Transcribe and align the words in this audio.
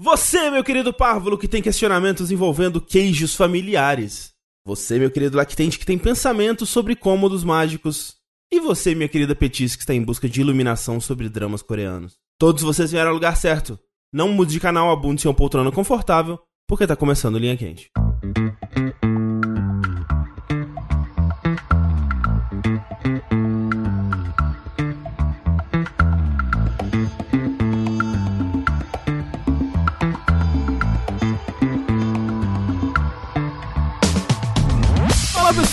Você, 0.00 0.48
meu 0.48 0.62
querido 0.62 0.92
párvulo, 0.92 1.36
que 1.36 1.48
tem 1.48 1.60
questionamentos 1.60 2.30
envolvendo 2.30 2.80
queijos 2.80 3.34
familiares. 3.34 4.32
Você, 4.64 4.96
meu 4.96 5.10
querido 5.10 5.36
lactente, 5.36 5.76
que 5.76 5.84
tem 5.84 5.98
pensamentos 5.98 6.68
sobre 6.68 6.94
cômodos 6.94 7.42
mágicos. 7.42 8.14
E 8.52 8.60
você, 8.60 8.94
minha 8.94 9.08
querida 9.08 9.34
Petis, 9.34 9.74
que 9.74 9.82
está 9.82 9.92
em 9.92 10.04
busca 10.04 10.28
de 10.28 10.40
iluminação 10.40 11.00
sobre 11.00 11.28
dramas 11.28 11.62
coreanos. 11.62 12.14
Todos 12.38 12.62
vocês 12.62 12.92
vieram 12.92 13.08
ao 13.08 13.14
lugar 13.14 13.36
certo. 13.36 13.76
Não 14.12 14.28
mude 14.28 14.52
de 14.52 14.60
canal, 14.60 14.88
abunde 14.92 15.20
se 15.20 15.26
uma 15.26 15.34
poltrona 15.34 15.72
confortável, 15.72 16.38
porque 16.68 16.86
tá 16.86 16.94
começando 16.94 17.36
Linha 17.36 17.56
Quente. 17.56 17.90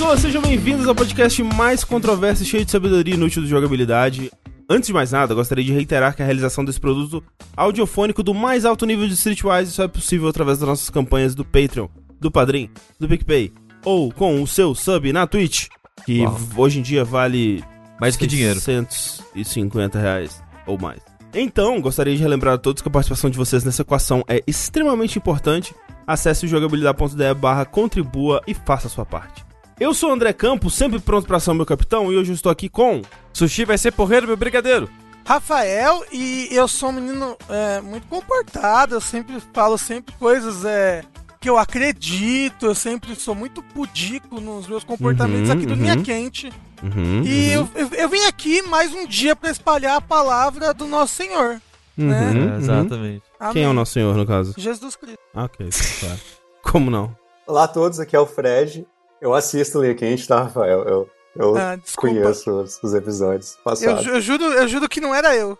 Pessoas, 0.05 0.19
sejam 0.19 0.41
bem-vindos 0.41 0.87
ao 0.87 0.93
podcast 0.93 1.41
mais 1.41 1.83
controverso 1.83 2.43
e 2.43 2.45
cheio 2.45 2.63
de 2.63 2.69
sabedoria 2.69 3.15
inútil 3.15 3.41
de 3.41 3.47
jogabilidade. 3.47 4.31
Antes 4.69 4.87
de 4.87 4.93
mais 4.93 5.11
nada, 5.11 5.33
gostaria 5.33 5.63
de 5.63 5.73
reiterar 5.73 6.15
que 6.15 6.21
a 6.21 6.25
realização 6.25 6.63
desse 6.63 6.79
produto 6.79 7.23
audiofônico 7.57 8.21
do 8.21 8.31
mais 8.33 8.65
alto 8.65 8.85
nível 8.85 9.07
de 9.07 9.15
Streetwise 9.15 9.71
só 9.71 9.83
é 9.83 9.87
possível 9.87 10.27
através 10.27 10.59
das 10.59 10.67
nossas 10.67 10.91
campanhas 10.91 11.33
do 11.33 11.43
Patreon, 11.43 11.87
do 12.19 12.29
Padrim, 12.29 12.69
do 12.99 13.07
PicPay 13.07 13.51
ou 13.83 14.11
com 14.11 14.43
o 14.43 14.47
seu 14.47 14.75
sub 14.75 15.11
na 15.11 15.25
Twitch, 15.25 15.67
que 16.05 16.21
Uau. 16.21 16.39
hoje 16.57 16.79
em 16.79 16.83
dia 16.83 17.03
vale 17.03 17.63
Mais 17.99 18.15
que 18.15 18.27
dinheiro. 18.27 18.59
150 18.59 19.97
reais 19.99 20.39
ou 20.67 20.77
mais. 20.77 21.01
Então, 21.33 21.81
gostaria 21.81 22.15
de 22.15 22.21
relembrar 22.21 22.55
a 22.55 22.59
todos 22.59 22.81
que 22.81 22.87
a 22.87 22.91
participação 22.91 23.29
de 23.29 23.37
vocês 23.37 23.63
nessa 23.63 23.81
equação 23.81 24.23
é 24.27 24.43
extremamente 24.45 25.17
importante. 25.17 25.73
Acesse 26.05 26.45
o 26.45 26.49
jogabilidade.de 26.49 27.33
barra 27.33 27.65
contribua 27.65 28.41
e 28.45 28.53
faça 28.53 28.85
a 28.85 28.89
sua 28.89 29.05
parte. 29.05 29.44
Eu 29.79 29.93
sou 29.93 30.09
o 30.09 30.13
André 30.13 30.31
Campos, 30.31 30.73
sempre 30.73 30.99
pronto 30.99 31.27
pra 31.27 31.39
ser 31.39 31.51
o 31.51 31.53
meu 31.53 31.65
capitão, 31.65 32.11
e 32.11 32.15
hoje 32.17 32.31
eu 32.31 32.35
estou 32.35 32.51
aqui 32.51 32.69
com... 32.69 33.01
Sushi 33.33 33.65
vai 33.65 33.77
ser 33.77 33.91
porreiro, 33.91 34.25
meu 34.27 34.37
brigadeiro. 34.37 34.89
Rafael, 35.25 36.05
e 36.13 36.47
eu 36.51 36.67
sou 36.67 36.89
um 36.89 36.93
menino 36.93 37.35
é, 37.49 37.81
muito 37.81 38.07
comportado, 38.07 38.95
eu 38.95 39.01
sempre 39.01 39.37
falo 39.53 39.77
sempre 39.77 40.13
coisas 40.15 40.63
é, 40.63 41.03
que 41.41 41.49
eu 41.49 41.57
acredito, 41.57 42.67
eu 42.67 42.75
sempre 42.75 43.15
sou 43.15 43.35
muito 43.35 43.61
pudico 43.61 44.39
nos 44.39 44.67
meus 44.67 44.83
comportamentos 44.83 45.49
Uhum, 45.49 45.55
aqui 45.55 45.65
do 45.65 45.73
uhum. 45.73 45.79
Linha 45.79 46.01
Quente. 46.01 46.53
Uhum, 46.83 47.23
E 47.25 47.57
uhum, 47.57 47.67
eu, 47.75 47.81
eu, 47.81 47.89
eu 47.97 48.09
vim 48.09 48.23
aqui 48.25 48.61
mais 48.61 48.93
um 48.93 49.05
dia 49.07 49.35
pra 49.35 49.49
espalhar 49.49 49.97
a 49.97 50.01
palavra 50.01 50.73
do 50.73 50.85
nosso 50.85 51.15
Senhor. 51.15 51.59
né? 51.97 52.03
uhum, 52.07 52.13
É, 52.13 52.51
uhum. 52.51 52.57
exatamente. 52.57 53.23
Quem 53.51 53.63
é 53.63 53.65
o 53.65 53.69
Amém. 53.71 53.73
nosso 53.75 53.91
senhor, 53.93 54.15
no 54.15 54.25
caso? 54.25 54.53
Jesus 54.57 54.95
Cristo. 54.95 55.19
Ah, 55.33 55.45
ok, 55.45 55.67
claro. 55.99 56.19
Como 56.63 56.89
não? 56.91 57.15
Olá 57.47 57.63
a 57.65 57.67
todos, 57.67 57.99
aqui 57.99 58.15
é 58.15 58.19
o 58.19 58.25
Fred. 58.27 58.85
Eu 59.21 59.33
assisto 59.33 59.81
Linha 59.81 59.95
Quente, 59.95 60.27
tá, 60.27 60.43
Rafael? 60.43 60.83
Eu, 60.83 61.09
eu 61.35 61.57
Ah, 61.57 61.77
conheço 61.95 62.51
os, 62.51 62.79
os 62.83 62.93
episódios 62.93 63.55
Eu, 63.57 63.63
passados. 63.63 64.03
ju- 64.03 64.11
eu 64.11 64.21
juro, 64.21 64.43
eu 64.43 64.67
juro 64.67 64.89
que 64.89 65.01
não 65.01 65.13
era 65.13 65.35
eu. 65.35 65.57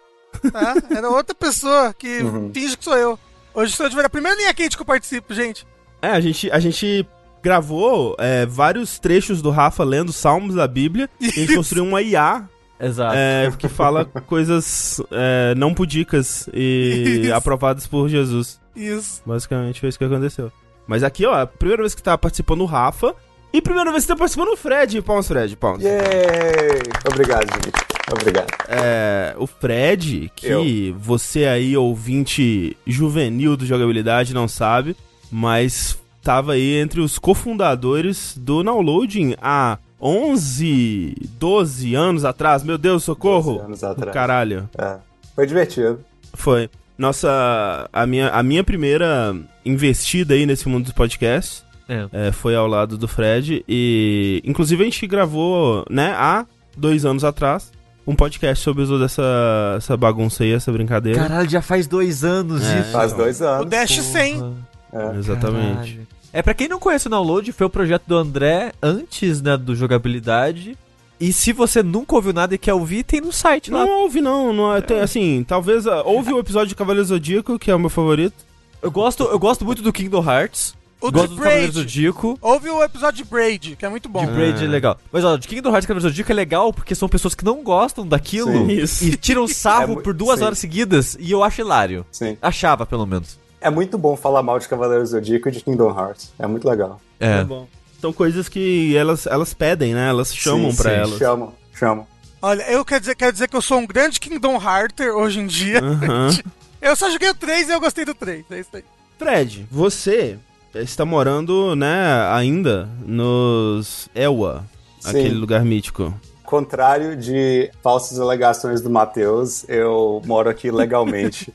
Tá? 0.51 0.75
Era 0.95 1.09
outra 1.09 1.33
pessoa 1.33 1.93
que 1.93 2.19
Uhum. 2.21 2.51
finge 2.53 2.75
que 2.75 2.83
sou 2.83 2.97
eu. 2.97 3.17
Hoje 3.53 3.73
sou 3.73 3.87
de 3.87 3.95
ver 3.95 4.03
a 4.05 4.09
primeira 4.09 4.37
linha 4.37 4.53
quente 4.53 4.75
que 4.75 4.81
eu 4.81 4.85
participo, 4.85 5.33
gente. 5.33 5.65
É, 6.01 6.09
a 6.09 6.19
gente, 6.19 6.51
a 6.51 6.59
gente 6.59 7.07
gravou 7.41 8.15
é, 8.19 8.45
vários 8.45 8.99
trechos 8.99 9.41
do 9.41 9.49
Rafa 9.49 9.83
lendo 9.85 10.11
salmos 10.11 10.55
da 10.55 10.67
Bíblia, 10.67 11.09
e 11.21 11.27
a 11.27 11.31
gente 11.31 11.55
construiu 11.55 11.85
uma 11.85 12.01
IA 12.01 12.49
Exato. 12.79 13.15
é, 13.15 13.49
que 13.57 13.69
fala 13.69 14.03
coisas 14.03 15.01
é, 15.09 15.55
não 15.55 15.73
pudicas 15.73 16.49
e 16.53 17.21
Isso. 17.23 17.33
aprovadas 17.33 17.87
por 17.87 18.09
Jesus. 18.09 18.59
Isso. 18.75 19.21
Basicamente 19.25 19.79
foi 19.79 19.87
isso 19.87 19.97
que 19.97 20.03
aconteceu. 20.03 20.51
Mas 20.85 21.01
aqui, 21.01 21.25
ó, 21.25 21.33
a 21.43 21.47
primeira 21.47 21.81
vez 21.81 21.95
que 21.95 22.03
tá 22.03 22.17
participando 22.17 22.59
o 22.61 22.65
Rafa 22.65 23.15
e 23.55 23.61
primeira 23.61 23.89
vez 23.89 24.03
que 24.03 24.09
tá 24.09 24.17
participando 24.17 24.49
o 24.49 24.57
Fred. 24.57 25.01
Palmas, 25.01 25.27
Fred, 25.29 25.55
palmas. 25.55 25.81
Yay! 25.81 26.81
Obrigado, 27.09 27.45
gente. 27.53 27.71
Obrigado. 28.11 28.47
É, 28.67 29.33
o 29.37 29.47
Fred, 29.47 30.29
que 30.35 30.45
Eu. 30.45 30.65
você 30.99 31.45
aí, 31.45 31.77
ouvinte 31.77 32.75
juvenil 32.85 33.55
do 33.55 33.65
jogabilidade, 33.65 34.33
não 34.33 34.45
sabe, 34.45 34.93
mas 35.31 35.97
tava 36.21 36.51
aí 36.51 36.75
entre 36.75 36.99
os 36.99 37.17
cofundadores 37.17 38.35
do 38.37 38.61
Downloading 38.61 39.35
há 39.41 39.77
11, 40.01 41.15
12 41.39 41.95
anos 41.95 42.25
atrás. 42.25 42.61
Meu 42.61 42.77
Deus, 42.77 43.05
socorro! 43.05 43.53
12 43.53 43.65
anos 43.65 43.83
atrás. 43.85 44.13
Caralho. 44.13 44.69
É, 44.77 44.97
foi 45.33 45.47
divertido. 45.47 46.03
Foi. 46.33 46.69
Nossa, 46.97 47.89
a 47.91 48.05
minha, 48.05 48.29
a 48.29 48.43
minha 48.43 48.65
primeira 48.65 49.33
investida 49.65 50.33
aí 50.33 50.45
nesse 50.45 50.67
mundo 50.67 50.83
dos 50.83 50.93
podcasts 50.93 51.63
É. 51.87 52.07
é, 52.11 52.31
foi 52.31 52.55
ao 52.55 52.67
lado 52.67 52.97
do 52.97 53.07
Fred 53.07 53.63
e, 53.67 54.41
inclusive, 54.43 54.81
a 54.81 54.85
gente 54.85 55.05
gravou, 55.07 55.85
né, 55.89 56.13
há 56.17 56.45
dois 56.75 57.05
anos 57.05 57.23
atrás, 57.23 57.71
um 58.07 58.15
podcast 58.15 58.63
sobre 58.63 58.81
o 58.81 58.85
uso 58.85 58.99
dessa 58.99 59.75
essa 59.77 59.95
bagunça 59.97 60.43
aí, 60.43 60.51
essa 60.51 60.71
brincadeira. 60.71 61.19
Caralho, 61.19 61.49
já 61.49 61.61
faz 61.61 61.87
dois 61.87 62.23
anos 62.23 62.63
É. 62.63 62.79
isso. 62.79 62.91
Faz 62.91 63.13
dois 63.13 63.41
O 63.41 63.45
anos. 63.45 63.69
Dash 63.69 63.99
100. 64.01 64.39
Porra. 64.39 64.53
É. 64.93 65.17
Exatamente. 65.17 65.75
Caralho. 65.75 66.07
É, 66.33 66.41
pra 66.41 66.53
quem 66.53 66.67
não 66.67 66.79
conhece 66.79 67.07
o 67.07 67.09
Download, 67.09 67.51
foi 67.51 67.65
o 67.65 67.69
projeto 67.69 68.03
do 68.07 68.15
André 68.17 68.73
antes, 68.81 69.41
né, 69.41 69.55
do 69.55 69.73
Jogabilidade. 69.75 70.77
E 71.19 71.31
se 71.31 71.53
você 71.53 71.81
nunca 71.81 72.13
ouviu 72.13 72.33
nada 72.33 72.53
e 72.53 72.57
quer 72.57 72.73
ouvir, 72.73 73.03
tem 73.03 73.21
no 73.21 73.31
site 73.31 73.71
lá. 73.71 73.85
Não 73.85 74.01
ouve, 74.01 74.19
não. 74.19 74.51
não 74.51 74.75
é, 74.75 74.81
tem, 74.81 74.99
assim, 74.99 75.45
talvez. 75.47 75.87
ah, 75.87 76.01
Ouve 76.03 76.33
o 76.33 76.39
episódio 76.39 76.67
de 76.67 76.75
Cavaleiro 76.75 77.07
Zodíaco, 77.07 77.57
que 77.57 77.71
é 77.71 77.75
o 77.75 77.79
meu 77.79 77.89
favorito. 77.89 78.35
Eu 78.81 78.91
gosto, 78.91 79.23
eu 79.23 79.39
gosto 79.39 79.63
muito 79.63 79.81
do 79.81 79.93
Kingdom 79.93 80.21
Hearts. 80.29 80.75
O 81.07 81.11
gosto 81.11 81.29
de 81.29 81.35
do 81.35 81.41
Cavaleiro 81.41 81.71
Braid. 81.73 81.73
Zodíaco. 81.73 82.37
Houve 82.41 82.69
o 82.69 82.83
episódio 82.83 83.23
de 83.23 83.29
Braid, 83.29 83.75
que 83.75 83.85
é 83.85 83.89
muito 83.89 84.07
bom. 84.09 84.25
De 84.25 84.31
Braid 84.31 84.63
é 84.63 84.67
legal. 84.67 84.97
Mas 85.11 85.23
ó, 85.23 85.35
de 85.37 85.47
Kingdom 85.47 85.69
Hearts 85.69 85.85
e 85.85 85.87
Cavaleiro 85.87 86.09
Zodíaco 86.09 86.31
é 86.31 86.35
legal 86.35 86.73
porque 86.73 86.95
são 86.95 87.07
pessoas 87.09 87.35
que 87.35 87.43
não 87.45 87.63
gostam 87.63 88.07
daquilo 88.07 88.51
Sim. 88.51 88.67
Isso. 88.71 89.03
e 89.05 89.15
tiram 89.17 89.47
sarro 89.49 89.83
É 89.93 89.95
mu- 89.95 90.01
por 90.01 90.13
duas 90.13 90.39
sim. 90.39 90.45
horas 90.45 90.59
seguidas 90.59 91.17
e 91.19 91.31
eu 91.31 91.43
acho 91.43 91.61
hilário. 91.61 92.05
Sim. 92.11 92.37
Achava, 92.41 92.85
pelo 92.85 93.05
menos. 93.05 93.37
É 93.61 93.69
muito 93.69 93.97
bom 93.97 94.15
falar 94.15 94.43
mal 94.43 94.59
de 94.59 94.67
Cavaleiros 94.67 95.09
do 95.09 95.13
Zodíaco 95.13 95.49
e 95.49 95.51
de 95.51 95.61
Kingdom 95.61 95.89
Hearts. 95.97 96.31
É 96.37 96.45
muito 96.47 96.67
legal. 96.67 96.99
É. 97.19 97.43
bom. 97.43 97.67
São 98.01 98.13
coisas 98.13 98.47
que 98.47 98.95
elas, 98.95 99.25
elas 99.25 99.53
pedem, 99.53 99.93
né? 99.95 100.09
Elas 100.09 100.35
chamam 100.35 100.69
sim, 100.69 100.77
pra 100.77 100.89
sim, 100.91 100.97
elas. 100.97 101.17
Chamam, 101.17 101.53
chamam. 101.73 102.07
Olha, 102.41 102.61
eu 102.71 102.85
quero 102.85 102.99
dizer, 102.99 103.15
quero 103.15 103.31
dizer 103.33 103.47
que 103.47 103.55
eu 103.55 103.61
sou 103.61 103.79
um 103.79 103.87
grande 103.87 104.19
Kingdom 104.19 104.61
Hearter 104.61 105.15
hoje 105.15 105.39
em 105.39 105.47
dia. 105.47 105.79
Aham. 105.83 106.29
Eu 106.81 106.95
só 106.95 107.09
joguei 107.09 107.29
o 107.31 107.33
3 107.33 107.69
e 107.69 107.71
eu 107.71 107.79
gostei 107.79 108.05
do 108.05 108.13
3. 108.13 108.45
É 108.51 108.59
isso 108.59 108.69
aí. 108.73 108.83
Fred, 109.17 109.65
você 109.71 110.37
está 110.83 111.05
morando, 111.05 111.75
né, 111.75 112.27
ainda 112.31 112.89
nos 113.05 114.09
Elwa, 114.13 114.65
Sim. 114.99 115.09
aquele 115.09 115.35
lugar 115.35 115.63
mítico. 115.63 116.13
Contrário 116.43 117.15
de 117.15 117.71
falsas 117.81 118.19
alegações 118.19 118.79
do 118.79 118.89
Matheus, 118.89 119.65
eu 119.67 120.21
moro 120.25 120.47
aqui 120.47 120.69
legalmente. 120.69 121.51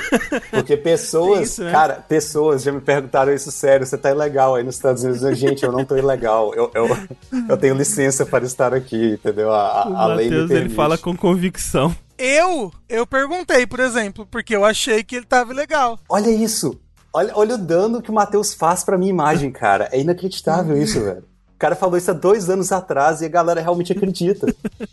Porque 0.50 0.76
pessoas, 0.76 1.52
isso, 1.52 1.64
né? 1.64 1.72
cara, 1.72 1.94
pessoas 2.06 2.62
já 2.62 2.70
me 2.70 2.80
perguntaram 2.80 3.32
isso 3.32 3.50
sério, 3.50 3.86
você 3.86 3.96
tá 3.96 4.10
ilegal 4.10 4.54
aí 4.54 4.62
nos 4.62 4.74
Estados 4.74 5.02
Unidos. 5.02 5.22
Eu, 5.22 5.34
Gente, 5.34 5.64
eu 5.64 5.72
não 5.72 5.82
tô 5.82 5.96
ilegal. 5.96 6.52
Eu, 6.54 6.70
eu, 6.74 6.86
eu 7.48 7.56
tenho 7.56 7.74
licença 7.74 8.26
para 8.26 8.44
estar 8.44 8.74
aqui, 8.74 9.12
entendeu? 9.12 9.50
A, 9.50 9.82
a, 9.82 10.02
a 10.02 10.06
lei 10.08 10.28
me 10.28 10.42
Matheus, 10.42 10.60
ele 10.60 10.68
fala 10.68 10.98
com 10.98 11.16
convicção. 11.16 11.96
Eu, 12.18 12.70
eu 12.86 13.06
perguntei, 13.06 13.66
por 13.66 13.80
exemplo, 13.80 14.26
porque 14.30 14.54
eu 14.54 14.64
achei 14.64 15.02
que 15.02 15.16
ele 15.16 15.26
tava 15.26 15.54
legal. 15.54 15.98
Olha 16.08 16.28
isso! 16.30 16.78
Olha, 17.14 17.32
olha 17.36 17.54
o 17.54 17.58
dano 17.58 18.02
que 18.02 18.10
o 18.10 18.14
Matheus 18.14 18.52
faz 18.52 18.82
pra 18.82 18.98
minha 18.98 19.10
imagem, 19.10 19.52
cara. 19.52 19.88
É 19.92 20.00
inacreditável 20.00 20.76
isso, 20.76 21.00
velho. 21.00 21.24
O 21.54 21.58
cara 21.58 21.76
falou 21.76 21.96
isso 21.96 22.10
há 22.10 22.14
dois 22.14 22.50
anos 22.50 22.72
atrás 22.72 23.20
e 23.20 23.24
a 23.24 23.28
galera 23.28 23.60
realmente 23.60 23.92
acredita. 23.92 24.52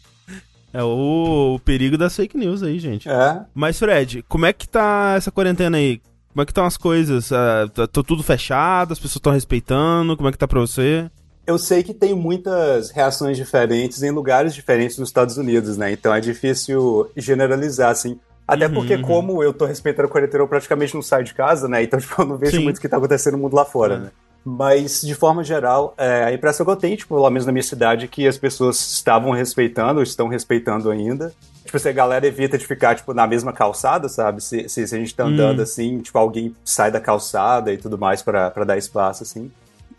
É 0.74 0.82
o, 0.82 1.56
o 1.56 1.60
perigo 1.60 1.98
das 1.98 2.16
fake 2.16 2.38
news 2.38 2.64
aí, 2.64 2.80
gente. 2.80 3.10
É. 3.10 3.42
Mas, 3.54 3.78
Fred, 3.78 4.24
como 4.30 4.46
é 4.46 4.54
que 4.54 4.66
tá 4.66 5.16
essa 5.18 5.30
quarentena 5.30 5.76
aí? 5.76 6.02
Como 6.32 6.42
é 6.42 6.46
que 6.46 6.52
estão 6.52 6.66
as 6.66 6.78
coisas? 6.78 7.30
Ah, 7.30 7.68
tá, 7.74 7.88
tá 7.88 8.02
tudo 8.02 8.24
fechado? 8.24 8.94
As 8.94 8.98
pessoas 8.98 9.18
estão 9.18 9.34
respeitando? 9.34 10.16
Como 10.16 10.30
é 10.30 10.32
que 10.32 10.38
tá 10.38 10.48
pra 10.48 10.62
você? 10.62 11.12
Eu 11.46 11.58
sei 11.58 11.84
que 11.84 11.94
tem 11.94 12.16
muitas 12.16 12.90
reações 12.90 13.36
diferentes 13.36 14.02
em 14.02 14.12
lugares 14.12 14.56
diferentes 14.56 14.98
nos 14.98 15.10
Estados 15.10 15.36
Unidos, 15.36 15.76
né? 15.76 15.92
Então 15.92 16.16
é 16.16 16.22
difícil 16.22 17.12
generalizar, 17.18 17.92
assim. 17.92 18.18
Até 18.54 18.68
Uhum, 18.68 18.74
porque, 18.74 18.96
uhum. 18.96 19.02
como 19.02 19.44
eu 19.44 19.54
tô 19.54 19.66
respeitando 19.66 20.08
a 20.08 20.12
quarentena, 20.12 20.44
eu 20.44 20.48
praticamente 20.48 20.94
não 20.94 21.02
saio 21.02 21.24
de 21.24 21.34
casa, 21.34 21.68
né? 21.68 21.82
Então, 21.84 21.98
tipo, 22.02 22.22
eu 22.22 22.26
não 22.26 22.38
vejo 22.38 22.58
Sim. 22.58 22.64
muito 22.64 22.78
o 22.78 22.82
que 22.82 22.90
tá 22.90 22.98
acontecendo 22.98 23.34
no 23.34 23.40
mundo 23.40 23.56
lá 23.56 23.64
fora, 23.66 23.96
É. 23.96 23.98
né? 24.00 24.12
Mas, 24.44 25.02
de 25.02 25.14
forma 25.14 25.44
geral, 25.44 25.94
é, 25.98 26.24
a 26.24 26.34
impressão 26.34 26.66
que 26.66 26.72
eu 26.72 26.76
tenho, 26.76 26.98
tipo, 26.98 27.14
pelo 27.14 27.30
menos 27.30 27.46
na 27.46 27.52
minha 27.52 27.62
cidade, 27.62 28.06
é 28.06 28.08
que 28.08 28.28
as 28.28 28.40
pessoas 28.40 28.80
estavam 28.92 29.32
respeitando, 29.32 29.98
ou 30.00 30.04
estão 30.04 30.28
respeitando 30.28 30.90
ainda. 30.90 31.32
Tipo, 31.64 31.78
se 31.78 31.88
a 31.88 31.92
galera 31.92 32.26
evita 32.26 32.58
de 32.58 32.66
ficar, 32.66 32.96
tipo, 32.96 33.14
na 33.14 33.28
mesma 33.28 33.54
calçada, 33.54 34.10
sabe? 34.10 34.42
Se, 34.42 34.68
se, 34.68 34.88
se 34.88 34.96
a 34.96 34.98
gente 34.98 35.14
tá 35.14 35.26
andando 35.26 35.60
Hum. 35.60 35.64
assim, 35.64 36.00
tipo, 36.00 36.18
alguém 36.18 36.56
sai 36.66 36.90
da 36.92 37.00
calçada 37.00 37.72
e 37.72 37.78
tudo 37.78 38.00
mais 38.00 38.24
pra 38.24 38.50
dar 38.66 38.78
espaço, 38.78 39.22
assim. 39.22 39.52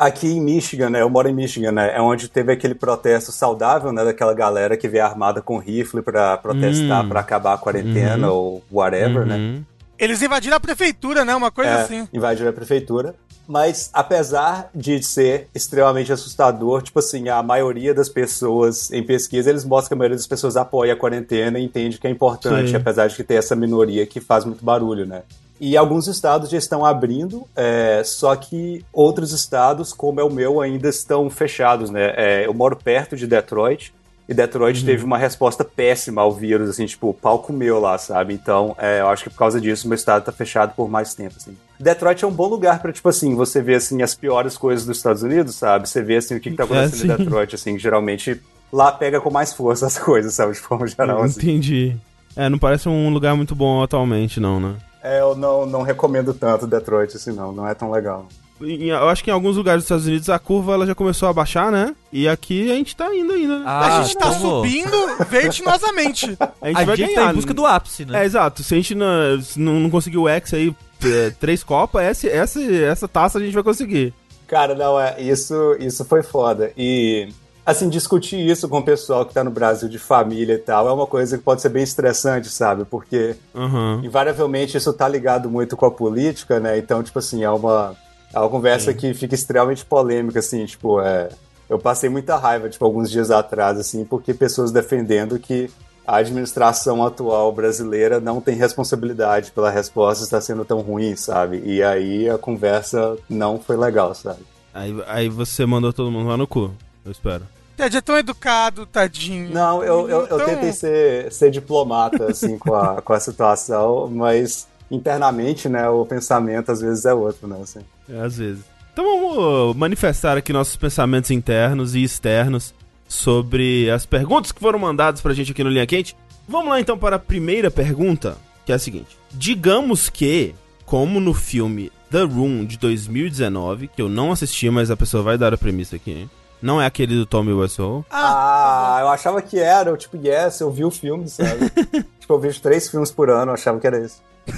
Aqui 0.05 0.27
em 0.27 0.41
Michigan, 0.41 0.91
né? 0.91 1.01
Eu 1.01 1.09
moro 1.09 1.29
em 1.29 1.33
Michigan, 1.35 1.71
né? 1.71 1.93
É 1.97 2.01
onde 2.01 2.27
teve 2.29 2.51
aquele 2.53 2.75
protesto 2.75 3.31
saudável, 3.31 3.93
né? 3.93 4.05
Daquela 4.05 4.35
galera 4.35 4.77
que 4.77 4.89
veio 4.89 5.05
armada 5.05 5.41
com 5.41 5.59
rifle 5.59 6.03
pra 6.03 6.37
protestar, 6.39 7.05
Hum. 7.05 7.09
pra 7.09 7.21
acabar 7.21 7.53
a 7.55 7.59
quarentena 7.59 8.29
Uhum. 8.29 8.35
ou 8.35 8.65
whatever, 8.73 9.25
né? 9.25 9.37
Uhum. 9.37 9.65
Eles 9.97 10.21
invadiram 10.21 10.57
a 10.57 10.61
prefeitura, 10.61 11.25
né? 11.25 11.35
Uma 11.37 11.53
coisa 11.53 11.71
É, 11.71 11.83
assim. 11.83 12.09
invadiram 12.13 12.51
a 12.51 12.53
prefeitura. 12.53 13.15
Mas 13.47 13.91
apesar 13.93 14.71
de 14.75 15.01
ser 15.03 15.49
extremamente 15.55 16.13
assustador, 16.13 16.83
tipo 16.83 16.99
assim, 16.99 17.29
a 17.29 17.41
maioria 17.43 17.95
das 17.95 18.09
pessoas 18.09 18.91
em 18.93 19.03
pesquisa, 19.05 19.51
eles 19.51 19.65
mostram 19.65 19.89
que 19.89 19.95
a 19.95 19.97
maioria 19.99 20.17
das 20.17 20.27
pessoas 20.27 20.57
apoia 20.57 20.95
a 20.95 20.97
quarentena 20.97 21.59
e 21.61 21.65
entende 21.65 21.99
que 21.99 22.07
é 22.07 22.11
importante, 22.11 22.71
Sim. 22.71 22.77
apesar 22.77 23.07
de 23.09 23.15
que 23.15 23.23
ter 23.23 23.35
essa 23.35 23.55
minoria 23.55 24.05
que 24.07 24.21
faz 24.21 24.45
muito 24.45 24.65
barulho, 24.65 25.07
né? 25.07 25.23
E 25.65 25.77
alguns 25.77 26.09
estados 26.09 26.51
já 26.51 26.59
estão 26.59 26.85
abrindo, 26.85 27.47
é, 27.55 28.03
só 28.05 28.35
que 28.35 28.85
outros 28.93 29.31
estados, 29.31 29.93
como 29.93 30.19
é 30.19 30.25
o 30.25 30.29
meu, 30.29 30.61
ainda 30.61 30.89
estão 30.89 31.31
fechados, 31.31 31.89
né? 31.89 32.13
É, 32.17 32.47
eu 32.47 32.53
moro 32.53 32.75
perto 32.75 33.15
de 33.15 33.29
Detroit, 33.29 33.95
e 34.29 34.35
Detroit 34.35 34.85
teve 34.85 35.05
uma 35.05 35.17
resposta 35.17 35.63
péssima 35.63 36.21
ao 36.21 36.33
vírus, 36.33 36.69
assim, 36.69 36.85
tipo, 36.85 37.11
o 37.11 37.15
pau 37.15 37.39
comeu 37.39 37.79
lá, 37.79 37.97
sabe? 37.97 38.35
Então, 38.35 38.75
é, 38.77 39.03
eu 39.03 39.09
acho 39.09 39.23
que 39.23 39.31
por 39.31 39.37
causa 39.37 39.61
disso 39.61 39.87
meu 39.87 39.95
estado 39.95 40.25
tá 40.25 40.33
fechado 40.33 40.75
por 40.75 40.91
mais 40.91 41.15
tempo, 41.15 41.37
assim. 41.37 41.57
Detroit 41.79 42.25
é 42.25 42.27
um 42.27 42.33
bom 42.33 42.49
lugar 42.49 42.83
pra, 42.83 42.93
tipo 42.93 43.09
assim, 43.09 43.37
você 43.37 43.63
ver, 43.63 43.77
assim, 43.77 44.03
as 44.03 44.17
piores 44.17 44.57
coisas 44.57 44.85
dos 44.85 44.97
Estados 44.97 45.23
Unidos, 45.23 45.55
sabe? 45.55 45.89
Você 45.89 46.03
vê, 46.03 46.17
assim, 46.17 46.35
o 46.35 46.41
que, 46.41 46.51
que 46.51 46.57
tá 46.57 46.65
acontecendo 46.65 46.99
sim. 46.99 47.07
em 47.07 47.17
Detroit, 47.17 47.55
assim, 47.55 47.79
geralmente 47.79 48.41
lá 48.73 48.91
pega 48.91 49.21
com 49.21 49.31
mais 49.31 49.53
força 49.53 49.87
as 49.87 49.97
coisas, 50.03 50.35
sabe? 50.35 50.55
De 50.55 50.59
forma 50.59 50.89
geral, 50.89 51.23
assim. 51.23 51.39
Entendi. 51.39 51.97
É, 52.35 52.49
não 52.49 52.59
parece 52.59 52.89
um 52.89 53.11
lugar 53.11 53.37
muito 53.37 53.55
bom 53.55 53.81
atualmente, 53.81 54.41
não, 54.41 54.59
né? 54.59 54.75
É, 55.03 55.21
eu 55.21 55.35
não, 55.35 55.67
não 55.67 55.83
recomendo 55.83 56.33
tanto 56.33 56.67
Detroit, 56.67 57.17
assim, 57.17 57.33
não. 57.33 57.53
Não 57.53 57.67
é 57.67 57.75
tão 57.75 57.91
legal. 57.91 58.27
Em- 58.61 58.91
Eu 58.91 59.09
acho 59.09 59.25
que 59.25 59.31
em 59.31 59.33
alguns 59.33 59.57
lugares 59.57 59.81
dos 59.83 59.87
Estados 59.87 60.07
Unidos 60.07 60.29
a 60.31 60.39
curva 60.39 60.75
ela 60.75 60.87
já 60.87 60.95
começou 60.95 61.29
a 61.29 61.33
baixar, 61.33 61.73
né? 61.73 61.97
E 62.13 62.29
aqui 62.29 62.71
a 62.71 62.75
gente 62.77 62.95
tá 62.95 63.13
indo 63.13 63.33
ainda. 63.33 63.59
né? 63.59 63.65
Ah, 63.67 63.99
a 63.99 64.03
gente 64.05 64.17
tá 64.17 64.31
tamo- 64.31 64.39
subindo 64.61 64.97
vertiginosamente. 65.29 66.37
a 66.61 66.69
gente 66.69 66.81
A 66.81 66.85
vai 66.85 66.97
gente 66.97 67.15
ganhar. 67.15 67.25
tá 67.27 67.33
em 67.33 67.35
busca 67.35 67.53
do 67.55 67.67
ápice, 67.67 68.05
né? 68.05 68.23
É, 68.23 68.25
exato. 68.25 68.63
Se 68.63 68.75
a 68.75 68.77
gente 68.77 68.95
não, 68.95 69.41
se 69.43 69.59
não, 69.59 69.81
não 69.81 69.91
conseguir 69.91 70.19
o 70.19 70.29
X 70.29 70.55
aí, 70.55 70.75
é, 71.05 71.31
três 71.31 71.65
copas, 71.65 72.03
essa, 72.05 72.29
essa, 72.29 72.63
essa 72.63 73.09
taça 73.09 73.39
a 73.39 73.41
gente 73.43 73.55
vai 73.55 73.63
conseguir. 73.65 74.15
Cara, 74.47 74.75
não, 74.75 75.01
é, 75.01 75.21
isso, 75.21 75.77
isso 75.81 76.05
foi 76.05 76.23
foda. 76.23 76.71
E, 76.77 77.29
assim, 77.65 77.89
discutir 77.89 78.39
isso 78.39 78.69
com 78.69 78.79
o 78.79 78.85
pessoal 78.85 79.25
que 79.25 79.33
tá 79.33 79.43
no 79.43 79.51
Brasil 79.51 79.89
de 79.89 79.99
família 79.99 80.55
e 80.55 80.59
tal 80.59 80.89
é 80.89 80.93
uma 80.93 81.07
coisa 81.07 81.39
que 81.39 81.45
pode 81.45 81.63
ser 81.63 81.69
bem 81.69 81.83
estressante, 81.83 82.49
sabe? 82.49 82.85
Porque, 82.85 83.37
Aham. 83.55 84.01
invariavelmente, 84.05 84.77
isso 84.77 84.93
tá 84.93 85.09
ligado 85.09 85.49
muito 85.49 85.77
com 85.77 85.87
a 85.87 85.91
política, 85.91 86.59
né? 86.59 86.77
Então, 86.79 87.03
tipo 87.03 87.19
assim, 87.19 87.45
é 87.45 87.51
uma, 87.51 87.97
é 88.35 88.39
uma 88.39 88.49
conversa 88.49 88.93
que 88.93 89.15
fica 89.15 89.35
extremamente 89.35 89.85
polêmica, 89.85 90.39
assim, 90.39 90.65
tipo, 90.67 91.01
é... 91.01 91.29
Eu 91.69 91.79
passei 91.79 92.11
muita 92.11 92.37
raiva, 92.37 92.69
tipo, 92.69 92.85
alguns 92.85 93.11
dias 93.11 93.31
atrás, 93.31 93.79
assim, 93.79 94.05
porque 94.05 94.35
pessoas 94.35 94.71
defendendo 94.71 95.39
que 95.39 95.71
a 96.07 96.17
administração 96.17 97.05
atual 97.05 97.53
brasileira 97.53 98.21
não 98.21 98.41
tem 98.41 98.57
responsabilidade 98.57 99.53
pela 99.53 99.71
resposta 99.71 100.25
estar 100.25 100.41
sendo 100.41 100.65
tão 100.65 100.81
ruim, 100.81 101.17
sabe? 101.17 101.63
E 101.65 101.83
aí 101.83 102.29
a 102.29 102.37
conversa 102.37 103.17
não 103.29 103.59
foi 103.59 103.77
legal, 103.77 104.15
sabe? 104.15 104.41
Aí, 104.75 105.03
aí 105.07 105.29
você 105.29 105.65
mandou 105.65 105.93
todo 105.93 106.11
mundo 106.11 106.29
lá 106.29 106.37
no 106.37 106.47
cu, 106.47 106.73
eu 107.05 107.13
espero. 107.13 107.47
Ted 107.77 107.97
é 107.97 108.01
tão 108.01 108.17
educado, 108.17 108.87
tadinho. 108.87 109.51
Não, 109.51 109.83
eu, 109.83 110.09
eu, 110.09 110.27
eu 110.27 110.45
tentei 110.45 110.73
ser, 110.73 111.33
ser 111.33 111.51
diplomata, 111.51 112.27
assim, 112.31 112.59
com 112.59 112.75
a, 112.75 113.01
com 113.01 113.13
a 113.13 113.21
situação, 113.21 114.09
mas 114.09 114.69
internamente, 114.91 115.69
né, 115.69 115.89
o 115.89 116.05
pensamento 116.05 116.71
às 116.71 116.81
vezes 116.81 117.05
é 117.07 117.15
outro, 117.15 117.49
né, 117.49 117.59
assim. 117.63 117.81
É, 118.09 118.21
às 118.21 118.37
vezes. 118.37 118.63
Então 118.93 119.05
vamos 119.05 119.77
manifestar 119.77 120.37
aqui 120.37 120.53
nossos 120.53 120.77
pensamentos 120.77 121.31
internos 121.31 121.95
e 121.95 122.03
externos 122.03 122.75
sobre 123.09 123.91
as 123.91 124.05
perguntas 124.05 124.53
que 124.53 124.61
foram 124.61 124.79
mandadas 124.79 125.23
pra 125.23 125.33
gente 125.33 125.53
aqui 125.53 125.65
no 125.65 125.71
Linha 125.71 125.87
Quente. 125.87 126.15
Vamos 126.47 126.69
lá 126.69 126.81
então 126.81 126.99
para 126.99 127.17
a 127.17 127.19
primeira 127.19 127.71
pergunta, 127.71 128.37
que 128.67 128.73
é 128.73 128.75
a 128.75 128.79
seguinte: 128.79 129.17
Digamos 129.31 130.11
que, 130.11 130.55
como 130.85 131.21
no 131.21 131.33
filme 131.33 131.91
The 132.11 132.23
Room 132.23 132.67
de 132.67 132.77
2019, 132.77 133.89
que 133.89 134.03
eu 134.03 134.11
não 134.11 134.31
assisti, 134.31 134.69
mas 134.69 134.91
a 134.91 134.97
pessoa 134.97 135.23
vai 135.23 135.39
dar 135.39 135.55
a 135.55 135.59
premissa 135.59 135.97
aqui, 135.97 136.11
hein? 136.11 136.31
Não 136.63 136.81
é 136.81 136.87
aquele 136.87 137.17
do 137.17 137.27
Tommy 137.27 137.53
Wiseau. 137.53 138.05
Ah, 138.11 138.97
Ah, 138.97 139.01
eu 139.01 139.09
achava 139.09 139.43
que 139.43 139.59
era, 139.59 139.91
eu, 139.91 139.97
tipo, 139.97 140.17
yes, 140.17 140.61
eu 140.61 140.71
vi 140.71 140.85
o 140.85 140.91
filme, 140.91 141.29
sabe? 141.29 141.69
tipo, 142.21 142.33
eu 142.33 142.39
vejo 142.39 142.61
três 142.61 142.89
filmes 142.89 143.11
por 143.11 143.29
ano, 143.31 143.51
eu 143.51 143.55
achava 143.55 143.79
que 143.81 143.87
era 143.87 143.99
esse. 143.99 144.17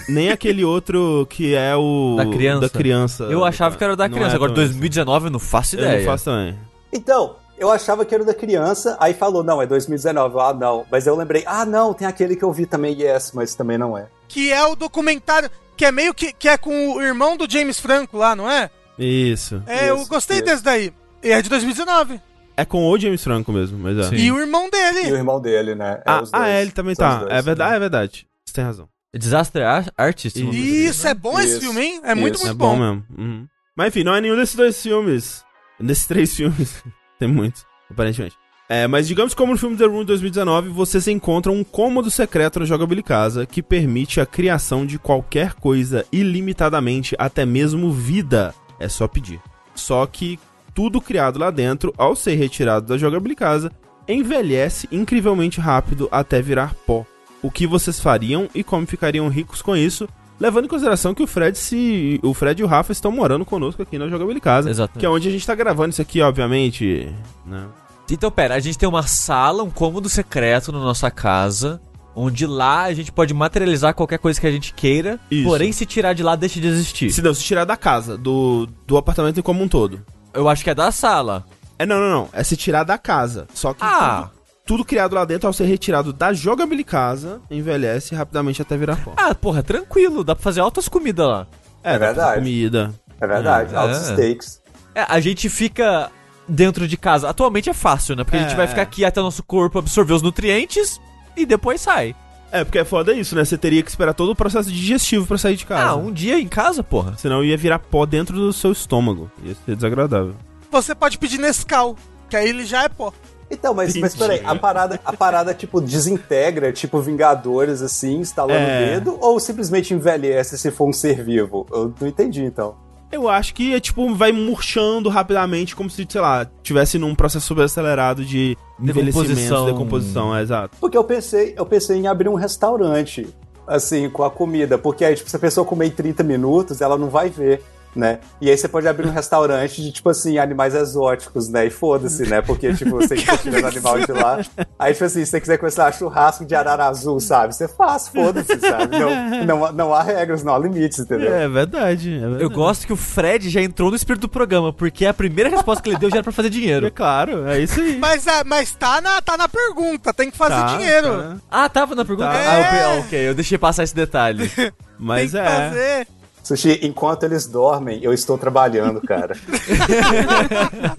Nem 0.08 0.30
aquele 0.30 0.64
outro 0.64 1.26
que 1.28 1.54
é 1.54 1.74
o. 1.76 2.14
Da 2.16 2.26
criança. 2.26 2.60
Da 2.60 2.68
criança. 2.68 3.24
Eu 3.24 3.44
achava 3.44 3.76
que 3.76 3.84
era 3.84 3.94
da 3.96 4.08
Não 4.08 4.14
criança, 4.16 4.34
é 4.34 4.36
agora 4.36 4.52
também. 4.52 4.66
2019 4.68 5.26
eu 5.26 5.30
não 5.30 5.38
faço 5.38 5.76
Eu 5.76 5.80
ideia. 5.80 5.98
não 5.98 6.04
faço 6.06 6.24
também. 6.26 6.58
Então, 6.92 7.36
eu 7.58 7.70
achava 7.70 8.04
que 8.04 8.14
era 8.14 8.22
o 8.22 8.26
da 8.26 8.34
criança, 8.34 8.96
aí 9.00 9.12
falou, 9.14 9.42
não, 9.44 9.60
é 9.60 9.66
2019, 9.66 10.34
Eu, 10.34 10.40
ah, 10.40 10.54
não. 10.54 10.84
Mas 10.90 11.06
eu 11.06 11.14
lembrei, 11.16 11.42
ah, 11.46 11.64
não, 11.66 11.92
tem 11.92 12.06
aquele 12.06 12.34
que 12.36 12.42
eu 12.44 12.52
vi 12.52 12.66
também, 12.66 12.98
yes, 13.00 13.32
mas 13.34 13.54
também 13.54 13.76
não 13.78 13.96
é. 13.96 14.06
que 14.28 14.50
é 14.52 14.64
o 14.66 14.74
documentário 14.74 15.50
que 15.76 15.84
é 15.84 15.92
meio 15.92 16.14
que, 16.14 16.32
que 16.32 16.48
é 16.48 16.56
com 16.56 16.94
o 16.94 17.02
irmão 17.02 17.36
do 17.36 17.50
James 17.50 17.78
Franco 17.80 18.16
lá, 18.16 18.34
não 18.36 18.50
é? 18.50 18.70
Isso. 18.98 19.60
É, 19.66 19.90
eu 19.90 19.96
Isso, 19.96 20.08
gostei 20.08 20.36
isso. 20.36 20.46
desse 20.46 20.62
daí. 20.62 20.92
E 21.24 21.30
é 21.32 21.42
de 21.42 21.48
2019. 21.48 22.20
É 22.56 22.64
com 22.64 22.86
o 22.88 22.98
James 22.98 23.22
Franco 23.24 23.52
mesmo, 23.52 23.78
mas 23.78 23.98
é. 23.98 24.02
Sim. 24.10 24.14
E 24.16 24.30
o 24.30 24.38
irmão 24.38 24.64
E 24.64 24.68
o 24.68 24.70
dele. 24.70 25.08
irmão 25.10 25.40
dele, 25.40 25.74
né? 25.74 25.94
É 26.06 26.10
Ah, 26.10 26.22
os 26.22 26.32
ah, 26.32 26.38
dois. 26.38 26.50
é, 26.50 26.62
ele 26.62 26.70
também 26.70 26.94
São 26.94 27.08
tá. 27.08 27.18
dois. 27.20 27.32
É 27.32 27.42
verdade, 27.42 27.72
ah, 27.72 27.76
é 27.76 27.78
verdade. 27.80 28.26
Você 28.46 28.54
tem 28.54 28.64
razão. 28.64 28.88
Desastre 29.16 29.62
Ar- 29.62 29.92
Artist? 29.96 30.36
Isso, 30.38 31.06
é 31.08 31.14
bom 31.14 31.38
esse 31.40 31.52
Isso. 31.52 31.60
filme, 31.60 31.80
hein? 31.80 32.00
É 32.04 32.14
muito, 32.14 32.34
Isso. 32.36 32.46
muito 32.46 32.56
é 32.56 32.58
bom, 32.58 32.76
bom. 32.76 32.80
mesmo. 32.80 33.04
Uhum. 33.16 33.46
Mas 33.76 33.88
enfim, 33.88 34.04
não 34.04 34.14
é 34.14 34.20
nenhum 34.20 34.36
desses 34.36 34.54
dois 34.54 34.80
filmes. 34.80 35.44
Desses 35.80 36.06
três 36.06 36.34
filmes. 36.36 36.82
tem 37.18 37.28
muitos, 37.28 37.64
aparentemente. 37.90 38.36
É, 38.68 38.86
mas 38.86 39.06
digamos 39.06 39.34
que 39.34 39.38
como 39.38 39.52
no 39.52 39.58
filme 39.58 39.76
The 39.76 39.84
Room 39.84 40.04
2019, 40.04 40.68
vocês 40.70 41.06
encontram 41.08 41.54
um 41.54 41.62
cômodo 41.64 42.10
secreto 42.10 42.58
no 42.60 42.66
Jogabilidade 42.66 43.06
Casa 43.08 43.46
que 43.46 43.62
permite 43.62 44.20
a 44.20 44.26
criação 44.26 44.86
de 44.86 44.98
qualquer 44.98 45.54
coisa 45.54 46.04
ilimitadamente, 46.10 47.14
até 47.18 47.44
mesmo 47.44 47.92
vida. 47.92 48.54
É 48.80 48.88
só 48.88 49.06
pedir. 49.06 49.40
Só 49.74 50.06
que 50.06 50.38
tudo 50.74 51.00
criado 51.00 51.38
lá 51.38 51.50
dentro, 51.50 51.94
ao 51.96 52.16
ser 52.16 52.34
retirado 52.34 52.86
da 52.86 52.98
Jogabilidade 52.98 53.34
Casa, 53.34 53.72
envelhece 54.08 54.88
incrivelmente 54.90 55.60
rápido 55.60 56.08
até 56.10 56.42
virar 56.42 56.74
pó. 56.86 57.06
O 57.42 57.50
que 57.50 57.66
vocês 57.66 58.00
fariam 58.00 58.48
e 58.54 58.64
como 58.64 58.86
ficariam 58.86 59.28
ricos 59.28 59.62
com 59.62 59.76
isso, 59.76 60.08
levando 60.38 60.64
em 60.64 60.68
consideração 60.68 61.14
que 61.14 61.22
o 61.22 61.26
Fred 61.26 61.56
se 61.56 62.18
o 62.22 62.34
Fred 62.34 62.60
e 62.60 62.64
o 62.64 62.68
Rafa 62.68 62.92
estão 62.92 63.12
morando 63.12 63.44
conosco 63.44 63.82
aqui 63.82 63.98
na 63.98 64.08
Jogabilidade 64.08 64.40
Casa, 64.40 64.70
Exatamente. 64.70 65.00
que 65.00 65.06
é 65.06 65.08
onde 65.08 65.28
a 65.28 65.30
gente 65.30 65.46
tá 65.46 65.54
gravando 65.54 65.90
isso 65.90 66.02
aqui, 66.02 66.20
obviamente, 66.20 67.08
né? 67.46 67.66
Então, 68.10 68.30
pera, 68.30 68.54
a 68.54 68.60
gente 68.60 68.76
tem 68.76 68.88
uma 68.88 69.06
sala, 69.06 69.62
um 69.62 69.70
cômodo 69.70 70.10
secreto 70.10 70.70
na 70.70 70.78
nossa 70.78 71.10
casa, 71.10 71.80
onde 72.14 72.46
lá 72.46 72.82
a 72.82 72.92
gente 72.92 73.10
pode 73.10 73.32
materializar 73.32 73.94
qualquer 73.94 74.18
coisa 74.18 74.40
que 74.40 74.46
a 74.46 74.50
gente 74.50 74.74
queira, 74.74 75.18
Isso. 75.30 75.48
porém 75.48 75.72
se 75.72 75.86
tirar 75.86 76.12
de 76.12 76.22
lá 76.22 76.36
deixa 76.36 76.60
de 76.60 76.66
existir. 76.66 77.10
Se 77.10 77.22
não, 77.22 77.32
se 77.32 77.42
tirar 77.42 77.64
da 77.64 77.76
casa, 77.76 78.16
do, 78.16 78.68
do 78.86 78.96
apartamento 78.96 79.42
como 79.42 79.62
um 79.62 79.68
todo. 79.68 80.02
Eu 80.34 80.48
acho 80.48 80.62
que 80.64 80.70
é 80.70 80.74
da 80.74 80.90
sala. 80.92 81.44
É 81.78 81.84
não, 81.86 81.98
não, 82.00 82.10
não, 82.10 82.28
é 82.32 82.42
se 82.44 82.56
tirar 82.56 82.84
da 82.84 82.96
casa. 82.98 83.46
Só 83.54 83.72
que 83.72 83.80
Ah. 83.82 84.28
tudo, 84.28 84.30
tudo 84.66 84.84
criado 84.84 85.14
lá 85.14 85.24
dentro 85.24 85.46
ao 85.46 85.52
ser 85.52 85.64
retirado 85.64 86.12
da 86.12 86.32
Jogabilidade 86.32 86.84
Casa, 86.90 87.40
envelhece 87.50 88.14
rapidamente 88.14 88.60
até 88.62 88.76
virar 88.76 88.96
pó. 88.96 89.12
Ah, 89.16 89.34
porra, 89.34 89.62
tranquilo, 89.62 90.22
dá 90.24 90.34
pra 90.34 90.42
fazer 90.42 90.60
altas 90.60 90.88
comidas 90.88 91.26
lá. 91.26 91.46
É, 91.82 91.92
fazer 91.92 91.98
verdade. 91.98 92.38
Comida. 92.38 92.94
É 93.20 93.26
verdade, 93.26 93.74
É. 93.74 93.76
altos 93.78 94.08
É. 94.08 94.12
stakes. 94.12 94.62
É, 94.94 95.02
a 95.08 95.18
gente 95.20 95.48
fica 95.48 96.10
dentro 96.48 96.86
de 96.86 96.96
casa. 96.96 97.28
Atualmente 97.28 97.68
é 97.70 97.74
fácil, 97.74 98.14
né? 98.16 98.22
Porque 98.24 98.36
a 98.36 98.40
gente 98.40 98.52
É. 98.52 98.56
vai 98.56 98.66
ficar 98.66 98.82
aqui 98.82 99.04
até 99.04 99.20
o 99.20 99.24
nosso 99.24 99.42
corpo 99.42 99.78
absorver 99.78 100.12
os 100.14 100.22
nutrientes 100.22 101.00
e 101.36 101.44
depois 101.44 101.80
sai. 101.80 102.14
É, 102.54 102.62
porque 102.64 102.78
é 102.78 102.84
foda 102.84 103.12
isso, 103.12 103.34
né? 103.34 103.44
Você 103.44 103.58
teria 103.58 103.82
que 103.82 103.90
esperar 103.90 104.14
todo 104.14 104.30
o 104.30 104.36
processo 104.36 104.70
digestivo 104.70 105.26
pra 105.26 105.36
sair 105.36 105.56
de 105.56 105.66
casa. 105.66 105.90
Ah, 105.90 105.96
um 105.96 106.12
dia 106.12 106.38
em 106.38 106.46
casa, 106.46 106.84
porra. 106.84 107.16
Senão 107.16 107.42
ia 107.42 107.56
virar 107.56 107.80
pó 107.80 108.06
dentro 108.06 108.36
do 108.36 108.52
seu 108.52 108.70
estômago. 108.70 109.28
Ia 109.42 109.56
ser 109.66 109.74
desagradável. 109.74 110.36
Você 110.70 110.94
pode 110.94 111.18
pedir 111.18 111.38
Nescau, 111.38 111.96
que 112.30 112.36
aí 112.36 112.48
ele 112.48 112.64
já 112.64 112.84
é 112.84 112.88
pó. 112.88 113.12
Então, 113.50 113.74
mas, 113.74 113.94
mas 113.96 114.14
peraí, 114.14 114.40
a 114.44 114.54
parada, 114.54 115.00
a 115.04 115.12
parada, 115.12 115.52
tipo, 115.52 115.80
desintegra, 115.80 116.72
tipo 116.72 117.00
Vingadores, 117.00 117.82
assim, 117.82 118.18
instalando 118.20 118.54
É. 118.58 118.82
o 118.82 118.86
dedo, 118.94 119.18
ou 119.20 119.38
simplesmente 119.40 119.92
envelhece 119.92 120.56
se 120.56 120.70
for 120.70 120.88
um 120.88 120.92
ser 120.92 121.22
vivo? 121.24 121.66
Eu 121.72 121.92
não 122.00 122.08
entendi, 122.08 122.42
então. 122.44 122.76
Eu 123.14 123.28
acho 123.28 123.54
que 123.54 123.74
é 123.74 123.80
tipo, 123.80 124.12
vai 124.14 124.32
murchando 124.32 125.08
rapidamente, 125.08 125.76
como 125.76 125.88
se, 125.88 126.06
sei 126.08 126.20
lá, 126.20 126.46
tivesse 126.62 126.98
num 126.98 127.14
processo 127.14 127.46
super 127.46 127.62
acelerado 127.62 128.24
de 128.24 128.56
envelhecimento, 128.80 129.28
Decomposição. 129.28 129.66
decomposição, 129.66 130.36
é 130.36 130.42
exato. 130.42 130.76
Porque 130.80 130.98
eu 130.98 131.04
pensei, 131.04 131.54
eu 131.56 131.64
pensei 131.64 131.96
em 131.96 132.06
abrir 132.08 132.28
um 132.28 132.34
restaurante, 132.34 133.26
assim, 133.66 134.10
com 134.10 134.24
a 134.24 134.30
comida, 134.30 134.76
porque 134.76 135.04
aí, 135.04 135.14
tipo, 135.14 135.30
se 135.30 135.36
a 135.36 135.38
pessoa 135.38 135.64
comer 135.64 135.86
em 135.86 135.90
30 135.90 136.22
minutos, 136.24 136.80
ela 136.80 136.98
não 136.98 137.08
vai 137.08 137.30
ver. 137.30 137.62
Né? 137.94 138.18
E 138.40 138.50
aí 138.50 138.56
você 138.56 138.66
pode 138.68 138.86
abrir 138.88 139.06
um 139.06 139.12
restaurante 139.12 139.82
de, 139.82 139.92
tipo 139.92 140.08
assim, 140.10 140.38
animais 140.38 140.74
exóticos, 140.74 141.48
né? 141.48 141.66
E 141.66 141.70
foda-se, 141.70 142.28
né? 142.28 142.40
Porque, 142.42 142.72
tipo, 142.74 142.90
você 142.92 143.14
que 143.16 143.24
tá 143.26 143.36
tirando 143.36 143.66
animal 143.66 143.98
de 144.00 144.12
lá. 144.12 144.40
Aí, 144.78 144.92
tipo 144.92 145.04
assim, 145.04 145.24
se 145.24 145.30
você 145.30 145.40
quiser 145.40 145.58
começar 145.58 145.92
churrasco 145.92 146.44
de 146.44 146.54
arara 146.54 146.86
azul, 146.86 147.20
sabe? 147.20 147.54
Você 147.54 147.68
faz, 147.68 148.08
foda-se, 148.08 148.58
sabe? 148.60 148.98
Não, 148.98 149.44
não, 149.44 149.72
não 149.72 149.94
há 149.94 150.02
regras, 150.02 150.42
não 150.42 150.54
há 150.54 150.58
limites, 150.58 150.98
entendeu? 150.98 151.32
É 151.34 151.48
verdade, 151.48 152.14
é 152.16 152.20
verdade. 152.20 152.42
Eu 152.42 152.50
gosto 152.50 152.86
que 152.86 152.92
o 152.92 152.96
Fred 152.96 153.48
já 153.50 153.60
entrou 153.62 153.90
no 153.90 153.96
espírito 153.96 154.22
do 154.22 154.28
programa, 154.28 154.72
porque 154.72 155.06
a 155.06 155.14
primeira 155.14 155.48
resposta 155.50 155.82
que 155.82 155.90
ele 155.90 155.98
deu 155.98 156.10
já 156.10 156.16
era 156.16 156.22
pra 156.24 156.32
fazer 156.32 156.48
É 156.48 156.50
dinheiro. 156.50 156.90
claro, 156.92 157.46
é 157.48 157.60
isso 157.60 157.80
aí. 157.80 157.96
Mas, 157.98 158.26
é, 158.26 158.42
mas 158.44 158.72
tá, 158.72 159.00
na, 159.00 159.20
tá 159.22 159.36
na 159.36 159.48
pergunta, 159.48 160.12
tem 160.12 160.30
que 160.30 160.36
fazer 160.36 160.54
Tá, 160.54 160.76
dinheiro. 160.76 161.08
tá. 161.22 161.36
Ah, 161.50 161.68
tava 161.68 161.94
na 161.94 162.04
pergunta? 162.04 162.28
Tá. 162.28 162.34
Ah, 162.38 162.58
eu, 162.58 162.62
É. 162.64 162.84
ah, 162.84 163.00
ok, 163.00 163.28
eu 163.28 163.34
deixei 163.34 163.58
passar 163.58 163.82
esse 163.84 163.94
detalhe. 163.94 164.50
Mas 164.98 165.32
tem 165.32 165.42
que 165.42 165.46
é. 165.48 165.50
fazer. 165.68 166.06
Sushi, 166.44 166.78
enquanto 166.82 167.24
eles 167.24 167.46
dormem, 167.46 168.00
eu 168.04 168.12
estou 168.12 168.36
trabalhando, 168.38 169.00
cara. 169.00 169.34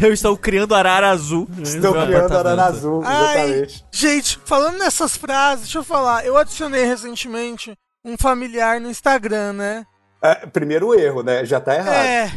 eu 0.00 0.12
estou 0.12 0.36
criando 0.36 0.74
arara 0.74 1.10
azul. 1.10 1.48
Estou 1.62 1.92
criando 1.94 2.36
arara 2.36 2.64
azul, 2.64 3.02
Ai, 3.04 3.40
exatamente. 3.40 3.84
gente, 3.90 4.38
falando 4.44 4.78
nessas 4.78 5.16
frases, 5.16 5.64
deixa 5.64 5.78
eu 5.78 5.84
falar. 5.84 6.24
Eu 6.26 6.36
adicionei 6.36 6.84
recentemente 6.84 7.76
um 8.04 8.16
familiar 8.18 8.80
no 8.80 8.90
Instagram, 8.90 9.52
né? 9.54 9.86
É, 10.22 10.46
primeiro 10.46 10.98
erro, 10.98 11.22
né? 11.22 11.44
Já 11.44 11.60
tá 11.60 11.74
errado. 11.74 11.94
É, 11.94 12.32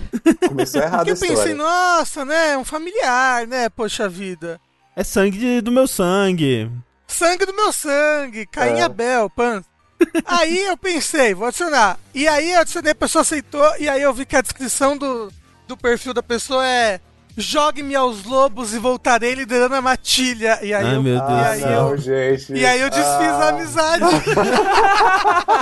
Começou 0.47 0.81
errado 0.81 1.05
que 1.05 1.11
a 1.11 1.13
eu 1.13 1.17
pensei, 1.19 1.35
história. 1.53 1.55
nossa, 1.55 2.25
né? 2.25 2.57
Um 2.57 2.63
familiar, 2.65 3.47
né? 3.47 3.69
Poxa 3.69 4.07
vida. 4.07 4.59
É 4.95 5.03
sangue 5.03 5.37
de- 5.37 5.61
do 5.61 5.71
meu 5.71 5.87
sangue. 5.87 6.69
Sangue 7.07 7.45
do 7.45 7.53
meu 7.53 7.71
sangue, 7.73 8.45
Caim 8.45 8.79
É. 8.79 8.83
Abel, 8.83 9.29
pan. 9.29 9.63
Aí 10.25 10.65
eu 10.65 10.77
pensei, 10.77 11.33
vou 11.33 11.47
adicionar. 11.47 11.99
E 12.13 12.27
aí 12.27 12.51
eu 12.51 12.61
adicionei, 12.61 12.91
a 12.91 12.95
pessoa 12.95 13.21
aceitou, 13.21 13.65
e 13.79 13.89
aí 13.89 14.01
eu 14.01 14.13
vi 14.13 14.25
que 14.25 14.35
a 14.35 14.41
descrição 14.41 14.97
do, 14.97 15.31
do 15.67 15.77
perfil 15.77 16.13
da 16.13 16.23
pessoa 16.23 16.65
é 16.65 16.99
Jogue-me 17.39 17.95
aos 17.95 18.23
lobos 18.25 18.73
e 18.73 18.79
voltarei 18.79 19.33
liderando 19.33 19.75
a 19.75 19.81
matilha. 19.81 20.59
E 20.61 20.73
aí 20.73 20.85
Ai, 20.85 20.95
eu, 20.95 21.01
meu 21.03 21.15
e 21.15 21.19
Deus 21.19 21.29
Ah, 21.29 21.49
aí 21.51 21.59
do 21.59 21.63
céu. 21.67 21.71
não, 21.81 21.89
eu, 21.91 21.97
gente. 21.97 22.53
e 22.53 22.65
aí 22.65 22.81
eu 22.81 22.89
desfiz 22.89 23.05
Ah. 23.07 23.43
a 23.45 23.49
amizade. 23.49 24.03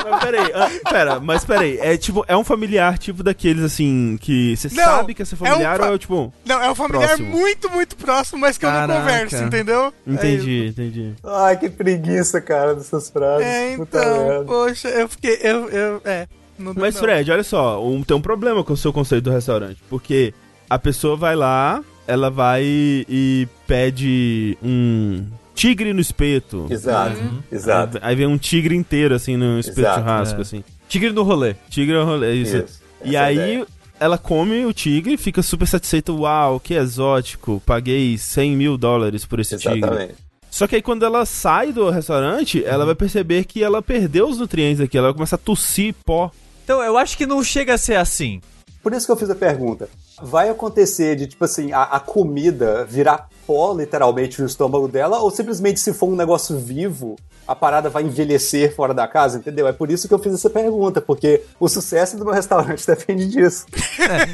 Mas 0.09 0.23
peraí, 0.23 0.51
ah, 0.53 0.89
pera, 0.91 1.19
mas 1.19 1.45
peraí, 1.45 1.77
é 1.79 1.97
tipo, 1.97 2.25
é 2.27 2.35
um 2.35 2.43
familiar 2.43 2.97
tipo 2.97 3.23
daqueles 3.23 3.63
assim, 3.63 4.17
que 4.21 4.55
você 4.55 4.69
Não, 4.69 4.83
sabe 4.83 5.13
que 5.13 5.21
é 5.21 5.25
seu 5.25 5.37
é 5.39 5.43
um 5.43 5.47
familiar 5.53 5.77
fa- 5.77 5.87
ou 5.89 5.95
é 5.95 5.97
tipo. 5.97 6.33
Não, 6.45 6.61
é 6.63 6.71
um 6.71 6.75
familiar 6.75 7.07
Próximo. 7.07 7.29
muito, 7.29 7.69
muito 7.69 7.95
próximo, 7.95 8.39
mas 8.41 8.57
que 8.57 8.65
eu 8.65 8.69
Caraca. 8.69 8.87
não 8.93 8.99
converso, 9.01 9.43
entendeu? 9.43 9.93
É. 10.07 10.11
Entendi, 10.11 10.67
entendi. 10.67 11.13
Ai, 11.23 11.57
que 11.57 11.69
preguiça, 11.69 12.41
cara, 12.41 12.75
dessas 12.75 13.09
frases. 13.09 13.45
É, 13.45 13.73
então, 13.73 14.45
poxa, 14.45 14.87
eu 14.89 15.07
fiquei. 15.07 15.37
Eu, 15.41 15.69
eu, 15.69 16.01
é. 16.05 16.27
Não 16.57 16.73
Mas, 16.75 16.95
não. 16.95 17.01
Fred, 17.01 17.31
olha 17.31 17.43
só, 17.43 17.83
um- 17.85 18.01
tem 18.01 18.17
um 18.17 18.21
problema 18.21 18.63
com 18.63 18.73
o 18.73 18.77
seu 18.77 18.91
conceito 18.91 19.25
do 19.25 19.31
restaurante. 19.31 19.77
Porque 19.89 20.33
a 20.69 20.77
pessoa 20.79 21.15
vai 21.15 21.35
lá, 21.35 21.83
ela 22.05 22.29
vai 22.29 22.63
e 22.65 23.47
pede 23.65 24.57
um 24.61 25.25
tigre 25.53 25.93
no 25.93 25.99
espeto. 25.99 26.67
Exato, 26.69 27.17
exato. 27.51 27.97
Aí, 28.01 28.15
vem 28.15 28.27
um 28.27 28.37
tigre 28.37 28.75
inteiro, 28.75 29.15
assim, 29.15 29.35
no 29.35 29.59
espeto 29.59 29.79
Exato, 29.81 29.99
churrasco, 29.99 30.37
é. 30.39 30.41
assim. 30.41 30.63
Tigre 30.87 31.11
no 31.11 31.23
rolê. 31.23 31.55
Tigre 31.69 31.95
é 31.95 31.99
o 31.99 32.05
rolê, 32.05 32.33
isso. 32.35 32.57
Isso, 32.57 32.81
E 33.03 33.15
é 33.15 33.19
aí, 33.19 33.35
ideia. 33.35 33.67
ela 33.99 34.17
come 34.17 34.65
o 34.65 34.71
tigre, 34.73 35.17
fica 35.17 35.41
super 35.41 35.67
satisfeita. 35.67 36.13
Uau, 36.13 36.59
que 36.59 36.73
exótico. 36.75 37.61
Paguei 37.65 38.17
100 38.17 38.55
mil 38.55 38.77
dólares 38.77 39.25
por 39.25 39.39
esse 39.39 39.57
tigre. 39.57 39.79
Exatamente. 39.79 40.15
Só 40.49 40.65
que 40.65 40.75
aí 40.75 40.81
quando 40.81 41.05
ela 41.05 41.25
sai 41.25 41.73
do 41.73 41.89
restaurante, 41.89 42.63
ela 42.63 42.85
vai 42.85 42.95
perceber 42.95 43.43
que 43.43 43.61
ela 43.61 43.81
perdeu 43.81 44.27
os 44.27 44.39
nutrientes 44.39 44.79
aqui. 44.81 44.97
Ela 44.97 45.07
vai 45.07 45.13
começar 45.13 45.35
a 45.35 45.39
tossir 45.39 45.93
pó. 46.05 46.31
Então, 46.63 46.81
eu 46.81 46.97
acho 46.97 47.17
que 47.17 47.25
não 47.25 47.43
chega 47.43 47.73
a 47.73 47.77
ser 47.77 47.95
assim. 47.95 48.41
Por 48.81 48.93
isso 48.93 49.05
que 49.05 49.11
eu 49.11 49.17
fiz 49.17 49.29
a 49.29 49.35
pergunta. 49.35 49.89
Vai 50.21 50.49
acontecer 50.49 51.15
de, 51.15 51.27
tipo 51.27 51.45
assim, 51.45 51.71
a, 51.71 51.83
a 51.83 51.99
comida 51.99 52.83
virar 52.85 53.29
pó, 53.47 53.73
literalmente, 53.73 54.41
no 54.41 54.45
estômago 54.47 54.87
dela, 54.89 55.19
ou 55.19 55.31
simplesmente 55.31 55.79
se 55.79 55.93
for 55.93 56.07
um 56.09 56.15
negócio 56.15 56.59
vivo, 56.59 57.15
a 57.47 57.55
parada 57.55 57.89
vai 57.89 58.03
envelhecer 58.03 58.75
fora 58.75 58.93
da 58.93 59.07
casa, 59.07 59.37
entendeu? 59.37 59.65
É 59.69 59.71
por 59.71 59.89
isso 59.89 60.05
que 60.05 60.13
eu 60.13 60.19
fiz 60.19 60.33
essa 60.33 60.49
pergunta, 60.49 60.99
porque 60.99 61.43
o 61.57 61.69
sucesso 61.69 62.17
do 62.17 62.25
meu 62.25 62.33
restaurante 62.33 62.85
depende 62.85 63.25
disso. 63.29 63.65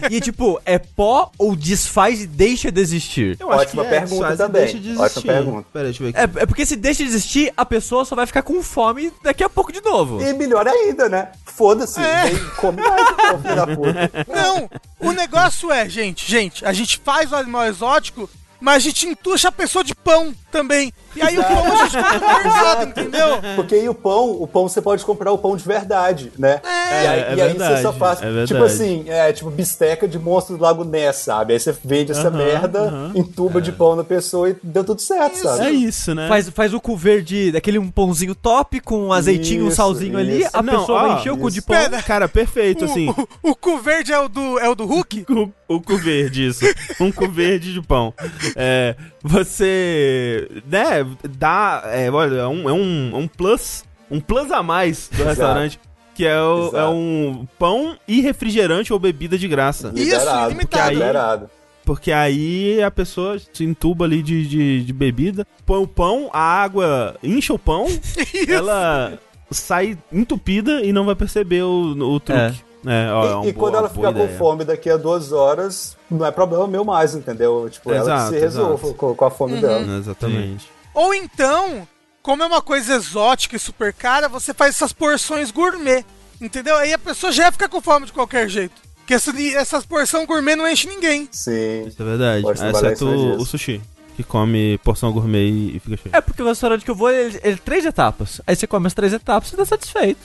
E 0.09 0.19
tipo, 0.19 0.59
é 0.65 0.79
pó 0.79 1.29
ou 1.37 1.55
desfaz 1.55 2.21
e 2.23 2.25
deixa 2.27 2.71
de 2.71 2.81
existir? 2.81 3.37
Eu 3.39 3.49
Ótima 3.49 3.85
pergunta 3.85 4.09
desfaz 4.09 4.33
e 4.33 4.37
também. 4.37 4.61
deixa 4.63 4.79
de 4.79 4.89
Ótima 4.93 5.05
existir. 5.05 5.27
pergunta. 5.27 5.67
Pera, 5.71 5.85
deixa 5.85 6.03
eu 6.03 6.11
ver 6.11 6.17
É, 6.17 6.23
aqui. 6.23 6.39
é 6.39 6.45
porque 6.47 6.65
se 6.65 6.75
deixa 6.75 7.03
de 7.03 7.09
existir, 7.09 7.53
a 7.55 7.63
pessoa 7.63 8.03
só 8.03 8.15
vai 8.15 8.25
ficar 8.25 8.41
com 8.41 8.63
fome 8.63 9.13
daqui 9.23 9.43
a 9.43 9.49
pouco 9.49 9.71
de 9.71 9.81
novo. 9.81 10.19
E 10.19 10.33
melhor 10.33 10.67
ainda, 10.67 11.07
né? 11.07 11.29
Foda-se, 11.45 11.99
É. 12.01 12.25
vem, 12.31 12.45
come 12.57 12.81
mais, 12.81 13.09
então, 13.11 13.41
filho 13.43 13.55
da 13.55 13.67
puta. 13.67 14.11
Não, 14.27 14.69
o 14.99 15.11
negócio 15.11 15.71
é, 15.71 15.87
gente, 15.87 16.29
gente, 16.29 16.65
a 16.65 16.73
gente 16.73 16.99
faz 17.05 17.31
o 17.31 17.35
animal 17.35 17.65
exótico, 17.67 18.27
mas 18.63 18.77
a 18.77 18.79
gente 18.79 19.05
entuxa 19.05 19.49
a 19.49 19.51
pessoa 19.51 19.83
de 19.83 19.93
pão 19.93 20.33
também. 20.53 20.93
E 21.15 21.21
aí 21.21 21.37
o 21.37 21.43
pão 21.43 21.65
a 21.73 21.85
gente 21.85 21.95
mercado, 21.97 22.83
entendeu? 22.89 23.27
Porque 23.55 23.75
aí 23.75 23.89
o 23.89 23.93
pão, 23.95 24.31
o 24.41 24.47
pão 24.47 24.69
você 24.69 24.81
pode 24.81 25.03
comprar 25.03 25.31
o 25.31 25.37
pão 25.37 25.57
de 25.57 25.63
verdade, 25.63 26.31
né? 26.37 26.61
É, 26.63 27.03
e 27.03 27.07
aí, 27.07 27.19
é 27.19 27.35
e 27.35 27.41
aí 27.41 27.49
você 27.53 27.57
verdade, 27.57 27.81
só 27.81 27.91
faz, 27.93 28.21
é 28.21 28.45
tipo 28.45 28.63
assim, 28.63 29.05
é 29.07 29.33
tipo 29.33 29.49
bisteca 29.49 30.07
de 30.07 30.17
monstro 30.19 30.55
do 30.57 30.63
Lago 30.63 30.83
Ness, 30.83 31.17
sabe? 31.17 31.53
Aí 31.53 31.59
você 31.59 31.75
vende 31.83 32.11
essa 32.11 32.27
Aham, 32.29 32.37
merda, 32.37 32.79
aham. 32.81 33.11
entuba 33.15 33.59
de 33.61 33.71
pão 33.71 33.95
na 33.95 34.03
pessoa 34.03 34.49
e 34.49 34.55
deu 34.63 34.83
tudo 34.83 35.01
certo, 35.01 35.35
sabe? 35.37 35.65
É 35.65 35.71
isso, 35.71 36.13
né? 36.13 36.27
Faz, 36.27 36.49
faz 36.49 36.73
o 36.73 36.79
cu 36.79 36.95
verde, 36.95 37.51
daquele 37.51 37.79
um 37.79 37.89
pãozinho 37.89 38.35
top 38.35 38.79
com 38.79 39.07
um 39.07 39.13
azeitinho, 39.13 39.65
um 39.65 39.67
Isso, 39.67 39.77
salzinho 39.77 40.17
ali, 40.17 40.41
isso. 40.41 40.49
a 40.53 40.61
Não, 40.61 40.79
pessoa 40.79 40.99
ó, 41.03 41.07
vai 41.07 41.19
encher 41.19 41.31
o 41.33 41.37
cu 41.37 41.49
de 41.49 41.59
isso. 41.59 41.67
pão. 41.67 41.75
Pera. 41.77 42.01
Cara, 42.03 42.27
perfeito, 42.29 42.85
assim. 42.85 43.09
O, 43.09 43.49
o, 43.49 43.51
o 43.51 43.55
cu 43.55 43.77
verde 43.79 44.13
é 44.13 44.19
o 44.19 44.27
do, 44.29 44.59
é 44.59 44.69
o 44.69 44.75
do 44.75 44.85
Hulk? 44.85 45.25
O, 45.67 45.77
o 45.77 45.81
cu 45.81 45.97
verde, 45.97 46.45
isso. 46.47 46.65
Um 46.99 47.11
cu 47.11 47.27
verde 47.27 47.73
de 47.73 47.81
pão. 47.81 48.13
É, 48.55 48.95
você, 49.23 50.49
né, 50.69 51.05
dá, 51.37 51.83
é, 51.85 52.11
olha, 52.11 52.35
é 52.41 52.47
um, 52.47 52.69
é 52.69 52.73
um, 52.73 53.11
é 53.13 53.17
um 53.17 53.27
plus, 53.27 53.83
um 54.11 54.19
plus 54.19 54.51
a 54.51 54.61
mais 54.61 55.07
do 55.09 55.15
Exato. 55.15 55.29
restaurante, 55.29 55.79
que 56.13 56.25
é, 56.25 56.39
o- 56.41 56.63
Exato. 56.67 56.77
é 56.77 56.87
um 56.89 57.47
pão 57.57 57.95
e 58.07 58.21
refrigerante 58.21 58.91
ou 58.91 58.99
bebida 58.99 59.37
de 59.37 59.47
graça. 59.47 59.91
Isso, 59.95 60.03
Liberado, 60.11 60.49
ilimitado. 60.51 60.91
liberado. 60.93 61.49
Porque 61.85 62.11
aí 62.13 62.81
a 62.81 62.89
pessoa 62.89 63.37
se 63.39 63.63
entuba 63.63 64.05
ali 64.05 64.21
de, 64.23 64.47
de, 64.47 64.83
de 64.85 64.93
bebida, 64.93 65.45
põe 65.65 65.81
o 65.81 65.87
pão, 65.87 66.29
a 66.31 66.39
água 66.39 67.15
incha 67.21 67.53
o 67.53 67.59
pão, 67.59 67.87
ela 68.47 69.19
sai 69.51 69.97
entupida 70.11 70.81
e 70.81 70.93
não 70.93 71.05
vai 71.05 71.15
perceber 71.15 71.61
o, 71.63 71.91
o 71.91 72.19
truque. 72.21 72.39
É, 72.41 72.53
ó, 72.85 73.25
é 73.25 73.35
uma 73.35 73.45
E, 73.45 73.49
e 73.49 73.53
boa- 73.53 73.63
quando 73.65 73.75
ela 73.77 73.89
ficar 73.89 74.13
com 74.13 74.27
fome 74.37 74.63
daqui 74.65 74.89
a 74.89 74.97
duas 74.97 75.31
horas, 75.31 75.95
não 76.09 76.25
é 76.25 76.31
problema 76.31 76.67
meu 76.67 76.83
mais, 76.83 77.15
entendeu? 77.15 77.67
Tipo, 77.69 77.91
ela 77.91 78.01
Exato, 78.03 78.31
que 78.31 78.35
se 78.37 78.41
resolva 78.41 78.73
exato. 78.73 78.93
com, 78.95 79.15
com 79.15 79.25
a 79.25 79.31
fome 79.31 79.59
dela. 79.61 79.97
Exatamente. 79.97 80.69
Ou 80.93 81.13
então, 81.13 81.87
como 82.21 82.43
é 82.43 82.45
uma 82.45 82.61
coisa 82.61 82.95
exótica 82.95 83.55
e 83.55 83.59
super 83.59 83.93
cara, 83.93 84.27
você 84.29 84.53
faz 84.53 84.75
essas 84.75 84.93
porções 84.93 85.49
gourmet, 85.51 86.05
entendeu? 86.41 86.75
Aí 86.77 86.93
a 86.93 86.99
pessoa 86.99 87.31
já 87.31 87.51
fica 87.51 87.67
com 87.69 87.81
fome 87.81 88.05
de 88.05 88.13
qualquer 88.13 88.47
jeito. 88.49 88.81
Porque 88.97 89.13
essa, 89.15 89.33
essas 89.57 89.85
porções 89.85 90.25
gourmet 90.25 90.55
não 90.55 90.65
enche 90.67 90.87
ninguém. 90.87 91.27
Sim. 91.29 91.87
Isso 91.87 92.01
é 92.01 92.05
verdade. 92.05 92.45
Exceto 92.49 93.05
o 93.05 93.45
sushi, 93.45 93.81
que 94.15 94.23
come 94.23 94.79
porção 94.83 95.11
gourmet 95.11 95.49
e, 95.49 95.75
e 95.77 95.79
fica 95.79 95.97
cheio. 95.97 96.15
É 96.15 96.21
porque 96.21 96.41
o 96.41 96.47
restaurante 96.47 96.85
que 96.85 96.91
eu 96.91 96.95
vou, 96.95 97.09
ele, 97.11 97.39
ele 97.43 97.57
três 97.57 97.85
etapas. 97.85 98.39
Aí 98.45 98.55
você 98.55 98.67
come 98.67 98.87
as 98.87 98.93
três 98.93 99.11
etapas 99.13 99.51
e 99.51 99.55
tá 99.55 99.65
satisfeito. 99.65 100.19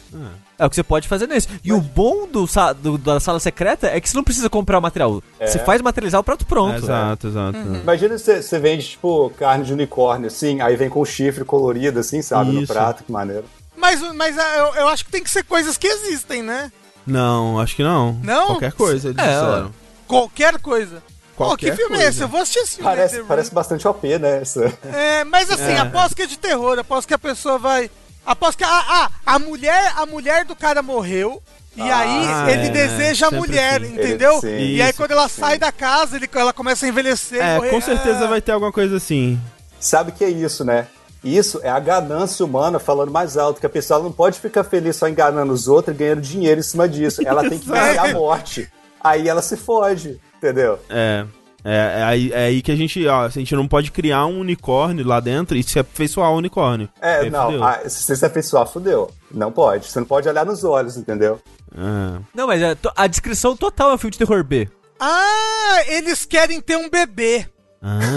É 0.59 0.67
o 0.67 0.69
que 0.71 0.77
você 0.77 0.83
pode 0.83 1.07
fazer 1.09 1.27
nesse. 1.27 1.49
E 1.65 1.73
o 1.73 1.81
bom 1.81 2.27
do, 2.27 2.47
do- 2.83 2.99
da 2.99 3.21
sala 3.21 3.39
secreta 3.41 3.87
é 3.87 4.01
que 4.01 4.09
você 4.09 4.17
não 4.17 4.25
precisa 4.25 4.51
comprar 4.51 4.79
o 4.79 4.83
material. 4.83 5.23
É. 5.39 5.47
Você 5.47 5.59
faz 5.61 5.81
materializar 5.81 6.21
o 6.21 6.25
prato 6.25 6.45
pronto. 6.47 6.75
É, 6.75 6.79
exato, 6.79 7.27
exato. 7.29 7.59
Imagina 7.59 8.19
se 8.19 8.43
você 8.43 8.59
vende, 8.59 8.89
tipo, 8.89 9.31
carne 9.39 9.65
de 9.65 9.73
unicórnio, 9.73 10.27
assim, 10.27 10.61
aí 10.61 10.77
vem 10.77 10.89
com 10.91 11.05
chifre 11.05 11.45
colorido, 11.45 12.01
assim, 12.01 12.21
sabe, 12.23 12.51
no 12.53 12.63
Isso. 12.63 12.73
prato, 12.73 13.05
que 13.05 13.13
maneiro. 13.13 13.45
Mas, 13.77 14.01
mas 14.15 14.37
ah, 14.37 14.57
eu, 14.57 14.75
eu 14.83 14.89
acho 14.89 15.05
que 15.05 15.11
tem 15.13 15.23
que 15.23 15.31
ser 15.31 15.45
coisas 15.45 15.77
que 15.79 15.87
existem, 15.87 16.43
né? 16.43 16.73
Não, 17.07 17.59
acho 17.61 17.77
que 17.77 17.83
não. 17.83 18.19
Não? 18.23 18.49
Qualquer 18.49 18.73
coisa, 18.73 19.09
eles 19.11 19.19
É, 19.23 19.29
disseram. 19.29 19.71
Qualquer 20.07 20.59
coisa. 20.59 21.03
Qualquer 21.47 21.71
que 21.71 21.77
filme 21.77 21.95
é 21.95 21.99
coisa. 21.99 22.11
esse? 22.11 22.21
Eu 22.21 22.29
vou 22.29 22.41
assistir 22.41 22.59
esse 22.61 22.75
filme. 22.77 22.85
Parece, 22.91 23.23
parece 23.25 23.55
bastante 23.55 23.87
OP, 23.89 24.19
né? 24.19 24.41
Essa... 24.43 24.73
É, 24.93 25.25
mas 25.25 25.51
assim, 25.51 25.73
É. 25.73 25.79
após 25.79 26.13
que 26.13 26.23
é 26.23 26.27
de 26.27 26.39
terror, 26.39 26.79
após 26.79 27.07
que 27.07 27.15
a 27.15 27.19
pessoa 27.19 27.59
vai. 27.59 27.91
Após 28.27 28.55
que. 28.55 28.65
Ah, 28.65 28.85
ah, 28.89 29.11
a 29.25 29.39
mulher, 29.39 29.93
a 29.97 30.05
mulher 30.05 30.45
do 30.45 30.55
cara 30.57 30.83
morreu. 30.83 31.43
E 31.77 31.81
Ah, 31.83 31.99
aí 31.99 32.53
ele 32.55 32.67
é, 32.67 32.71
deseja 32.71 33.29
a 33.29 33.31
mulher, 33.31 33.81
assim. 33.83 33.93
entendeu? 33.95 34.41
Ele- 34.43 34.59
sim. 34.67 34.75
e 34.75 34.83
aí 34.83 34.93
quando 34.93 35.13
ela 35.13 35.29
sim. 35.29 35.41
sai 35.41 35.59
da 35.59 35.71
casa, 35.71 36.17
ele, 36.17 36.29
ela 36.35 36.53
começa 36.53 36.85
a 36.85 36.89
envelhecer. 36.89 37.41
É, 37.41 37.55
morrer. 37.57 37.71
com 37.71 37.81
certeza 37.81 38.25
Ah. 38.25 38.27
vai 38.27 38.41
ter 38.41 38.51
alguma 38.53 38.73
coisa 38.73 38.97
assim. 38.97 39.39
Sabe 39.79 40.11
o 40.11 40.15
que 40.15 40.25
é 40.25 40.29
isso, 40.29 40.65
né? 40.65 40.89
Isso 41.23 41.61
é 41.63 41.69
a 41.69 41.79
ganância 41.79 42.45
humana 42.45 42.79
falando 42.79 43.11
mais 43.13 43.37
alto, 43.37 43.61
que 43.61 43.67
a 43.67 43.71
pessoa 43.71 44.01
não 44.03 44.11
pode 44.13 44.39
ficar 44.41 44.65
feliz 44.65 44.97
só 44.97 45.09
enganando 45.09 45.53
os 45.53 45.69
outros 45.69 45.95
e 45.95 45.99
ganhando 45.99 46.21
dinheiro 46.21 46.61
em 46.61 46.63
cima 46.65 46.89
disso. 46.89 47.23
Ela 47.25 47.49
tem 47.49 47.59
que 47.59 47.67
vencer 47.71 47.99
a 47.99 48.13
morte. 48.13 48.69
Aí 49.01 49.29
ela 49.29 49.41
se 49.43 49.57
foge, 49.57 50.21
entendeu? 50.39 50.79
É. 50.89 51.25
É, 51.65 52.01
é 52.01 52.03
aí, 52.05 52.33
é 52.33 52.45
aí 52.47 52.63
que 52.63 52.71
a 52.71 52.77
gente, 52.77 53.05
ó, 53.09 53.25
a 53.27 53.29
gente 53.29 53.55
não 53.55 53.67
pode 53.67 53.91
criar 53.91 54.25
um 54.27 54.39
unicórnio 54.41 55.05
lá 55.07 55.19
dentro 55.21 55.57
e 55.57 55.63
se 55.63 55.79
afeiçoar 55.79 56.31
o 56.31 56.37
unicórnio. 56.37 56.89
É, 57.03 57.17
Aí 57.19 57.31
não, 57.31 57.47
fudeu. 57.47 57.65
ah, 57.65 57.81
se 57.89 58.05
você 58.05 58.17
se 58.17 58.25
afeiçoar, 58.25 58.67
fudeu. 58.67 59.11
Não 59.31 59.51
pode. 59.51 59.87
Você 59.87 59.99
não 59.99 60.07
pode 60.07 60.29
olhar 60.29 60.47
nos 60.47 60.63
olhos, 60.65 60.97
entendeu? 60.97 61.41
Ah. 61.77 62.21
Não, 62.33 62.47
mas 62.47 62.63
a, 62.63 62.75
to- 62.77 62.93
a 62.97 63.07
descrição 63.09 63.57
total 63.57 63.91
é 63.91 63.95
um 63.95 63.99
filme 63.99 64.13
de 64.13 64.19
terror 64.19 64.43
B. 64.45 64.69
Ah, 65.01 65.81
eles 65.89 66.25
querem 66.25 66.61
ter 66.61 66.77
um 66.77 66.89
bebê. 66.89 67.47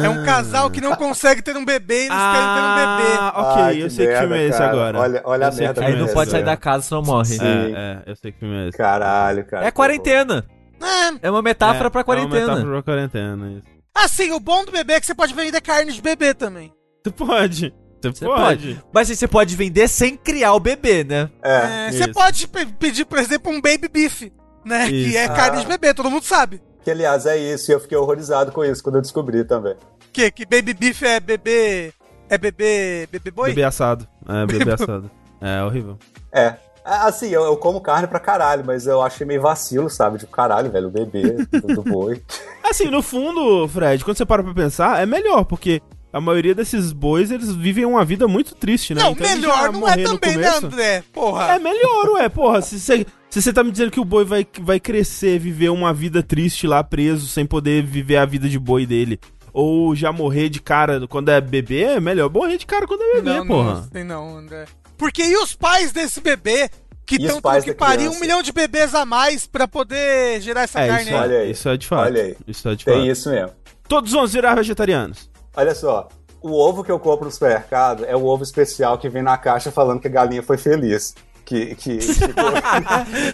É 0.04 0.10
um 0.10 0.24
casal 0.24 0.70
que 0.72 0.82
não 0.82 0.96
consegue 0.96 1.42
ter 1.42 1.56
um 1.56 1.64
bebê, 1.66 2.06
eles 2.06 2.10
querem 2.10 2.48
ter 2.56 2.62
um 2.62 2.76
bebê. 2.76 3.18
Ah, 3.20 3.34
ok, 3.36 3.64
Ai, 3.64 3.84
eu 3.84 3.90
sei 3.92 4.08
que 4.08 4.18
filme 4.18 4.36
é 4.36 4.38
merda, 4.38 4.50
esse 4.50 4.58
cara. 4.58 4.72
agora. 4.72 5.00
Olha- 5.00 5.22
olha 5.26 5.48
a 5.48 5.52
merda 5.52 5.86
Aí 5.86 5.96
não 6.00 6.08
é 6.08 6.14
pode 6.14 6.32
sair 6.32 6.44
da 6.46 6.58
casa, 6.58 6.84
senão 6.88 7.02
morre. 7.04 7.26
Sim. 7.26 7.40
É, 7.44 7.72
é, 8.08 8.12
eu 8.12 8.16
sei 8.16 8.32
que 8.32 8.40
filme 8.40 8.56
é 8.56 8.68
esse. 8.70 8.78
Caralho, 8.78 9.46
cara. 9.46 9.66
É 9.66 9.72
quarentena. 9.72 10.46
É. 10.86 11.28
É 11.28 11.32
uma 11.32 11.42
metáfora 11.42 11.88
É, 11.88 11.90
pra 11.90 12.00
É 12.00 12.02
uma 12.02 12.04
quarentena. 12.06 12.42
metáfora 12.42 12.72
pra 12.72 12.84
quarentena, 12.84 13.52
isso. 13.58 13.68
Assim, 13.94 14.32
o 14.32 14.40
bom 14.40 14.64
do 14.66 14.72
bebê 14.72 14.94
é 14.94 15.00
que 15.00 15.06
você 15.06 15.14
pode 15.16 15.34
vender 15.34 15.60
carne 15.62 15.92
de 15.92 16.02
bebê 16.02 16.34
também. 16.34 16.74
Tu 17.04 17.12
pode. 17.12 17.74
Você 18.02 18.26
pode. 18.26 18.42
pode. 18.42 18.84
Mas 18.94 19.10
aí 19.10 19.16
você 19.16 19.28
pode 19.28 19.56
vender 19.56 19.88
sem 19.88 20.16
criar 20.18 20.54
o 20.54 20.60
bebê, 20.60 21.04
né? 21.04 21.30
É. 21.44 21.88
É, 21.88 21.92
você 21.92 22.08
pode 22.08 22.48
pe- 22.48 22.66
pedir, 22.66 23.06
por 23.06 23.20
exemplo, 23.20 23.52
um 23.52 23.62
baby 23.62 23.88
beef, 23.88 24.24
né? 24.66 24.88
Que 24.88 24.96
Isso. 25.08 25.18
é 25.18 25.28
carne 25.28 25.62
de 25.62 25.68
bebê, 25.68 25.94
todo 25.94 26.10
mundo 26.10 26.24
sabe. 26.24 26.62
Que 26.84 26.90
aliás 26.90 27.26
é 27.28 27.38
isso, 27.38 27.70
e 27.70 27.74
eu 27.76 27.80
fiquei 27.80 27.96
horrorizado 27.98 28.52
com 28.52 28.64
isso 28.66 28.82
quando 28.82 28.96
eu 28.96 29.02
descobri 29.02 29.44
também. 29.44 29.76
Que, 30.12 30.32
que 30.32 30.46
baby 30.46 30.74
beef 30.74 31.04
é 31.04 31.20
bebê. 31.20 31.94
É 32.28 32.38
bebê. 32.38 33.08
Bebê 33.12 33.30
boi? 33.30 33.50
Bebê 33.50 33.64
assado. 33.66 34.08
É, 34.28 34.46
bebê 34.48 34.72
assado. 34.72 35.12
É 35.40 35.62
horrível. 35.64 36.00
É. 36.32 36.56
Ah, 36.84 37.08
Assim, 37.08 37.30
eu, 37.30 37.44
eu 37.44 37.58
como 37.58 37.80
carne 37.82 38.08
pra 38.08 38.20
caralho, 38.20 38.64
mas 38.66 38.88
eu 38.88 39.02
achei 39.02 39.26
meio 39.26 39.42
vacilo, 39.42 39.90
sabe? 39.90 40.18
Tipo, 40.20 40.32
caralho, 40.32 40.72
velho, 40.72 40.88
o 40.88 40.92
bebê 40.92 41.46
do, 41.76 41.84
boi. 41.84 42.22
Assim, 42.64 42.86
no 42.86 43.02
fundo, 43.02 43.68
Fred, 43.68 44.04
quando 44.04 44.18
você 44.18 44.26
para 44.26 44.44
pra 44.44 44.54
pensar, 44.54 45.02
é 45.02 45.06
melhor, 45.06 45.44
porque 45.46 45.82
a 46.12 46.20
maioria 46.20 46.54
desses 46.54 46.92
bois, 46.92 47.32
eles 47.32 47.54
vivem 47.54 47.86
uma 47.86 48.04
vida 48.04 48.28
muito 48.28 48.56
triste, 48.56 48.94
né? 48.94 49.02
Não, 49.02 49.12
Então, 49.12 49.28
melhor 49.28 49.72
não 49.72 49.88
é 49.88 49.98
também, 49.98 50.38
né, 50.38 50.48
André? 50.50 51.04
Porra. 51.14 51.54
É 51.56 51.60
melhor, 51.60 52.10
ué, 52.16 52.28
porra. 52.30 52.62
Se 52.62 52.80
você, 52.80 53.06
se 53.30 53.42
você 53.42 53.54
tá 53.54 53.64
me 53.64 53.72
dizendo 53.72 53.92
que 53.92 54.00
o 54.00 54.06
boi 54.06 54.26
vai, 54.26 54.46
vai 54.62 54.80
crescer, 54.80 55.40
viver 55.40 55.70
uma 55.70 55.94
vida 55.94 56.22
triste 56.22 56.68
lá 56.68 56.84
preso, 56.84 57.28
sem 57.28 57.46
poder 57.46 57.84
viver 57.84 58.18
a 58.18 58.26
vida 58.26 58.50
de 58.50 58.60
boi 58.60 58.86
dele, 58.86 59.20
ou 59.54 59.96
já 59.96 60.12
morrer 60.12 60.50
de 60.50 60.62
cara 60.62 61.08
quando 61.08 61.30
é 61.30 61.40
bebê, 61.40 61.84
é 61.84 62.00
melhor 62.00 62.30
morrer 62.30 62.58
de 62.58 62.66
cara 62.66 62.86
quando 62.88 63.02
é 63.02 63.14
bebê, 63.16 63.38
não, 63.38 63.48
porra. 63.48 63.74
não 63.76 63.84
sei 63.92 64.04
não, 64.04 64.38
André. 64.38 64.66
Porque 65.02 65.24
e 65.24 65.36
os 65.38 65.56
pais 65.56 65.92
desse 65.92 66.22
bebê 66.22 66.70
que 67.08 67.16
estão 67.16 67.42
tendo 67.42 67.64
que 67.64 67.74
parir 67.74 67.98
criança? 68.04 68.18
um 68.18 68.20
milhão 68.22 68.44
de 68.44 68.52
bebês 68.54 68.94
a 68.94 69.04
mais 69.04 69.48
pra 69.48 69.68
poder 69.68 70.40
gerar 70.42 70.62
essa 70.62 70.80
É, 70.80 70.88
carne 70.88 71.04
isso, 71.06 71.14
aí? 71.16 71.20
Olha 71.20 71.34
é, 71.34 71.42
aí. 71.42 71.52
isso 71.52 71.70
é 71.70 71.76
de 71.78 71.88
fato. 71.88 72.06
Olha 72.06 72.22
aí. 72.22 72.38
Isso 72.48 72.70
é 72.70 72.76
de 72.76 72.86
Tem 72.86 72.94
fato. 72.94 73.08
isso 73.08 73.30
mesmo. 73.32 73.52
Todos 73.90 74.12
vamos 74.12 74.32
virar 74.32 74.54
vegetarianos. 74.54 75.28
Olha 75.58 75.74
só, 75.74 76.08
o 76.40 76.52
ovo 76.54 76.84
que 76.84 76.92
eu 76.92 77.00
compro 77.00 77.26
no 77.26 77.32
supermercado 77.32 78.06
é 78.06 78.16
o 78.16 78.24
ovo 78.26 78.44
especial 78.44 79.00
que 79.00 79.10
vem 79.10 79.24
na 79.24 79.38
caixa 79.40 79.72
falando 79.72 80.00
que 80.00 80.08
a 80.08 80.12
galinha 80.12 80.44
foi 80.44 80.58
feliz. 80.60 81.16
Que, 81.44 81.74
que, 81.76 81.98
tipo, 81.98 82.34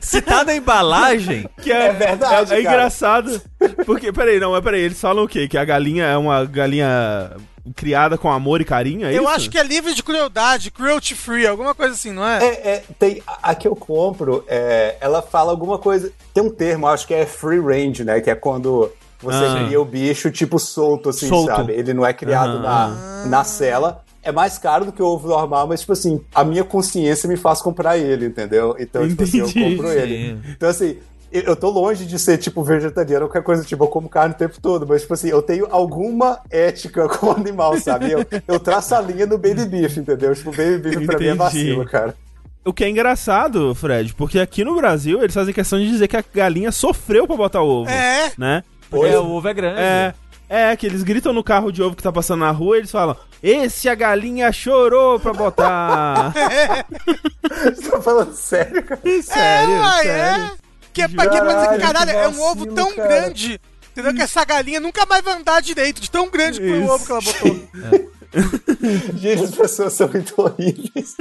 Se 0.01 0.21
tá 0.21 0.43
na 0.45 0.55
embalagem, 0.55 1.47
Que 1.61 1.71
é, 1.71 1.87
É 1.87 1.93
verdade, 1.93 2.53
É, 2.53 2.57
é 2.57 2.61
engraçado. 2.61 3.41
Porque, 3.85 4.11
peraí, 4.13 4.39
não, 4.39 4.51
mas 4.51 4.63
peraí, 4.63 4.81
eles 4.81 4.99
falam 4.99 5.25
o 5.25 5.27
quê? 5.27 5.47
Que 5.47 5.57
a 5.57 5.65
galinha 5.65 6.05
é 6.05 6.17
uma 6.17 6.45
galinha 6.45 7.35
criada 7.75 8.17
com 8.17 8.31
amor 8.31 8.61
e 8.61 8.65
carinho, 8.65 9.05
é 9.07 9.13
Eu 9.13 9.23
isso? 9.23 9.31
acho 9.31 9.49
que 9.49 9.57
é 9.57 9.63
livre 9.63 9.93
de 9.93 10.03
crueldade, 10.03 10.71
cruelty 10.71 11.15
free, 11.15 11.45
alguma 11.47 11.73
coisa 11.75 11.93
assim, 11.93 12.11
não 12.11 12.25
é? 12.25 12.43
É, 12.43 12.47
é, 12.69 12.83
tem, 12.99 13.21
a 13.27 13.51
a 13.51 13.55
que 13.55 13.67
eu 13.67 13.75
compro, 13.75 14.43
é, 14.47 14.95
ela 14.99 15.21
fala 15.21 15.51
alguma 15.51 15.77
coisa. 15.77 16.11
Tem 16.33 16.43
um 16.43 16.49
termo, 16.49 16.87
acho 16.87 17.05
que 17.07 17.13
é 17.13 17.25
free 17.25 17.59
range, 17.59 18.03
né? 18.03 18.19
Que 18.21 18.29
é 18.29 18.35
quando 18.35 18.91
você 19.21 19.45
Ah. 19.45 19.63
cria 19.65 19.81
o 19.81 19.85
bicho 19.85 20.29
tipo 20.31 20.59
solto, 20.59 21.09
assim, 21.09 21.27
Solto. 21.27 21.47
sabe? 21.47 21.73
Ele 21.73 21.93
não 21.93 22.05
é 22.05 22.13
criado 22.13 22.57
Aham. 22.57 22.61
na, 23.23 23.29
na 23.29 23.43
cela. 23.43 24.03
É 24.23 24.31
mais 24.31 24.57
caro 24.57 24.83
do 24.85 24.91
que 24.91 25.01
o 25.01 25.05
ovo 25.05 25.27
normal, 25.27 25.67
mas, 25.67 25.79
tipo 25.79 25.93
assim, 25.93 26.19
a 26.35 26.43
minha 26.43 26.63
consciência 26.63 27.29
me 27.29 27.37
faz 27.37 27.61
comprar 27.61 27.97
ele, 27.97 28.25
entendeu? 28.25 28.75
Então, 28.77 29.07
tipo 29.07 29.23
assim, 29.23 29.39
eu 29.39 29.47
Entendi. 29.47 29.75
compro 29.77 29.89
ele. 29.91 30.37
Então, 30.55 30.67
assim, 30.69 30.97
eu 31.31 31.55
tô 31.55 31.69
longe 31.69 32.05
de 32.05 32.17
ser, 32.17 32.37
tipo, 32.37 32.63
vegetariano 32.63 33.25
ou 33.25 33.29
qualquer 33.29 33.45
coisa, 33.45 33.63
tipo, 33.63 33.83
eu 33.83 33.87
como 33.87 34.09
carne 34.09 34.33
o 34.33 34.37
tempo 34.37 34.59
todo, 34.61 34.85
mas, 34.87 35.01
tipo 35.01 35.13
assim, 35.13 35.29
eu 35.29 35.41
tenho 35.41 35.67
alguma 35.69 36.39
ética 36.49 37.07
com 37.09 37.27
o 37.27 37.31
animal, 37.31 37.77
sabe? 37.79 38.11
Eu, 38.11 38.25
eu 38.47 38.59
traço 38.59 38.95
a 38.95 39.01
linha 39.01 39.25
no 39.25 39.37
baby 39.37 39.65
beef, 39.65 39.97
entendeu? 39.97 40.33
Tipo, 40.33 40.51
baby 40.51 40.77
beef 40.77 41.05
pra 41.05 41.19
mim 41.19 41.27
é 41.27 41.35
vacilo, 41.35 41.85
cara. 41.85 42.15
O 42.65 42.73
que 42.73 42.83
é 42.83 42.89
engraçado, 42.89 43.73
Fred, 43.73 44.13
porque 44.13 44.39
aqui 44.39 44.63
no 44.65 44.75
Brasil 44.75 45.23
eles 45.23 45.33
fazem 45.33 45.53
questão 45.53 45.79
de 45.79 45.87
dizer 45.87 46.07
que 46.07 46.17
a 46.17 46.23
galinha 46.33 46.71
sofreu 46.71 47.25
pra 47.25 47.37
botar 47.37 47.61
ovo. 47.61 47.89
É. 47.89 48.31
Né? 48.37 48.61
Pois. 48.89 49.13
é, 49.13 49.17
o 49.17 49.25
ovo 49.25 49.47
é 49.47 49.53
grande. 49.53 49.79
É. 49.79 50.13
É, 50.49 50.75
que 50.77 50.85
eles 50.85 51.03
gritam 51.03 51.33
no 51.33 51.43
carro 51.43 51.71
de 51.71 51.83
ovo 51.83 51.95
que 51.95 52.03
tá 52.03 52.11
passando 52.11 52.39
na 52.39 52.51
rua 52.51 52.77
e 52.77 52.79
eles 52.79 52.91
falam: 52.91 53.17
Esse 53.43 53.89
a 53.89 53.95
galinha 53.95 54.51
chorou 54.51 55.19
pra 55.19 55.33
botar. 55.33 56.33
Você 57.75 57.89
tá 57.89 58.01
falando 58.01 58.33
sério, 58.33 58.83
cara? 58.83 59.01
sério, 59.23 59.73
é, 59.73 59.79
uai, 59.79 60.03
sério. 60.03 60.43
é. 60.43 60.66
Que 60.97 61.03
é 61.03 61.07
pra, 61.07 61.29
que 61.29 61.37
é 61.37 61.41
pra 61.41 61.53
dizer 61.53 61.69
que, 61.69 61.77
Caralho, 61.79 62.09
é 62.09 62.27
um 62.27 62.41
ovo 62.41 62.65
tão 62.73 62.91
cara. 62.95 63.07
grande. 63.07 63.61
Entendeu? 63.91 64.15
Que 64.15 64.21
essa 64.23 64.43
galinha 64.43 64.79
nunca 64.79 65.05
mais 65.05 65.23
vai 65.23 65.35
andar 65.35 65.61
direito, 65.61 66.01
de 66.01 66.09
tão 66.09 66.27
grande 66.27 66.59
que 66.59 66.67
foi 66.67 66.79
o 66.79 66.89
ovo 66.89 67.05
que 67.05 67.11
ela 67.11 67.21
botou. 67.21 67.69
Gente, 69.15 69.43
as 69.43 69.55
pessoas 69.55 69.93
são 69.93 70.07
muito 70.07 70.33
horríveis. 70.41 71.15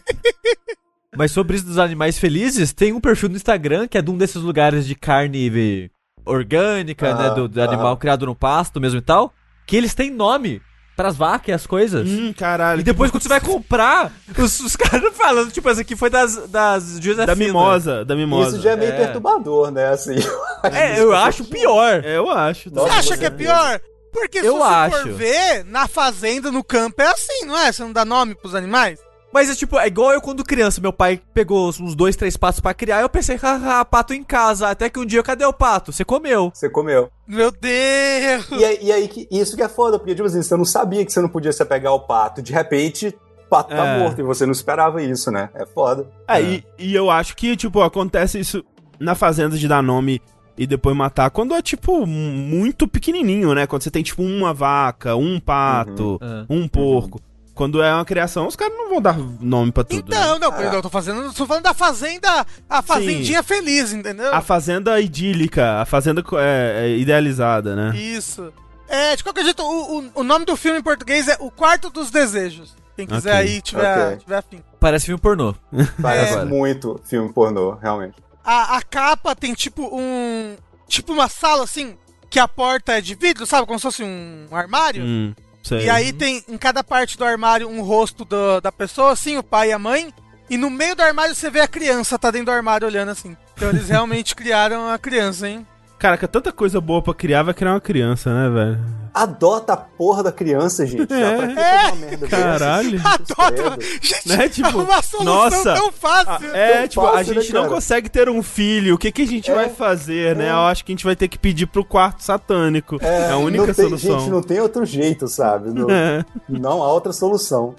Mas 1.14 1.32
sobre 1.32 1.56
isso 1.56 1.66
dos 1.66 1.76
animais 1.76 2.18
felizes, 2.18 2.72
tem 2.72 2.94
um 2.94 3.00
perfil 3.00 3.28
no 3.28 3.36
Instagram 3.36 3.86
que 3.86 3.98
é 3.98 4.02
de 4.02 4.10
um 4.10 4.16
desses 4.16 4.40
lugares 4.40 4.86
de 4.86 4.94
carne 4.94 5.90
orgânica, 6.24 7.10
Ah, 7.10 7.14
né? 7.14 7.34
Do, 7.34 7.48
do 7.48 7.62
animal 7.62 7.92
ah. 7.92 7.96
criado 7.98 8.24
no 8.24 8.34
pasto 8.34 8.80
mesmo 8.80 9.00
e 9.00 9.02
tal. 9.02 9.34
Que 9.66 9.76
eles 9.76 9.94
têm 9.94 10.10
nome 10.10 10.62
pras 11.02 11.16
vacas 11.16 11.48
e 11.48 11.52
as 11.52 11.66
coisas. 11.66 12.08
Hum, 12.08 12.32
caralho. 12.32 12.80
E 12.80 12.84
depois, 12.84 13.10
quando 13.10 13.22
você 13.24 13.28
vai 13.28 13.40
comprar, 13.40 14.12
os, 14.38 14.60
os 14.60 14.76
caras 14.76 15.14
falando, 15.16 15.50
tipo, 15.50 15.68
essa 15.68 15.80
aqui 15.80 15.96
foi 15.96 16.08
das, 16.08 16.36
das 16.48 16.84
Josefina. 17.00 17.26
Da 17.26 17.34
mimosa, 17.34 18.04
da 18.04 18.14
mimosa. 18.14 18.56
Isso 18.56 18.62
já 18.62 18.72
é 18.72 18.76
meio 18.76 18.92
É. 18.92 18.96
perturbador, 18.96 19.70
né? 19.70 19.88
Assim. 19.88 20.16
É, 20.64 21.00
eu 21.00 21.12
acho 21.12 21.42
pior. 21.46 22.04
É, 22.04 22.16
eu 22.16 22.30
acho. 22.30 22.70
Você 22.70 22.76
Nossa, 22.76 22.94
acha 22.94 23.16
que 23.18 23.24
é 23.24 23.30
você- 23.30 23.36
pior? 23.36 23.80
Porque 24.12 24.40
se 24.40 24.46
Eu 24.46 24.58
você 24.58 24.62
acho. 24.74 24.96
for 25.02 25.12
ver, 25.12 25.64
na 25.64 25.88
fazenda, 25.88 26.52
no 26.52 26.62
campo, 26.62 27.02
é 27.02 27.06
assim, 27.08 27.44
não 27.46 27.58
é? 27.58 27.72
Você 27.72 27.82
não 27.82 27.92
dá 27.92 28.04
nome 28.04 28.34
pros 28.36 28.54
animais? 28.54 29.00
Mas 29.32 29.48
é 29.48 29.54
tipo, 29.54 29.78
é 29.78 29.86
igual 29.86 30.12
eu 30.12 30.20
quando 30.20 30.44
criança, 30.44 30.80
meu 30.80 30.92
pai 30.92 31.20
pegou 31.32 31.68
uns 31.68 31.94
dois, 31.94 32.14
três 32.16 32.36
patos 32.36 32.60
pra 32.60 32.74
criar, 32.74 33.00
eu 33.00 33.08
pensei, 33.08 33.36
haha, 33.36 33.84
pato 33.84 34.12
em 34.12 34.22
casa. 34.22 34.68
Até 34.68 34.90
que 34.90 34.98
um 35.00 35.06
dia, 35.06 35.22
cadê 35.22 35.44
o 35.44 35.52
pato? 35.52 35.90
Você 35.92 36.04
comeu. 36.04 36.50
Você 36.54 36.68
comeu. 36.68 37.10
Meu 37.26 37.50
Deus! 37.50 38.46
E 38.50 38.64
aí, 38.64 38.78
e 38.82 38.92
aí 38.92 39.08
que, 39.08 39.26
isso 39.30 39.56
que 39.56 39.62
é 39.62 39.68
foda, 39.68 39.98
porque, 39.98 40.14
tipo 40.14 40.26
assim, 40.26 40.42
você 40.42 40.56
não 40.56 40.64
sabia 40.64 41.04
que 41.04 41.12
você 41.12 41.20
não 41.20 41.28
podia 41.28 41.52
se 41.52 41.64
pegar 41.64 41.92
o 41.92 42.00
pato. 42.00 42.42
De 42.42 42.52
repente, 42.52 43.08
o 43.46 43.48
pato 43.48 43.70
tá 43.74 43.86
É. 43.86 43.98
morto 44.00 44.20
e 44.20 44.22
você 44.22 44.44
não 44.44 44.52
esperava 44.52 45.02
isso, 45.02 45.30
né? 45.30 45.48
É 45.54 45.64
foda. 45.64 46.06
É, 46.28 46.40
E, 46.42 46.64
e 46.78 46.94
eu 46.94 47.10
acho 47.10 47.34
que, 47.34 47.56
tipo, 47.56 47.80
acontece 47.80 48.38
isso 48.38 48.62
na 49.00 49.14
fazenda 49.14 49.56
de 49.56 49.66
dar 49.66 49.82
nome 49.82 50.20
e 50.58 50.66
depois 50.66 50.94
matar 50.94 51.30
quando 51.30 51.54
é, 51.54 51.62
tipo, 51.62 52.06
muito 52.06 52.86
pequenininho, 52.86 53.54
né? 53.54 53.66
Quando 53.66 53.82
você 53.82 53.90
tem, 53.90 54.02
tipo, 54.02 54.22
uma 54.22 54.52
vaca, 54.52 55.16
um 55.16 55.40
pato, 55.40 56.18
Uhum. 56.20 56.46
um 56.50 56.68
porco. 56.68 57.18
Quando 57.54 57.82
é 57.82 57.92
uma 57.92 58.04
criação, 58.04 58.46
os 58.46 58.56
caras 58.56 58.74
não 58.76 58.88
vão 58.88 59.00
dar 59.00 59.16
nome 59.40 59.70
pra 59.72 59.84
tudo. 59.84 60.04
Então, 60.08 60.38
né? 60.38 60.46
não, 60.46 60.72
eu 60.72 60.82
tô 60.82 60.88
fazendo. 60.88 61.32
Tô 61.34 61.46
falando 61.46 61.64
da 61.64 61.74
fazenda. 61.74 62.46
A 62.68 62.80
fazendinha 62.80 63.42
feliz, 63.42 63.92
entendeu? 63.92 64.34
A 64.34 64.40
fazenda 64.40 64.98
idílica, 65.00 65.80
a 65.80 65.84
fazenda 65.84 66.24
é, 66.40 66.86
é 66.86 66.96
idealizada, 66.96 67.76
né? 67.76 67.96
Isso. 67.96 68.52
É, 68.88 69.16
de 69.16 69.22
qualquer 69.22 69.44
jeito, 69.44 69.62
o, 69.62 69.98
o, 70.00 70.10
o 70.16 70.22
nome 70.22 70.44
do 70.44 70.56
filme 70.56 70.78
em 70.78 70.82
português 70.82 71.28
é 71.28 71.36
O 71.40 71.50
Quarto 71.50 71.90
dos 71.90 72.10
Desejos. 72.10 72.74
Quem 72.96 73.06
quiser 73.06 73.30
Ok, 73.36 73.40
aí 73.40 73.60
tiver, 73.62 74.06
ok. 74.06 74.16
tiver 74.18 74.36
afim. 74.36 74.62
Parece 74.78 75.06
filme 75.06 75.20
pornô. 75.20 75.54
Parece 76.00 76.34
É. 76.34 76.44
muito 76.44 77.00
filme 77.04 77.32
pornô, 77.32 77.74
realmente. 77.74 78.16
A, 78.44 78.76
a 78.76 78.82
capa 78.82 79.34
tem 79.34 79.54
tipo 79.54 79.88
um. 79.94 80.56
Tipo 80.88 81.12
uma 81.12 81.28
sala 81.28 81.64
assim, 81.64 81.96
que 82.28 82.38
a 82.38 82.46
porta 82.46 82.92
é 82.92 83.00
de 83.00 83.14
vidro, 83.14 83.46
sabe? 83.46 83.66
Como 83.66 83.78
se 83.78 83.82
fosse 83.82 84.02
um 84.02 84.46
armário. 84.52 85.02
Hum, 85.02 85.34
sei. 85.62 85.86
E 85.86 85.90
aí 85.90 86.12
tem 86.12 86.42
em 86.48 86.58
cada 86.58 86.82
parte 86.84 87.16
do 87.16 87.24
armário 87.24 87.68
um 87.68 87.82
rosto 87.82 88.24
do- 88.24 88.60
da 88.60 88.72
pessoa, 88.72 89.12
assim, 89.12 89.36
o 89.38 89.42
pai 89.42 89.68
e 89.70 89.72
a 89.72 89.78
mãe. 89.78 90.12
E 90.50 90.56
no 90.58 90.68
meio 90.68 90.94
do 90.94 91.02
armário 91.02 91.34
você 91.34 91.50
vê 91.50 91.60
a 91.60 91.68
criança, 91.68 92.18
tá 92.18 92.30
dentro 92.30 92.46
do 92.46 92.52
armário 92.52 92.86
olhando 92.86 93.10
assim. 93.10 93.36
Então 93.56 93.70
eles 93.70 93.88
realmente 93.90 94.34
criaram 94.34 94.88
a 94.90 94.98
criança, 94.98 95.48
hein? 95.48 95.66
Cara, 95.98 96.18
que 96.18 96.24
é 96.24 96.28
tanta 96.28 96.50
coisa 96.52 96.80
boa 96.80 97.00
pra 97.00 97.14
criar, 97.14 97.42
vai 97.44 97.54
criar 97.54 97.72
uma 97.74 97.80
criança, 97.80 98.28
né, 98.34 98.50
velho? 98.50 99.01
Adota 99.14 99.74
a 99.74 99.76
porra 99.76 100.22
da 100.22 100.32
criança, 100.32 100.86
gente. 100.86 101.12
É. 101.12 101.36
Dá 101.36 101.36
pra 101.36 101.48
que 101.48 101.54
fazer 101.54 101.86
uma 101.86 101.96
merda 101.96 102.16
dessa? 102.26 102.36
Caralho. 102.36 103.00
Adota! 103.04 103.78
Gente, 104.00 104.28
Né, 104.28 104.48
tipo, 104.48 104.68
é 104.68 104.82
uma 104.82 105.02
solução 105.02 105.24
nossa, 105.24 105.74
tão 105.74 105.92
fácil. 105.92 106.54
É, 106.54 106.78
tão 106.78 106.88
tipo, 106.88 107.06
a 107.06 107.12
fácil, 107.12 107.34
né, 107.34 107.40
gente 107.42 107.52
não 107.52 107.62
cara? 107.62 107.74
consegue 107.74 108.08
ter 108.08 108.28
um 108.30 108.42
filho. 108.42 108.94
O 108.94 108.98
que, 108.98 109.12
que 109.12 109.22
a 109.22 109.26
gente 109.26 109.50
É, 109.50 109.54
vai 109.54 109.68
fazer, 109.68 110.34
né? 110.34 110.46
é. 110.46 110.50
Eu 110.50 110.60
acho 110.60 110.84
que 110.84 110.92
a 110.92 110.94
gente 110.94 111.04
vai 111.04 111.14
ter 111.14 111.28
que 111.28 111.38
pedir 111.38 111.66
pro 111.66 111.84
quarto 111.84 112.22
satânico. 112.24 112.96
É, 113.02 113.30
a 113.30 113.36
única 113.36 113.66
não 113.66 113.74
tem, 113.74 113.84
solução. 113.84 114.18
Gente, 114.20 114.30
não 114.30 114.42
tem 114.42 114.60
outro 114.60 114.84
jeito, 114.86 115.28
sabe? 115.28 115.68
Não, 115.70 115.90
É. 115.90 116.24
não 116.48 116.82
há 116.82 116.90
outra 116.90 117.12
solução. 117.12 117.74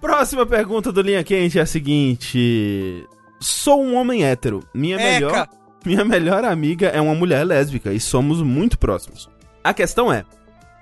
Próxima 0.00 0.46
pergunta 0.46 0.90
do 0.90 1.02
Linha 1.02 1.22
Quente 1.22 1.58
é 1.58 1.62
a 1.62 1.66
seguinte: 1.66 3.04
Sou 3.40 3.82
um 3.82 3.94
homem 3.96 4.24
hétero. 4.24 4.60
Minha 4.72 4.96
melhor, 4.96 5.48
minha 5.84 6.04
melhor 6.04 6.44
amiga 6.44 6.88
é 6.88 7.00
uma 7.00 7.14
mulher 7.14 7.44
lésbica 7.44 7.92
e 7.92 8.00
somos 8.00 8.40
muito 8.42 8.78
próximos. 8.78 9.28
A 9.62 9.74
questão 9.74 10.12
é: 10.12 10.24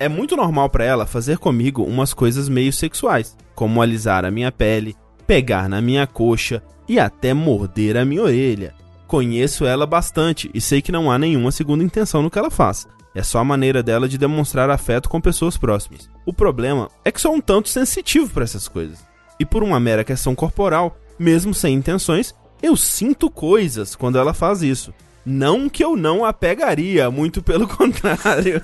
é 0.05 0.09
muito 0.09 0.37
normal 0.37 0.69
pra 0.69 0.85
ela 0.85 1.07
fazer 1.07 1.39
comigo 1.39 1.83
umas 1.83 2.13
coisas 2.13 2.47
meio 2.47 2.71
sexuais, 2.75 3.35
como 3.55 3.81
alisar 3.81 4.27
a 4.27 4.31
minha 4.31 4.53
pele, 4.53 4.95
pegar 5.27 5.67
na 5.67 5.81
minha 5.81 6.07
coxa, 6.07 6.63
e 6.87 7.01
até 7.01 7.33
morder 7.33 7.97
a 7.97 8.05
minha 8.05 8.23
orelha. 8.23 8.75
Conheço 9.07 9.65
ela 9.65 9.87
bastante 9.87 10.51
e 10.53 10.61
sei 10.61 10.83
que 10.83 10.93
não 10.93 11.11
há 11.11 11.19
nenhuma 11.19 11.51
segunda 11.51 11.83
intenção 11.83 12.23
no 12.23 12.31
que 12.31 12.39
ela 12.39 12.51
faz. 12.51 12.87
É 13.15 13.23
só 13.23 13.39
a 13.39 13.45
maneira 13.45 13.83
dela 13.83 14.07
de 14.07 14.19
demonstrar 14.19 14.69
afeto 14.69 15.09
com 15.09 15.23
pessoas 15.23 15.57
próximas. 15.57 16.11
O 16.27 16.35
problema 16.35 16.91
é 17.03 17.11
que 17.11 17.21
sou 17.21 17.33
um 17.33 17.41
tanto 17.41 17.71
sensitivo 17.71 18.29
para 18.29 18.45
essas 18.45 18.69
coisas. 18.69 19.03
E 19.41 19.47
por 19.47 19.63
uma 19.63 19.81
mera 19.81 20.05
questão 20.05 20.35
corporal, 20.35 20.99
mesmo 21.19 21.55
sem 21.55 21.75
intenções, 21.75 22.35
eu 22.63 22.77
sinto 22.77 23.31
coisas 23.31 23.97
quando 23.97 24.19
ela 24.19 24.35
faz 24.35 24.63
isso. 24.63 24.93
Não 25.25 25.71
que 25.71 25.83
eu 25.83 25.97
não 25.97 26.27
a 26.27 26.33
pegaria, 26.35 27.11
muito 27.11 27.43
pelo 27.43 27.67
contrário. 27.75 28.63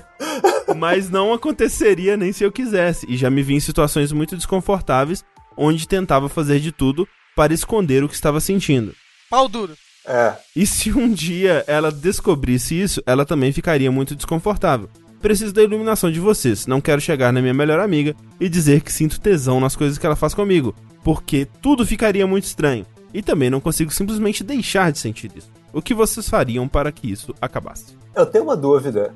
Mas 0.75 1.09
não 1.09 1.33
aconteceria 1.33 2.15
nem 2.17 2.31
se 2.31 2.43
eu 2.43 2.51
quisesse. 2.51 3.05
E 3.09 3.17
já 3.17 3.29
me 3.29 3.43
vi 3.43 3.55
em 3.55 3.59
situações 3.59 4.11
muito 4.11 4.35
desconfortáveis, 4.35 5.23
onde 5.57 5.87
tentava 5.87 6.29
fazer 6.29 6.59
de 6.59 6.71
tudo 6.71 7.07
para 7.35 7.53
esconder 7.53 8.03
o 8.03 8.09
que 8.09 8.15
estava 8.15 8.39
sentindo. 8.39 8.93
Pau 9.29 9.47
duro. 9.47 9.73
É. 10.05 10.33
E 10.55 10.65
se 10.65 10.91
um 10.91 11.11
dia 11.11 11.63
ela 11.67 11.91
descobrisse 11.91 12.79
isso, 12.79 13.01
ela 13.05 13.25
também 13.25 13.51
ficaria 13.51 13.91
muito 13.91 14.15
desconfortável. 14.15 14.89
Preciso 15.21 15.53
da 15.53 15.61
iluminação 15.61 16.11
de 16.11 16.19
vocês. 16.19 16.65
Não 16.65 16.81
quero 16.81 16.99
chegar 16.99 17.31
na 17.31 17.41
minha 17.41 17.53
melhor 17.53 17.79
amiga 17.79 18.15
e 18.39 18.49
dizer 18.49 18.81
que 18.81 18.91
sinto 18.91 19.21
tesão 19.21 19.59
nas 19.59 19.75
coisas 19.75 19.97
que 19.97 20.05
ela 20.05 20.15
faz 20.15 20.33
comigo, 20.33 20.75
porque 21.03 21.47
tudo 21.61 21.85
ficaria 21.85 22.25
muito 22.25 22.45
estranho. 22.45 22.85
E 23.13 23.21
também 23.21 23.49
não 23.49 23.61
consigo 23.61 23.91
simplesmente 23.91 24.43
deixar 24.43 24.91
de 24.91 24.97
sentir 24.97 25.31
isso. 25.35 25.51
O 25.73 25.81
que 25.81 25.93
vocês 25.93 26.27
fariam 26.27 26.67
para 26.67 26.91
que 26.91 27.11
isso 27.11 27.35
acabasse? 27.39 27.95
Eu 28.15 28.25
tenho 28.25 28.45
uma 28.45 28.57
dúvida. 28.57 29.13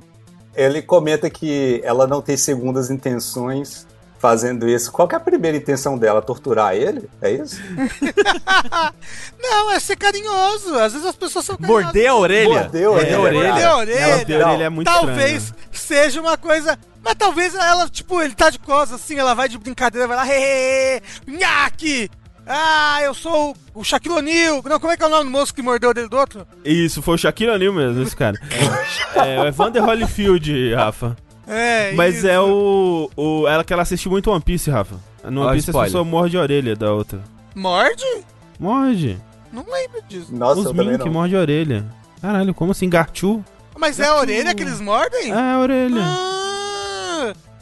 Ele 0.56 0.82
comenta 0.82 1.30
que 1.30 1.82
ela 1.84 2.08
não 2.08 2.22
tem 2.22 2.38
segundas 2.38 2.90
intenções 2.90 3.86
fazendo 4.18 4.68
isso. 4.68 4.92
Qual 4.92 5.08
que 5.08 5.14
é 5.14 5.18
a 5.18 5.22
primeira 5.22 5.58
intenção 5.58 5.98
dela? 5.98 6.22
Torturar 6.22 6.74
ele? 6.76 7.08
É 7.22 7.30
isso? 7.32 7.60
Não, 9.40 9.72
é 9.72 9.80
ser 9.80 9.96
carinhoso. 9.96 10.74
Às 10.80 10.94
vezes 10.94 11.08
as 11.08 11.16
pessoas 11.16 11.46
são 11.46 11.56
carinhosas. 11.58 11.86
Morder 11.86 12.10
a 12.10 12.16
orelha. 12.16 12.50
Mordeu 12.62 12.96
a 12.96 13.02
É, 13.02 13.18
orelha. 13.18 13.20
orelha. 13.20 13.44
Morder 13.50 13.68
a 13.68 13.78
orelha. 13.78 14.34
Ela 14.36 14.48
orelha 14.50 14.64
é 14.64 14.70
muito 14.70 14.88
talvez 14.92 15.44
estranho. 15.44 15.68
seja 15.74 16.22
uma 16.22 16.38
coisa. 16.38 16.80
Mas 17.04 17.16
talvez 17.16 17.54
ela, 17.54 17.88
tipo, 17.88 18.20
ele 18.22 18.34
tá 18.34 18.50
de 18.50 18.58
costas 18.58 19.00
assim, 19.00 19.20
ela 19.20 19.36
vai 19.36 19.48
de 19.48 19.60
brincadeira, 19.60 20.08
vai 20.08 20.18
lá, 20.18 20.26
hehehe, 20.28 21.02
nhaque! 21.28 22.10
Ah, 22.48 23.00
eu 23.02 23.14
sou 23.14 23.56
o 23.74 23.84
Shaquille 23.84 24.16
O'Neal. 24.16 24.62
Não, 24.64 24.80
como 24.80 24.94
é 24.94 24.98
que 24.98 25.04
é 25.04 25.08
o 25.08 25.10
nome 25.10 25.26
do 25.26 25.32
moço 25.32 25.54
que 25.54 25.62
mordeu 25.62 25.90
o 25.90 25.94
dedo 25.94 26.10
do 26.10 26.18
outro? 26.18 26.48
Isso, 26.64 27.02
foi 27.02 27.16
o 27.16 27.18
Shaquille 27.18 27.52
O'Neal 27.52 27.74
mesmo, 27.74 28.04
esse 28.04 28.16
cara. 28.16 28.38
é, 29.16 29.42
o 29.42 29.46
Evander 29.48 29.84
Holyfield, 29.84 30.74
Rafa. 30.76 31.18
É, 31.48 31.92
Mas 31.94 32.18
isso. 32.18 32.28
é 32.28 32.40
o, 32.40 33.10
o. 33.16 33.48
Ela 33.48 33.64
que 33.64 33.72
ela 33.74 33.84
assistiu 33.84 34.12
muito 34.12 34.32
One 34.32 34.42
Piece, 34.42 34.70
Rafa. 34.70 34.96
No 35.24 35.42
One 35.46 35.56
Piece 35.56 35.70
a 35.72 35.84
pessoa 35.84 36.04
morde 36.04 36.38
a 36.38 36.42
orelha 36.42 36.76
da 36.76 36.92
outra. 36.92 37.22
Morde? 37.56 38.04
Morde. 38.60 39.18
Não 39.52 39.66
lembro 39.72 40.02
disso. 40.08 40.34
Nossa, 40.36 40.62
Os 40.62 40.74
Mink 40.74 40.98
não. 41.00 41.12
morde 41.12 41.36
a 41.36 41.40
orelha. 41.40 41.86
Caralho, 42.22 42.54
como 42.54 42.72
assim? 42.72 42.90
Garchu? 42.90 43.44
Mas 43.78 44.00
é 44.00 44.08
a 44.08 44.16
orelha 44.16 44.54
que 44.56 44.64
eles 44.64 44.80
mordem? 44.82 45.32
É 45.32 45.54
a 45.54 45.60
orelha. 45.60 46.02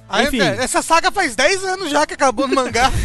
Ah, 0.09 0.23
Enfim. 0.23 0.39
essa 0.41 0.81
saga 0.81 1.11
faz 1.11 1.35
10 1.35 1.63
anos 1.65 1.89
já 1.89 2.05
que 2.05 2.13
acabou 2.13 2.47
no 2.47 2.55
mangá. 2.55 2.91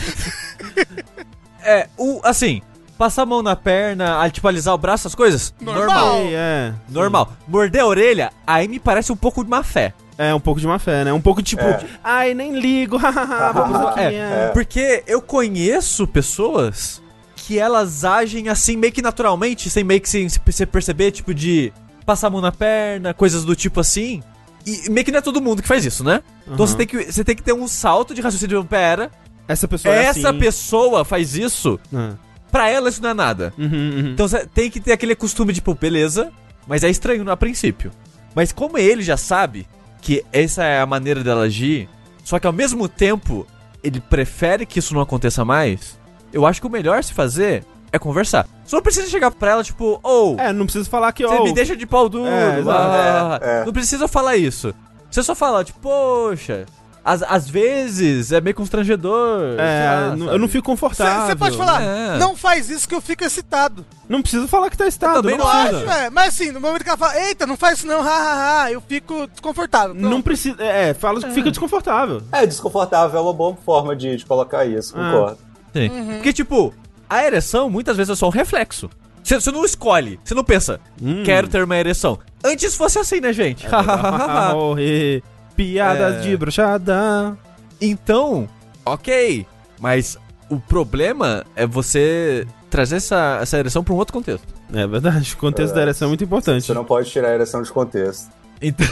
É, 1.64 1.88
o, 1.96 2.20
assim, 2.24 2.62
passar 2.96 3.22
a 3.22 3.26
mão 3.26 3.42
na 3.42 3.54
perna, 3.56 4.28
tipo, 4.30 4.46
alisar 4.48 4.74
o 4.74 4.78
braço, 4.78 5.02
essas 5.02 5.14
coisas? 5.14 5.54
Normal. 5.60 6.16
Ei, 6.16 6.34
é. 6.34 6.72
Normal. 6.88 7.32
Morder 7.46 7.82
a 7.82 7.86
orelha, 7.86 8.30
aí 8.46 8.66
me 8.68 8.78
parece 8.78 9.12
um 9.12 9.16
pouco 9.16 9.42
de 9.44 9.50
má 9.50 9.62
fé. 9.62 9.92
É, 10.16 10.34
um 10.34 10.40
pouco 10.40 10.60
de 10.60 10.66
má 10.66 10.78
fé, 10.80 11.04
né? 11.04 11.12
Um 11.12 11.20
pouco 11.20 11.40
tipo, 11.42 11.62
É. 11.62 11.80
ai, 12.02 12.34
nem 12.34 12.58
ligo, 12.58 12.98
vamos 13.54 13.76
aqui. 13.86 14.00
É, 14.00 14.14
é. 14.14 14.50
Porque 14.52 15.04
eu 15.06 15.22
conheço 15.22 16.06
pessoas 16.08 17.00
que 17.36 17.58
elas 17.58 18.04
agem 18.04 18.48
assim 18.48 18.76
meio 18.76 18.92
que 18.92 19.00
naturalmente, 19.00 19.70
sem 19.70 19.84
meio 19.84 20.00
que 20.00 20.08
se 20.08 20.28
se 20.28 20.66
perceber, 20.66 21.12
tipo 21.12 21.32
de 21.32 21.72
passar 22.04 22.26
a 22.26 22.30
mão 22.30 22.40
na 22.40 22.50
perna, 22.50 23.14
coisas 23.14 23.44
do 23.44 23.54
tipo 23.54 23.78
assim. 23.80 24.22
E 24.66 24.90
meio 24.90 25.04
que 25.04 25.12
não 25.12 25.18
é 25.20 25.22
todo 25.22 25.40
mundo 25.40 25.62
que 25.62 25.68
faz 25.68 25.84
isso, 25.84 26.02
né? 26.02 26.20
Então 26.42 26.52
Uhum. 26.60 26.66
você 26.66 26.76
tem, 26.76 26.86
que, 26.86 27.12
você 27.12 27.22
tem 27.24 27.36
que 27.36 27.42
ter 27.42 27.52
um 27.54 27.68
salto 27.68 28.12
de 28.12 28.20
raciocínio. 28.20 28.64
Pera, 28.64 29.10
Essa 29.48 29.66
pessoa 29.66 29.94
é 29.94 30.04
essa 30.04 30.28
assim. 30.30 30.38
pessoa 30.38 31.04
faz 31.04 31.34
isso, 31.34 31.80
Ah. 31.94 32.12
pra 32.52 32.68
ela 32.68 32.88
isso 32.90 33.02
não 33.02 33.10
é 33.10 33.14
nada. 33.14 33.52
Uhum, 33.58 33.64
uhum. 33.66 34.10
Então 34.12 34.28
você 34.28 34.46
tem 34.46 34.70
que 34.70 34.78
ter 34.80 34.92
aquele 34.92 35.14
costume, 35.16 35.52
tipo, 35.54 35.74
beleza, 35.74 36.30
mas 36.66 36.84
é 36.84 36.90
estranho 36.90 37.28
a 37.30 37.36
princípio. 37.36 37.90
Mas 38.34 38.52
como 38.52 38.76
ele 38.78 39.02
já 39.02 39.16
sabe 39.16 39.66
que 40.02 40.24
essa 40.32 40.62
é 40.64 40.80
a 40.80 40.86
maneira 40.86 41.24
dela 41.24 41.42
agir, 41.42 41.88
só 42.22 42.38
que 42.38 42.46
ao 42.46 42.52
mesmo 42.52 42.88
tempo 42.88 43.46
ele 43.82 44.00
prefere 44.00 44.66
que 44.66 44.78
isso 44.78 44.92
não 44.94 45.00
aconteça 45.00 45.44
mais, 45.44 45.98
eu 46.32 46.44
acho 46.46 46.60
que 46.60 46.66
o 46.66 46.70
melhor 46.70 47.02
se 47.02 47.14
fazer 47.14 47.64
é 47.90 47.98
conversar. 47.98 48.46
Você 48.66 48.76
não 48.76 48.82
precisa 48.82 49.08
chegar 49.08 49.30
pra 49.30 49.52
ela, 49.52 49.64
tipo, 49.64 49.98
ou, 50.02 50.38
É, 50.38 50.52
não 50.52 50.66
precisa 50.66 50.88
falar 50.90 51.10
que, 51.12 51.26
você 51.26 51.34
ó. 51.36 51.42
me 51.42 51.54
deixa 51.54 51.74
de 51.74 51.86
pau 51.86 52.06
duro. 52.06 52.26
É, 52.26 52.62
ah, 52.68 53.40
É, 53.42 53.60
é. 53.62 53.64
Não 53.64 53.72
precisa 53.72 54.06
falar 54.06 54.36
isso. 54.36 54.74
Você 55.10 55.22
só 55.22 55.34
fala, 55.34 55.64
tipo, 55.64 55.80
poxa, 55.80 56.66
às, 57.08 57.22
às 57.22 57.48
vezes 57.48 58.32
é 58.32 58.40
meio 58.40 58.54
constrangedor. 58.54 59.40
É, 59.58 59.86
lá, 60.10 60.16
não- 60.16 60.32
eu 60.32 60.38
não 60.38 60.48
fico 60.48 60.64
confortável. 60.64 61.26
Você 61.26 61.34
pode 61.36 61.56
falar, 61.56 61.82
É. 61.82 62.18
não 62.18 62.36
faz 62.36 62.68
isso 62.68 62.88
que 62.88 62.94
eu 62.94 63.00
fico 63.00 63.24
excitado. 63.24 63.84
Não 64.08 64.20
precisa 64.22 64.46
falar 64.48 64.68
que 64.70 64.76
tá 64.76 64.86
estado. 64.86 65.22
também 65.22 65.36
não 65.38 65.44
não. 65.44 65.52
Acho, 65.52 65.90
é. 65.90 66.10
Mas 66.10 66.28
assim, 66.34 66.50
no 66.52 66.60
momento 66.60 66.82
que 66.82 66.88
ela 66.88 66.98
fala, 66.98 67.18
eita, 67.20 67.46
não 67.46 67.56
faz 67.56 67.78
isso 67.78 67.86
não, 67.86 68.02
hahaha, 68.02 68.70
eu 68.72 68.80
fico 68.80 69.26
desconfortável. 69.26 69.94
Pronto. 69.94 70.10
Não 70.10 70.20
precisa. 70.22 70.62
É, 70.62 70.92
fala 70.94 71.20
que 71.20 71.30
fica 71.30 71.50
desconfortável. 71.50 72.22
É, 72.32 72.44
desconfortável 72.46 73.18
é 73.18 73.22
uma 73.22 73.32
boa 73.32 73.56
forma 73.64 73.94
de, 73.96 74.16
de 74.16 74.26
colocar 74.26 74.64
isso, 74.66 74.94
Ah. 74.96 75.10
concordo. 75.12 75.38
Sim. 75.74 75.90
Porque, 76.14 76.32
tipo, 76.32 76.74
a 77.08 77.24
ereção 77.24 77.68
muitas 77.70 77.96
vezes 77.96 78.10
é 78.10 78.16
só 78.16 78.26
um 78.26 78.30
reflexo. 78.30 78.90
Você, 79.22 79.38
você 79.40 79.50
não 79.50 79.64
escolhe, 79.64 80.18
você 80.24 80.34
não 80.34 80.44
pensa, 80.44 80.80
Hum. 81.02 81.22
quero 81.24 81.48
ter 81.48 81.62
uma 81.62 81.76
ereção. 81.76 82.18
Antes 82.42 82.74
fosse 82.74 82.98
assim, 82.98 83.20
né, 83.20 83.32
gente? 83.32 83.66
Morrer. 84.54 85.22
Piadas 85.58 86.16
É. 86.16 86.20
de 86.20 86.36
brochada. 86.36 87.36
então, 87.80 88.48
ok. 88.86 89.44
Mas 89.80 90.16
o 90.48 90.58
problema 90.60 91.44
é 91.56 91.66
você 91.66 92.46
trazer 92.70 92.96
essa, 92.96 93.38
essa 93.42 93.58
ereção 93.58 93.82
pra 93.82 93.92
um 93.92 93.96
outro 93.96 94.12
contexto. 94.12 94.46
É 94.72 94.86
verdade, 94.86 95.34
o 95.34 95.36
contexto 95.36 95.74
da 95.74 95.82
ereção 95.82 96.06
é 96.06 96.08
muito 96.10 96.22
importante. 96.22 96.64
Você 96.64 96.74
não 96.74 96.84
pode 96.84 97.10
tirar 97.10 97.28
a 97.30 97.34
ereção 97.34 97.60
de 97.62 97.72
contexto. 97.72 98.30
Então, 98.62 98.86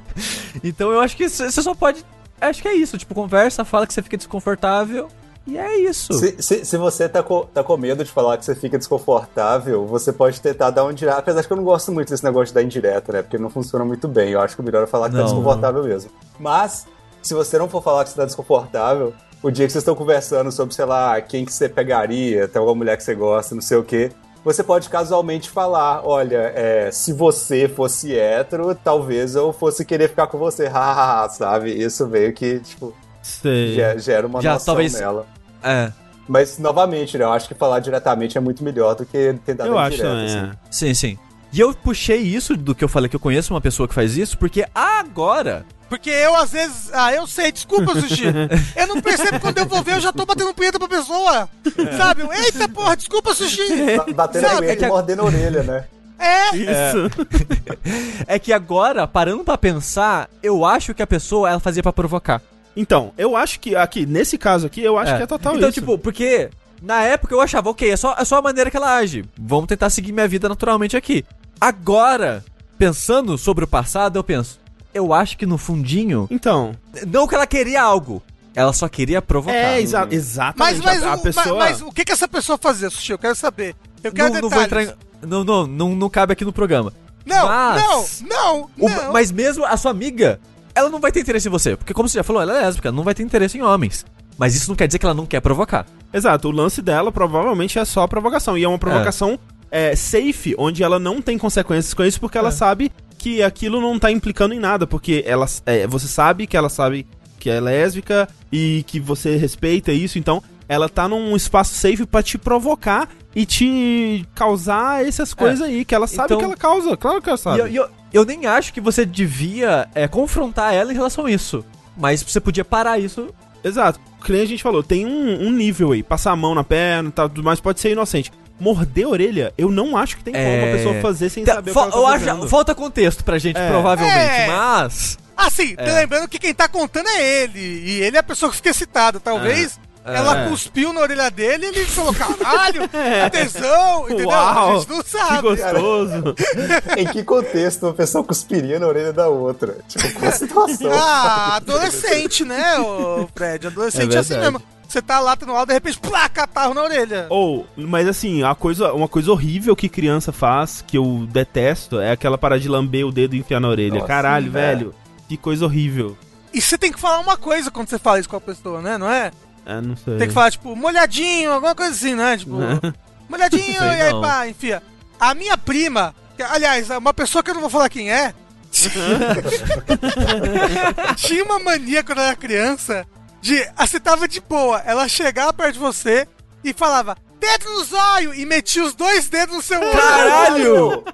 então 0.64 0.90
eu 0.90 1.00
acho 1.00 1.16
que 1.16 1.28
você 1.28 1.50
só 1.50 1.74
pode. 1.74 2.04
Acho 2.40 2.62
que 2.62 2.68
é 2.68 2.74
isso. 2.74 2.96
Tipo, 2.96 3.14
conversa, 3.14 3.64
fala 3.64 3.86
que 3.86 3.92
você 3.92 4.02
fica 4.02 4.16
desconfortável. 4.16 5.08
E 5.46 5.56
é 5.56 5.78
isso. 5.78 6.12
Se, 6.12 6.36
se, 6.42 6.64
se 6.64 6.76
você 6.76 7.08
tá 7.08 7.22
com, 7.22 7.42
tá 7.46 7.62
com 7.62 7.76
medo 7.76 8.02
de 8.04 8.10
falar 8.10 8.36
que 8.36 8.44
você 8.44 8.54
fica 8.54 8.76
desconfortável, 8.76 9.86
você 9.86 10.12
pode 10.12 10.40
tentar 10.40 10.70
dar 10.70 10.84
um 10.84 10.90
indireta. 10.90 11.18
Apesar 11.18 11.40
de 11.40 11.46
que 11.46 11.52
eu 11.52 11.56
não 11.56 11.64
gosto 11.64 11.92
muito 11.92 12.10
desse 12.10 12.24
negócio 12.24 12.46
de 12.48 12.54
dar 12.54 12.62
indireta, 12.62 13.12
né? 13.12 13.22
Porque 13.22 13.38
não 13.38 13.48
funciona 13.48 13.84
muito 13.84 14.08
bem. 14.08 14.30
Eu 14.32 14.40
acho 14.40 14.56
que 14.56 14.60
o 14.60 14.64
melhor 14.64 14.82
é 14.82 14.86
falar 14.86 15.06
que 15.08 15.12
tá 15.14 15.18
Não. 15.20 15.26
desconfortável 15.26 15.84
mesmo. 15.84 16.10
Mas, 16.38 16.86
se 17.22 17.32
você 17.32 17.58
não 17.58 17.68
for 17.68 17.80
falar 17.82 18.02
que 18.04 18.10
você 18.10 18.16
tá 18.16 18.24
desconfortável, 18.24 19.12
o 19.40 19.50
dia 19.50 19.66
que 19.66 19.72
vocês 19.72 19.82
estão 19.82 19.94
conversando 19.94 20.50
sobre, 20.50 20.74
sei 20.74 20.84
lá, 20.84 21.20
quem 21.20 21.44
que 21.44 21.52
você 21.52 21.68
pegaria, 21.68 22.48
tem 22.48 22.58
alguma 22.58 22.74
mulher 22.78 22.96
que 22.96 23.04
você 23.04 23.14
gosta, 23.14 23.54
não 23.54 23.62
sei 23.62 23.76
o 23.76 23.84
quê, 23.84 24.10
você 24.44 24.64
pode 24.64 24.88
casualmente 24.88 25.48
falar: 25.48 26.00
olha, 26.04 26.52
é, 26.56 26.90
se 26.90 27.12
você 27.12 27.68
fosse 27.68 28.18
hétero, 28.18 28.74
talvez 28.74 29.36
eu 29.36 29.52
fosse 29.52 29.84
querer 29.84 30.08
ficar 30.08 30.26
com 30.26 30.38
você, 30.38 30.66
hahaha, 30.68 31.28
sabe? 31.28 31.70
Isso 31.70 32.04
meio 32.08 32.32
que, 32.32 32.58
tipo, 32.58 32.92
Sei. 33.22 33.74
ge- 33.74 33.98
gera 34.00 34.26
uma 34.26 34.40
Já 34.40 34.54
noção 34.54 34.74
talvez- 34.74 34.92
nela. 34.94 35.26
É. 35.62 35.92
Mas, 36.28 36.58
novamente, 36.58 37.16
né, 37.16 37.24
eu 37.24 37.32
acho 37.32 37.46
que 37.46 37.54
falar 37.54 37.78
diretamente 37.80 38.36
é 38.36 38.40
muito 38.40 38.64
melhor 38.64 38.94
do 38.96 39.06
que 39.06 39.34
tentar 39.44 39.66
Eu 39.66 39.78
acho 39.78 39.94
indireta, 39.94 40.08
também, 40.10 40.26
assim. 40.26 40.38
é. 40.38 40.50
Sim, 40.70 40.94
sim. 40.94 41.18
E 41.52 41.60
eu 41.60 41.72
puxei 41.72 42.18
isso 42.20 42.56
do 42.56 42.74
que 42.74 42.82
eu 42.82 42.88
falei 42.88 43.08
que 43.08 43.14
eu 43.16 43.20
conheço 43.20 43.54
uma 43.54 43.60
pessoa 43.60 43.86
que 43.88 43.94
faz 43.94 44.16
isso, 44.16 44.36
porque 44.36 44.66
agora 44.74 45.64
Porque 45.88 46.10
eu, 46.10 46.34
às 46.34 46.50
vezes. 46.50 46.90
Ah, 46.92 47.14
eu 47.14 47.26
sei, 47.28 47.52
desculpa, 47.52 47.92
Sushi. 47.98 48.24
eu 48.76 48.86
não 48.88 49.00
percebo 49.00 49.38
quando 49.38 49.58
eu 49.58 49.66
vou 49.66 49.82
ver, 49.84 49.94
eu 49.94 50.00
já 50.00 50.12
tô 50.12 50.26
batendo 50.26 50.52
punheta 50.52 50.78
pra 50.80 50.88
pessoa. 50.88 51.48
Sabe? 51.96 52.22
Eu, 52.22 52.32
Eita 52.32 52.68
porra, 52.68 52.96
desculpa, 52.96 53.32
Sushi. 53.32 53.96
Ba- 53.96 54.06
Batendo 54.12 54.48
Sabe, 54.48 54.66
a 54.66 54.72
é 54.72 54.76
que 54.76 54.84
e 54.84 54.88
mordendo 54.88 55.22
a 55.22 55.24
orelha, 55.26 55.62
né? 55.62 55.84
É. 56.18 56.56
Isso. 56.56 57.10
É 58.26 58.38
que 58.38 58.52
agora, 58.52 59.06
parando 59.06 59.44
pra 59.44 59.56
pensar, 59.56 60.28
eu 60.42 60.64
acho 60.64 60.92
que 60.92 61.02
a 61.02 61.06
pessoa 61.06 61.48
ela 61.48 61.60
fazia 61.60 61.82
pra 61.82 61.92
provocar. 61.92 62.42
Então, 62.76 63.12
eu 63.16 63.34
acho 63.36 63.58
que 63.58 63.74
aqui, 63.74 64.04
nesse 64.04 64.36
caso 64.36 64.66
aqui, 64.66 64.82
eu 64.82 64.98
acho 64.98 65.16
que 65.16 65.22
é 65.22 65.26
total 65.26 65.56
Então, 65.56 65.68
isso. 65.70 65.80
tipo, 65.80 65.96
porque 65.98 66.50
na 66.82 67.02
época 67.02 67.34
eu 67.34 67.40
achava, 67.40 67.70
ok, 67.70 67.90
é 67.90 67.96
só, 67.96 68.14
é 68.18 68.24
só 68.24 68.36
a 68.38 68.42
maneira 68.42 68.70
que 68.70 68.76
ela 68.76 68.96
age. 68.96 69.24
Vamos 69.38 69.66
tentar 69.66 69.88
seguir 69.90 70.12
minha 70.12 70.28
vida 70.28 70.48
naturalmente 70.48 70.96
aqui. 70.96 71.24
Agora, 71.60 72.44
pensando 72.78 73.36
sobre 73.38 73.64
o 73.64 73.68
passado, 73.68 74.18
eu 74.18 74.24
penso, 74.24 74.60
eu 74.92 75.12
acho 75.12 75.36
que 75.38 75.46
no 75.46 75.56
fundinho, 75.58 76.28
Então. 76.30 76.76
não 77.06 77.26
que 77.26 77.34
ela 77.34 77.46
queria 77.46 77.82
algo, 77.82 78.22
ela 78.54 78.72
só 78.72 78.88
queria 78.88 79.20
provocar. 79.22 79.56
É, 79.56 79.80
exa. 79.80 80.00
Mas, 80.04 80.12
exatamente. 80.12 80.84
mas, 80.84 81.02
a, 81.02 81.12
a 81.12 81.14
o, 81.16 81.22
pessoa. 81.22 81.46
mas, 81.58 81.80
mas 81.80 81.82
o 81.82 81.90
que 81.92 82.04
que 82.04 82.12
essa 82.12 82.28
pessoa 82.28 82.56
fazia, 82.58 82.88
Sushi? 82.90 83.12
Eu 83.12 83.18
quero 83.18 83.34
saber. 83.34 83.74
Eu 84.04 84.12
quero 84.12 84.34
não, 84.34 84.40
não 84.42 84.48
vou 84.50 84.60
detalhes. 84.62 84.90
entrar 84.90 85.04
em, 85.22 85.26
não, 85.28 85.42
não, 85.44 85.66
não, 85.66 85.94
não 85.96 86.08
cabe 86.10 86.32
aqui 86.34 86.44
no 86.44 86.52
programa. 86.52 86.92
Não, 87.24 87.46
Mas- 87.48 88.22
não, 88.22 88.28
não, 88.28 88.70
O- 88.78 88.88
não. 88.88 89.12
Mas 89.12 89.32
mesmo 89.32 89.64
a 89.64 89.76
sua 89.76 89.90
amiga, 89.90 90.38
ela 90.76 90.88
não 90.90 91.00
vai 91.00 91.10
ter 91.10 91.20
interesse 91.20 91.48
em 91.48 91.50
você. 91.50 91.74
Porque, 91.76 91.92
como 91.94 92.08
você 92.08 92.18
já 92.18 92.22
falou, 92.22 92.40
ela 92.42 92.56
é 92.56 92.62
lésbica, 92.62 92.92
não 92.92 93.02
vai 93.02 93.14
ter 93.14 93.22
interesse 93.22 93.58
em 93.58 93.62
homens. 93.62 94.04
Mas 94.38 94.54
isso 94.54 94.68
não 94.68 94.76
quer 94.76 94.86
dizer 94.86 94.98
que 94.98 95.06
ela 95.06 95.14
não 95.14 95.26
quer 95.26 95.40
provocar. 95.40 95.86
Exato, 96.12 96.48
o 96.48 96.50
lance 96.52 96.82
dela 96.82 97.10
provavelmente 97.10 97.78
é 97.78 97.84
só 97.84 98.06
provocação. 98.06 98.56
E 98.56 98.62
é 98.64 98.68
uma 98.68 98.78
provocação 98.78 99.38
é, 99.70 99.96
safe, 99.96 100.54
onde 100.58 100.82
ela 100.82 100.98
não 100.98 101.20
tem 101.22 101.38
consequências 101.38 101.94
com 101.94 102.04
isso, 102.04 102.20
porque 102.20 102.36
ela 102.38 102.50
É. 102.50 102.52
sabe 102.52 102.92
que 103.18 103.42
aquilo 103.42 103.80
não 103.80 103.98
tá 103.98 104.10
implicando 104.10 104.54
em 104.54 104.60
nada. 104.60 104.86
Porque 104.86 105.24
ela, 105.26 105.46
é, 105.64 105.86
você 105.86 106.06
sabe 106.06 106.46
que 106.46 106.56
ela 106.56 106.68
sabe 106.68 107.06
que 107.40 107.48
é 107.48 107.58
lésbica 107.60 108.28
e 108.52 108.84
que 108.86 109.00
você 109.00 109.36
respeita 109.36 109.92
isso, 109.92 110.18
então 110.18 110.42
ela 110.68 110.88
tá 110.88 111.08
num 111.08 111.34
espaço 111.36 111.74
safe 111.74 112.04
pra 112.06 112.22
te 112.22 112.36
provocar 112.38 113.08
e 113.34 113.44
te 113.46 114.26
causar 114.34 115.04
essas 115.06 115.32
coisas 115.34 115.62
aí, 115.62 115.84
que 115.84 115.94
ela 115.94 116.06
sabe 116.06 116.26
Então- 116.26 116.38
que 116.38 116.44
ela 116.44 116.56
causa. 116.56 116.96
Claro 116.96 117.20
que 117.22 117.28
ela 117.28 117.38
E 117.38 117.40
sabe. 117.40 117.60
eu, 117.60 117.68
e 117.68 117.76
eu, 117.76 117.88
eu 118.12 118.24
nem 118.24 118.46
acho 118.46 118.72
que 118.72 118.80
você 118.80 119.04
devia 119.04 119.88
é, 119.94 120.08
confrontar 120.08 120.72
ela 120.74 120.92
em 120.92 120.94
relação 120.96 121.26
a 121.26 121.30
isso. 121.30 121.64
Mas 121.96 122.22
você 122.22 122.40
podia 122.40 122.64
parar 122.64 122.98
isso. 122.98 123.28
Exato. 123.64 123.98
Que 124.24 124.32
nem 124.32 124.42
a 124.42 124.46
gente 124.46 124.62
falou, 124.62 124.82
tem 124.82 125.06
um, 125.06 125.46
um 125.46 125.50
nível 125.52 125.92
aí. 125.92 126.02
Passar 126.02 126.32
a 126.32 126.36
mão 126.36 126.54
na 126.54 126.64
perna 126.64 127.08
e 127.08 127.12
tal, 127.12 127.28
tudo 127.28 127.42
mais 127.44 127.60
pode 127.60 127.80
ser 127.80 127.90
inocente. 127.92 128.32
Morder 128.58 129.06
a 129.06 129.08
orelha, 129.10 129.52
eu 129.58 129.70
não 129.70 129.96
acho 129.96 130.16
que 130.16 130.24
tem 130.24 130.32
como 130.32 130.44
É. 130.46 130.70
a 130.72 130.76
pessoa 130.76 130.94
fazer 131.02 131.28
sem 131.28 131.44
Tá, 131.44 131.54
saber 131.56 131.72
fa- 131.72 131.86
o 131.86 131.90
que 131.90 131.92
ela 131.96 132.02
eu 132.02 132.06
tá 132.08 132.14
acho, 132.16 132.24
fazendo. 132.24 132.48
falta 132.48 132.74
contexto 132.74 133.22
pra 133.22 133.38
gente, 133.38 133.58
É. 133.58 133.68
provavelmente. 133.68 134.18
É. 134.18 134.46
Mas. 134.46 135.18
Assim, 135.36 135.74
É. 135.76 135.92
lembrando 135.92 136.26
que 136.28 136.38
quem 136.38 136.54
tá 136.54 136.66
contando 136.66 137.06
é 137.08 137.42
ele. 137.42 137.58
E 137.60 138.00
ele 138.02 138.16
é 138.16 138.20
a 138.20 138.22
pessoa 138.22 138.48
que 138.50 138.56
fica 138.56 138.70
excitada. 138.70 139.20
Talvez 139.20 139.78
ela 140.06 140.44
É. 140.44 140.48
cuspiu 140.48 140.92
na 140.92 141.00
orelha 141.00 141.30
dele 141.30 141.66
e 141.66 141.68
ele 141.68 141.84
falou: 141.86 142.14
caralho, 142.14 142.82
que 142.88 143.30
tesão, 143.30 144.04
entendeu? 144.06 144.28
Uau, 144.28 144.70
a 144.76 144.78
gente 144.78 144.88
não 144.90 145.02
Que 145.02 145.10
sabe. 145.10 145.42
gostoso. 145.42 146.34
Em 146.96 147.06
que 147.06 147.22
contexto 147.24 147.82
uma 147.84 147.92
pessoa 147.94 148.22
cuspiria 148.24 148.78
na 148.78 148.86
orelha 148.86 149.12
da 149.12 149.28
outra? 149.28 149.78
Tipo, 149.88 150.12
qual 150.18 150.28
a 150.28 150.32
situação? 150.32 150.90
Ah, 150.92 151.56
adolescente, 151.56 152.44
né, 152.44 152.78
ô 152.78 153.28
Fred? 153.34 153.66
Adolescente 153.66 154.12
é, 154.12 154.16
É 154.16 154.20
assim 154.20 154.36
mesmo. 154.38 154.62
Você 154.88 155.02
tá 155.02 155.18
lá 155.18 155.36
no 155.44 155.52
aula, 155.52 155.66
de 155.66 155.72
repente, 155.72 155.98
plá, 155.98 156.28
catarro 156.28 156.72
na 156.72 156.82
orelha. 156.84 157.26
Ou, 157.28 157.66
mas 157.76 158.06
assim, 158.06 158.44
a 158.44 158.54
coisa, 158.54 158.92
uma 158.92 159.08
coisa 159.08 159.32
horrível 159.32 159.74
que 159.74 159.88
criança 159.88 160.30
faz, 160.32 160.82
que 160.86 160.96
eu 160.96 161.26
detesto, 161.28 161.98
é 161.98 162.12
aquela 162.12 162.38
parada 162.38 162.60
de 162.60 162.68
lamber 162.68 163.04
o 163.04 163.10
dedo 163.10 163.34
e 163.34 163.40
enfiar 163.40 163.58
na 163.58 163.68
orelha. 163.68 163.94
Nossa, 163.94 164.06
Caralho, 164.06 164.46
é. 164.46 164.50
velho. 164.50 164.94
Que 165.28 165.36
coisa 165.36 165.64
horrível. 165.64 166.16
E 166.54 166.60
você 166.60 166.78
tem 166.78 166.92
que 166.92 167.00
falar 167.00 167.18
uma 167.18 167.36
coisa 167.36 167.68
quando 167.68 167.88
você 167.88 167.98
fala 167.98 168.20
isso 168.20 168.28
com 168.28 168.36
a 168.36 168.40
pessoa, 168.40 168.80
né? 168.80 168.96
Não 168.96 169.10
é? 169.10 169.32
É, 169.66 169.80
não 169.80 169.96
sei. 169.96 170.16
Tem 170.16 170.28
que 170.28 170.34
falar, 170.34 170.52
tipo, 170.52 170.76
molhadinho, 170.76 171.52
alguma 171.52 171.74
coisa 171.74 171.92
assim, 171.92 172.14
né? 172.14 172.36
Tipo, 172.36 172.56
molhadinho, 173.28 173.82
e 173.82 174.00
aí 174.00 174.12
não. 174.12 174.22
pá, 174.22 174.48
enfia. 174.48 174.80
A 175.18 175.34
minha 175.34 175.58
prima, 175.58 176.14
que, 176.36 176.42
aliás, 176.42 176.88
uma 176.90 177.12
pessoa 177.12 177.42
que 177.42 177.50
eu 177.50 177.54
não 177.54 177.62
vou 177.62 177.70
falar 177.70 177.88
quem 177.88 178.12
é, 178.12 178.32
tinha 181.16 181.44
uma 181.44 181.58
mania 181.58 182.04
quando 182.04 182.18
eu 182.18 182.24
era 182.24 182.36
criança 182.36 183.06
de, 183.40 183.62
ah, 183.76 183.86
você 183.86 183.98
tava 183.98 184.28
de 184.28 184.40
boa, 184.40 184.82
ela 184.84 185.08
chegava 185.08 185.52
perto 185.52 185.74
de 185.74 185.78
você 185.78 186.28
e 186.62 186.72
falava, 186.72 187.16
dedo 187.38 187.70
no 187.70 187.84
zóio, 187.84 188.34
e 188.34 188.44
metia 188.44 188.84
os 188.84 188.94
dois 188.94 189.28
dedos 189.28 189.56
no 189.56 189.62
seu 189.62 189.80
olho. 189.80 189.92
Caralho! 189.92 191.04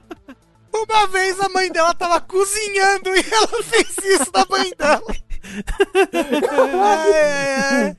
Uma 0.74 1.06
vez 1.06 1.38
a 1.38 1.48
mãe 1.50 1.70
dela 1.70 1.94
tava 1.94 2.20
cozinhando 2.20 3.14
e 3.14 3.24
ela 3.30 3.48
fez 3.62 3.94
isso 4.02 4.30
na 4.34 4.46
mãe 4.48 4.72
dela. 4.76 5.02
Ai, 6.82 7.12
ai, 7.12 7.54
ai. 7.60 7.96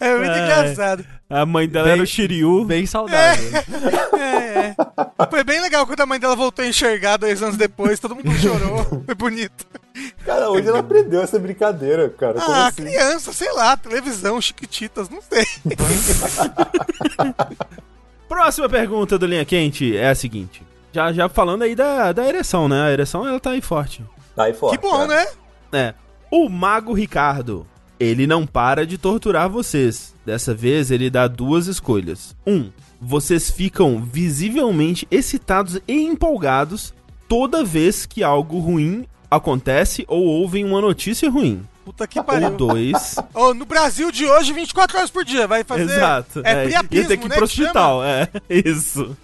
É 0.00 0.16
muito 0.16 0.30
Ai. 0.30 0.42
engraçado. 0.42 1.04
A 1.30 1.46
mãe 1.46 1.66
dela 1.68 1.84
Bem- 1.86 1.92
era 1.94 2.02
o 2.02 2.06
Shiryu. 2.06 2.64
Bem 2.64 2.84
saudável. 2.86 3.50
É, 4.18 4.68
é. 4.68 4.74
Foi 5.30 5.42
bem 5.42 5.60
legal 5.62 5.86
quando 5.86 6.00
a 6.02 6.06
mãe 6.06 6.20
dela 6.20 6.36
voltou 6.36 6.62
a 6.64 6.68
enxergar 6.68 7.16
dois 7.16 7.42
anos 7.42 7.56
depois, 7.56 7.98
todo 7.98 8.14
mundo 8.14 8.30
chorou. 8.34 9.02
Foi 9.06 9.14
bonito. 9.14 9.66
Cara, 10.24 10.50
onde 10.50 10.68
ela 10.68 10.80
aprendeu 10.80 11.22
essa 11.22 11.38
brincadeira, 11.38 12.08
cara? 12.10 12.34
Como 12.34 12.52
Ah, 12.52 12.66
assim? 12.66 12.84
criança, 12.84 13.32
sei 13.32 13.50
lá, 13.52 13.76
televisão, 13.76 14.40
chiquititas, 14.40 15.08
não 15.08 15.20
sei. 15.22 15.46
Próxima 18.28 18.68
pergunta 18.68 19.18
do 19.18 19.26
Linha 19.26 19.44
Quente 19.44 19.96
é 19.96 20.10
a 20.10 20.14
seguinte. 20.14 20.62
Já, 20.92 21.12
já 21.12 21.28
falando 21.28 21.62
aí 21.62 21.74
da, 21.74 22.12
da 22.12 22.26
ereção, 22.26 22.68
né? 22.68 22.88
A 22.88 22.92
ereção, 22.92 23.26
ela 23.26 23.40
tá 23.40 23.50
aí 23.50 23.60
forte. 23.60 24.04
Tá 24.34 24.44
aí 24.44 24.54
forte, 24.54 24.78
Que 24.78 24.82
bom, 24.86 25.06
né? 25.06 25.26
É. 25.72 25.94
O 26.30 26.48
Mago 26.48 26.92
Ricardo. 26.92 27.66
Ele 28.02 28.26
não 28.26 28.44
para 28.44 28.84
de 28.84 28.98
torturar 28.98 29.48
vocês. 29.48 30.12
Dessa 30.26 30.52
vez, 30.52 30.90
ele 30.90 31.08
dá 31.08 31.28
duas 31.28 31.68
escolhas. 31.68 32.34
Um, 32.44 32.68
vocês 33.00 33.48
ficam 33.48 34.02
visivelmente 34.02 35.06
excitados 35.10 35.78
e 35.86 36.02
empolgados 36.02 36.92
toda 37.28 37.64
vez 37.64 38.04
que 38.04 38.24
algo 38.24 38.58
ruim 38.58 39.06
acontece 39.30 40.04
ou 40.08 40.24
ouvem 40.24 40.64
uma 40.64 40.80
notícia 40.80 41.30
ruim. 41.30 41.62
Puta 41.84 42.06
que 42.06 42.18
Ou 42.18 42.24
pariu. 42.24 42.50
dois. 42.50 43.16
Ô, 43.32 43.54
no 43.54 43.64
Brasil 43.64 44.10
de 44.10 44.26
hoje, 44.26 44.52
24 44.52 44.98
horas 44.98 45.10
por 45.10 45.24
dia, 45.24 45.46
vai 45.46 45.64
fazer... 45.64 45.84
Exato. 45.84 46.40
É, 46.44 46.64
priapismo, 46.64 47.02
Ia 47.02 47.08
ter 47.08 47.16
que 47.16 47.26
ir 47.26 47.28
né, 47.28 47.36
pro 47.36 47.44
hospital, 47.44 48.04
é. 48.04 48.28
Isso. 48.50 49.16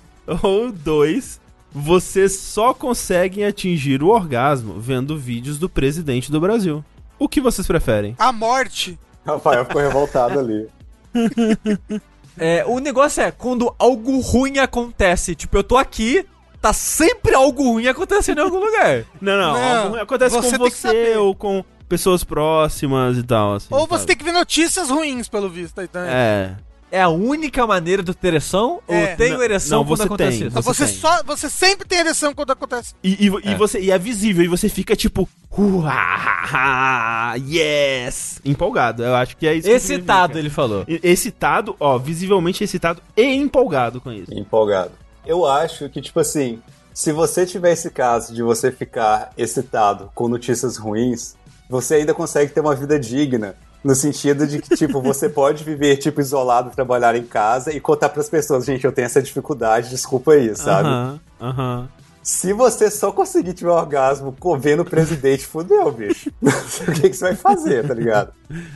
Ou 0.42 0.70
dois, 0.72 1.40
vocês 1.72 2.38
só 2.38 2.72
conseguem 2.72 3.44
atingir 3.44 4.02
o 4.02 4.08
orgasmo 4.08 4.80
vendo 4.80 5.18
vídeos 5.18 5.58
do 5.58 5.68
presidente 5.68 6.30
do 6.30 6.40
Brasil. 6.40 6.84
O 7.18 7.28
que 7.28 7.40
vocês 7.40 7.66
preferem? 7.66 8.14
A 8.18 8.32
morte. 8.32 8.98
Rafael 9.26 9.64
ficou 9.64 9.82
revoltado 9.82 10.38
ali. 10.38 10.68
É, 12.40 12.64
o 12.64 12.78
negócio 12.78 13.20
é, 13.20 13.32
quando 13.32 13.74
algo 13.76 14.20
ruim 14.20 14.58
acontece, 14.58 15.34
tipo, 15.34 15.56
eu 15.56 15.64
tô 15.64 15.76
aqui, 15.76 16.24
tá 16.60 16.72
sempre 16.72 17.34
algo 17.34 17.72
ruim 17.72 17.88
acontecendo 17.88 18.38
em 18.38 18.44
algum 18.44 18.60
lugar. 18.60 19.04
Não, 19.20 19.36
não, 19.36 19.52
Não, 19.54 19.76
algo 19.78 19.88
ruim 19.90 20.00
acontece 20.00 20.36
você 20.36 20.56
com 20.56 20.64
você 20.64 21.16
ou 21.16 21.34
com 21.34 21.64
pessoas 21.88 22.22
próximas 22.22 23.18
e 23.18 23.24
tal, 23.24 23.54
assim. 23.54 23.66
Ou 23.70 23.88
você 23.88 24.02
sabe? 24.02 24.06
tem 24.06 24.16
que 24.16 24.24
ver 24.24 24.30
notícias 24.30 24.88
ruins, 24.88 25.28
pelo 25.28 25.50
visto. 25.50 25.80
Aí, 25.80 25.88
também. 25.88 26.10
É. 26.10 26.54
É 26.54 26.67
a 26.90 27.08
única 27.08 27.66
maneira 27.66 28.02
de 28.02 28.14
ter 28.14 28.28
ereção? 28.28 28.80
É. 28.88 29.10
Ou 29.12 29.16
tenho 29.16 29.34
Não, 29.36 29.42
ereção 29.42 29.78
não, 29.80 29.84
quando 29.86 29.96
você 29.98 30.02
acontece 30.04 30.38
tem. 30.38 30.46
isso? 30.48 30.56
Você, 30.62 30.74
você 30.74 30.84
tem. 30.86 30.94
só, 30.94 31.22
você 31.22 31.50
sempre 31.50 31.86
tem 31.86 31.98
ereção 31.98 32.34
quando 32.34 32.50
acontece. 32.52 32.94
E, 33.04 33.26
e, 33.26 33.30
e 33.44 33.52
É. 33.52 33.54
você, 33.56 33.80
e 33.80 33.90
é 33.90 33.98
visível, 33.98 34.44
e 34.44 34.48
você 34.48 34.68
fica 34.68 34.96
tipo. 34.96 35.28
"Uahaha, 35.56 37.36
yes! 37.36 38.40
Empolgado, 38.44 39.02
eu 39.02 39.14
acho 39.14 39.36
que 39.36 39.46
é 39.46 39.54
isso 39.54 39.68
que 39.68 39.74
Excitado, 39.74 40.38
ele 40.38 40.50
falou. 40.50 40.84
E- 40.88 41.00
Excitado, 41.02 41.76
ó, 41.78 41.98
visivelmente 41.98 42.62
excitado 42.64 43.02
e 43.16 43.22
empolgado 43.34 44.00
com 44.00 44.12
isso. 44.12 44.32
Empolgado. 44.32 44.92
Eu 45.26 45.44
acho 45.46 45.88
que, 45.88 46.00
tipo 46.00 46.20
assim, 46.20 46.60
se 46.94 47.12
você 47.12 47.44
tiver 47.44 47.72
esse 47.72 47.90
caso 47.90 48.34
de 48.34 48.42
você 48.42 48.70
ficar 48.72 49.30
excitado 49.36 50.10
com 50.14 50.28
notícias 50.28 50.76
ruins, 50.76 51.34
você 51.68 51.96
ainda 51.96 52.14
consegue 52.14 52.52
ter 52.52 52.60
uma 52.60 52.74
vida 52.74 52.98
digna. 52.98 53.54
No 53.84 53.94
sentido 53.94 54.46
de 54.46 54.60
que, 54.60 54.76
tipo, 54.76 55.00
você 55.00 55.28
pode 55.30 55.62
viver, 55.64 55.96
tipo, 55.98 56.20
isolado, 56.20 56.70
trabalhar 56.70 57.14
em 57.14 57.24
casa 57.24 57.72
e 57.72 57.80
contar 57.80 58.08
pras 58.08 58.28
pessoas, 58.28 58.64
gente, 58.64 58.84
eu 58.84 58.92
tenho 58.92 59.06
essa 59.06 59.22
dificuldade, 59.22 59.90
desculpa 59.90 60.32
aí, 60.32 60.54
sabe? 60.56 60.88
Aham, 60.88 61.20
aham. 61.40 61.88
Se 62.20 62.52
você 62.52 62.90
só 62.90 63.10
conseguir 63.10 63.54
tiver 63.54 63.70
um 63.70 63.74
orgasmo 63.74 64.36
com- 64.38 64.58
vendo 64.58 64.80
o 64.80 64.84
presidente, 64.84 65.46
fudeu, 65.46 65.90
bicho. 65.90 66.30
o 66.42 66.92
que, 66.92 67.08
que 67.08 67.14
você 67.16 67.24
vai 67.24 67.36
fazer, 67.36 67.86
tá 67.86 67.94
ligado? 67.94 68.32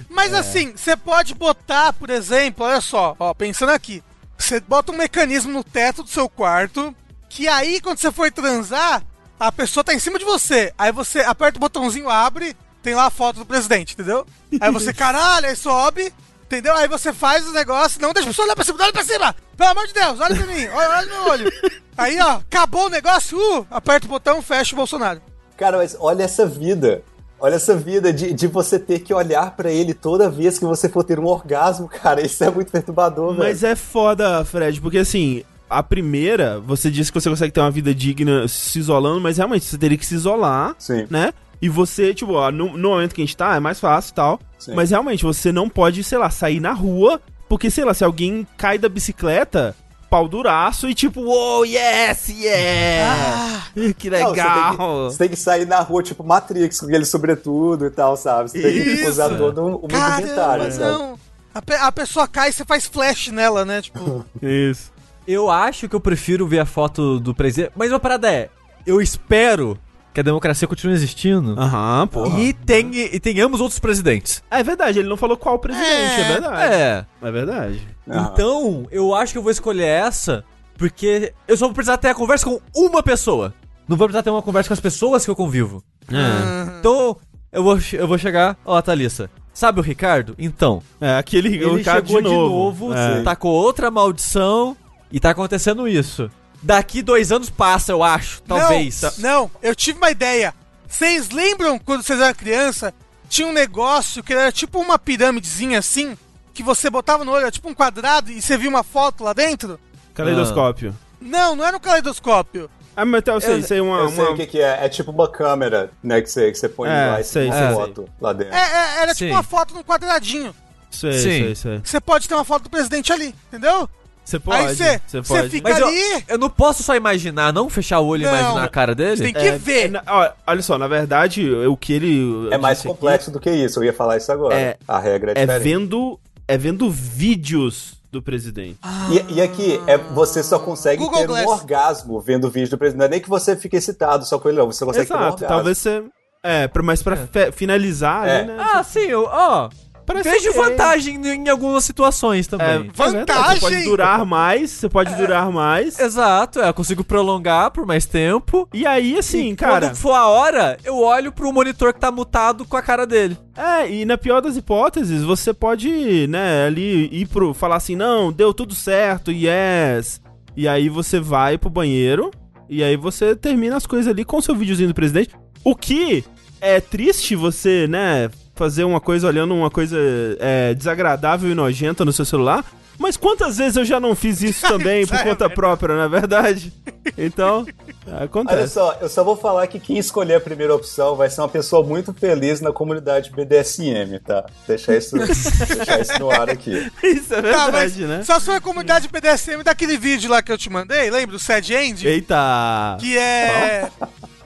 Mas 0.09 0.33
assim, 0.33 0.73
você 0.75 0.97
pode 0.97 1.35
botar, 1.35 1.93
por 1.93 2.09
exemplo, 2.09 2.65
olha 2.65 2.81
só, 2.81 3.15
ó, 3.19 3.35
pensando 3.35 3.71
aqui. 3.73 4.03
Você 4.38 4.59
bota 4.61 4.91
um 4.93 4.97
mecanismo 4.97 5.53
no 5.53 5.62
teto 5.62 6.03
do 6.03 6.09
seu 6.09 6.31
quarto, 6.31 6.95
que 7.29 7.47
aí 7.47 7.79
quando 7.81 7.99
você 7.99 8.11
for 8.11 8.31
transar, 8.33 9.03
a 9.38 9.53
pessoa 9.53 9.85
tá 9.85 9.93
em 9.93 9.99
cima 9.99 10.19
de 10.19 10.25
você. 10.25 10.73
Aí 10.79 10.91
você 10.91 11.21
aperta 11.21 11.59
o 11.59 11.61
botãozinho, 11.61 12.09
abre, 12.09 12.57
tem 12.83 12.95
lá 12.95 13.07
a 13.07 13.11
foto 13.11 13.40
do 13.40 13.47
presidente, 13.47 13.95
entendeu? 13.95 14.27
Aí 14.61 14.71
você, 14.71 14.92
caralho, 14.92 15.47
aí 15.47 15.57
sobe, 15.57 16.12
entendeu? 16.45 16.75
Aí 16.75 16.88
você 16.88 17.12
faz 17.12 17.47
o 17.47 17.53
negócio, 17.53 18.01
não 18.01 18.12
deixa 18.12 18.29
a 18.29 18.33
pessoa 18.33 18.47
olhar 18.47 18.55
pra 18.55 18.64
cima, 18.64 18.79
olha 18.83 18.92
pra 18.92 19.05
cima! 19.05 19.37
Pelo 19.57 19.71
amor 19.71 19.87
de 19.87 19.95
Deus, 19.95 20.21
olha 20.21 20.37
pra 20.37 20.47
mim, 20.47 20.66
olha, 20.66 20.88
olha 20.88 21.03
no 21.03 21.12
meu 21.12 21.25
olho. 21.29 21.53
Aí, 21.97 22.18
ó, 22.21 22.33
acabou 22.37 22.87
o 22.87 22.90
negócio, 22.90 23.38
uh, 23.38 23.66
aperta 23.71 24.07
o 24.07 24.11
botão, 24.11 24.42
fecha 24.42 24.75
o 24.75 24.77
Bolsonaro. 24.77 25.21
Cara, 25.57 25.77
mas 25.77 25.97
olha 25.99 26.25
essa 26.25 26.47
vida. 26.47 27.03
Olha 27.38 27.57
essa 27.57 27.75
vida 27.75 28.12
de, 28.12 28.33
de 28.33 28.47
você 28.47 28.79
ter 28.79 29.01
que 29.01 29.12
olhar 29.12 29.51
pra 29.57 29.71
ele 29.71 29.92
toda 29.92 30.31
vez 30.31 30.61
que 30.61 30.64
você 30.64 30.88
for 30.88 31.03
ter 31.03 31.18
um 31.18 31.27
orgasmo, 31.27 31.88
cara. 31.88 32.25
Isso 32.25 32.42
é 32.45 32.51
muito 32.51 32.71
perturbador, 32.71 33.35
velho. 33.35 33.49
Mas 33.49 33.64
é 33.64 33.75
foda, 33.75 34.45
Fred, 34.45 34.81
porque 34.81 34.99
assim, 34.99 35.42
a 35.68 35.83
primeira, 35.83 36.61
você 36.61 36.90
disse 36.90 37.11
que 37.11 37.21
você 37.21 37.29
consegue 37.29 37.53
ter 37.53 37.61
uma 37.61 37.71
vida 37.71 37.95
digna 37.95 38.47
se 38.47 38.79
isolando, 38.79 39.21
mas 39.21 39.38
realmente 39.38 39.64
você 39.64 39.77
teria 39.77 39.99
que 39.99 40.07
se 40.07 40.14
isolar, 40.14 40.77
Sim. 40.79 41.07
né? 41.11 41.33
E 41.62 41.68
você, 41.68 42.12
tipo, 42.12 42.33
ó, 42.33 42.51
no, 42.51 42.77
no 42.77 42.88
momento 42.90 43.14
que 43.14 43.22
a 43.22 43.25
gente 43.25 43.37
tá, 43.37 43.55
é 43.55 43.61
mais 43.61 43.79
fácil 43.79 44.11
e 44.11 44.14
tal. 44.14 44.40
Sim. 44.59 44.75
Mas 44.75 44.90
realmente, 44.90 45.22
você 45.22 45.53
não 45.53 45.68
pode, 45.68 46.03
sei 46.03 46.18
lá, 46.18 46.29
sair 46.29 46.59
na 46.59 46.72
rua, 46.72 47.20
porque, 47.48 47.70
sei 47.70 47.85
lá, 47.85 47.94
se 47.94 48.03
alguém 48.05 48.44
cai 48.57 48.77
da 48.79 48.88
bicicleta, 48.88 49.75
pau 50.11 50.27
duraço 50.29 50.90
e 50.90 50.94
tipo, 50.94 51.20
uou, 51.22 51.64
yes, 51.64 52.29
yeah! 52.31 53.62
que 53.96 54.11
Não, 54.11 54.18
você, 54.18 54.25
tem 54.25 54.29
legal! 54.29 54.70
que, 54.77 54.77
você 55.12 55.18
tem 55.18 55.29
que 55.29 55.37
sair 55.37 55.64
na 55.66 55.81
rua, 55.81 56.03
tipo 56.03 56.25
Matrix, 56.25 56.81
com 56.81 56.87
aquele 56.87 57.05
sobretudo 57.05 57.87
e 57.87 57.90
tal, 57.90 58.16
sabe? 58.16 58.51
Você 58.51 58.61
tem 58.61 58.72
que 58.72 58.79
Isso. 58.90 59.09
usar 59.11 59.31
todo 59.37 59.64
um, 59.64 59.75
um 59.77 59.88
Caramba, 59.88 60.68
não. 60.79 61.18
A, 61.55 61.62
pe- 61.62 61.75
a 61.77 61.92
pessoa 61.92 62.27
cai 62.27 62.48
e 62.51 62.53
você 62.53 62.64
faz 62.64 62.87
flash 62.87 63.29
nela, 63.29 63.64
né? 63.64 63.81
Tipo, 63.83 64.25
Isso. 64.42 64.90
Eu 65.29 65.48
acho 65.48 65.88
que 65.88 65.94
eu 65.94 66.01
prefiro 66.01 66.46
ver 66.46 66.59
a 66.59 66.66
foto 66.66 67.20
do 67.20 67.33
presidente. 67.35 67.72
Mas 67.77 67.90
uma 67.92 68.01
parada 68.01 68.31
é, 68.31 68.48
eu 68.85 69.01
espero 69.01 69.79
que 70.12 70.20
a 70.20 70.22
democracia 70.22 70.68
continue 70.68 70.94
existindo. 70.94 71.59
Aham, 71.59 72.07
pô. 72.07 72.27
E, 72.38 72.53
tem, 72.53 72.90
e 72.94 73.18
tenhamos 73.18 73.61
outros 73.61 73.79
presidentes. 73.79 74.42
É 74.51 74.62
verdade, 74.62 74.98
ele 74.98 75.09
não 75.09 75.16
falou 75.16 75.37
qual 75.37 75.59
presidente, 75.59 75.88
é, 75.90 76.20
É. 76.20 76.29
verdade. 76.29 76.75
É. 76.75 77.07
É 77.22 77.31
verdade. 77.31 77.88
Aham. 78.09 78.31
Então, 78.33 78.87
eu 78.90 79.14
acho 79.14 79.33
que 79.33 79.38
eu 79.38 79.42
vou 79.42 79.51
escolher 79.53 79.85
essa, 79.87 80.44
porque 80.77 81.33
eu 81.48 81.57
só 81.57 81.66
vou 81.66 81.75
precisar 81.75 81.96
ter 81.96 82.09
a 82.09 82.14
conversa 82.14 82.44
com 82.44 82.61
uma 82.75 83.03
pessoa. 83.03 83.55
Não 83.88 83.96
vou 83.96 84.07
precisar 84.07 84.22
ter 84.22 84.31
uma 84.31 84.42
conversa 84.42 84.68
com 84.68 84.75
as 84.75 84.81
pessoas 84.81 85.25
que 85.25 85.31
eu 85.31 85.37
convivo. 85.37 85.83
É. 86.11 86.79
Então, 86.79 87.16
eu 87.51 87.62
vou, 87.62 87.79
eu 87.92 88.07
vou 88.09 88.18
chegar. 88.18 88.57
Ó, 88.64 88.81
Thalissa. 88.83 89.31
Sabe 89.55 89.81
o 89.81 89.83
Ricardo? 89.83 90.35
Então. 90.38 90.83
É, 91.01 91.16
aquele 91.16 91.48
o 91.64 91.70
Ele 91.70 91.77
Ricardo 91.79 92.07
chegou 92.07 92.22
de 92.22 92.29
novo. 92.29 92.94
É. 92.94 93.22
tacou 93.22 93.53
outra 93.53 93.90
maldição 93.90 94.75
e 95.11 95.20
tá 95.20 95.31
acontecendo 95.31 95.87
isso. 95.87 96.31
Daqui 96.62 97.03
dois 97.03 97.33
anos 97.33 97.51
passa, 97.51 97.90
eu 97.92 98.03
acho. 98.03 98.40
Talvez. 98.42 99.03
Não, 99.18 99.42
não, 99.42 99.51
eu 99.62 99.75
tive 99.75 99.98
uma 99.98 100.11
ideia. 100.11 100.55
Vocês 100.88 101.31
lembram 101.31 101.79
quando 101.79 102.03
vocês 102.03 102.20
eram 102.20 102.35
criança? 102.35 102.94
Tinha 103.29 103.48
um 103.48 103.53
negócio 103.53 104.22
que 104.22 104.33
era 104.33 104.53
tipo 104.53 104.79
uma 104.79 104.98
pirâmidezinha 104.98 105.79
assim, 105.79 106.16
que 106.55 106.62
você 106.62 106.88
botava 106.90 107.25
no 107.25 107.33
olho, 107.33 107.42
era 107.42 107.51
tipo 107.51 107.68
um 107.68 107.75
quadrado 107.75 108.31
e 108.31 108.40
você 108.40 108.57
via 108.59 108.68
uma 108.68 108.85
foto 108.85 109.25
lá 109.25 109.33
dentro? 109.33 109.81
Caleidoscópio. 110.14 110.94
Não, 111.20 111.57
não 111.57 111.64
era 111.64 111.77
um 111.77 111.81
caleidoscópio. 111.81 112.70
Ah, 112.94 113.07
mas 113.07 113.22
eu 113.27 113.40
sei, 113.40 113.55
Eu- 113.59 113.62
sei 113.62 113.81
uma. 113.81 113.98
Eu 114.01 114.09
sei 114.11 114.18
uma- 114.25 114.31
o 114.33 114.37
que, 114.37 114.46
que 114.46 114.61
é. 114.61 114.85
É 114.85 114.88
tipo 114.88 115.11
uma 115.11 115.27
câmera, 115.27 115.90
né? 116.03 116.20
Que 116.20 116.29
você, 116.31 116.53
que 116.53 116.59
você 116.59 116.68
põe 116.68 116.90
É, 116.90 117.07
lá 117.07 117.20
e 117.20 117.25
sei, 117.25 117.51
você 117.51 117.59
sei, 117.59 117.75
foto 117.75 118.09
lá 118.20 118.33
dentro. 118.35 118.55
É, 118.55 118.59
é, 118.61 119.03
era 119.03 119.14
Sim. 119.14 119.25
tipo 119.25 119.31
uma 119.33 119.42
foto 119.42 119.75
num 119.75 119.83
quadradinho. 119.83 120.55
Sei, 120.90 121.12
Sim. 121.14 121.20
sei, 121.22 121.55
sei. 121.55 121.81
Você 121.83 121.98
pode 122.01 122.29
ter 122.29 122.35
uma 122.35 122.44
foto 122.44 122.64
do 122.64 122.70
presidente 122.70 123.11
ali, 123.11 123.35
entendeu? 123.48 123.88
Você 124.24 124.38
pode. 124.38 124.58
Aí 124.66 124.74
você 124.76 125.00
Você 125.06 125.20
você 125.20 125.48
fica 125.50 125.68
Mas 125.68 125.78
eu, 125.78 125.87
ali. 125.88 126.24
eu 126.28 126.38
não 126.38 126.48
posso 126.48 126.82
só 126.82 126.94
imaginar, 126.94 127.52
não 127.52 127.68
fechar 127.68 127.98
o 128.00 128.06
olho 128.06 128.22
e 128.22 128.24
Não, 128.24 128.32
imaginar 128.38 128.64
a 128.64 128.68
cara 128.68 128.94
dele? 128.94 129.16
Você 129.16 129.24
tem 129.24 129.32
que 129.32 129.40
É, 129.40 129.58
ver. 129.58 129.85
é, 129.87 129.88
na- 129.88 130.02
ó, 130.06 130.30
olha 130.46 130.62
só, 130.62 130.78
na 130.78 130.87
verdade, 130.88 131.50
o 131.52 131.76
que 131.76 131.92
ele. 131.92 132.48
É 132.50 132.56
mais 132.58 132.78
aqui 132.78 132.88
complexo 132.88 133.30
do 133.30 133.40
que 133.40 133.50
isso, 133.50 133.80
eu 133.80 133.85
ia 133.85 133.92
falar 133.92 134.16
isso 134.16 134.30
agora. 134.30 134.54
É- 134.54 134.76
a 134.87 134.98
regra 134.98 135.32
é 135.32 135.42
É 135.42 135.46
diferente. 135.46 135.62
vendo, 135.64 136.20
é 136.46 136.56
vendo 136.56 136.88
vídeos 136.90 137.94
do 138.12 138.20
presidente. 138.22 138.78
E, 139.11 139.35
e 139.37 139.40
aqui, 139.42 139.80
é, 139.87 139.96
você 139.96 140.42
só 140.42 140.58
consegue 140.58 141.02
Google 141.02 141.20
ter 141.20 141.26
Glass. 141.26 141.46
um 141.46 141.48
orgasmo 141.50 142.20
vendo 142.20 142.46
o 142.46 142.50
vídeo 142.50 142.70
do 142.70 142.78
presidente. 142.78 142.98
Não 142.98 143.06
é 143.06 143.08
nem 143.08 143.20
que 143.20 143.28
você 143.28 143.56
fique 143.56 143.76
excitado 143.76 144.24
só 144.26 144.38
com 144.38 144.48
ele, 144.48 144.58
não. 144.58 144.66
Você 144.66 144.85
consegue 144.85 145.06
ter 145.06 145.14
um 145.14 145.16
Exato, 145.16 145.32
orgasmo. 145.35 145.48
talvez 145.56 145.78
você. 145.78 146.04
É, 146.44 146.68
mas 146.82 147.02
pra 147.02 147.16
fe- 147.16 147.52
finalizar 147.52 148.26
É. 148.28 148.44
né? 148.44 148.56
Ah, 148.58 148.82
sim, 148.85 149.00
eu, 149.00 149.24
ó. 149.30 149.68
Parece 150.07 150.31
Vejo 150.31 150.51
ok. 150.51 150.62
vantagem 150.62 151.27
em, 151.27 151.49
algumas 151.49 151.85
situações 151.85 152.47
É, 152.47 152.51
também. 152.51 152.67
é 152.69 152.79
verdade, 152.79 152.97
Vantagem? 152.97 153.55
Você 153.55 153.61
pode 153.61 153.85
durar 153.85 154.25
mais, 154.27 154.71
você 154.71 154.88
pode 154.88 155.15
durar 155.15 155.51
mais. 155.51 155.99
Exato, 155.99 156.61
é, 156.61 156.69
eu 156.69 156.75
consigo 156.75 157.05
prolongar 157.05 157.71
por 157.71 157.87
mais 157.87 158.07
tempo. 158.07 158.69
E 158.73 158.87
aí, 158.87 159.19
assim, 159.19 159.51
E 159.53 159.57
cara. 159.57 159.88
Quando 159.88 159.97
for 159.97 160.12
a 160.12 160.27
hora, 160.27 160.77
eu 160.85 160.99
olho 160.99 161.33
pro 161.33 161.53
monitor 161.53 161.93
que 161.93 162.01
tá 162.01 162.11
mutado 162.11 162.65
com 162.65 162.77
a 162.77 162.83
cara 162.83 163.07
dele. 163.07 163.37
É, 163.57 163.91
e 163.91 164.05
na 164.05 164.17
pior 164.19 164.41
das 164.41 164.57
hipóteses, 164.57 165.23
você 165.23 165.53
pode, 165.53 166.27
né, 166.29 166.67
ali 166.67 167.09
ir 167.12 167.27
pro. 167.27 167.53
falar 167.55 167.77
assim, 167.77 167.97
não, 167.97 168.33
deu 168.33 168.53
tudo 168.55 168.75
certo, 168.75 169.31
yes. 169.31 170.21
E 170.57 170.67
aí 170.69 170.88
você 170.88 171.19
vai 171.21 171.57
pro 171.59 171.71
banheiro. 171.71 172.31
E 172.69 172.83
aí 172.83 172.97
você 172.97 173.37
termina 173.37 173.77
as 173.77 173.87
coisas 173.87 174.07
ali 174.11 174.25
com 174.25 174.38
o 174.38 174.43
seu 174.43 174.55
videozinho 174.55 174.88
do 174.88 174.95
presidente. 174.95 175.31
O 175.62 175.77
que 175.77 176.25
é 176.61 176.81
triste 176.81 177.37
você, 177.37 177.87
né, 177.87 178.31
fazer 178.62 178.85
uma 178.85 179.01
coisa 179.01 179.27
olhando 179.27 179.53
uma 179.57 179.68
coisa 179.70 179.98
é, 180.38 180.72
desagradável 180.72 181.51
e 181.51 181.55
nojenta 181.55 182.05
no 182.05 182.12
seu 182.12 182.25
celular. 182.25 182.64
Mas 182.96 183.16
quantas 183.16 183.57
vezes 183.59 183.77
eu 183.77 183.85
já 183.85 183.98
não 183.98 184.14
fiz 184.14 184.40
isso 184.40 184.68
também 184.68 185.05
por 185.09 185.16
é 185.16 185.22
conta 185.25 185.51
própria, 185.51 185.96
não 185.96 186.03
é 186.05 186.09
verdade? 186.09 186.72
Então, 187.18 187.66
Olha 188.07 188.25
acontece. 188.25 188.75
só, 188.75 188.96
eu 189.01 189.09
só 189.09 189.25
vou 189.25 189.35
falar 189.37 189.66
que 189.66 189.81
quem 189.81 189.98
escolher 189.98 190.37
a 190.37 190.40
primeira 190.40 190.72
opção 190.72 191.16
vai 191.16 191.29
ser 191.29 191.40
uma 191.40 191.48
pessoa 191.48 191.85
muito 191.85 192.14
feliz 192.14 192.61
na 192.61 192.70
comunidade 192.70 193.33
BDSM, 193.33 194.20
tá? 194.25 194.44
Deixar 194.68 194.96
isso, 194.96 195.16
deixar 195.18 196.01
isso 196.01 196.16
no 196.20 196.31
ar 196.31 196.48
aqui. 196.48 196.70
Isso 197.03 197.35
é 197.35 197.42
Tá, 197.42 197.72
mas 197.72 197.96
verdade, 197.96 198.05
né? 198.18 198.22
só 198.22 198.38
se 198.38 198.46
for 198.46 198.55
a 198.55 198.61
comunidade 198.61 199.09
BDSM 199.09 199.64
daquele 199.64 199.98
vídeo 199.98 200.31
lá 200.31 200.40
que 200.40 200.53
eu 200.53 200.59
te 200.59 200.70
mandei, 200.70 201.11
lembra? 201.11 201.33
Do 201.33 201.38
Sad 201.40 201.75
End? 201.75 202.07
Eita! 202.07 202.96
Que 203.01 203.18
é. 203.18 203.90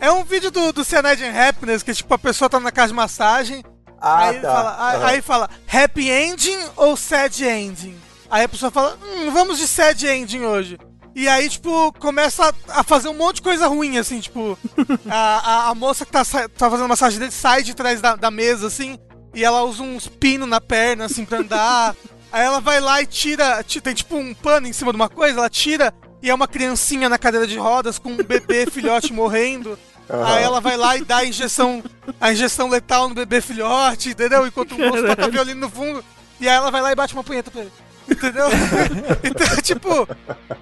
É 0.00 0.10
um 0.10 0.24
vídeo 0.24 0.50
do, 0.50 0.72
do 0.72 0.82
Cyanide 0.84 1.24
and 1.24 1.34
Happiness, 1.48 1.82
que 1.82 1.92
tipo, 1.92 2.14
a 2.14 2.18
pessoa 2.18 2.48
tá 2.48 2.58
na 2.58 2.72
casa 2.72 2.88
de 2.88 2.94
massagem. 2.94 3.62
Ah, 4.00 4.28
aí, 4.28 4.40
tá. 4.40 4.52
fala, 4.52 4.76
aí- 4.88 4.96
Aham. 4.96 5.06
aí 5.06 5.22
fala, 5.22 5.50
happy 5.72 6.10
ending 6.10 6.58
ou 6.76 6.96
sad 6.96 7.44
ending? 7.44 7.96
Aí 8.30 8.44
a 8.44 8.48
pessoa 8.48 8.70
fala, 8.70 8.98
hum, 9.02 9.30
vamos 9.30 9.58
de 9.58 9.66
sad 9.66 10.06
ending 10.06 10.42
hoje. 10.44 10.78
E 11.14 11.26
aí, 11.28 11.48
tipo, 11.48 11.92
começa 11.94 12.52
a, 12.68 12.82
fazer 12.84 13.08
um 13.08 13.14
monte 13.14 13.36
de 13.36 13.42
coisa 13.42 13.66
ruim, 13.68 13.96
assim, 13.98 14.20
tipo, 14.20 14.58
a, 15.08 15.16
a, 15.66 15.68
a 15.70 15.74
moça 15.74 16.04
que 16.04 16.12
tá, 16.12 16.22
tá 16.24 16.70
fazendo 16.70 16.88
massagem 16.88 17.18
dele 17.18 17.30
sai 17.32 17.62
de 17.62 17.72
trás 17.74 18.00
da, 18.02 18.16
da 18.16 18.30
mesa, 18.30 18.66
assim, 18.66 18.98
e 19.34 19.42
ela 19.44 19.62
usa 19.62 19.82
uns 19.82 20.06
pinos 20.08 20.46
na 20.48 20.60
perna, 20.60 21.06
assim, 21.06 21.24
pra 21.24 21.38
andar. 21.38 21.96
aí 22.30 22.44
ela 22.44 22.60
vai 22.60 22.80
lá 22.80 23.00
e 23.00 23.06
tira, 23.06 23.62
ti- 23.64 23.80
tem 23.80 23.94
tipo 23.94 24.14
um 24.16 24.34
pano 24.34 24.66
em 24.66 24.72
cima 24.74 24.92
de 24.92 24.96
uma 24.96 25.08
coisa, 25.08 25.38
ela 25.38 25.48
tira 25.48 25.94
e 26.22 26.28
é 26.28 26.34
uma 26.34 26.46
criancinha 26.48 27.08
na 27.08 27.16
cadeira 27.18 27.46
de 27.46 27.56
rodas 27.56 27.98
com 27.98 28.10
um 28.10 28.16
bebê 28.16 28.66
filhote 28.70 29.10
morrendo. 29.12 29.78
Aham. 30.08 30.24
Aí 30.34 30.42
ela 30.44 30.60
vai 30.60 30.76
lá 30.76 30.96
e 30.96 31.04
dá 31.04 31.18
a 31.18 31.24
injeção, 31.24 31.82
a 32.20 32.32
injeção 32.32 32.68
letal 32.68 33.08
no 33.08 33.14
bebê 33.14 33.40
filhote, 33.40 34.10
entendeu? 34.10 34.46
Enquanto 34.46 34.72
o 34.72 34.78
moço 34.78 35.02
toca 35.04 35.28
violino 35.28 35.60
no 35.62 35.70
fundo. 35.70 36.04
E 36.40 36.48
aí 36.48 36.54
ela 36.54 36.70
vai 36.70 36.80
lá 36.82 36.92
e 36.92 36.94
bate 36.94 37.12
uma 37.14 37.24
punheta 37.24 37.50
pra 37.50 37.62
ele. 37.62 37.72
Entendeu? 38.08 38.46
então, 39.24 39.56
tipo, 39.62 40.08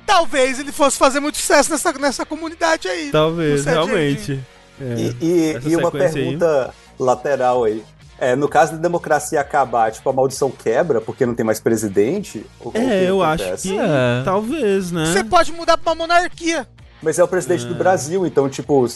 talvez 0.06 0.58
ele 0.58 0.72
fosse 0.72 0.96
fazer 0.96 1.20
muito 1.20 1.36
sucesso 1.36 1.70
nessa, 1.70 1.92
nessa 1.92 2.24
comunidade 2.24 2.88
aí. 2.88 3.10
Talvez, 3.10 3.64
realmente. 3.66 4.40
É. 4.80 4.94
E, 4.96 5.16
e- 5.20 5.60
e 5.70 5.76
uma 5.76 5.90
sequência 5.90 6.18
aí. 6.20 6.24
pergunta 6.24 6.74
lateral 6.98 7.64
aí. 7.64 7.84
É, 8.18 8.34
no 8.36 8.48
caso 8.48 8.72
da 8.72 8.78
democracia 8.78 9.40
acabar, 9.40 9.90
tipo, 9.92 10.08
a 10.08 10.12
maldição 10.12 10.50
quebra 10.50 11.00
porque 11.00 11.26
não 11.26 11.34
tem 11.34 11.44
mais 11.44 11.58
presidente? 11.60 12.46
É, 12.72 13.10
eu 13.10 13.22
acho 13.22 13.42
acontece? 13.42 13.68
que 13.68 13.76
É. 13.78 14.22
talvez, 14.24 14.90
né? 14.92 15.06
Você 15.12 15.24
pode 15.24 15.52
mudar 15.52 15.76
pra 15.76 15.90
uma 15.92 15.96
monarquia. 16.06 16.66
Mas 17.04 17.18
é 17.18 17.22
o 17.24 17.28
presidente 17.28 17.66
do 17.66 17.74
Brasil, 17.74 18.26
então, 18.26 18.48
tipo, 18.48 18.86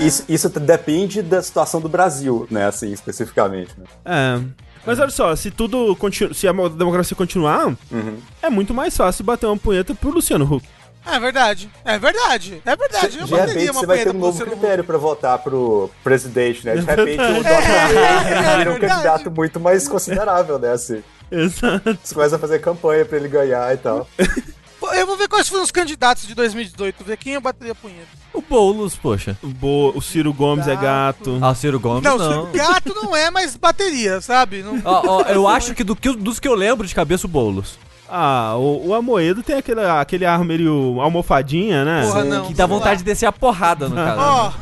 isso, 0.00 0.24
isso 0.28 0.48
depende 0.50 1.22
da 1.22 1.40
situação 1.40 1.80
do 1.80 1.88
Brasil, 1.88 2.46
né, 2.50 2.66
assim, 2.66 2.90
especificamente. 2.92 3.72
Né? 3.78 3.84
É. 4.04 4.40
Mas 4.84 4.98
olha 4.98 5.10
só, 5.10 5.34
se 5.36 5.50
tudo 5.50 5.96
se 6.34 6.46
a 6.48 6.52
mo- 6.52 6.68
democracia 6.68 7.16
continuar, 7.16 7.68
Uhum. 7.90 8.18
é 8.42 8.50
muito 8.50 8.74
mais 8.74 8.96
fácil 8.96 9.24
bater 9.24 9.46
uma 9.46 9.56
punheta 9.56 9.94
pro 9.94 10.10
Luciano 10.10 10.44
Huck. 10.44 10.66
É 11.08 11.20
verdade. 11.20 11.70
É 11.84 11.96
verdade. 12.00 12.60
É 12.66 12.74
verdade. 12.76 13.18
Eu 13.18 13.26
de 13.26 13.34
repente 13.34 13.46
bateria 13.46 13.70
uma 13.70 13.80
você 13.80 13.86
vai 13.86 13.98
ter 14.02 14.10
um 14.10 14.18
novo 14.18 14.44
critério 14.44 14.82
pra 14.82 14.98
votar 14.98 15.38
pro 15.38 15.88
presidente, 16.02 16.66
né? 16.66 16.74
De 16.74 16.80
repente 16.84 17.22
o 17.22 17.42
Dr. 17.42 17.46
É, 18.26 18.32
é 18.54 18.56
vira 18.58 18.72
um 18.72 18.78
candidato 18.80 19.30
muito 19.30 19.60
mais 19.60 19.86
considerável, 19.86 20.58
né? 20.58 20.72
Assim, 20.72 21.00
Exato. 21.30 21.96
você 22.02 22.12
começa 22.14 22.34
a 22.34 22.38
fazer 22.40 22.58
campanha 22.58 23.04
pra 23.04 23.18
ele 23.18 23.28
ganhar 23.28 23.72
e 23.72 23.76
tal. 23.76 24.08
Eu 24.94 25.06
vou 25.06 25.16
ver 25.16 25.28
quais 25.28 25.48
foram 25.48 25.62
os 25.62 25.70
candidatos 25.70 26.26
de 26.26 26.34
2018, 26.34 27.04
ver 27.04 27.16
quem 27.16 27.34
eu 27.34 27.40
bateria 27.40 27.74
punheta. 27.74 28.08
O 28.32 28.42
Boulos, 28.42 28.94
poxa. 28.96 29.36
Boa, 29.42 29.92
o 29.96 30.02
Ciro 30.02 30.32
Gomes 30.32 30.68
é 30.68 30.76
gato. 30.76 31.38
Ah, 31.40 31.54
Ciro 31.54 31.80
Gomes 31.80 32.02
Não, 32.02 32.18
não. 32.18 32.52
gato 32.52 32.94
não 32.94 33.16
é, 33.16 33.30
mas 33.30 33.56
bateria, 33.56 34.20
sabe? 34.20 34.62
Não... 34.62 34.80
Ó, 34.84 35.02
ó, 35.06 35.22
eu 35.22 35.48
acho 35.48 35.74
que, 35.74 35.82
do 35.82 35.96
que 35.96 36.12
dos 36.14 36.38
que 36.38 36.46
eu 36.48 36.54
lembro 36.54 36.86
de 36.86 36.94
cabeça, 36.94 37.26
o 37.26 37.30
Boulos. 37.30 37.78
Ah, 38.08 38.54
o, 38.56 38.88
o 38.88 38.94
Amoedo 38.94 39.42
tem 39.42 39.56
aquele, 39.56 39.80
aquele 39.80 40.24
ar 40.24 40.44
meio 40.44 41.00
almofadinha, 41.00 41.84
né? 41.84 42.02
Porra, 42.06 42.24
não. 42.24 42.46
Que 42.46 42.54
dá 42.54 42.64
sei 42.64 42.72
lá. 42.72 42.78
vontade 42.78 42.98
de 42.98 43.04
descer 43.04 43.26
a 43.26 43.32
porrada 43.32 43.88
no 43.88 43.96
cara. 43.96 44.20
Ó, 44.20 44.52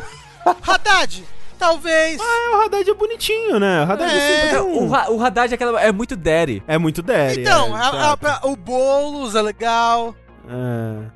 Haddad, 0.66 1.24
talvez. 1.64 2.20
É, 2.20 2.56
o 2.56 2.60
Haddad 2.62 2.90
é 2.90 2.94
bonitinho, 2.94 3.58
né? 3.58 3.80
O 3.84 3.90
Haddad 3.92 4.12
É, 4.14 4.20
sempre 4.20 4.50
tem 4.50 4.60
um- 4.60 4.90
O, 4.90 5.24
Haddad 5.24 5.52
é, 5.52 5.54
aquela, 5.54 5.80
é 5.80 5.90
muito 5.92 6.14
daddy. 6.16 6.62
é 6.66 6.78
muito 6.78 7.02
daddy. 7.02 7.40
então, 7.40 7.76
é, 7.76 7.80
a- 7.80 8.16
a- 8.42 8.46
o 8.46 8.56
Boulos 8.56 9.34
é 9.34 9.42
legal. 9.42 10.14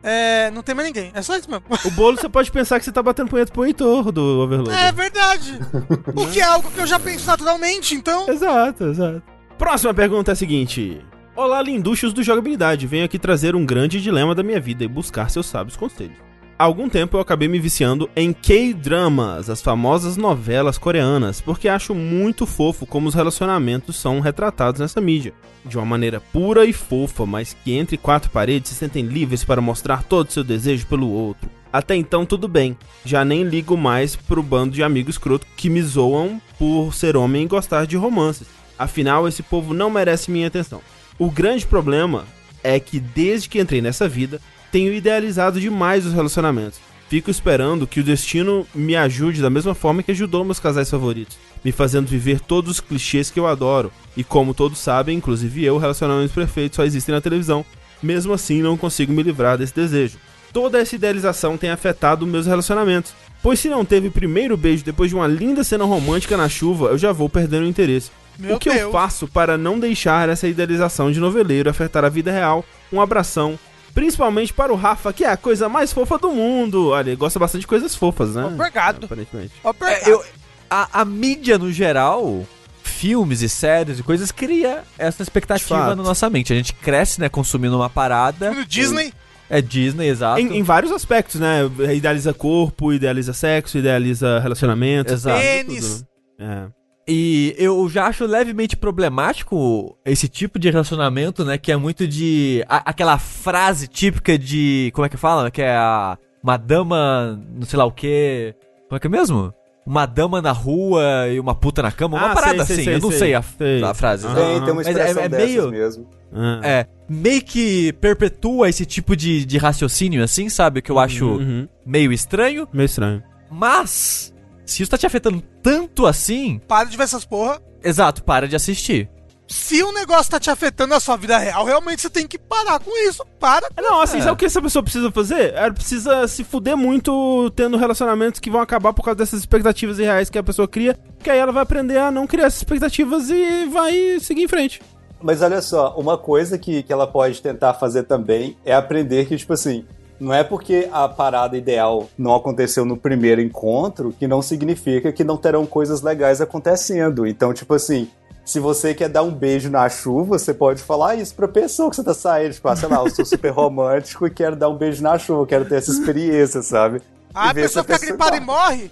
É. 0.03 0.47
É, 0.47 0.51
não 0.53 0.63
tem 0.63 0.75
mais 0.75 0.89
ninguém. 0.89 1.11
É 1.13 1.21
só 1.21 1.37
isso 1.37 1.51
mesmo. 1.51 1.63
O 1.85 1.91
bolo 1.91 2.17
você 2.17 2.31
pode 2.31 2.51
pensar 2.51 2.79
que 2.79 2.85
você 2.87 2.91
tá 2.93 3.03
batendo 3.03 3.29
punheta 3.29 3.53
pro 3.53 3.67
Heitor 3.67 4.11
do 4.11 4.23
Overlord. 4.41 4.73
É 4.73 4.91
verdade. 4.91 5.59
O 6.17 6.27
que 6.29 6.41
é 6.41 6.45
algo 6.45 6.71
que 6.71 6.81
eu 6.81 6.87
já 6.87 6.99
penso 6.99 7.27
naturalmente, 7.27 7.95
então. 7.95 8.27
Exato, 8.29 8.85
exato. 8.85 9.23
Próxima 9.59 9.93
pergunta 9.93 10.31
é 10.31 10.33
a 10.33 10.37
seguinte. 10.37 11.05
Olá, 11.37 11.61
linduchos 11.61 12.15
do 12.15 12.23
Jogabilidade. 12.23 12.87
Venho 12.87 13.05
aqui 13.05 13.19
trazer 13.19 13.55
um 13.55 13.67
grande 13.67 14.01
dilema 14.01 14.35
da 14.35 14.43
minha 14.43 14.59
vida 14.59 14.83
e 14.85 14.89
buscar 14.89 15.31
seus 15.31 15.45
sábios 15.47 15.77
conselhos. 15.77 16.17
Há 16.61 16.65
algum 16.65 16.89
tempo 16.89 17.17
eu 17.17 17.21
acabei 17.21 17.47
me 17.47 17.61
viciando 17.61 18.11
em 18.17 18.33
K-dramas, 18.33 19.49
as 19.49 19.63
famosas 19.63 20.17
novelas 20.17 20.77
coreanas, 20.77 21.41
porque 21.41 21.69
acho 21.69 21.95
muito 21.95 22.47
fofo 22.47 22.85
como 22.85 23.07
os 23.07 23.15
relacionamentos 23.15 23.95
são 23.95 24.19
retratados 24.19 24.81
nessa 24.81 25.01
mídia. 25.01 25.33
De 25.65 25.77
uma 25.77 25.87
maneira 25.87 26.21
pura 26.21 26.67
e 26.67 26.73
fofa, 26.73 27.25
mas 27.25 27.55
que 27.63 27.75
entre 27.75 27.97
quatro 27.97 28.29
paredes 28.33 28.71
se 28.71 28.75
sentem 28.75 29.05
livres 29.05 29.45
para 29.45 29.61
mostrar 29.61 30.03
todo 30.03 30.33
seu 30.33 30.43
desejo 30.43 30.85
pelo 30.89 31.09
outro. 31.09 31.49
Até 31.73 31.95
então 31.95 32.27
tudo 32.27 32.49
bem, 32.49 32.77
já 33.05 33.25
nem 33.25 33.45
ligo 33.45 33.77
mais 33.77 34.17
pro 34.17 34.43
bando 34.43 34.75
de 34.75 34.83
amigos 34.83 35.15
escroto 35.15 35.47
que 35.57 35.71
me 35.71 35.81
zoam 35.81 36.43
por 36.59 36.93
ser 36.93 37.17
homem 37.17 37.45
e 37.45 37.49
gostar 37.49 37.87
de 37.87 37.97
romances. 37.97 38.49
Afinal, 38.77 39.29
esse 39.29 39.45
povo 39.45 39.73
não 39.73 39.91
merece 39.91 40.29
minha 40.29 40.49
atenção. 40.49 40.81
O 41.21 41.31
grande 41.31 41.65
problema 41.65 42.25
é 42.65 42.81
que 42.81 42.99
desde 42.99 43.49
que 43.49 43.61
entrei 43.61 43.81
nessa 43.81 44.09
vida, 44.09 44.41
tenho 44.71 44.93
idealizado 44.93 45.61
demais 45.61 46.07
os 46.07 46.13
relacionamentos. 46.13 46.81
Fico 47.09 47.31
esperando 47.31 47.87
que 47.87 48.01
o 48.01 48.05
destino 48.05 48.67
me 48.75 48.95
ajude 48.95 49.41
da 49.41 49.49
mesma 49.49 49.75
forma 49.75 50.03
que 50.03 50.11
ajudou 50.11 50.45
meus 50.45 50.61
casais 50.61 50.91
favoritos, 50.91 51.39
me 51.65 51.73
fazendo 51.73 52.07
viver 52.07 52.39
todos 52.39 52.73
os 52.73 52.81
clichês 52.81 53.31
que 53.31 53.41
eu 53.41 53.47
adoro. 53.47 53.91
E 54.15 54.23
como 54.23 54.53
todos 54.53 54.79
sabem, 54.79 55.17
inclusive 55.17 55.65
eu, 55.65 55.79
relacionamentos 55.79 56.35
perfeitos 56.35 56.77
só 56.77 56.85
existem 56.85 57.15
na 57.15 57.21
televisão. 57.21 57.65
Mesmo 58.03 58.35
assim, 58.35 58.61
não 58.61 58.77
consigo 58.77 59.13
me 59.13 59.23
livrar 59.23 59.57
desse 59.57 59.75
desejo. 59.75 60.19
Toda 60.53 60.79
essa 60.79 60.97
idealização 60.97 61.57
tem 61.57 61.71
afetado 61.71 62.27
meus 62.27 62.47
relacionamentos, 62.47 63.15
pois 63.43 63.59
se 63.59 63.69
não 63.69 63.85
teve 63.85 64.11
primeiro 64.11 64.57
beijo 64.57 64.85
depois 64.85 65.11
de 65.11 65.17
uma 65.17 65.27
linda 65.27 65.65
cena 65.65 65.85
romântica 65.85 66.37
na 66.37 66.49
chuva, 66.49 66.89
eu 66.89 66.99
já 66.99 67.13
vou 67.13 67.29
perdendo 67.29 67.65
o 67.65 67.69
interesse. 67.69 68.11
Meu 68.39 68.57
o 68.57 68.59
que 68.59 68.69
Deus. 68.69 68.83
eu 68.83 68.93
faço 68.93 69.27
para 69.27 69.59
não 69.59 69.81
deixar 69.81 70.29
essa 70.29 70.47
idealização 70.47 71.11
de 71.11 71.19
noveleiro 71.19 71.69
afetar 71.71 72.05
a 72.05 72.09
vida 72.09 72.31
real? 72.31 72.65
Um 72.93 73.01
abração. 73.01 73.59
Principalmente 73.99 74.53
para 74.53 74.73
o 74.73 74.77
Rafa, 74.77 75.13
que 75.13 75.25
é 75.25 75.29
a 75.29 75.37
coisa 75.37 75.69
mais 75.69 75.93
fofa 75.93 76.17
do 76.19 76.31
mundo. 76.31 76.91
Olha, 76.91 77.09
ele 77.09 77.17
gosta 77.17 77.37
bastante 77.37 77.63
de 77.63 77.67
coisas 77.67 77.97
fofas, 77.97 78.37
né? 78.37 78.45
Obrigado. 78.45 79.07
Aparentemente. 79.07 79.53
Obrigado. 79.65 80.07
É, 80.07 80.13
eu, 80.13 80.25
a, 80.71 81.01
a 81.01 81.05
mídia 81.05 81.59
no 81.59 81.73
geral, 81.73 82.47
filmes 82.81 83.43
e 83.43 83.49
séries 83.49 83.99
e 83.99 84.03
coisas, 84.05 84.31
cria 84.31 84.85
essa 84.97 85.21
expectativa 85.21 85.81
fato. 85.81 85.97
na 85.97 86.03
nossa 86.05 86.31
mente. 86.31 86.53
A 86.53 86.57
gente 86.57 86.75
cresce, 86.75 87.21
né, 87.21 87.29
consumindo 87.29 87.75
uma 87.75 87.91
parada. 87.91 88.53
No 88.53 88.65
Disney, 88.65 89.13
É 89.51 89.61
Disney, 89.61 90.07
exato. 90.07 90.39
Em, 90.41 90.59
em 90.59 90.63
vários 90.63 90.93
aspectos, 90.93 91.41
né? 91.41 91.63
Idealiza 91.93 92.33
corpo, 92.33 92.93
idealiza 92.93 93.33
sexo, 93.33 93.79
idealiza 93.79 94.39
relacionamento. 94.39 95.13
Exato. 95.13 95.41
Pênis. 95.41 96.05
tudo, 96.05 96.09
né? 96.39 96.69
E 97.11 97.55
eu 97.57 97.89
já 97.89 98.07
acho 98.07 98.27
levemente 98.27 98.77
problemático 98.77 99.97
esse 100.05 100.29
tipo 100.29 100.59
de 100.59 100.71
relacionamento, 100.71 101.45
né? 101.45 101.57
Que 101.57 101.73
é 101.73 101.77
muito 101.77 102.07
de. 102.07 102.63
a- 102.69 102.83
aquela 102.91 103.19
frase 103.19 103.89
típica 103.89 104.39
de. 104.39 104.91
Como 104.95 105.07
é 105.07 105.09
que 105.09 105.17
fala? 105.17 105.51
Que 105.51 105.63
é 105.63 105.75
a. 105.75 106.19
Uma 106.43 106.57
dama. 106.57 107.41
Não 107.55 107.63
sei 107.67 107.79
lá 107.79 107.85
o 107.87 107.91
quê. 107.93 108.55
Como 108.89 108.97
é 108.97 109.01
que 109.01 109.07
é 109.07 109.11
mesmo? 109.11 109.53
Uma 109.87 110.05
dama 110.05 110.43
na 110.43 110.53
rua 110.53 111.03
e 111.33 111.41
uma 111.41 111.55
puta 111.55 111.81
na 111.83 111.91
cama. 111.91 112.19
Uma 112.19 112.31
Ah, 112.33 112.35
parada 112.35 112.65
sei, 112.67 112.67
sei, 112.67 112.75
assim. 112.77 112.85
sei, 112.85 112.95
eu 112.95 113.01
não 113.01 113.09
sei. 113.11 113.19
sei, 113.19 113.35
a, 113.35 113.43
Sei. 113.43 113.83
a 113.85 113.95
frase. 113.95 114.27
Ah. 114.27 114.35
Tem, 114.35 114.61
tem 114.63 114.73
uma 114.73 114.83
é- 114.83 114.85
expressão 114.85 115.23
é 115.23 115.29
dessas 115.31 115.49
meio- 115.49 115.71
mesmo. 115.71 116.07
É. 116.31 116.37
Ah. 116.37 116.61
É, 116.63 116.87
meio 117.09 117.43
que 117.43 117.93
perpetua 117.95 118.69
esse 118.69 118.85
tipo 118.85 119.17
de, 119.17 119.47
de 119.47 119.57
raciocínio, 119.57 120.23
assim, 120.23 120.51
sabe? 120.51 120.83
Que 120.83 120.91
eu 120.93 120.99
acho 120.99 121.25
Uhum. 121.27 121.67
meio 121.87 122.13
estranho. 122.13 122.69
Meio 122.71 122.85
estranho. 122.85 123.23
Mas, 123.51 124.35
se 124.71 124.83
isso 124.83 124.91
tá 124.91 124.99
te 124.99 125.07
afetando 125.07 125.43
tanto 125.63 126.07
assim, 126.07 126.61
para 126.67 126.89
de 126.89 126.97
ver 126.97 127.05
essas 127.05 127.25
porra. 127.25 127.61
exato, 127.83 128.23
para 128.23 128.47
de 128.49 128.57
assistir. 128.57 129.09
Se 129.51 129.83
o 129.83 129.93
negócio 129.93 130.31
tá 130.31 130.39
te 130.39 130.51
afetando 130.51 130.91
na 130.93 131.01
sua 131.01 131.17
vida 131.17 131.39
real, 131.39 131.65
realmente 131.65 132.03
você 132.03 132.11
tem 132.11 132.27
que 132.27 132.37
parar 132.39 132.79
com 132.81 132.91
isso. 133.09 133.25
Para. 133.41 133.67
É, 133.75 133.81
Não, 133.81 133.99
assim, 133.99 134.19
É. 134.19 134.21
sabe 134.21 134.33
o 134.33 134.37
que 134.37 134.45
essa 134.45 134.61
pessoa 134.61 134.83
precisa 134.83 135.11
fazer? 135.11 135.55
Ela 135.55 135.73
precisa 135.73 136.29
se 136.29 136.45
fuder 136.45 136.77
muito 136.77 137.51
tendo 137.57 137.79
relacionamentos 137.79 138.41
que 138.41 138.51
vão 138.51 138.61
acabar 138.61 138.93
por 138.93 139.03
causa 139.03 139.17
dessas 139.17 139.41
expectativas 139.41 139.99
irreais 139.99 140.29
que 140.29 140.37
a 140.37 140.43
pessoa 140.43 140.69
cria, 140.69 140.99
que 141.23 141.31
aí 141.31 141.39
ela 141.39 141.51
vai 141.51 141.63
aprender 141.63 141.97
a 141.97 142.11
não 142.11 142.27
criar 142.27 142.45
essas 142.49 142.61
expectativas 142.61 143.31
e 143.31 143.65
vai 143.73 144.19
seguir 144.21 144.43
em 144.43 144.49
frente. 144.49 144.83
Mas 145.23 145.41
olha 145.41 145.63
só, 145.63 145.95
uma 145.97 146.19
coisa 146.19 146.59
que, 146.59 146.83
que 146.83 146.93
ela 146.93 147.07
pode 147.07 147.41
tentar 147.41 147.73
fazer 147.73 148.03
também 148.03 148.55
é 148.67 148.75
aprender 148.75 149.27
que, 149.27 149.37
tipo 149.39 149.55
assim, 149.55 149.87
não 150.21 150.33
é 150.35 150.43
porque 150.43 150.89
a 150.93 151.09
parada 151.09 151.57
ideal 151.57 152.09
não 152.19 152.35
aconteceu 152.35 152.85
no 152.85 152.97
primeiro 152.97 153.41
encontro 153.41 154.13
que 154.19 154.27
não 154.27 154.43
significa 154.43 155.13
que 155.13 155.23
não 155.25 155.37
terão 155.37 155.65
coisas 155.67 156.03
legais 156.03 156.41
acontecendo. 156.41 157.27
Então, 157.27 157.53
tipo 157.55 157.75
assim, 157.75 158.09
se 158.45 158.59
você 158.59 158.95
quer 158.95 159.09
dar 159.09 159.23
um 159.23 159.31
beijo 159.31 159.71
na 159.71 159.89
chuva, 159.89 160.39
você 160.39 160.53
pode 160.55 160.83
falar 160.83 161.15
isso 161.17 161.35
pra 161.35 161.47
pessoa 161.47 161.91
que 161.91 161.97
você 161.97 162.03
tá 162.03 162.15
saindo. 162.15 162.55
Tipo, 162.55 162.69
ah, 162.69 162.77
sei 162.77 162.89
lá, 162.89 162.97
eu 162.97 163.11
sou 163.11 163.25
super 163.25 163.51
romântico 163.51 164.27
e 164.27 164.31
quero 164.31 164.57
dar 164.57 164.69
um 164.69 164.77
beijo 164.77 165.03
na 165.03 165.19
chuva, 165.19 165.47
quero 165.47 165.65
ter 165.67 165.77
essa 165.77 165.91
experiência, 165.91 166.63
sabe? 166.63 167.01
Ah, 167.35 167.51
a 167.51 167.55
pessoa 167.55 167.85
se 167.85 167.93
fica 167.93 168.07
gripada 168.07 168.37
e 168.37 168.41
morre. 168.41 168.91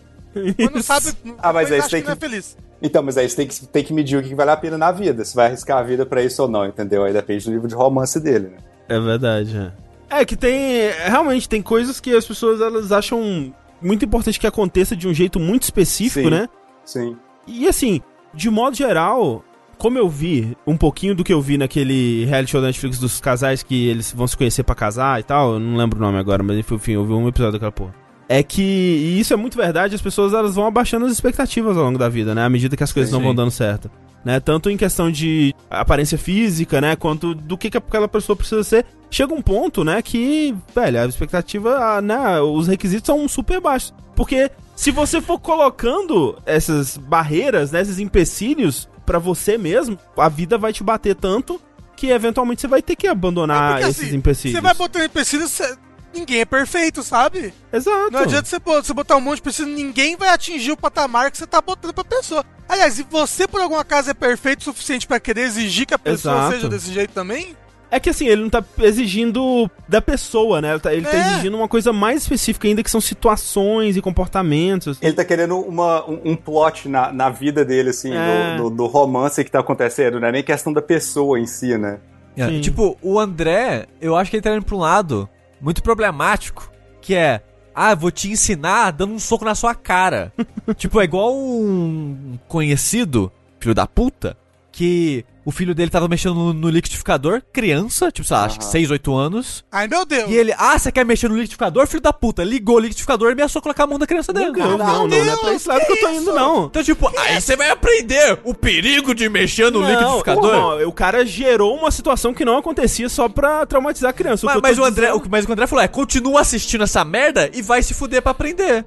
Quando 0.56 0.82
sabe. 0.82 1.14
Ah, 1.38 1.52
mas 1.52 1.72
aí 1.72 1.78
acha 1.78 1.88
você 1.88 1.96
tem 1.96 2.02
que 2.02 2.06
não 2.08 2.12
é 2.12 2.16
que- 2.16 2.20
feliz. 2.28 2.56
Então, 2.82 3.02
mas 3.02 3.16
aí 3.16 3.26
você 3.28 3.34
tem 3.36 3.46
que, 3.48 3.66
tem 3.66 3.82
que 3.82 3.92
medir 3.94 4.18
o 4.18 4.22
que 4.22 4.34
vale 4.34 4.50
a 4.50 4.56
pena 4.56 4.76
na 4.76 4.92
vida. 4.92 5.24
Se 5.24 5.34
vai 5.34 5.46
arriscar 5.46 5.78
a 5.78 5.82
vida 5.82 6.04
pra 6.04 6.22
isso 6.22 6.42
ou 6.42 6.48
não, 6.48 6.66
entendeu? 6.66 7.04
Aí 7.04 7.12
depende 7.14 7.46
do 7.46 7.50
nível 7.50 7.66
de 7.66 7.74
romance 7.74 8.20
dele, 8.20 8.48
né? 8.48 8.58
É 8.88 9.00
verdade, 9.00 9.56
é. 9.56 9.85
É 10.10 10.24
que 10.24 10.36
tem. 10.36 10.90
Realmente, 11.06 11.48
tem 11.48 11.62
coisas 11.62 12.00
que 12.00 12.14
as 12.14 12.24
pessoas 12.24 12.60
elas 12.60 12.92
acham 12.92 13.52
muito 13.80 14.04
importante 14.04 14.38
que 14.38 14.46
aconteça 14.46 14.96
de 14.96 15.06
um 15.08 15.14
jeito 15.14 15.38
muito 15.38 15.64
específico, 15.64 16.28
Sim. 16.28 16.30
né? 16.30 16.48
Sim. 16.84 17.16
E 17.46 17.68
assim, 17.68 18.00
de 18.32 18.50
modo 18.50 18.76
geral, 18.76 19.44
como 19.78 19.98
eu 19.98 20.08
vi 20.08 20.56
um 20.66 20.76
pouquinho 20.76 21.14
do 21.14 21.22
que 21.22 21.32
eu 21.32 21.40
vi 21.40 21.58
naquele 21.58 22.24
reality 22.24 22.52
show 22.52 22.60
da 22.60 22.68
Netflix 22.68 22.98
dos 22.98 23.20
casais 23.20 23.62
que 23.62 23.88
eles 23.88 24.12
vão 24.12 24.26
se 24.26 24.36
conhecer 24.36 24.62
pra 24.62 24.74
casar 24.74 25.20
e 25.20 25.22
tal, 25.22 25.54
eu 25.54 25.60
não 25.60 25.76
lembro 25.76 25.98
o 25.98 26.02
nome 26.02 26.18
agora, 26.18 26.42
mas 26.42 26.58
enfim, 26.58 26.92
eu 26.92 27.04
vi 27.04 27.12
um 27.12 27.28
episódio 27.28 27.52
daquela 27.52 27.72
porra. 27.72 27.94
É 28.28 28.42
que, 28.42 28.62
e 28.62 29.20
isso 29.20 29.32
é 29.32 29.36
muito 29.36 29.56
verdade, 29.56 29.94
as 29.94 30.02
pessoas 30.02 30.32
elas 30.32 30.54
vão 30.56 30.66
abaixando 30.66 31.06
as 31.06 31.12
expectativas 31.12 31.76
ao 31.76 31.84
longo 31.84 31.98
da 31.98 32.08
vida, 32.08 32.34
né? 32.34 32.44
À 32.44 32.48
medida 32.48 32.76
que 32.76 32.82
as 32.82 32.92
coisas 32.92 33.10
Sim. 33.10 33.16
não 33.16 33.22
vão 33.22 33.34
dando 33.34 33.50
certo. 33.52 33.90
Né? 34.26 34.40
Tanto 34.40 34.68
em 34.68 34.76
questão 34.76 35.08
de 35.08 35.54
aparência 35.70 36.18
física, 36.18 36.80
né? 36.80 36.96
Quanto 36.96 37.32
do 37.32 37.56
que, 37.56 37.70
que 37.70 37.76
aquela 37.78 38.08
pessoa 38.08 38.34
precisa 38.34 38.64
ser. 38.64 38.84
Chega 39.08 39.32
um 39.32 39.40
ponto, 39.40 39.84
né, 39.84 40.02
que, 40.02 40.52
velho, 40.74 41.00
a 41.00 41.06
expectativa, 41.06 41.76
ah, 41.78 42.02
né, 42.02 42.40
os 42.40 42.66
requisitos 42.66 43.06
são 43.06 43.28
super 43.28 43.60
baixos. 43.60 43.94
Porque 44.16 44.50
se 44.74 44.90
você 44.90 45.20
for 45.20 45.38
colocando 45.38 46.36
essas 46.44 46.96
barreiras, 46.96 47.70
né, 47.70 47.80
esses 47.82 48.00
empecilhos 48.00 48.88
pra 49.06 49.20
você 49.20 49.56
mesmo, 49.56 49.96
a 50.16 50.28
vida 50.28 50.58
vai 50.58 50.72
te 50.72 50.82
bater 50.82 51.14
tanto 51.14 51.60
que 51.94 52.08
eventualmente 52.08 52.60
você 52.62 52.66
vai 52.66 52.82
ter 52.82 52.96
que 52.96 53.06
abandonar 53.06 53.74
É 53.74 53.74
porque, 53.76 53.90
esses 53.90 54.06
assim, 54.08 54.16
empecilhos. 54.16 54.56
Você 54.56 54.60
vai 54.60 54.74
botando 54.74 55.04
empecilhos, 55.04 55.50
você- 55.52 55.76
ninguém 56.18 56.40
é 56.40 56.44
perfeito, 56.44 57.02
sabe? 57.02 57.52
Exato. 57.72 58.10
Não 58.10 58.20
adianta 58.20 58.46
você, 58.48 58.58
você 58.58 58.92
botar 58.94 59.16
um 59.16 59.20
monte 59.20 59.36
de 59.36 59.40
empecilho, 59.42 59.68
ninguém 59.68 60.16
vai 60.16 60.30
atingir 60.30 60.72
o 60.72 60.76
patamar 60.76 61.30
que 61.30 61.38
você 61.38 61.46
tá 61.46 61.60
botando 61.60 61.92
pra 61.94 62.04
pessoa. 62.04 62.44
Aliás, 62.68 62.94
se 62.94 63.02
você 63.08 63.46
por 63.46 63.60
algum 63.60 63.76
acaso 63.76 64.10
é 64.10 64.14
perfeito 64.14 64.60
o 64.60 64.64
suficiente 64.64 65.06
pra 65.06 65.20
querer 65.20 65.42
exigir 65.42 65.86
que 65.86 65.94
a 65.94 65.98
pessoa 65.98 66.34
Exato. 66.34 66.52
seja 66.54 66.68
desse 66.68 66.92
jeito 66.92 67.12
também, 67.12 67.54
É 67.88 68.00
que 68.00 68.10
assim, 68.10 68.26
ele 68.26 68.42
não 68.42 68.50
tá 68.50 68.64
exigindo 68.80 69.70
da 69.88 70.02
pessoa, 70.02 70.60
né? 70.60 70.70
Ele 70.72 70.80
tá, 70.80 70.92
ele 70.92 71.06
tá 71.06 71.16
É. 71.16 71.20
exigindo 71.34 71.56
uma 71.56 71.68
coisa 71.68 71.92
mais 71.92 72.22
específica 72.22 72.66
ainda, 72.66 72.82
que 72.82 72.90
são 72.90 73.00
situações 73.00 73.96
e 73.96 74.02
comportamentos. 74.02 74.98
Ele 75.00 75.12
tá 75.12 75.24
querendo 75.24 75.56
uma, 75.60 76.04
um, 76.10 76.32
um 76.32 76.36
plot 76.36 76.88
na, 76.88 77.12
na 77.12 77.30
vida 77.30 77.64
dele, 77.64 77.90
assim, 77.90 78.12
É. 78.12 78.56
do, 78.56 78.64
do, 78.70 78.76
do 78.76 78.86
romance 78.86 79.42
que 79.44 79.50
tá 79.50 79.60
acontecendo, 79.60 80.18
não 80.18 80.26
é 80.26 80.32
nem 80.32 80.42
questão 80.42 80.72
da 80.72 80.82
pessoa 80.82 81.38
em 81.38 81.46
si, 81.46 81.78
né? 81.78 82.00
É. 82.36 82.58
Tipo, 82.60 82.98
o 83.00 83.20
André, 83.20 83.86
eu 84.00 84.16
acho 84.16 84.30
que 84.32 84.36
ele 84.36 84.42
tá 84.42 84.54
indo 84.54 84.64
pra 84.64 84.74
um 84.76 84.80
lado 84.80 85.28
muito 85.60 85.82
problemático, 85.82 86.70
que 87.00 87.14
é, 87.14 87.42
ah, 87.74 87.94
vou 87.94 88.10
te 88.10 88.30
ensinar 88.30 88.90
dando 88.90 89.14
um 89.14 89.18
soco 89.18 89.44
na 89.44 89.54
sua 89.54 89.74
cara. 89.74 90.32
tipo, 90.76 91.00
é 91.00 91.04
igual 91.04 91.34
um 91.34 92.38
conhecido, 92.48 93.30
filho 93.60 93.74
da 93.74 93.86
puta, 93.86 94.36
que 94.72 95.24
o 95.46 95.52
filho 95.52 95.74
dele 95.74 95.90
tava 95.90 96.08
mexendo 96.08 96.34
no, 96.34 96.52
no 96.52 96.68
liquidificador, 96.68 97.40
criança, 97.52 98.10
tipo, 98.10 98.26
sei 98.26 98.36
lá, 98.36 98.44
acho 98.44 98.58
que 98.58 98.64
Aham. 98.64 98.72
6, 98.72 98.90
8 98.90 99.14
anos. 99.14 99.64
ai 99.72 99.86
meu 99.86 100.04
Deus. 100.04 100.28
E 100.28 100.34
ele, 100.34 100.52
ah, 100.58 100.76
você 100.78 100.90
quer 100.90 101.04
mexer 101.06 101.28
no 101.28 101.36
liquidificador, 101.36 101.86
filho 101.86 102.02
da 102.02 102.12
puta? 102.12 102.42
Ligou 102.42 102.76
o 102.76 102.80
liquidificador 102.80 103.28
e 103.30 103.32
ameaçou 103.32 103.62
colocar 103.62 103.84
a 103.84 103.86
mão 103.86 103.98
da 103.98 104.06
criança 104.06 104.32
dentro. 104.32 104.58
Não, 104.58 104.76
não, 104.76 105.06
não, 105.06 105.06
não 105.08 105.16
é 105.16 105.36
pra 105.36 105.54
esse 105.54 105.68
lado 105.68 105.86
que 105.86 105.92
eu 105.92 106.00
tô 106.00 106.08
indo, 106.10 106.34
não. 106.34 106.66
Então, 106.66 106.82
tipo, 106.82 107.08
aí 107.18 107.40
você 107.40 107.54
vai 107.56 107.70
aprender 107.70 108.40
o 108.44 108.52
perigo 108.52 109.14
de 109.14 109.28
mexer 109.28 109.70
no 109.70 109.80
Não, 109.82 109.88
liquidificador. 109.88 110.52
não, 110.52 110.88
o 110.88 110.92
cara 110.92 111.24
gerou 111.24 111.76
uma 111.76 111.90
situação 111.92 112.34
que 112.34 112.44
não 112.44 112.58
acontecia 112.58 113.08
só 113.08 113.28
pra 113.28 113.64
traumatizar 113.66 114.10
a 114.10 114.12
criança. 114.12 114.44
Mas, 114.60 114.78
o 114.78 114.84
André, 114.84 115.06
dizendo- 115.12 115.26
o, 115.26 115.30
mas 115.30 115.44
o 115.44 115.46
que 115.46 115.52
o 115.52 115.54
André 115.54 115.66
falou 115.68 115.84
é, 115.84 115.88
continua 115.88 116.40
assistindo 116.40 116.82
essa 116.82 117.04
merda 117.04 117.48
e 117.54 117.62
vai 117.62 117.82
se 117.82 117.94
fuder 117.94 118.20
pra 118.20 118.32
aprender. 118.32 118.84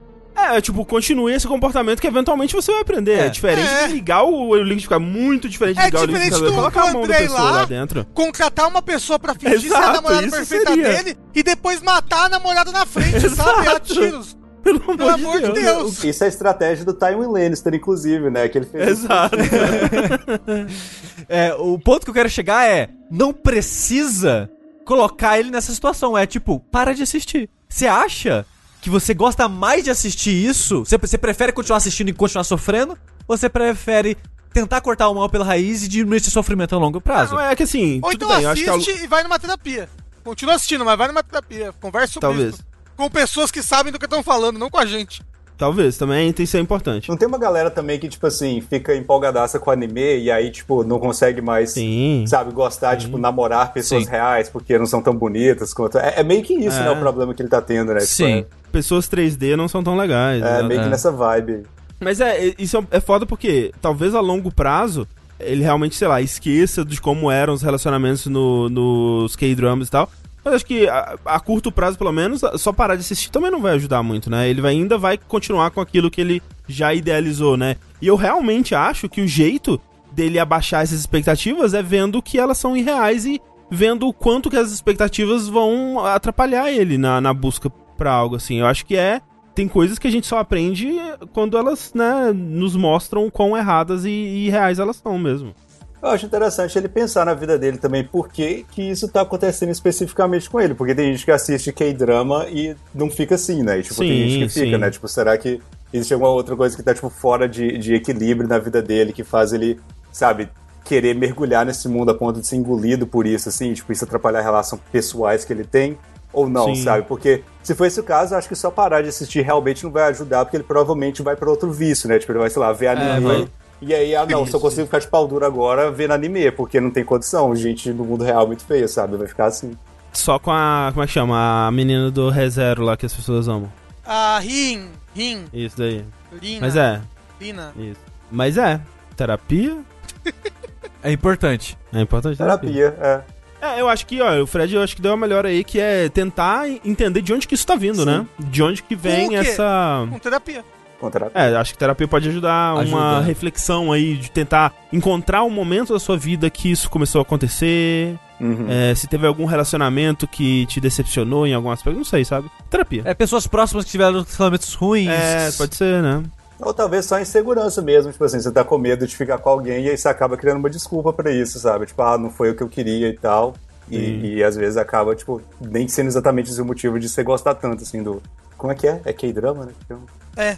É, 0.55 0.61
tipo, 0.61 0.83
continue 0.85 1.33
esse 1.33 1.47
comportamento 1.47 1.99
que 2.01 2.07
eventualmente 2.07 2.55
você 2.55 2.71
vai 2.71 2.81
aprender. 2.81 3.13
É, 3.19 3.25
É. 3.25 3.29
diferente 3.29 3.67
É. 3.67 3.87
de 3.87 3.93
ligar 3.93 4.23
o, 4.23 4.49
o 4.49 4.55
liquidificador, 4.63 5.05
muito 5.07 5.47
diferente 5.49 5.75
de 5.77 5.81
É 5.81 5.85
ligar 5.85 6.03
o 6.03 6.07
diferente 6.07 6.33
liquidificador 6.33 6.47
e 6.47 6.55
do- 6.55 6.55
colocar 6.61 6.81
do 6.81 6.87
a 6.87 6.93
mão 6.99 7.07
da 7.07 7.15
pessoa 7.17 7.39
lá, 7.41 7.51
lá. 7.51 7.65
dentro. 7.65 8.05
Contratar 8.13 8.67
uma 8.67 8.81
pessoa 8.81 9.19
pra 9.19 9.33
fingir 9.35 9.59
ser 9.61 9.67
Exato, 9.67 9.87
a 9.89 9.93
namorada 9.93 10.25
isso 10.27 10.35
perfeita 10.35 10.69
seria. 10.71 10.89
dele 11.03 11.17
e 11.35 11.43
depois 11.43 11.81
matar 11.81 12.25
a 12.25 12.29
namorada 12.29 12.71
na 12.71 12.85
frente, 12.85 13.29
sabe? 13.29 13.67
A 13.67 13.79
tiros. 13.79 14.37
Pelo 14.61 14.81
amor, 14.83 14.97
Pelo 14.97 15.09
amor 15.11 15.41
de 15.41 15.51
Deus. 15.53 16.03
Isso 16.03 16.21
é 16.21 16.27
a 16.27 16.29
estratégia 16.29 16.83
do 16.83 16.93
Tywin 16.93 17.27
Lannister, 17.27 17.73
inclusive, 17.73 18.29
né? 18.29 18.47
Que 18.49 18.57
ele 18.57 18.65
fez. 18.65 18.89
Exato. 18.89 19.37
É, 21.27 21.53
o 21.53 21.77
ponto 21.77 22.03
que 22.03 22.09
eu 22.09 22.13
quero 22.13 22.29
chegar 22.29 22.67
é, 22.67 22.89
não 23.09 23.31
precisa 23.33 24.49
colocar 24.85 25.39
ele 25.39 25.51
nessa 25.51 25.71
situação. 25.73 26.17
É 26.17 26.25
tipo, 26.25 26.59
para 26.71 26.93
de 26.93 27.03
assistir. 27.03 27.49
Você 27.67 27.87
acha 27.87 28.45
que 28.81 28.89
você 28.89 29.13
gosta 29.13 29.47
mais 29.49 29.83
de 29.83 29.89
assistir 29.89 30.31
isso? 30.31 30.79
Você, 30.85 30.97
você 30.97 31.17
prefere 31.17 31.51
continuar 31.51 31.77
assistindo 31.77 32.09
e 32.09 32.13
continuar 32.13 32.43
sofrendo? 32.43 32.97
Ou 33.27 33.37
você 33.37 33.49
prefere 33.49 34.17
tentar 34.53 34.81
cortar 34.81 35.09
o 35.09 35.13
mal 35.15 35.29
pela 35.29 35.45
raiz 35.45 35.83
e 35.83 35.87
diminuir 35.87 36.17
esse 36.17 36.31
sofrimento 36.31 36.73
a 36.75 36.79
longo 36.79 36.99
prazo? 37.01 37.35
Não, 37.35 37.41
é 37.41 37.55
que 37.55 37.63
assim, 37.63 37.99
Ou 38.01 38.11
tudo 38.11 38.25
então 38.25 38.29
bem, 38.29 38.39
que 38.63 38.69
a- 38.69 38.73
assiste 38.75 39.03
e 39.03 39.07
vai 39.07 39.23
numa 39.23 39.37
terapia. 39.39 39.89
Continua 40.23 40.55
assistindo, 40.55 40.83
mas 40.85 40.97
vai 40.97 41.07
numa 41.07 41.23
terapia. 41.23 41.73
Conversa 41.79 42.13
sobre 42.13 42.27
Talvez. 42.27 42.53
isso. 42.55 42.63
Com 42.95 43.09
pessoas 43.09 43.51
que 43.51 43.61
sabem 43.63 43.91
do 43.93 43.99
que 43.99 44.05
estão 44.05 44.21
falando, 44.23 44.57
não 44.59 44.69
com 44.69 44.77
a 44.77 44.85
gente. 44.85 45.21
Talvez, 45.59 45.97
também 45.97 46.33
isso 46.39 46.57
é 46.57 46.59
importante. 46.59 47.09
Não 47.09 47.17
tem 47.17 47.27
uma 47.27 47.37
galera 47.37 47.69
também 47.69 47.99
que, 47.99 48.07
tipo 48.07 48.25
assim, 48.25 48.61
fica 48.61 48.95
empolgadaça 48.95 49.59
com 49.59 49.69
anime 49.69 50.17
e 50.19 50.31
aí, 50.31 50.49
tipo, 50.49 50.83
não 50.83 50.97
consegue 50.97 51.41
mais, 51.41 51.71
Sim. 51.71 52.23
sabe, 52.25 52.51
gostar, 52.51 52.95
tipo, 52.95 53.17
namorar 53.17 53.73
pessoas 53.73 54.05
Sim. 54.05 54.09
reais 54.11 54.49
porque 54.49 54.79
não 54.79 54.85
são 54.85 55.01
tão 55.01 55.13
bonitas 55.13 55.73
quanto. 55.73 55.99
É, 55.99 56.15
é 56.21 56.23
meio 56.23 56.41
que 56.41 56.53
isso, 56.53 56.79
É. 56.79 56.85
né, 56.85 56.91
o 56.91 56.97
problema 56.97 57.33
que 57.33 57.41
ele 57.41 57.49
tá 57.49 57.61
tendo, 57.61 57.93
né? 57.93 57.99
Tipo, 57.99 58.11
Sim. 58.11 58.45
Pessoas 58.71 59.07
3D 59.09 59.55
não 59.57 59.67
são 59.67 59.83
tão 59.83 59.97
legais. 59.97 60.41
É, 60.41 60.47
é 60.47 60.61
né? 60.61 60.63
meio 60.63 60.79
que 60.79 60.87
É. 60.87 60.89
nessa 60.89 61.11
vibe. 61.11 61.63
Mas 61.99 62.21
é, 62.21 62.53
isso 62.57 62.77
é, 62.77 62.97
é 62.97 62.99
foda 63.01 63.25
porque 63.25 63.73
talvez 63.81 64.15
a 64.15 64.21
longo 64.21 64.51
prazo 64.53 65.05
ele 65.39 65.63
realmente, 65.63 65.95
sei 65.95 66.07
lá, 66.07 66.21
esqueça 66.21 66.83
de 66.83 66.99
como 66.99 67.31
eram 67.31 67.53
os 67.53 67.61
relacionamentos 67.61 68.25
no, 68.27 68.69
nos 68.69 69.35
K-dramas 69.35 69.87
e 69.87 69.91
tal. 69.91 70.09
Mas 70.43 70.55
acho 70.55 70.65
que 70.65 70.87
a, 70.87 71.17
a 71.25 71.39
curto 71.39 71.71
prazo, 71.71 71.97
pelo 71.97 72.11
menos, 72.11 72.41
só 72.57 72.71
parar 72.71 72.95
de 72.95 73.01
assistir 73.01 73.29
também 73.29 73.51
não 73.51 73.61
vai 73.61 73.73
ajudar 73.73 74.01
muito, 74.01 74.29
né? 74.29 74.49
Ele 74.49 74.61
vai, 74.61 74.71
ainda 74.71 74.97
vai 74.97 75.17
continuar 75.17 75.71
com 75.71 75.81
aquilo 75.81 76.09
que 76.09 76.21
ele 76.21 76.41
já 76.67 76.93
idealizou, 76.93 77.57
né? 77.57 77.75
E 78.01 78.07
eu 78.07 78.15
realmente 78.15 78.73
acho 78.73 79.09
que 79.09 79.21
o 79.21 79.27
jeito 79.27 79.79
dele 80.11 80.39
abaixar 80.39 80.83
essas 80.83 80.99
expectativas 80.99 81.73
é 81.73 81.83
vendo 81.83 82.21
que 82.21 82.39
elas 82.39 82.57
são 82.57 82.75
irreais 82.75 83.25
e 83.25 83.41
vendo 83.69 84.07
o 84.07 84.13
quanto 84.13 84.49
que 84.49 84.57
as 84.57 84.71
expectativas 84.71 85.47
vão 85.47 86.03
atrapalhar 86.05 86.71
ele 86.71 86.97
na, 86.97 87.21
na 87.21 87.33
busca 87.33 87.69
pra 87.97 88.11
algo, 88.11 88.35
assim. 88.35 88.59
Eu 88.59 88.65
acho 88.65 88.85
que 88.85 88.95
é 88.95 89.21
tem 89.53 89.67
coisas 89.67 89.99
que 89.99 90.07
a 90.07 90.11
gente 90.11 90.25
só 90.25 90.37
aprende 90.39 90.95
quando 91.33 91.57
elas, 91.57 91.93
né, 91.93 92.31
nos 92.33 92.77
mostram 92.77 93.29
quão 93.29 93.57
erradas 93.57 94.05
e, 94.05 94.09
e 94.09 94.49
reais 94.49 94.79
elas 94.79 94.95
são 94.95 95.17
mesmo. 95.17 95.53
Eu 96.01 96.09
acho 96.09 96.25
interessante 96.25 96.77
ele 96.77 96.87
pensar 96.87 97.25
na 97.25 97.33
vida 97.33 97.57
dele 97.57 97.77
também, 97.77 98.03
por 98.03 98.29
que 98.29 98.65
que 98.71 98.81
isso 98.81 99.07
tá 99.09 99.21
acontecendo 99.21 99.69
especificamente 99.69 100.49
com 100.49 100.59
ele. 100.59 100.73
Porque 100.73 100.95
tem 100.95 101.11
gente 101.11 101.25
que 101.25 101.31
assiste 101.31 101.73
K-drama 101.73 102.47
e 102.49 102.75
não 102.95 103.09
fica 103.09 103.35
assim, 103.35 103.61
né? 103.63 103.79
E, 103.79 103.83
tipo, 103.83 103.95
tem 103.95 104.07
Sim, 104.07 104.29
gente 104.29 104.43
que 104.45 104.53
sim. 104.53 104.65
fica, 104.65 104.77
né? 104.77 104.89
Tipo, 104.89 105.07
será 105.07 105.37
que 105.37 105.61
existe 105.91 106.13
alguma 106.13 106.31
outra 106.31 106.55
coisa 106.55 106.75
que 106.75 106.81
tá, 106.81 106.93
tipo, 106.93 107.09
fora 107.09 107.49
de, 107.49 107.77
de 107.77 107.93
equilíbrio 107.95 108.47
na 108.47 108.57
vida 108.57 108.81
dele, 108.81 109.11
que 109.11 109.23
faz 109.25 109.51
ele, 109.51 109.77
sabe, 110.11 110.49
querer 110.85 111.13
mergulhar 111.15 111.65
nesse 111.65 111.89
mundo 111.89 112.11
a 112.11 112.15
ponto 112.15 112.39
de 112.39 112.47
ser 112.47 112.55
engolido 112.55 113.05
por 113.05 113.27
isso, 113.27 113.49
assim? 113.49 113.73
Tipo, 113.73 113.91
isso 113.91 114.05
atrapalhar 114.05 114.41
relações 114.41 114.81
pessoais 114.91 115.43
que 115.43 115.51
ele 115.51 115.65
tem? 115.65 115.97
Ou 116.31 116.47
não, 116.47 116.75
Sim. 116.75 116.83
sabe? 116.83 117.05
Porque 117.07 117.43
se 117.61 117.75
for 117.75 117.85
esse 117.85 117.99
o 117.99 118.03
caso, 118.03 118.35
acho 118.35 118.47
que 118.47 118.55
só 118.55 118.71
parar 118.71 119.01
de 119.01 119.09
assistir 119.09 119.41
realmente 119.41 119.83
não 119.83 119.91
vai 119.91 120.03
ajudar, 120.03 120.45
porque 120.45 120.55
ele 120.55 120.63
provavelmente 120.63 121.21
vai 121.21 121.35
pra 121.35 121.49
outro 121.49 121.71
vício, 121.71 122.07
né? 122.07 122.19
Tipo, 122.19 122.31
ele 122.31 122.39
vai, 122.39 122.49
sei 122.49 122.61
lá, 122.61 122.71
ver 122.71 122.87
anime. 122.87 123.27
vai. 123.27 123.47
E 123.81 123.93
aí, 123.93 124.15
ah, 124.15 124.25
não, 124.25 124.45
só 124.45 124.59
consigo 124.59 124.85
ficar 124.85 124.99
de 124.99 125.07
pau 125.07 125.27
duro 125.27 125.45
agora 125.45 125.89
vendo 125.89 126.11
anime, 126.11 126.51
porque 126.51 126.81
não 126.81 126.91
tem 126.91 127.03
condição. 127.03 127.55
Gente 127.55 127.91
no 127.93 128.03
mundo 128.03 128.23
real 128.23 128.43
é 128.43 128.47
muito 128.47 128.63
feia, 128.65 128.87
sabe? 128.87 129.15
Vai 129.15 129.27
ficar 129.27 129.45
assim. 129.45 129.71
Só 130.11 130.37
com 130.39 130.51
a. 130.51 130.89
Como 130.91 131.03
é 131.03 131.07
que 131.07 131.13
chama? 131.13 131.67
A 131.67 131.71
menina 131.71 132.11
do 132.11 132.29
ReZero 132.29 132.83
lá 132.83 132.97
que 132.97 133.05
as 133.05 133.13
pessoas 133.13 133.47
amam. 133.47 133.71
A 134.05 134.39
Rin, 134.39 134.89
Rin, 135.15 135.45
Isso 135.53 135.77
daí. 135.77 136.03
Lina, 136.41 136.61
Mas 136.61 136.75
é, 136.75 137.01
Lina. 137.39 137.71
isso. 137.77 137.99
Mas 138.31 138.57
é, 138.57 138.81
terapia 139.15 139.77
É 141.03 141.11
importante. 141.11 141.77
é 141.93 142.01
importante. 142.01 142.37
Terapia, 142.37 142.95
é. 142.99 143.21
É, 143.61 143.81
eu 143.81 143.89
acho 143.89 144.05
que, 144.05 144.21
ó, 144.21 144.41
o 144.41 144.47
Fred 144.47 144.73
eu 144.73 144.81
acho 144.81 144.95
que 144.95 145.01
deu 145.01 145.11
a 145.13 145.17
melhor 145.17 145.45
aí, 145.45 145.63
que 145.63 145.79
é 145.79 146.07
tentar 146.09 146.67
entender 146.85 147.21
de 147.21 147.33
onde 147.33 147.45
que 147.47 147.55
isso 147.55 147.67
tá 147.67 147.75
vindo, 147.75 147.99
Sim. 147.99 148.05
né? 148.05 148.25
De 148.39 148.63
onde 148.63 148.81
que 148.81 148.95
vem 148.95 149.35
essa. 149.35 150.07
Com 150.09 150.17
terapia. 150.19 150.63
Com 150.99 151.09
terapia. 151.09 151.41
É, 151.41 151.55
acho 151.55 151.73
que 151.73 151.79
terapia 151.79 152.07
pode 152.07 152.27
ajudar 152.27 152.75
uma 152.75 153.11
Ajuda. 153.11 153.25
reflexão 153.25 153.91
aí, 153.91 154.15
de 154.17 154.29
tentar 154.29 154.73
encontrar 154.91 155.43
um 155.43 155.49
momento 155.49 155.93
da 155.93 155.99
sua 155.99 156.17
vida 156.17 156.49
que 156.49 156.69
isso 156.69 156.89
começou 156.89 157.19
a 157.19 157.21
acontecer. 157.21 158.19
Uhum. 158.39 158.67
É, 158.69 158.93
se 158.95 159.07
teve 159.07 159.25
algum 159.25 159.45
relacionamento 159.45 160.27
que 160.27 160.65
te 160.65 160.79
decepcionou 160.79 161.47
em 161.47 161.53
algum 161.53 161.71
aspecto, 161.71 161.97
não 161.97 162.05
sei, 162.05 162.25
sabe? 162.25 162.49
Terapia. 162.69 163.01
É, 163.05 163.13
pessoas 163.13 163.47
próximas 163.47 163.85
que 163.85 163.91
tiveram 163.91 164.13
relacionamentos 164.13 164.73
ruins. 164.73 165.09
É, 165.09 165.51
pode 165.51 165.75
ser, 165.75 166.01
né? 166.01 166.23
Ou 166.59 166.73
talvez 166.73 167.05
só 167.05 167.19
insegurança 167.19 167.81
mesmo, 167.81 168.11
tipo 168.11 168.23
assim, 168.23 168.39
você 168.39 168.51
tá 168.51 168.65
com 168.65 168.77
medo 168.77 169.07
de 169.07 169.15
ficar 169.15 169.37
com 169.37 169.49
alguém 169.49 169.85
e 169.85 169.89
aí 169.89 169.97
você 169.97 170.09
acaba 170.09 170.35
criando 170.35 170.57
uma 170.57 170.69
desculpa 170.69 171.13
pra 171.13 171.31
isso, 171.31 171.57
sabe? 171.57 171.85
Tipo, 171.85 172.01
ah, 172.01 172.17
não 172.17 172.29
foi 172.29 172.51
o 172.51 172.55
que 172.55 172.61
eu 172.61 172.67
queria 172.67 173.07
e 173.07 173.17
tal. 173.17 173.55
E, 173.89 174.35
e 174.35 174.43
às 174.43 174.55
vezes 174.55 174.77
acaba, 174.77 175.15
tipo, 175.15 175.41
nem 175.59 175.87
sendo 175.87 176.07
exatamente 176.07 176.51
esse 176.51 176.61
o 176.61 176.65
motivo 176.65 176.99
de 176.99 177.09
você 177.09 177.23
gostar 177.23 177.55
tanto, 177.55 177.81
assim, 177.83 178.03
do. 178.03 178.21
Como 178.59 178.71
é 178.71 178.75
que 178.75 178.85
é? 178.85 179.01
É 179.05 179.13
K-drama, 179.13 179.65
né? 179.65 179.71
Então, 179.85 180.01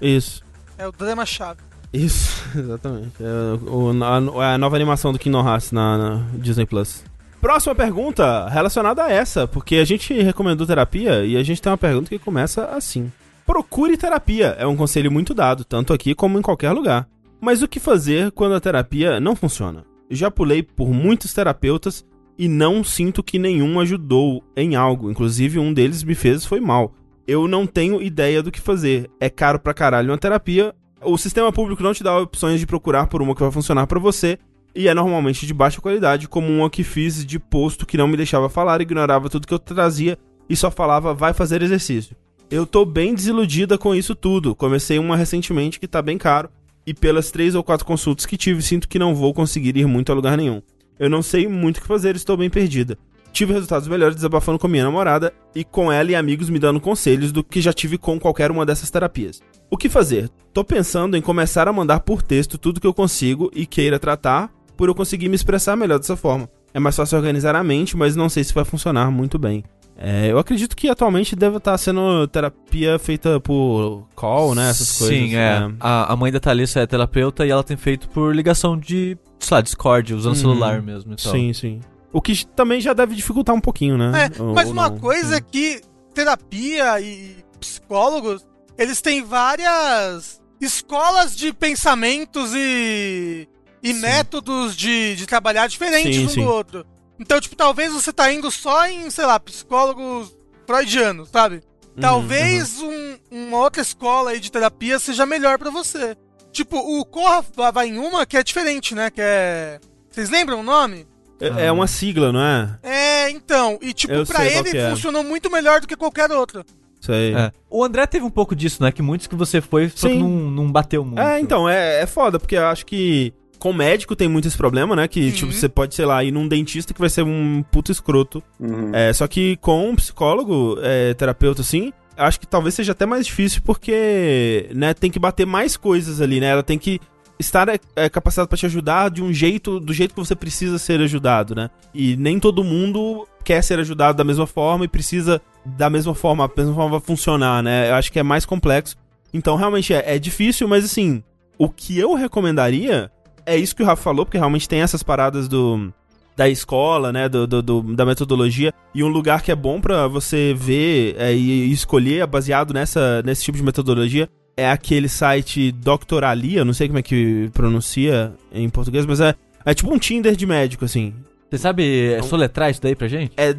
Isso. 0.01 0.43
É 0.77 0.87
o 0.87 0.91
drama 0.91 1.25
chave. 1.25 1.61
Isso, 1.93 2.43
exatamente. 2.57 3.11
É, 3.19 3.69
o- 3.69 3.91
a, 4.03 4.53
a 4.55 4.57
nova 4.57 4.75
animação 4.75 5.13
do 5.13 5.19
Kingdom 5.19 5.47
Hearts 5.47 5.71
na, 5.71 5.97
na 5.97 6.25
Disney 6.33 6.65
Plus. 6.65 7.03
Próxima 7.39 7.73
pergunta 7.75 8.47
relacionada 8.49 9.03
a 9.03 9.11
essa, 9.11 9.47
porque 9.47 9.75
a 9.77 9.85
gente 9.85 10.13
recomendou 10.21 10.65
terapia 10.67 11.23
e 11.25 11.37
a 11.37 11.43
gente 11.43 11.61
tem 11.61 11.71
uma 11.71 11.77
pergunta 11.77 12.09
que 12.09 12.19
começa 12.19 12.65
assim: 12.65 13.11
Procure 13.45 13.97
terapia, 13.97 14.55
é 14.57 14.65
um 14.65 14.75
conselho 14.75 15.11
muito 15.11 15.33
dado, 15.33 15.63
tanto 15.63 15.93
aqui 15.93 16.13
como 16.15 16.37
em 16.39 16.41
qualquer 16.41 16.71
lugar. 16.71 17.07
Mas 17.39 17.61
o 17.61 17.67
que 17.67 17.79
fazer 17.79 18.31
quando 18.31 18.55
a 18.55 18.59
terapia 18.59 19.19
não 19.19 19.35
funciona? 19.35 19.83
Já 20.09 20.29
pulei 20.31 20.61
por 20.63 20.89
muitos 20.91 21.33
terapeutas 21.33 22.05
e 22.37 22.47
não 22.47 22.83
sinto 22.83 23.21
que 23.23 23.37
nenhum 23.39 23.79
ajudou 23.79 24.43
em 24.55 24.75
algo, 24.75 25.09
inclusive 25.11 25.59
um 25.59 25.73
deles 25.73 26.03
me 26.03 26.15
fez 26.15 26.45
foi 26.45 26.59
mal. 26.59 26.93
Eu 27.31 27.47
não 27.47 27.65
tenho 27.65 28.01
ideia 28.01 28.43
do 28.43 28.51
que 28.51 28.59
fazer. 28.59 29.09
É 29.17 29.29
caro 29.29 29.57
pra 29.57 29.73
caralho 29.73 30.11
uma 30.11 30.17
terapia. 30.17 30.75
O 31.01 31.17
sistema 31.17 31.49
público 31.49 31.81
não 31.81 31.93
te 31.93 32.03
dá 32.03 32.19
opções 32.19 32.59
de 32.59 32.67
procurar 32.67 33.07
por 33.07 33.21
uma 33.21 33.33
que 33.33 33.41
vai 33.41 33.49
funcionar 33.49 33.87
pra 33.87 34.01
você. 34.01 34.37
E 34.75 34.89
é 34.89 34.93
normalmente 34.93 35.47
de 35.47 35.53
baixa 35.53 35.79
qualidade, 35.79 36.27
como 36.27 36.49
uma 36.49 36.69
que 36.69 36.83
fiz 36.83 37.25
de 37.25 37.39
posto 37.39 37.85
que 37.85 37.95
não 37.95 38.05
me 38.05 38.17
deixava 38.17 38.49
falar, 38.49 38.81
ignorava 38.81 39.29
tudo 39.29 39.47
que 39.47 39.53
eu 39.53 39.59
trazia 39.59 40.17
e 40.49 40.57
só 40.57 40.69
falava 40.69 41.13
vai 41.13 41.33
fazer 41.33 41.61
exercício. 41.61 42.17
Eu 42.49 42.65
tô 42.65 42.83
bem 42.83 43.15
desiludida 43.15 43.77
com 43.77 43.95
isso 43.95 44.13
tudo. 44.13 44.53
Comecei 44.53 44.99
uma 44.99 45.15
recentemente 45.15 45.79
que 45.79 45.87
tá 45.87 46.01
bem 46.01 46.17
caro. 46.17 46.49
E 46.85 46.93
pelas 46.93 47.31
três 47.31 47.55
ou 47.55 47.63
quatro 47.63 47.85
consultas 47.85 48.25
que 48.25 48.35
tive, 48.35 48.61
sinto 48.61 48.89
que 48.89 48.99
não 48.99 49.15
vou 49.15 49.33
conseguir 49.33 49.77
ir 49.77 49.87
muito 49.87 50.11
a 50.11 50.15
lugar 50.15 50.35
nenhum. 50.35 50.61
Eu 50.99 51.09
não 51.09 51.21
sei 51.21 51.47
muito 51.47 51.77
o 51.77 51.81
que 51.81 51.87
fazer, 51.87 52.13
estou 52.17 52.35
bem 52.35 52.49
perdida. 52.49 52.97
Tive 53.31 53.53
resultados 53.53 53.87
melhores 53.87 54.15
desabafando 54.15 54.59
com 54.59 54.67
minha 54.67 54.83
namorada 54.83 55.33
e 55.55 55.63
com 55.63 55.91
ela 55.91 56.11
e 56.11 56.15
amigos 56.15 56.49
me 56.49 56.59
dando 56.59 56.79
conselhos 56.81 57.31
do 57.31 57.43
que 57.43 57.61
já 57.61 57.71
tive 57.71 57.97
com 57.97 58.19
qualquer 58.19 58.51
uma 58.51 58.65
dessas 58.65 58.89
terapias. 58.91 59.41
O 59.69 59.77
que 59.77 59.87
fazer? 59.87 60.29
Tô 60.53 60.63
pensando 60.63 61.15
em 61.15 61.21
começar 61.21 61.67
a 61.67 61.73
mandar 61.73 62.01
por 62.01 62.21
texto 62.21 62.57
tudo 62.57 62.81
que 62.81 62.87
eu 62.87 62.93
consigo 62.93 63.49
e 63.55 63.65
queira 63.65 63.97
tratar, 63.97 64.51
por 64.75 64.89
eu 64.89 64.95
conseguir 64.95 65.29
me 65.29 65.35
expressar 65.35 65.77
melhor 65.77 65.97
dessa 65.97 66.17
forma. 66.17 66.49
É 66.73 66.79
mais 66.79 66.95
fácil 66.95 67.17
organizar 67.17 67.55
a 67.55 67.63
mente, 67.63 67.95
mas 67.95 68.15
não 68.15 68.27
sei 68.29 68.43
se 68.43 68.53
vai 68.53 68.65
funcionar 68.65 69.09
muito 69.11 69.39
bem. 69.39 69.63
É, 69.97 70.31
eu 70.31 70.39
acredito 70.39 70.75
que 70.75 70.89
atualmente 70.89 71.35
deve 71.35 71.57
estar 71.57 71.77
sendo 71.77 72.27
terapia 72.27 72.97
feita 72.97 73.39
por 73.39 74.07
call, 74.15 74.55
né? 74.55 74.69
Essas 74.71 74.97
coisas. 74.97 75.15
Sim, 75.15 75.35
é. 75.35 75.59
né? 75.59 75.75
A, 75.79 76.11
a 76.11 76.15
mãe 76.15 76.31
da 76.31 76.39
Thalissa 76.39 76.79
é 76.79 76.87
terapeuta 76.87 77.45
e 77.45 77.51
ela 77.51 77.63
tem 77.63 77.77
feito 77.77 78.09
por 78.09 78.35
ligação 78.35 78.75
de, 78.77 79.15
sei 79.39 79.55
lá, 79.55 79.61
Discord, 79.61 80.13
usando 80.15 80.33
Uhum. 80.33 80.39
celular 80.41 80.81
mesmo 80.81 81.13
e 81.13 81.15
tal. 81.17 81.31
Sim, 81.31 81.53
sim. 81.53 81.79
O 82.13 82.21
que 82.21 82.45
também 82.47 82.81
já 82.81 82.93
deve 82.93 83.15
dificultar 83.15 83.55
um 83.55 83.61
pouquinho, 83.61 83.97
né? 83.97 84.29
É, 84.37 84.41
Ou- 84.41 84.53
mas 84.53 84.67
ou 84.67 84.73
uma 84.73 84.89
não. 84.89 84.99
coisa 84.99 85.37
é 85.37 85.41
que 85.41 85.81
terapia 86.13 86.99
e 86.99 87.37
psicólogos, 87.59 88.45
eles 88.77 89.01
têm 89.01 89.23
várias 89.23 90.41
escolas 90.59 91.35
de 91.35 91.53
pensamentos 91.53 92.51
e, 92.53 93.47
e 93.81 93.93
métodos 93.93 94.75
de, 94.75 95.15
de 95.15 95.25
trabalhar 95.25 95.67
diferentes 95.67 96.15
Sim, 96.17 96.25
um 96.25 96.29
sim. 96.29 96.41
do 96.43 96.49
outro. 96.49 96.85
Então, 97.19 97.39
tipo, 97.39 97.55
talvez 97.55 97.93
você 97.93 98.11
tá 98.11 98.31
indo 98.33 98.49
só 98.51 98.85
em, 98.87 99.09
sei 99.09 99.25
lá, 99.25 99.39
psicólogos 99.39 100.35
freudianos, 100.65 101.29
sabe? 101.29 101.55
Uhum, 101.95 102.01
Talvez 102.01 102.79
um- 102.81 103.17
uma 103.31 103.57
outra 103.59 103.81
escola 103.81 104.31
aí 104.31 104.39
de 104.39 104.51
terapia 104.51 104.97
seja 104.99 105.25
melhor 105.25 105.57
pra 105.57 105.69
você. 105.69 106.15
Tipo, 106.51 106.77
o 106.77 107.05
Corra 107.05 107.43
vai 107.71 107.87
em 107.87 107.97
uma 107.97 108.25
que 108.25 108.35
é 108.37 108.43
diferente, 108.43 108.93
né? 108.95 109.09
Que 109.09 109.21
é. 109.21 109.79
Vocês 110.09 110.29
lembram 110.29 110.59
o 110.59 110.63
nome? 110.63 111.07
É, 111.41 111.65
é 111.65 111.71
uma 111.71 111.87
sigla, 111.87 112.31
não 112.31 112.41
é? 112.41 112.69
É, 112.83 113.29
então. 113.31 113.77
E, 113.81 113.93
tipo, 113.93 114.13
Eu 114.13 114.25
pra 114.25 114.39
sei 114.39 114.51
qual 114.51 114.59
ele 114.63 114.71
que 114.71 114.77
é. 114.77 114.89
funcionou 114.91 115.23
muito 115.23 115.49
melhor 115.51 115.81
do 115.81 115.87
que 115.87 115.95
qualquer 115.95 116.31
outro. 116.31 116.63
Isso 116.99 117.11
aí. 117.11 117.33
É. 117.33 117.51
O 117.69 117.83
André 117.83 118.05
teve 118.05 118.23
um 118.25 118.29
pouco 118.29 118.55
disso, 118.55 118.83
né? 118.83 118.91
Que 118.91 119.01
muitos 119.01 119.25
que 119.27 119.35
você 119.35 119.59
foi, 119.59 119.89
só 119.89 120.07
que 120.07 120.13
Sim. 120.13 120.19
não, 120.19 120.29
não 120.29 120.71
bateu 120.71 121.03
muito. 121.03 121.19
É, 121.19 121.39
então, 121.39 121.67
é, 121.67 122.01
é 122.03 122.05
foda, 122.05 122.39
porque 122.39 122.55
eu 122.55 122.67
acho 122.67 122.85
que 122.85 123.33
com 123.57 123.73
médico 123.73 124.15
tem 124.15 124.27
muito 124.27 124.47
esse 124.47 124.57
problema, 124.57 124.95
né? 124.95 125.07
Que, 125.07 125.25
Uhum. 125.27 125.31
tipo, 125.31 125.51
você 125.53 125.67
pode, 125.69 125.95
sei 125.95 126.05
lá, 126.05 126.23
ir 126.23 126.31
num 126.31 126.47
dentista 126.47 126.93
que 126.93 126.99
vai 126.99 127.09
ser 127.09 127.23
um 127.23 127.63
puto 127.71 127.91
escroto. 127.91 128.41
Uhum. 128.59 128.91
É, 128.93 129.11
só 129.13 129.27
que 129.27 129.57
com 129.57 129.89
um 129.89 129.95
psicólogo, 129.95 130.77
é, 130.81 131.13
terapeuta, 131.15 131.61
assim, 131.61 131.91
acho 132.17 132.39
que 132.39 132.45
talvez 132.47 132.75
seja 132.75 132.91
até 132.91 133.05
mais 133.05 133.25
difícil 133.25 133.61
porque, 133.63 134.69
né, 134.73 134.93
tem 134.93 135.09
que 135.11 135.19
bater 135.19 135.45
mais 135.45 135.77
coisas 135.77 136.21
ali, 136.21 136.39
né? 136.39 136.47
Ela 136.47 136.63
tem 136.63 136.77
que 136.77 136.99
estar 137.41 137.67
é, 137.69 137.79
é, 137.95 138.09
capacitada 138.09 138.47
pra 138.47 138.57
te 138.57 138.65
ajudar 138.65 139.09
de 139.09 139.21
um 139.21 139.33
jeito, 139.33 139.79
do 139.79 139.93
jeito 139.93 140.13
que 140.13 140.19
você 140.19 140.35
precisa 140.35 140.77
ser 140.79 141.01
ajudado, 141.01 141.53
né? 141.53 141.69
E 141.93 142.15
nem 142.15 142.39
todo 142.39 142.63
mundo 142.63 143.27
quer 143.43 143.61
ser 143.61 143.79
ajudado 143.79 144.17
da 144.17 144.23
mesma 144.23 144.47
forma 144.47 144.85
e 144.85 144.87
precisa 144.87 145.41
da 145.65 145.89
mesma 145.89 146.15
forma, 146.15 146.45
a 146.45 146.49
mesma 146.55 146.73
forma 146.73 146.99
funcionar, 147.01 147.61
né? 147.61 147.89
Eu 147.89 147.95
acho 147.95 148.11
que 148.11 148.19
é 148.19 148.23
mais 148.23 148.45
complexo. 148.45 148.95
Então, 149.33 149.55
realmente, 149.55 149.93
é, 149.93 150.15
é 150.15 150.19
difícil, 150.19 150.67
mas 150.67 150.85
assim, 150.85 151.23
o 151.57 151.69
que 151.69 151.97
eu 151.99 152.13
recomendaria 152.13 153.11
é 153.45 153.55
isso 153.57 153.75
que 153.75 153.83
o 153.83 153.85
Rafa 153.85 154.01
falou, 154.03 154.25
porque 154.25 154.37
realmente 154.37 154.67
tem 154.69 154.81
essas 154.81 155.03
paradas 155.03 155.47
do 155.47 155.91
da 156.35 156.47
escola, 156.47 157.11
né, 157.11 157.27
do, 157.27 157.45
do- 157.45 157.61
do- 157.61 157.81
da 157.95 158.05
metodologia, 158.05 158.73
e 158.95 159.03
um 159.03 159.09
lugar 159.09 159.41
que 159.43 159.51
é 159.51 159.55
bom 159.55 159.81
pra 159.81 160.07
você 160.07 160.55
ver 160.57 161.15
é, 161.19 161.35
e, 161.35 161.71
escolher 161.71 162.25
baseado 162.25 162.73
nessa, 162.73 163.21
nesse 163.23 163.43
tipo 163.43 163.57
de 163.57 163.63
metodologia 163.63 164.29
é 164.57 164.69
aquele 164.69 165.07
site 165.09 165.71
Doctoralia, 165.71 166.63
não 166.65 166.73
sei 166.73 166.87
como 166.87 166.99
é 166.99 167.01
que 167.01 167.49
pronuncia 167.53 168.33
em 168.53 168.69
português, 168.69 169.05
mas 169.05 169.19
é, 169.19 169.33
é 169.65 169.73
tipo 169.73 169.91
um 169.93 169.97
Tinder 169.97 170.35
de 170.35 170.45
médico, 170.45 170.85
assim. 170.85 171.13
Você 171.49 171.57
sabe 171.57 172.13
é, 172.13 172.21
soletrar 172.21 172.69
isso 172.71 172.81
daí 172.81 172.95
pra 172.95 173.07
gente? 173.07 173.33
É 173.37 173.53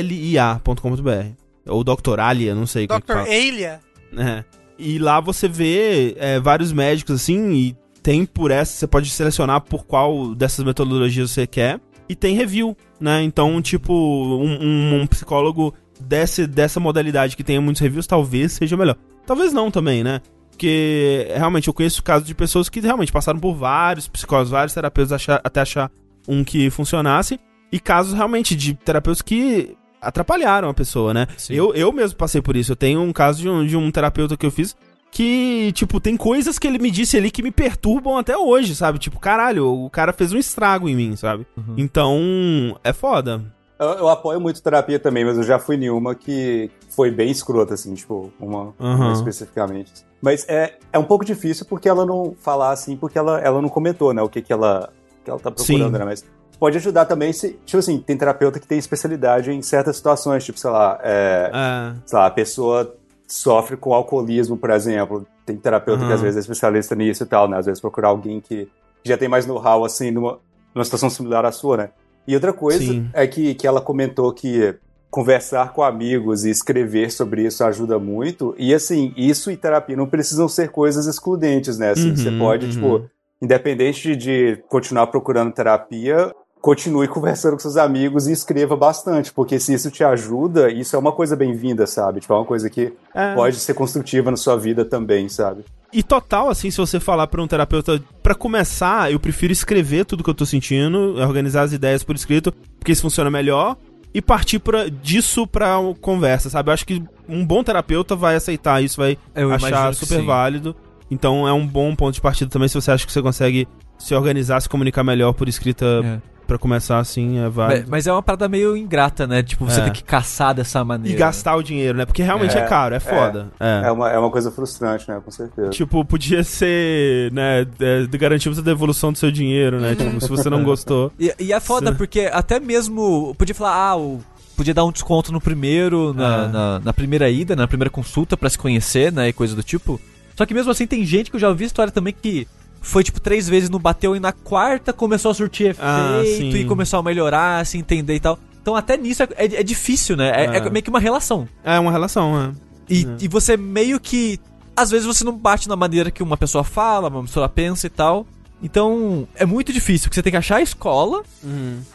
doctoralia.com.br. 0.00 1.34
Ou 1.68 1.84
Doctoralia, 1.84 2.54
não 2.54 2.66
sei 2.66 2.86
como 2.86 2.98
é 2.98 3.00
que 3.00 3.06
Dr. 3.06 3.12
fala. 3.12 3.28
Alia. 3.28 3.80
É. 4.16 4.44
E 4.78 4.98
lá 4.98 5.20
você 5.20 5.46
vê 5.46 6.16
é, 6.18 6.40
vários 6.40 6.72
médicos 6.72 7.16
assim, 7.16 7.52
e 7.52 7.76
tem 8.02 8.24
por 8.24 8.50
essa, 8.50 8.72
você 8.72 8.86
pode 8.86 9.10
selecionar 9.10 9.60
por 9.60 9.84
qual 9.84 10.34
dessas 10.34 10.64
metodologias 10.64 11.30
você 11.30 11.46
quer, 11.46 11.78
e 12.08 12.14
tem 12.14 12.34
review, 12.34 12.74
né? 12.98 13.22
Então, 13.22 13.60
tipo, 13.60 13.92
um, 13.92 14.58
um- 14.64 15.00
um 15.02 15.06
psicólogo 15.06 15.74
desse, 16.00 16.46
dessa 16.46 16.80
modalidade 16.80 17.36
que 17.36 17.44
tenha 17.44 17.60
muitos 17.60 17.80
reviews, 17.80 18.06
talvez 18.06 18.52
seja 18.52 18.76
melhor. 18.76 18.96
Talvez 19.26 19.52
não 19.52 19.70
também, 19.70 20.02
né? 20.02 20.20
Porque 20.50 21.28
realmente 21.34 21.68
eu 21.68 21.74
conheço 21.74 22.02
casos 22.02 22.26
de 22.26 22.34
pessoas 22.34 22.68
que 22.68 22.80
realmente 22.80 23.12
passaram 23.12 23.38
por 23.38 23.54
vários 23.54 24.08
psicólogos, 24.08 24.50
vários 24.50 24.74
terapeutas 24.74 25.12
achar- 25.12 25.40
até 25.42 25.60
achar 25.60 25.90
um 26.28 26.44
que 26.44 26.68
funcionasse, 26.70 27.40
e 27.72 27.78
casos 27.80 28.12
realmente 28.14 28.54
de 28.54 28.74
terapeutas 28.74 29.22
que 29.22 29.76
atrapalharam 30.02 30.68
a 30.68 30.74
pessoa, 30.74 31.14
né? 31.14 31.26
Sim. 31.36 31.54
Eu, 31.54 31.74
eu 31.74 31.92
mesmo 31.92 32.16
passei 32.16 32.42
por 32.42 32.56
isso. 32.56 32.72
Eu 32.72 32.76
tenho 32.76 33.00
um 33.00 33.12
caso 33.12 33.40
de 33.40 33.48
um, 33.48 33.66
de 33.66 33.76
um 33.76 33.90
terapeuta 33.90 34.36
que 34.36 34.44
eu 34.46 34.50
fiz 34.50 34.76
que, 35.12 35.72
tipo, 35.72 35.98
tem 35.98 36.16
coisas 36.16 36.58
que 36.58 36.66
ele 36.68 36.78
me 36.78 36.90
disse 36.90 37.16
ali 37.16 37.30
que 37.32 37.42
me 37.42 37.50
perturbam 37.50 38.16
até 38.16 38.36
hoje, 38.36 38.76
sabe? 38.76 38.98
Tipo, 38.98 39.18
caralho, 39.18 39.66
o 39.66 39.90
cara 39.90 40.12
fez 40.12 40.32
um 40.32 40.38
estrago 40.38 40.88
em 40.88 40.94
mim, 40.94 41.16
sabe? 41.16 41.46
Uhum. 41.56 41.74
Então, 41.76 42.78
é 42.84 42.92
foda. 42.92 43.42
Eu, 43.80 43.88
eu 43.92 44.08
apoio 44.10 44.38
muito 44.38 44.62
terapia 44.62 44.98
também, 44.98 45.24
mas 45.24 45.38
eu 45.38 45.42
já 45.42 45.58
fui 45.58 45.76
em 45.76 45.88
uma 45.88 46.14
que 46.14 46.70
foi 46.90 47.10
bem 47.10 47.30
escrota, 47.30 47.72
assim, 47.72 47.94
tipo, 47.94 48.30
uma, 48.38 48.74
uma 48.78 49.06
Aham. 49.06 49.12
especificamente. 49.12 50.04
Mas 50.20 50.46
é, 50.46 50.74
é 50.92 50.98
um 50.98 51.04
pouco 51.04 51.24
difícil 51.24 51.64
porque 51.64 51.88
ela 51.88 52.04
não 52.04 52.34
falar 52.38 52.72
assim, 52.72 52.94
porque 52.94 53.18
ela, 53.18 53.40
ela 53.40 53.62
não 53.62 53.70
comentou, 53.70 54.12
né, 54.12 54.20
o 54.20 54.28
que, 54.28 54.42
que, 54.42 54.52
ela, 54.52 54.92
que 55.24 55.30
ela 55.30 55.40
tá 55.40 55.50
procurando, 55.50 55.92
Sim. 55.92 55.98
né? 55.98 56.04
Mas 56.04 56.22
pode 56.58 56.76
ajudar 56.76 57.06
também 57.06 57.32
se, 57.32 57.58
tipo 57.64 57.78
assim, 57.78 57.98
tem 57.98 58.18
terapeuta 58.18 58.60
que 58.60 58.66
tem 58.66 58.78
especialidade 58.78 59.50
em 59.50 59.62
certas 59.62 59.96
situações, 59.96 60.44
tipo, 60.44 60.58
sei 60.58 60.70
lá, 60.70 61.00
é, 61.02 61.50
É, 61.52 61.94
sei 62.04 62.18
lá, 62.18 62.26
a 62.26 62.30
pessoa 62.30 62.94
sofre 63.26 63.78
com 63.78 63.94
alcoolismo, 63.94 64.58
por 64.58 64.68
exemplo. 64.68 65.26
Tem 65.46 65.56
terapeuta 65.56 66.00
que 66.00 66.04
Aham. 66.04 66.14
às 66.16 66.20
vezes 66.20 66.36
é 66.36 66.40
especialista 66.40 66.94
nisso 66.94 67.22
e 67.22 67.26
tal, 67.26 67.48
né? 67.48 67.56
Às 67.56 67.64
vezes 67.64 67.80
procurar 67.80 68.08
alguém 68.08 68.42
que 68.42 68.68
já 69.02 69.16
tem 69.16 69.26
mais 69.28 69.46
know-how, 69.46 69.86
assim, 69.86 70.10
numa, 70.10 70.38
numa 70.74 70.84
situação 70.84 71.08
similar 71.08 71.46
à 71.46 71.52
sua, 71.52 71.76
né? 71.78 71.90
E 72.30 72.34
outra 72.36 72.52
coisa 72.52 72.78
Sim. 72.78 73.10
é 73.12 73.26
que, 73.26 73.56
que 73.56 73.66
ela 73.66 73.80
comentou 73.80 74.32
que 74.32 74.76
conversar 75.10 75.72
com 75.72 75.82
amigos 75.82 76.44
e 76.44 76.50
escrever 76.50 77.10
sobre 77.10 77.44
isso 77.44 77.64
ajuda 77.64 77.98
muito. 77.98 78.54
E 78.56 78.72
assim, 78.72 79.12
isso 79.16 79.50
e 79.50 79.56
terapia 79.56 79.96
não 79.96 80.06
precisam 80.06 80.48
ser 80.48 80.70
coisas 80.70 81.08
excludentes, 81.08 81.76
né? 81.76 81.90
Assim, 81.90 82.10
Uhum, 82.10 82.16
você 82.16 82.30
pode, 82.30 82.66
uhum. 82.66 82.70
tipo, 82.70 83.10
independente 83.42 84.14
de, 84.14 84.54
de 84.54 84.62
continuar 84.68 85.08
procurando 85.08 85.52
terapia, 85.52 86.32
continue 86.60 87.08
conversando 87.10 87.54
com 87.54 87.58
seus 87.58 87.76
amigos 87.76 88.28
e 88.28 88.32
escreva 88.32 88.76
bastante, 88.76 89.32
porque 89.32 89.58
se 89.58 89.74
isso 89.74 89.90
te 89.90 90.04
ajuda, 90.04 90.70
isso 90.70 90.94
é 90.94 90.98
uma 91.00 91.10
coisa 91.10 91.34
bem-vinda, 91.34 91.84
sabe? 91.84 92.20
Tipo, 92.20 92.34
é 92.34 92.36
uma 92.36 92.46
coisa 92.46 92.70
que 92.70 92.92
é. 93.12 93.34
pode 93.34 93.56
ser 93.56 93.74
construtiva 93.74 94.30
na 94.30 94.36
sua 94.36 94.56
vida 94.56 94.84
também, 94.84 95.28
sabe? 95.28 95.64
E 95.92 96.02
total, 96.02 96.48
assim, 96.48 96.70
se 96.70 96.78
você 96.78 97.00
falar 97.00 97.26
pra 97.26 97.42
um 97.42 97.48
terapeuta, 97.48 98.00
pra 98.22 98.34
começar, 98.34 99.10
eu 99.10 99.18
prefiro 99.18 99.52
escrever 99.52 100.04
tudo 100.04 100.22
que 100.22 100.30
eu 100.30 100.34
tô 100.34 100.46
sentindo, 100.46 101.16
organizar 101.16 101.62
as 101.62 101.72
ideias 101.72 102.04
por 102.04 102.14
escrito, 102.14 102.52
porque 102.78 102.92
isso 102.92 103.02
funciona 103.02 103.30
melhor, 103.30 103.76
e 104.14 104.22
partir 104.22 104.58
pra, 104.58 104.88
disso 104.88 105.46
pra 105.46 105.76
conversa, 106.00 106.48
sabe? 106.50 106.70
Eu 106.70 106.74
acho 106.74 106.86
que 106.86 107.02
um 107.28 107.44
bom 107.44 107.62
terapeuta 107.62 108.14
vai 108.14 108.36
aceitar 108.36 108.82
isso, 108.82 108.98
vai 108.98 109.18
Eu 109.34 109.52
achar 109.52 109.94
super 109.94 110.22
válido. 110.22 110.76
Então 111.10 111.46
é 111.46 111.52
um 111.52 111.66
bom 111.66 111.94
ponto 111.96 112.14
de 112.14 112.20
partida 112.20 112.50
também, 112.50 112.68
se 112.68 112.74
você 112.74 112.92
acha 112.92 113.04
que 113.04 113.12
você 113.12 113.20
consegue 113.20 113.66
se 113.98 114.14
organizar, 114.14 114.60
se 114.60 114.68
comunicar 114.68 115.02
melhor 115.02 115.32
por 115.32 115.48
escrita 115.48 115.84
É. 116.04 116.29
pra 116.50 116.58
começar 116.58 116.98
assim, 116.98 117.38
é 117.38 117.42
Mas, 117.44 117.54
válido. 117.54 117.86
mas 117.88 118.06
é 118.08 118.12
uma 118.12 118.22
parada 118.22 118.48
meio 118.48 118.76
ingrata, 118.76 119.24
né? 119.24 119.40
Tipo, 119.40 119.64
você 119.66 119.80
É. 119.80 119.84
tem 119.84 119.92
que 119.92 120.02
caçar 120.02 120.52
dessa 120.52 120.80
E 120.80 120.84
maneira. 120.84 121.16
gastar 121.16 121.54
o 121.54 121.62
dinheiro, 121.62 121.96
né? 121.96 122.04
Porque 122.04 122.24
realmente 122.24 122.58
é, 122.58 122.62
É, 122.62 122.66
caro, 122.66 122.92
é 122.92 122.98
foda. 122.98 123.46
É. 123.60 123.82
É 123.86 123.92
uma, 123.92 124.10
é 124.10 124.18
uma 124.18 124.30
coisa 124.32 124.50
frustrante, 124.50 125.08
né? 125.08 125.20
Com 125.24 125.30
certeza. 125.30 125.70
Tipo, 125.70 126.04
podia 126.04 126.42
ser, 126.42 127.30
né, 127.32 127.64
é, 127.78 128.02
de 128.02 128.18
garantir 128.18 128.48
você 128.48 128.60
a 128.60 128.64
devolução 128.64 129.12
do 129.12 129.18
seu 129.18 129.30
dinheiro, 129.30 129.78
né? 129.80 129.94
Tipo, 129.94 130.20
se 130.20 130.28
você 130.28 130.50
não 130.50 130.62
gostou. 130.64 131.12
E, 131.20 131.32
e 131.38 131.52
é 131.52 131.60
foda 131.60 131.92
Sim. 131.92 131.96
porque 131.96 132.28
até 132.32 132.58
mesmo. 132.58 133.32
Podia 133.38 133.54
falar, 133.54 133.74
ah, 133.90 133.96
o- 133.96 134.20
podia 134.56 134.74
dar 134.74 134.84
um 134.84 134.90
desconto 134.90 135.30
no 135.32 135.40
primeiro, 135.40 136.12
na, 136.12 136.44
É. 136.44 136.48
na, 136.48 136.80
na 136.86 136.92
primeira 136.92 137.30
ida, 137.30 137.54
na 137.54 137.68
primeira 137.68 137.90
consulta 137.90 138.36
pra 138.36 138.50
se 138.50 138.58
conhecer, 138.58 139.12
né? 139.12 139.28
E 139.28 139.32
coisa 139.32 139.54
do 139.54 139.62
tipo. 139.62 140.00
Só 140.36 140.44
que 140.44 140.52
mesmo 140.52 140.70
assim 140.72 140.86
tem 140.86 141.04
gente 141.04 141.30
que 141.30 141.36
eu 141.36 141.40
já 141.40 141.48
ouvi 141.48 141.64
história 141.64 141.92
também 141.92 142.12
que 142.12 142.48
foi 142.80 143.04
tipo 143.04 143.20
três 143.20 143.48
vezes, 143.48 143.68
não 143.70 143.78
bateu, 143.78 144.16
e 144.16 144.20
na 144.20 144.32
quarta 144.32 144.92
começou 144.92 145.30
a 145.30 145.34
surtir 145.34 145.68
efeito 145.70 145.82
Ah, 145.84 146.22
e 146.58 146.64
começou 146.64 146.98
a 146.98 147.02
melhorar, 147.02 147.64
se 147.66 147.76
entender 147.78 148.14
e 148.14 148.20
tal. 148.20 148.38
Então 148.62 148.74
até 148.76 148.96
nisso 148.96 149.22
é, 149.22 149.28
é- 149.36 149.60
é 149.60 149.62
difícil, 149.62 150.16
né? 150.16 150.30
É, 150.30 150.44
É. 150.44 150.56
é 150.58 150.70
meio 150.70 150.82
que 150.82 150.90
uma 150.90 151.00
relação. 151.00 151.48
É 151.64 151.78
uma 151.78 151.90
relação, 151.92 152.38
né? 152.38 152.54
E, 152.88 153.04
É. 153.04 153.08
e 153.20 153.28
você 153.28 153.56
meio 153.56 153.98
que. 154.00 154.38
Às 154.76 154.90
vezes 154.90 155.06
você 155.06 155.24
não 155.24 155.36
bate 155.36 155.68
na 155.68 155.76
maneira 155.76 156.10
que 156.10 156.22
uma 156.22 156.36
pessoa 156.36 156.64
fala, 156.64 157.08
uma 157.08 157.22
pessoa 157.22 157.48
pensa 157.48 157.86
e 157.86 157.90
tal. 157.90 158.26
Então 158.62 159.26
é 159.34 159.46
muito 159.46 159.72
difícil, 159.72 160.04
porque 160.08 160.14
você 160.16 160.22
tem 160.22 160.30
que 160.32 160.36
achar 160.36 160.56
a 160.56 160.62
escola 160.62 161.22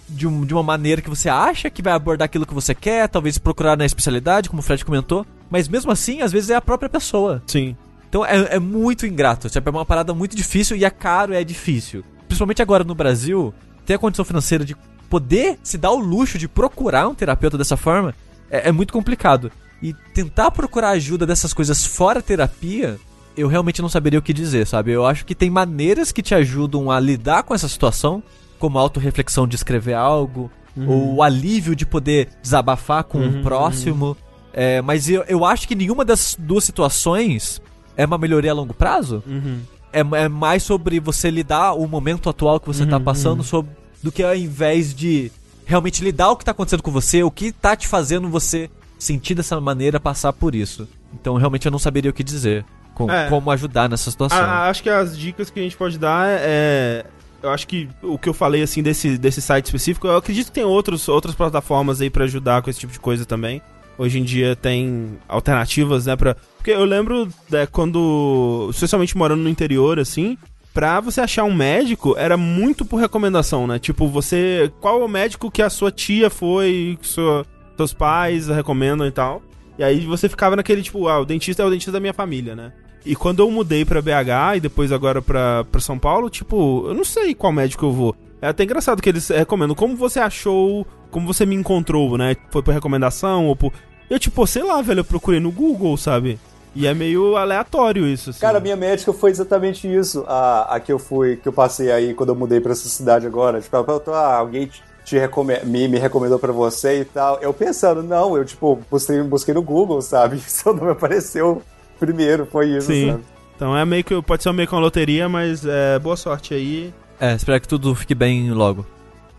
de, 0.10 0.28
um- 0.28 0.44
de 0.46 0.54
uma 0.54 0.64
maneira 0.64 1.02
que 1.02 1.10
você 1.10 1.30
acha 1.30 1.70
que 1.70 1.82
vai 1.82 1.94
abordar 1.94 2.26
aquilo 2.26 2.46
que 2.46 2.54
você 2.54 2.74
quer, 2.74 3.08
talvez 3.08 3.38
procurar 3.38 3.78
na 3.78 3.86
especialidade, 3.86 4.50
como 4.50 4.60
o 4.62 4.64
Fred 4.64 4.84
comentou. 4.84 5.26
Mas 5.50 5.68
mesmo 5.68 5.92
assim, 5.92 6.22
às 6.22 6.32
vezes 6.32 6.50
é 6.50 6.56
a 6.56 6.62
própria 6.62 6.90
pessoa. 6.90 7.42
Sim. 7.46 7.76
Então 8.10 8.26
é, 8.26 8.56
é 8.56 8.60
muito 8.60 9.06
ingrato, 9.06 9.50
sabe? 9.50 9.68
É 9.68 9.72
uma 9.72 9.86
parada 9.86 10.14
muito 10.14 10.36
difícil 10.36 10.78
e 10.78 10.86
é 10.86 10.90
caro 10.90 11.34
e 11.34 11.38
é 11.38 11.44
difícil. 11.44 12.04
Principalmente 12.28 12.62
agora 12.62 12.84
no 12.84 12.96
Brasil, 12.96 13.54
ter 13.86 13.96
a 13.96 14.00
condição 14.00 14.26
financeira 14.26 14.64
de 14.66 14.76
poder 15.10 15.58
se 15.64 15.78
dar 15.78 15.92
o 15.92 16.00
luxo 16.00 16.38
de 16.38 16.48
procurar 16.48 17.08
um 17.08 17.16
terapeuta 17.16 17.58
dessa 17.58 17.78
forma 17.78 18.14
é, 18.50 18.70
é 18.70 18.72
muito 18.72 18.94
complicado. 18.94 19.52
E 19.82 19.94
tentar 20.14 20.52
procurar 20.52 20.92
ajuda 20.92 21.26
dessas 21.26 21.54
coisas 21.54 21.86
fora 21.86 22.22
terapia, 22.22 22.98
eu 23.38 23.48
realmente 23.48 23.82
não 23.82 23.90
saberia 23.90 24.18
o 24.18 24.22
que 24.22 24.34
dizer, 24.34 24.66
sabe? 24.66 24.92
Eu 24.92 25.06
acho 25.06 25.26
que 25.26 25.36
tem 25.36 25.50
maneiras 25.50 26.12
que 26.12 26.22
te 26.24 26.34
ajudam 26.34 26.90
a 26.90 27.00
lidar 27.00 27.44
com 27.44 27.54
essa 27.54 27.68
situação, 27.68 28.24
como 28.58 28.78
a 28.78 28.82
autorreflexão 28.82 29.48
de 29.48 29.56
escrever 29.56 29.94
algo, 29.94 30.50
ou 30.88 31.16
o 31.16 31.24
alívio 31.24 31.76
de 31.76 31.86
poder 31.86 32.30
desabafar 32.42 33.04
com 33.04 33.20
Uhum, 33.20 33.40
um 33.40 33.44
próximo. 33.44 34.18
É, 34.54 34.82
mas 34.82 35.10
eu, 35.10 35.24
eu 35.28 35.46
acho 35.46 35.68
que 35.68 35.76
nenhuma 35.76 36.04
das 36.04 36.36
duas 36.40 36.64
situações 36.64 37.62
é 37.98 38.06
uma 38.06 38.18
melhoria 38.18 38.52
a 38.52 38.54
longo 38.54 38.74
prazo. 38.74 39.24
Uhum. 39.26 39.60
É, 39.94 40.00
é 40.00 40.28
mais 40.30 40.64
sobre 40.64 41.00
você 41.00 41.30
lidar 41.30 41.74
o 41.74 41.88
momento 41.88 42.30
atual 42.30 42.60
que 42.60 42.68
você 42.68 42.86
tá 42.86 42.98
Uhum, 42.98 43.04
passando 43.04 43.38
uhum. 43.40 43.46
sobre, 43.46 43.72
do 44.04 44.12
que 44.12 44.22
ao 44.24 44.36
invés 44.36 44.94
de 44.94 45.32
realmente 45.66 46.04
lidar 46.04 46.30
o 46.32 46.36
que 46.36 46.44
tá 46.46 46.52
acontecendo 46.52 46.84
com 46.84 46.92
você, 46.92 47.24
o 47.24 47.32
que 47.32 47.52
tá 47.52 47.76
te 47.76 47.88
fazendo 47.88 48.30
você 48.30 48.70
sentir 49.00 49.36
dessa 49.36 49.60
maneira, 49.62 50.00
passar 50.00 50.34
por 50.34 50.54
isso. 50.54 50.88
Então 51.14 51.36
realmente 51.36 51.66
eu 51.66 51.72
não 51.72 51.80
saberia 51.80 52.12
o 52.12 52.14
que 52.14 52.24
dizer. 52.24 52.66
Com, 52.94 53.12
É. 53.12 53.30
Como 53.30 53.52
ajudar 53.52 53.90
nessa 53.90 54.10
situação. 54.12 54.38
Ah, 54.38 54.70
acho 54.70 54.82
que 54.84 54.90
as 54.90 55.18
dicas 55.18 55.50
que 55.50 55.60
a 55.60 55.64
gente 55.64 55.76
pode 55.76 55.98
dar 55.98 56.26
é. 56.28 57.06
Eu 57.44 57.52
acho 57.52 57.68
que 57.68 57.88
o 58.02 58.18
que 58.18 58.28
eu 58.28 58.34
falei 58.34 58.64
assim 58.64 58.82
desse, 58.82 59.18
desse 59.18 59.42
site 59.42 59.66
específico, 59.66 60.08
eu 60.08 60.18
acredito 60.18 60.48
que 60.48 60.54
tem 60.54 60.64
outros, 60.64 61.08
outras 61.08 61.36
plataformas 61.36 62.02
aí 62.02 62.10
pra 62.10 62.24
ajudar 62.24 62.62
com 62.62 62.70
esse 62.70 62.80
tipo 62.80 62.92
de 62.92 63.00
coisa 63.00 63.26
também. 63.26 63.62
Hoje 63.98 64.20
em 64.20 64.24
dia 64.24 64.56
tem 64.56 65.18
alternativas, 65.28 66.06
né, 66.06 66.16
pra... 66.16 66.36
Porque 66.58 66.72
eu 66.72 66.84
lembro 66.84 67.28
né, 67.50 67.66
quando, 67.66 68.68
especialmente 68.72 69.18
morando 69.18 69.44
no 69.44 69.50
interior, 69.50 70.00
assim, 70.00 70.38
pra 70.74 71.00
você 71.00 71.22
achar 71.22 71.44
um 71.44 71.54
médico, 71.54 72.16
era 72.18 72.36
muito 72.36 72.84
por 72.84 73.00
recomendação, 73.00 73.66
né? 73.68 73.80
Tipo, 73.80 74.08
você... 74.08 74.72
Qual 74.82 75.02
é 75.02 75.06
o 75.06 75.08
médico 75.08 75.52
que 75.52 75.62
a 75.62 75.70
sua 75.70 75.92
tia 75.92 76.30
foi, 76.30 76.98
que 77.02 77.08
sua, 77.08 77.46
seus 77.78 77.94
pais 77.94 78.48
recomendam 78.48 79.06
e 79.06 79.12
tal. 79.12 79.42
E 79.78 79.84
aí 79.84 80.06
você 80.06 80.30
ficava 80.30 80.56
naquele, 80.56 80.82
tipo, 80.82 81.08
ah, 81.08 81.20
o 81.20 81.26
dentista 81.26 81.64
é 81.64 81.66
o 81.66 81.70
dentista 81.70 81.92
da 81.92 82.00
minha 82.00 82.14
família, 82.14 82.56
né? 82.56 82.72
E 83.06 83.16
quando 83.16 83.40
eu 83.40 83.52
mudei 83.52 83.86
pra 83.86 84.02
BH 84.02 84.58
e 84.58 84.60
depois 84.62 84.92
agora 84.92 85.22
pra, 85.22 85.64
pra 85.66 85.82
São 85.82 86.00
Paulo, 86.00 86.30
tipo, 86.30 86.86
eu 86.88 86.94
não 86.94 87.04
sei 87.04 87.36
qual 87.36 87.54
médico 87.54 87.86
eu 87.86 87.92
vou. 87.92 88.16
É 88.42 88.48
até 88.48 88.64
engraçado 88.64 89.02
que 89.02 89.10
eles 89.10 89.30
recomendam 89.30 89.76
como 89.76 89.96
você 89.96 90.20
achou, 90.20 90.88
como 91.16 91.34
você 91.34 91.46
me 91.46 91.56
encontrou, 91.56 92.18
né? 92.18 92.36
Foi 92.52 92.62
por 92.62 92.74
recomendação 92.74 93.48
ou 93.48 93.56
por. 93.56 93.72
Eu, 94.10 94.20
tipo, 94.20 94.46
sei 94.46 94.64
lá, 94.64 94.82
velho, 94.82 95.00
eu 95.00 95.06
procurei 95.06 95.40
no 95.40 95.50
Google, 95.50 95.96
sabe? 95.96 96.38
E 96.76 96.86
é 96.86 96.94
meio 96.94 97.38
aleatório 97.38 98.06
isso, 98.06 98.32
assim. 98.32 98.42
Cara, 98.42 98.60
minha 98.60 98.76
médica 98.76 99.14
foi 99.14 99.32
exatamente 99.32 99.88
isso. 99.88 100.26
A, 100.28 100.76
a 100.76 100.80
que 100.82 100.92
eu 100.92 101.00
fui, 101.00 101.38
que 101.38 101.48
eu 101.48 101.54
passei 101.54 101.90
aí 101.90 102.14
quando 102.14 102.30
eu 102.30 102.36
mudei 102.36 102.60
pra 102.60 102.74
essa 102.74 102.90
cidade 102.90 103.26
agora. 103.26 103.62
Tipo, 103.62 103.78
ela 103.78 103.86
perguntou, 103.86 104.14
ah, 104.14 104.36
alguém 104.36 104.68
te, 104.68 104.84
te 105.06 105.18
recome- 105.18 105.62
me, 105.64 105.88
me 105.88 105.98
recomendou 105.98 106.38
pra 106.38 106.52
você 106.52 107.00
e 107.00 107.06
tal. 107.06 107.40
Eu 107.42 107.54
pensando, 107.54 108.04
não, 108.04 108.36
eu, 108.36 108.44
tipo, 108.44 108.78
busquei, 108.92 109.24
busquei 109.24 109.54
no 109.54 109.62
Google, 109.62 110.02
sabe? 110.02 110.38
Seu 110.46 110.74
nome 110.74 110.92
apareceu 110.92 111.62
primeiro, 111.98 112.46
foi 112.46 112.72
isso, 112.72 112.88
Sim. 112.88 113.12
sabe? 113.12 113.24
Então 113.56 113.78
é 113.78 113.86
meio 113.86 114.04
que. 114.04 114.22
Pode 114.22 114.44
ser 114.44 114.52
meio 114.52 114.68
que 114.68 114.76
uma 114.76 114.82
loteria, 114.82 115.30
mas 115.30 115.66
é, 115.66 115.98
boa 115.98 116.18
sorte 116.18 116.54
aí. 116.54 116.94
É, 117.22 117.36
espero 117.36 117.62
que 117.62 117.70
tudo 117.70 117.96
fique 117.96 118.14
bem 118.14 118.52
logo. 118.52 118.86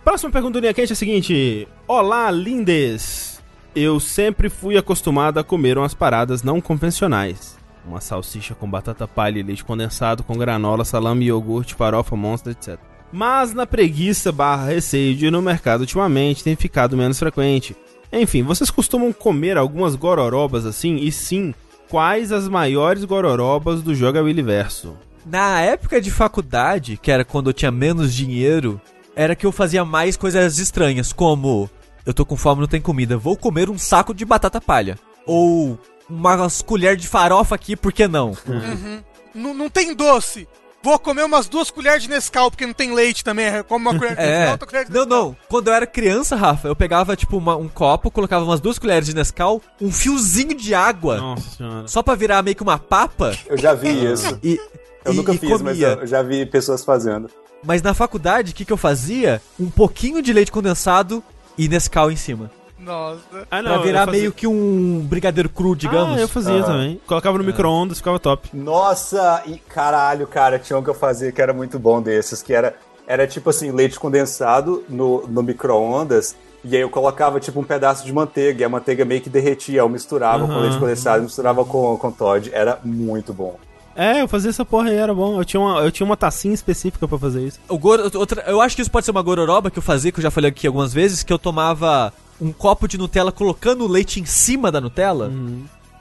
Próxima 0.06 0.30
pergunta 0.30 0.52
do 0.52 0.60
Linha 0.60 0.72
Quente 0.72 0.92
é 0.92 0.94
a 0.94 0.96
seguinte: 0.96 1.66
Olá, 1.88 2.30
lindes! 2.30 3.42
Eu 3.74 3.98
sempre 3.98 4.48
fui 4.48 4.78
acostumado 4.78 5.38
a 5.38 5.42
comer 5.42 5.76
umas 5.76 5.94
paradas 5.94 6.44
não 6.44 6.60
convencionais. 6.60 7.58
Uma 7.84 8.00
salsicha 8.00 8.54
com 8.54 8.70
batata 8.70 9.08
palha 9.08 9.40
e 9.40 9.42
leite 9.42 9.64
condensado, 9.64 10.22
com 10.22 10.38
granola, 10.38 10.84
salame, 10.84 11.24
iogurte, 11.24 11.74
farofa, 11.74 12.14
monstro, 12.14 12.52
etc. 12.52 12.78
Mas 13.12 13.52
na 13.52 13.66
preguiça 13.66 14.30
barra 14.30 14.66
receio 14.66 15.16
de 15.16 15.26
ir 15.26 15.32
no 15.32 15.42
mercado 15.42 15.80
ultimamente 15.80 16.44
tem 16.44 16.54
ficado 16.54 16.96
menos 16.96 17.18
frequente. 17.18 17.76
Enfim, 18.12 18.44
vocês 18.44 18.70
costumam 18.70 19.12
comer 19.12 19.58
algumas 19.58 19.96
gororobas 19.96 20.66
assim? 20.66 20.98
E 20.98 21.10
sim, 21.10 21.52
quais 21.90 22.30
as 22.30 22.46
maiores 22.46 23.02
gororobas 23.02 23.82
do 23.82 23.92
Jogabiliverso? 23.92 24.96
Na 25.26 25.60
época 25.62 26.00
de 26.00 26.12
faculdade, 26.12 26.96
que 26.96 27.10
era 27.10 27.24
quando 27.24 27.50
eu 27.50 27.52
tinha 27.52 27.72
menos 27.72 28.14
dinheiro, 28.14 28.80
era 29.16 29.34
que 29.34 29.44
eu 29.46 29.50
fazia 29.50 29.84
mais 29.84 30.16
coisas 30.16 30.58
estranhas, 30.58 31.12
como 31.12 31.68
eu 32.04 32.14
tô 32.14 32.24
com 32.24 32.36
fome, 32.36 32.60
não 32.60 32.68
tem 32.68 32.80
comida, 32.80 33.16
vou 33.16 33.36
comer 33.36 33.68
um 33.70 33.78
saco 33.78 34.14
de 34.14 34.24
batata 34.24 34.60
palha. 34.60 34.96
Ou 35.26 35.76
umas 36.08 36.62
colheres 36.62 37.02
de 37.02 37.08
farofa 37.08 37.54
aqui, 37.56 37.74
por 37.74 37.92
que 37.92 38.06
não? 38.06 38.28
Uhum. 38.46 39.02
Não, 39.34 39.52
não 39.54 39.68
tem 39.68 39.92
doce. 39.94 40.46
Vou 40.82 41.00
comer 41.00 41.24
umas 41.24 41.48
duas 41.48 41.68
colheres 41.68 42.04
de 42.04 42.08
Nescau, 42.08 42.48
porque 42.48 42.64
não 42.64 42.72
tem 42.72 42.94
leite 42.94 43.24
também. 43.24 43.46
Eu 43.46 43.64
como 43.64 43.90
uma 43.90 43.98
colher 43.98 44.14
de 44.14 44.22
É. 44.22 44.36
Nescau, 44.38 44.52
outra 44.52 44.66
colher 44.68 44.84
de 44.84 44.92
Não, 44.92 45.00
Nescau. 45.00 45.18
não. 45.24 45.36
Quando 45.48 45.66
eu 45.66 45.74
era 45.74 45.84
criança, 45.86 46.36
Rafa, 46.36 46.68
eu 46.68 46.76
pegava, 46.76 47.16
tipo, 47.16 47.36
uma- 47.38 47.56
um 47.56 47.66
copo, 47.66 48.08
colocava 48.08 48.44
umas 48.44 48.60
duas 48.60 48.78
colheres 48.78 49.06
de 49.08 49.14
Nescau, 49.16 49.60
um 49.80 49.90
fiozinho 49.90 50.54
de 50.54 50.74
água, 50.74 51.16
Nossa 51.16 51.56
senhora. 51.56 51.88
só 51.88 52.04
pra 52.04 52.14
virar 52.14 52.40
meio 52.42 52.54
que 52.54 52.62
uma 52.62 52.78
papa, 52.78 53.36
Eu 53.46 53.58
já 53.58 53.74
vi 53.74 53.88
isso. 54.12 54.38
e. 54.44 54.60
Eu 55.04 55.12
e- 55.12 55.16
nunca 55.16 55.32
e 55.32 55.38
fiz, 55.38 55.50
mas 55.50 55.72
comia. 55.74 55.88
eu 55.88 56.00
eu 56.02 56.06
já 56.06 56.22
vi 56.22 56.46
pessoas 56.46 56.84
fazendo. 56.84 57.28
Mas 57.64 57.82
na 57.82 57.94
faculdade, 57.94 58.52
o 58.52 58.54
que, 58.54 58.64
que 58.64 58.72
eu 58.72 58.76
fazia? 58.76 59.40
Um 59.58 59.70
pouquinho 59.70 60.22
de 60.22 60.32
leite 60.32 60.52
condensado 60.52 61.22
e 61.58 61.68
Nescau 61.68 62.10
em 62.10 62.16
cima. 62.16 62.50
Nossa. 62.78 63.20
Ah, 63.50 63.62
pra 63.62 63.78
virar 63.78 64.06
meio 64.06 64.32
que 64.32 64.46
um 64.46 65.00
brigadeiro 65.00 65.48
cru, 65.48 65.74
digamos. 65.74 66.18
Ah, 66.18 66.20
eu 66.20 66.28
fazia 66.28 66.54
Aham. 66.54 66.66
também. 66.66 67.00
Colocava 67.06 67.38
no 67.38 67.44
micro-ondas, 67.44 67.98
ficava 67.98 68.18
top. 68.20 68.48
Nossa, 68.52 69.42
e 69.46 69.58
caralho, 69.58 70.26
cara, 70.26 70.58
tinha 70.58 70.78
um 70.78 70.82
que 70.82 70.90
eu 70.90 70.94
fazia 70.94 71.32
que 71.32 71.42
era 71.42 71.52
muito 71.52 71.78
bom 71.78 72.00
desses, 72.00 72.42
que 72.42 72.52
era, 72.52 72.76
era 73.06 73.26
tipo 73.26 73.50
assim, 73.50 73.72
leite 73.72 73.98
condensado 73.98 74.84
no, 74.88 75.26
no 75.26 75.42
micro-ondas, 75.42 76.36
e 76.62 76.76
aí 76.76 76.82
eu 76.82 76.90
colocava 76.90 77.40
tipo 77.40 77.58
um 77.58 77.64
pedaço 77.64 78.04
de 78.04 78.12
manteiga, 78.12 78.60
e 78.60 78.64
a 78.64 78.68
manteiga 78.68 79.04
meio 79.04 79.20
que 79.20 79.30
derretia, 79.30 79.80
eu 79.80 79.88
misturava 79.88 80.46
com 80.46 80.60
leite 80.60 80.78
condensado, 80.78 81.22
misturava 81.22 81.64
com, 81.64 81.96
com 81.96 82.12
Todd, 82.12 82.50
era 82.52 82.78
muito 82.84 83.32
bom. 83.32 83.58
É, 83.96 84.20
eu 84.20 84.28
fazia 84.28 84.50
essa 84.50 84.64
porra 84.64 84.90
aí, 84.90 84.96
era 84.96 85.14
bom. 85.14 85.38
Eu 85.38 85.44
tinha 85.44 85.58
uma, 85.58 85.80
eu 85.80 85.90
tinha 85.90 86.04
uma 86.04 86.16
tacinha 86.16 86.52
específica 86.52 87.08
pra 87.08 87.18
fazer 87.18 87.46
isso. 87.46 87.58
O 87.66 87.78
goro, 87.78 88.10
outra, 88.14 88.44
eu 88.46 88.60
acho 88.60 88.76
que 88.76 88.82
isso 88.82 88.90
pode 88.90 89.06
ser 89.06 89.10
uma 89.10 89.22
gororoba 89.22 89.70
que 89.70 89.78
eu 89.78 89.82
fazia, 89.82 90.12
que 90.12 90.18
eu 90.18 90.22
já 90.22 90.30
falei 90.30 90.50
aqui 90.50 90.66
algumas 90.66 90.92
vezes, 90.92 91.22
que 91.22 91.32
eu 91.32 91.38
tomava 91.38 92.12
um 92.40 92.52
copo 92.52 92.86
de 92.86 92.98
Nutella 92.98 93.32
colocando 93.32 93.84
o 93.84 93.88
leite 93.88 94.20
em 94.20 94.26
cima 94.26 94.70
da 94.70 94.80
Nutella. 94.80 95.32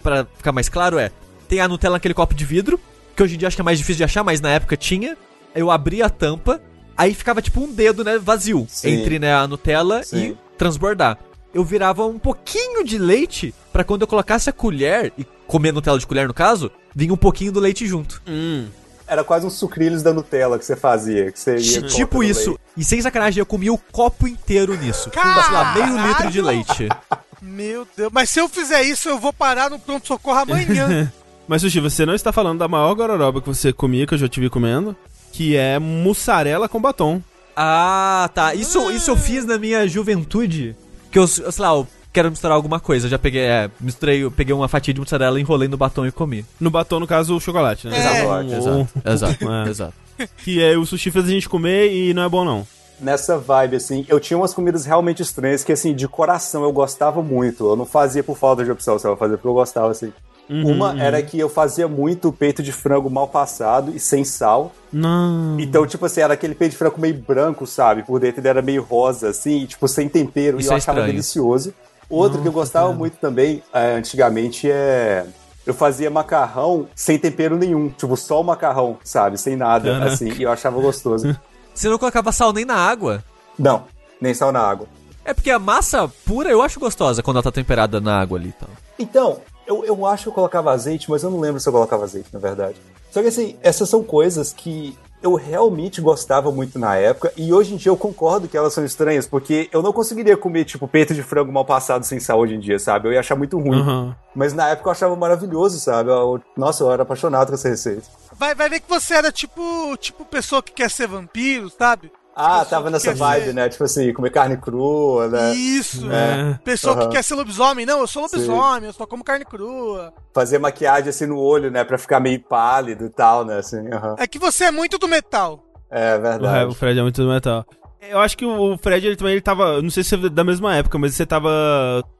Pra 0.03 0.25
ficar 0.37 0.51
mais 0.51 0.67
claro, 0.67 0.99
é. 0.99 1.09
Tem 1.47 1.61
a 1.61 1.67
Nutella 1.67 1.95
naquele 1.95 2.13
copo 2.13 2.33
de 2.33 2.43
vidro, 2.43 2.79
que 3.15 3.23
hoje 3.23 3.35
em 3.35 3.37
dia 3.37 3.47
acho 3.47 3.55
que 3.55 3.61
é 3.61 3.63
mais 3.63 3.77
difícil 3.77 3.97
de 3.97 4.03
achar, 4.03 4.23
mas 4.23 4.41
na 4.41 4.49
época 4.49 4.75
tinha. 4.75 5.17
Eu 5.55 5.71
abria 5.71 6.07
a 6.07 6.09
tampa, 6.09 6.61
aí 6.97 7.13
ficava 7.13 7.41
tipo 7.41 7.61
um 7.61 7.71
dedo, 7.71 8.03
né, 8.03 8.17
vazio, 8.19 8.67
Sim. 8.69 8.89
entre 8.89 9.19
né, 9.19 9.33
a 9.33 9.47
Nutella 9.47 10.03
Sim. 10.03 10.31
e 10.31 10.37
transbordar. 10.57 11.17
Eu 11.55 11.63
virava 11.63 12.05
um 12.05 12.19
pouquinho 12.19 12.83
de 12.83 12.97
leite 12.97 13.55
pra 13.71 13.85
quando 13.85 14.01
eu 14.01 14.07
colocasse 14.07 14.49
a 14.49 14.53
colher, 14.53 15.13
e 15.17 15.25
comer 15.47 15.71
Nutella 15.71 15.97
de 15.97 16.05
colher 16.05 16.27
no 16.27 16.33
caso, 16.33 16.69
vinha 16.93 17.13
um 17.13 17.17
pouquinho 17.17 17.49
do 17.49 17.61
leite 17.61 17.87
junto. 17.87 18.21
Hum. 18.27 18.67
Era 19.07 19.23
quase 19.23 19.45
um 19.45 19.49
sucrilhos 19.49 20.03
da 20.03 20.11
Nutella 20.11 20.59
que 20.59 20.65
você 20.65 20.75
fazia, 20.75 21.31
que 21.31 21.39
você 21.39 21.55
ia 21.55 21.81
tipo 21.83 22.21
isso. 22.21 22.49
leite. 22.49 22.61
E 22.75 22.83
sem 22.83 23.01
sacanagem, 23.01 23.39
eu 23.39 23.45
comia 23.45 23.71
o 23.71 23.77
copo 23.77 24.27
inteiro 24.27 24.75
nisso. 24.75 25.09
Com, 25.09 25.21
sei 25.21 25.53
lá, 25.53 25.73
meio 25.75 26.07
litro 26.07 26.29
de 26.29 26.41
leite. 26.41 26.89
Meu 27.41 27.87
Deus. 27.95 28.09
Mas 28.11 28.29
se 28.29 28.41
eu 28.41 28.49
fizer 28.49 28.83
isso, 28.83 29.07
eu 29.07 29.17
vou 29.17 29.31
parar 29.31 29.69
no 29.69 29.79
pronto-socorro 29.79 30.39
amanhã. 30.39 31.09
Mas, 31.47 31.61
Sushi, 31.61 31.79
você 31.79 32.05
não 32.05 32.15
está 32.15 32.33
falando 32.33 32.59
da 32.59 32.67
maior 32.67 32.93
gororoba 32.95 33.39
que 33.39 33.47
você 33.47 33.71
comia, 33.71 34.05
que 34.05 34.13
eu 34.13 34.17
já 34.17 34.27
te 34.27 34.41
vi 34.41 34.49
comendo, 34.49 34.93
que 35.31 35.55
é 35.55 35.79
mussarela 35.79 36.67
com 36.67 36.81
batom. 36.81 37.21
Ah, 37.55 38.29
tá. 38.33 38.53
Isso, 38.53 38.91
isso 38.91 39.09
eu 39.09 39.15
fiz 39.15 39.45
na 39.45 39.57
minha 39.57 39.87
juventude. 39.87 40.75
Que 41.15 41.19
eu, 41.19 41.27
sei 41.29 41.45
lá, 41.59 41.69
eu 41.69 41.87
quero 42.11 42.29
misturar 42.29 42.57
alguma 42.57 42.77
coisa. 42.77 43.05
Eu 43.05 43.09
já 43.09 43.17
peguei, 43.17 43.43
é, 43.43 43.71
misturei, 43.79 44.21
eu 44.25 44.29
peguei 44.29 44.53
uma 44.53 44.67
fatia 44.67 44.93
de 44.93 44.99
mussarela, 44.99 45.39
enrolei 45.39 45.69
no 45.69 45.77
batom 45.77 46.05
e 46.05 46.11
comi. 46.11 46.45
No 46.59 46.69
batom, 46.69 46.99
no 46.99 47.07
caso, 47.07 47.37
o 47.37 47.39
chocolate, 47.39 47.87
né? 47.87 47.97
É. 47.97 48.25
Ou- 48.27 48.41
Exato, 48.43 48.89
exato, 49.07 49.49
É. 49.49 49.69
exato. 49.69 49.93
Que 50.39 50.61
é 50.61 50.77
o 50.77 50.85
sushi 50.85 51.11
fez 51.11 51.23
a 51.23 51.29
gente 51.29 51.47
comer 51.47 51.89
e 51.89 52.13
não 52.13 52.23
é 52.23 52.27
bom, 52.27 52.43
não. 52.43 52.67
Nessa 52.99 53.37
vibe, 53.37 53.77
assim, 53.77 54.05
eu 54.09 54.19
tinha 54.19 54.37
umas 54.37 54.53
comidas 54.53 54.85
realmente 54.85 55.21
estranhas 55.21 55.63
que, 55.63 55.71
assim, 55.71 55.93
de 55.95 56.05
coração 56.05 56.63
eu 56.65 56.73
gostava 56.73 57.23
muito. 57.23 57.65
Eu 57.65 57.77
não 57.77 57.85
fazia 57.85 58.21
por 58.21 58.37
falta 58.37 58.65
de 58.65 58.71
opção, 58.71 58.99
só 58.99 59.07
eu 59.07 59.15
fazia 59.15 59.37
porque 59.37 59.47
eu 59.47 59.53
gostava, 59.53 59.91
assim. 59.91 60.11
Uhum, 60.49 60.71
Uma 60.73 60.91
uhum. 60.91 60.99
era 60.99 61.21
que 61.23 61.39
eu 61.39 61.49
fazia 61.49 61.87
muito 61.87 62.31
peito 62.31 62.61
de 62.61 62.71
frango 62.71 63.09
mal 63.09 63.27
passado 63.27 63.91
e 63.95 63.99
sem 63.99 64.23
sal. 64.23 64.71
Não. 64.93 65.59
Então, 65.59 65.85
tipo 65.87 66.05
assim, 66.05 66.21
era 66.21 66.35
aquele 66.35 66.53
peito 66.53 66.71
de 66.73 66.77
frango 66.77 66.99
meio 67.01 67.15
branco, 67.15 67.65
sabe? 67.65 68.03
Por 68.03 68.19
dentro 68.19 68.41
ele 68.41 68.47
era 68.47 68.61
meio 68.61 68.83
rosa, 68.83 69.29
assim, 69.29 69.63
e, 69.63 69.67
tipo, 69.67 69.87
sem 69.87 70.07
tempero. 70.07 70.59
Isso 70.59 70.69
e 70.69 70.71
eu 70.71 70.75
é 70.75 70.77
achava 70.77 70.99
estranho. 70.99 71.13
delicioso. 71.13 71.73
Outro 72.07 72.41
que 72.41 72.47
eu 72.47 72.51
gostava 72.51 72.93
muito 72.93 73.17
também, 73.17 73.63
é, 73.73 73.93
antigamente, 73.95 74.69
é. 74.69 75.25
Eu 75.65 75.73
fazia 75.73 76.11
macarrão 76.11 76.87
sem 76.93 77.17
tempero 77.17 77.57
nenhum. 77.57 77.89
Tipo, 77.89 78.15
só 78.15 78.39
o 78.39 78.43
macarrão, 78.43 78.97
sabe? 79.03 79.39
Sem 79.39 79.55
nada, 79.55 79.91
Caraca. 79.93 80.11
assim. 80.13 80.31
E 80.31 80.43
eu 80.43 80.51
achava 80.51 80.79
gostoso. 80.79 81.35
Você 81.73 81.89
não 81.89 81.97
colocava 81.97 82.31
sal 82.31 82.53
nem 82.53 82.63
na 82.65 82.75
água? 82.75 83.23
não, 83.57 83.83
nem 84.21 84.33
sal 84.33 84.51
na 84.51 84.59
água. 84.61 84.87
É 85.25 85.33
porque 85.33 85.49
a 85.49 85.57
massa 85.57 86.07
pura 86.23 86.49
eu 86.51 86.61
acho 86.61 86.79
gostosa 86.79 87.23
quando 87.23 87.37
ela 87.37 87.43
tá 87.43 87.51
temperada 87.51 87.99
na 87.99 88.19
água 88.21 88.37
ali 88.37 88.49
e 88.49 88.51
tal. 88.51 88.69
Então, 88.99 89.39
eu, 89.67 89.83
eu 89.85 90.05
acho 90.05 90.23
que 90.23 90.29
eu 90.29 90.33
colocava 90.33 90.71
azeite, 90.71 91.09
mas 91.09 91.23
eu 91.23 91.29
não 91.31 91.39
lembro 91.39 91.59
se 91.59 91.67
eu 91.67 91.73
colocava 91.73 92.03
azeite, 92.03 92.29
na 92.33 92.39
verdade. 92.39 92.77
Só 93.11 93.21
que 93.21 93.27
assim, 93.29 93.55
essas 93.61 93.89
são 93.89 94.03
coisas 94.03 94.51
que 94.53 94.97
eu 95.23 95.33
realmente 95.33 96.01
gostava 96.01 96.51
muito 96.51 96.77
na 96.77 96.95
época, 96.97 97.31
e 97.35 97.51
hoje 97.51 97.73
em 97.73 97.77
dia 97.77 97.89
eu 97.89 97.97
concordo 97.97 98.47
que 98.47 98.55
elas 98.55 98.73
são 98.73 98.85
estranhas, 98.85 99.25
porque 99.25 99.67
eu 99.71 99.81
não 99.81 99.91
conseguiria 99.91 100.37
comer, 100.37 100.65
tipo, 100.65 100.87
peito 100.87 101.15
de 101.15 101.23
frango 101.23 101.51
mal 101.51 101.65
passado 101.65 102.03
sem 102.05 102.19
sal 102.19 102.39
hoje 102.39 102.53
em 102.55 102.59
dia, 102.59 102.77
sabe? 102.77 103.07
Eu 103.07 103.13
ia 103.13 103.21
achar 103.21 103.35
muito 103.35 103.57
ruim. 103.57 103.79
Aham. 103.81 104.15
Mas 104.35 104.53
na 104.53 104.69
época 104.69 104.89
eu 104.89 104.91
achava 104.91 105.15
maravilhoso, 105.15 105.79
sabe? 105.79 106.11
Eu- 106.11 106.39
nossa, 106.55 106.83
eu 106.83 106.91
era 106.91 107.01
apaixonado 107.03 107.47
com 107.47 107.55
essa 107.55 107.69
receita. 107.69 108.03
Vai, 108.33 108.53
vai 108.53 108.69
ver 108.69 108.81
que 108.81 108.89
você 108.89 109.15
era 109.15 109.31
tipo, 109.31 109.95
tipo 109.97 110.25
pessoa 110.25 110.61
que 110.61 110.73
quer 110.73 110.91
ser 110.91 111.07
vampiro, 111.07 111.69
sabe? 111.71 112.11
Ah, 112.35 112.59
Pessoa 112.59 112.65
tava 112.65 112.89
nessa 112.89 113.13
vibe, 113.13 113.45
ser- 113.45 113.53
né? 113.53 113.69
Tipo 113.69 113.83
assim, 113.85 114.11
comer 114.13 114.29
carne 114.29 114.57
crua, 114.57 115.29
né? 115.29 115.55
Isso. 115.55 116.11
É. 116.11 116.59
Pessoa 116.65 116.93
Aham. 116.95 117.07
que 117.07 117.15
quer 117.15 117.23
ser 117.23 117.35
lobisomem. 117.35 117.85
Não, 117.85 117.99
eu 118.01 118.07
sou 118.07 118.23
lobisomem, 118.23 118.87
eu 118.87 118.93
só 118.93 119.05
como 119.07 119.23
carne 119.23 119.45
crua. 119.45 120.13
Fazer 120.33 120.59
maquiagem 120.59 121.09
assim 121.09 121.25
no 121.25 121.37
olho, 121.39 121.71
né? 121.71 121.83
Pra 121.85 121.97
ficar 121.97 122.19
meio 122.19 122.41
pálido 122.43 123.05
e 123.05 123.09
tal, 123.09 123.45
né? 123.45 123.57
Assim, 123.59 123.87
aham. 123.93 124.15
É 124.19 124.27
que 124.27 124.37
você 124.37 124.65
é 124.65 124.71
muito 124.71 124.97
do 124.97 125.07
metal. 125.07 125.63
É 125.89 126.17
verdade. 126.17 126.65
o 126.71 126.73
Fred 126.73 126.99
é 126.99 127.03
muito 127.03 127.21
do 127.23 127.29
metal. 127.29 127.65
Eu 128.01 128.19
acho 128.19 128.37
que 128.37 128.45
o 128.45 128.77
Fred, 128.77 129.07
ele 129.07 129.15
também, 129.15 129.33
ele 129.33 129.41
tava... 129.41 129.81
Não 129.81 129.89
sei 129.89 130.03
se 130.03 130.13
é 130.15 130.17
da 130.29 130.43
mesma 130.43 130.75
época, 130.75 130.97
mas 130.99 131.15
você 131.15 131.25
tava... 131.25 131.49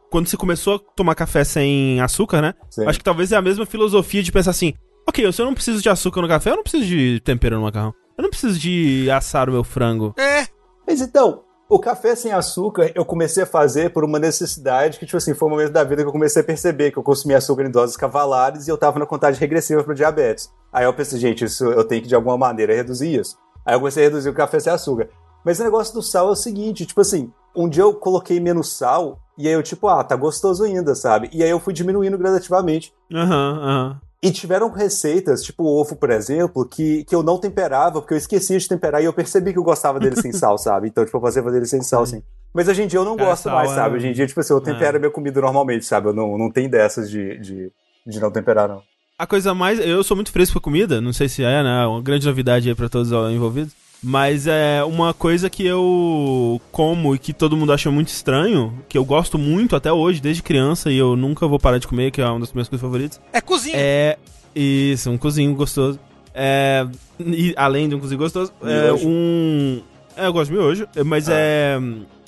Quando 0.09 0.27
você 0.27 0.37
começou 0.37 0.75
a 0.75 0.79
tomar 0.95 1.13
café 1.13 1.43
sem 1.43 1.99
açúcar, 1.99 2.41
né? 2.41 2.53
Sim. 2.69 2.87
Acho 2.87 2.99
que 2.99 3.03
talvez 3.05 3.31
é 3.33 3.35
a 3.35 3.41
mesma 3.41 3.65
filosofia 3.65 4.23
de 4.23 4.31
pensar 4.31 4.51
assim... 4.51 4.73
Ok, 5.07 5.31
se 5.31 5.41
eu 5.41 5.45
não 5.45 5.53
preciso 5.53 5.81
de 5.83 5.89
açúcar 5.89 6.21
no 6.21 6.27
café, 6.27 6.49
eu 6.51 6.55
não 6.55 6.63
preciso 6.63 6.85
de 6.85 7.19
tempero 7.23 7.57
no 7.57 7.63
macarrão. 7.63 7.93
Eu 8.17 8.23
não 8.23 8.29
preciso 8.29 8.57
de 8.57 9.09
assar 9.11 9.49
o 9.49 9.51
meu 9.51 9.63
frango. 9.63 10.13
É. 10.17 10.47
Mas 10.87 11.01
então, 11.01 11.43
o 11.67 11.79
café 11.79 12.15
sem 12.15 12.31
açúcar 12.31 12.91
eu 12.93 13.03
comecei 13.03 13.43
a 13.43 13.47
fazer 13.47 13.91
por 13.91 14.03
uma 14.03 14.19
necessidade 14.19 14.99
que, 14.99 15.05
tipo 15.05 15.17
assim, 15.17 15.33
foi 15.33 15.47
um 15.47 15.51
momento 15.51 15.71
da 15.71 15.83
vida 15.83 16.03
que 16.03 16.07
eu 16.07 16.13
comecei 16.13 16.41
a 16.41 16.45
perceber 16.45 16.91
que 16.91 16.97
eu 16.97 17.03
consumia 17.03 17.37
açúcar 17.37 17.63
em 17.65 17.71
doses 17.71 17.97
cavalares 17.97 18.67
e 18.67 18.71
eu 18.71 18.77
tava 18.77 18.99
na 18.99 19.05
contagem 19.05 19.39
regressiva 19.39 19.83
pro 19.83 19.95
diabetes. 19.95 20.49
Aí 20.71 20.85
eu 20.85 20.93
pensei, 20.93 21.19
gente, 21.19 21.43
isso 21.43 21.65
eu 21.65 21.83
tenho 21.83 22.01
que 22.01 22.07
de 22.07 22.15
alguma 22.15 22.37
maneira 22.37 22.75
reduzir 22.75 23.19
isso. 23.19 23.37
Aí 23.65 23.75
eu 23.75 23.79
comecei 23.79 24.03
a 24.03 24.07
reduzir 24.07 24.29
o 24.29 24.33
café 24.33 24.59
sem 24.59 24.71
açúcar. 24.71 25.09
Mas 25.43 25.59
o 25.59 25.63
negócio 25.63 25.93
do 25.93 26.01
sal 26.01 26.29
é 26.29 26.31
o 26.31 26.35
seguinte, 26.35 26.85
tipo 26.85 27.01
assim, 27.01 27.31
um 27.55 27.67
dia 27.67 27.83
eu 27.83 27.93
coloquei 27.93 28.39
menos 28.39 28.77
sal 28.77 29.19
e 29.37 29.47
aí 29.47 29.53
eu, 29.53 29.63
tipo, 29.63 29.87
ah, 29.87 30.03
tá 30.03 30.15
gostoso 30.15 30.63
ainda, 30.63 30.95
sabe? 30.95 31.29
E 31.33 31.43
aí 31.43 31.49
eu 31.49 31.59
fui 31.59 31.73
diminuindo 31.73 32.17
gradativamente. 32.17 32.93
Aham, 33.13 33.59
aham. 33.61 34.01
E 34.23 34.31
tiveram 34.31 34.71
receitas, 34.71 35.43
tipo 35.43 35.63
o 35.63 35.79
ovo, 35.81 35.95
por 35.95 36.09
exemplo, 36.09 36.67
que, 36.67 37.03
que 37.03 37.13
eu 37.13 37.21
não 37.21 37.37
temperava, 37.37 38.01
porque 38.01 38.13
eu 38.13 38.17
esquecia 38.17 38.57
de 38.57 38.67
temperar 38.67 39.01
e 39.01 39.05
eu 39.05 39.13
percebi 39.13 39.53
que 39.53 39.59
eu 39.59 39.63
gostava 39.63 39.99
dele 39.99 40.15
sem 40.15 40.31
sal, 40.31 40.57
sabe? 40.59 40.87
Então, 40.87 41.05
tipo, 41.05 41.17
eu 41.17 41.21
fazia 41.21 41.41
dele 41.43 41.65
sem 41.65 41.81
sal, 41.81 42.03
assim. 42.03 42.23
Mas 42.53 42.67
hoje 42.67 42.83
em 42.83 42.87
dia 42.87 42.99
eu 42.99 43.05
não 43.05 43.15
Cara, 43.17 43.29
gosto 43.29 43.49
mais, 43.49 43.71
é- 43.71 43.75
sabe? 43.75 43.95
Hoje 43.97 44.07
em 44.07 44.13
dia, 44.13 44.25
tipo 44.25 44.39
assim, 44.39 44.53
eu 44.53 44.61
tempero 44.61 44.97
a 44.97 44.99
minha 44.99 45.11
comida 45.11 45.41
normalmente, 45.41 45.85
sabe? 45.85 46.07
Eu 46.07 46.13
não, 46.13 46.37
não 46.37 46.49
tenho 46.49 46.69
dessas 46.69 47.09
de, 47.09 47.37
de, 47.39 47.71
de 48.07 48.19
não 48.19 48.31
temperar, 48.31 48.67
não. 48.69 48.81
A 49.17 49.27
coisa 49.27 49.53
mais. 49.53 49.79
Eu 49.79 50.03
sou 50.03 50.15
muito 50.15 50.31
fresco 50.31 50.59
com 50.59 50.65
comida, 50.65 50.99
não 50.99 51.13
sei 51.13 51.29
se 51.29 51.43
é, 51.43 51.63
né? 51.63 51.85
Uma 51.85 52.01
grande 52.01 52.25
novidade 52.25 52.67
aí 52.67 52.75
pra 52.75 52.89
todos 52.89 53.11
os 53.11 53.31
envolvidos. 53.31 53.73
Mas 54.03 54.45
é 54.45 54.83
uma 54.83 55.13
coisa 55.13 55.49
que 55.49 55.65
eu 55.65 56.61
como 56.71 57.15
e 57.15 57.19
que 57.19 57.33
todo 57.33 57.57
mundo 57.57 57.73
acha 57.73 57.89
muito 57.89 58.09
estranho, 58.09 58.73
que 58.87 58.97
eu 58.97 59.03
gosto 59.03 59.37
muito 59.37 59.75
até 59.75 59.91
hoje, 59.91 60.21
desde 60.21 60.43
criança, 60.43 60.91
e 60.91 60.97
eu 60.97 61.15
nunca 61.15 61.47
vou 61.47 61.57
parar 61.59 61.79
de 61.79 61.87
comer, 61.87 62.11
que 62.11 62.21
é 62.21 62.25
uma 62.27 62.39
das 62.39 62.53
minhas 62.53 62.69
coisas 62.69 62.81
favoritas. 62.81 63.19
É 63.33 63.41
cozinha. 63.41 63.75
É. 63.77 64.17
Isso, 64.55 65.09
um 65.09 65.17
cozinho 65.17 65.53
gostoso. 65.55 65.99
É. 66.33 66.85
E, 67.19 67.53
além 67.57 67.89
de 67.89 67.95
um 67.95 67.99
cozinho 67.99 68.19
gostoso, 68.19 68.51
é 68.61 68.83
Miojo. 68.83 69.07
um. 69.07 69.81
É, 70.15 70.27
eu 70.27 70.33
gosto 70.33 70.51
de 70.51 70.57
miojo, 70.57 70.87
mas 71.05 71.27
Ah. 71.27 71.33
é. 71.35 71.79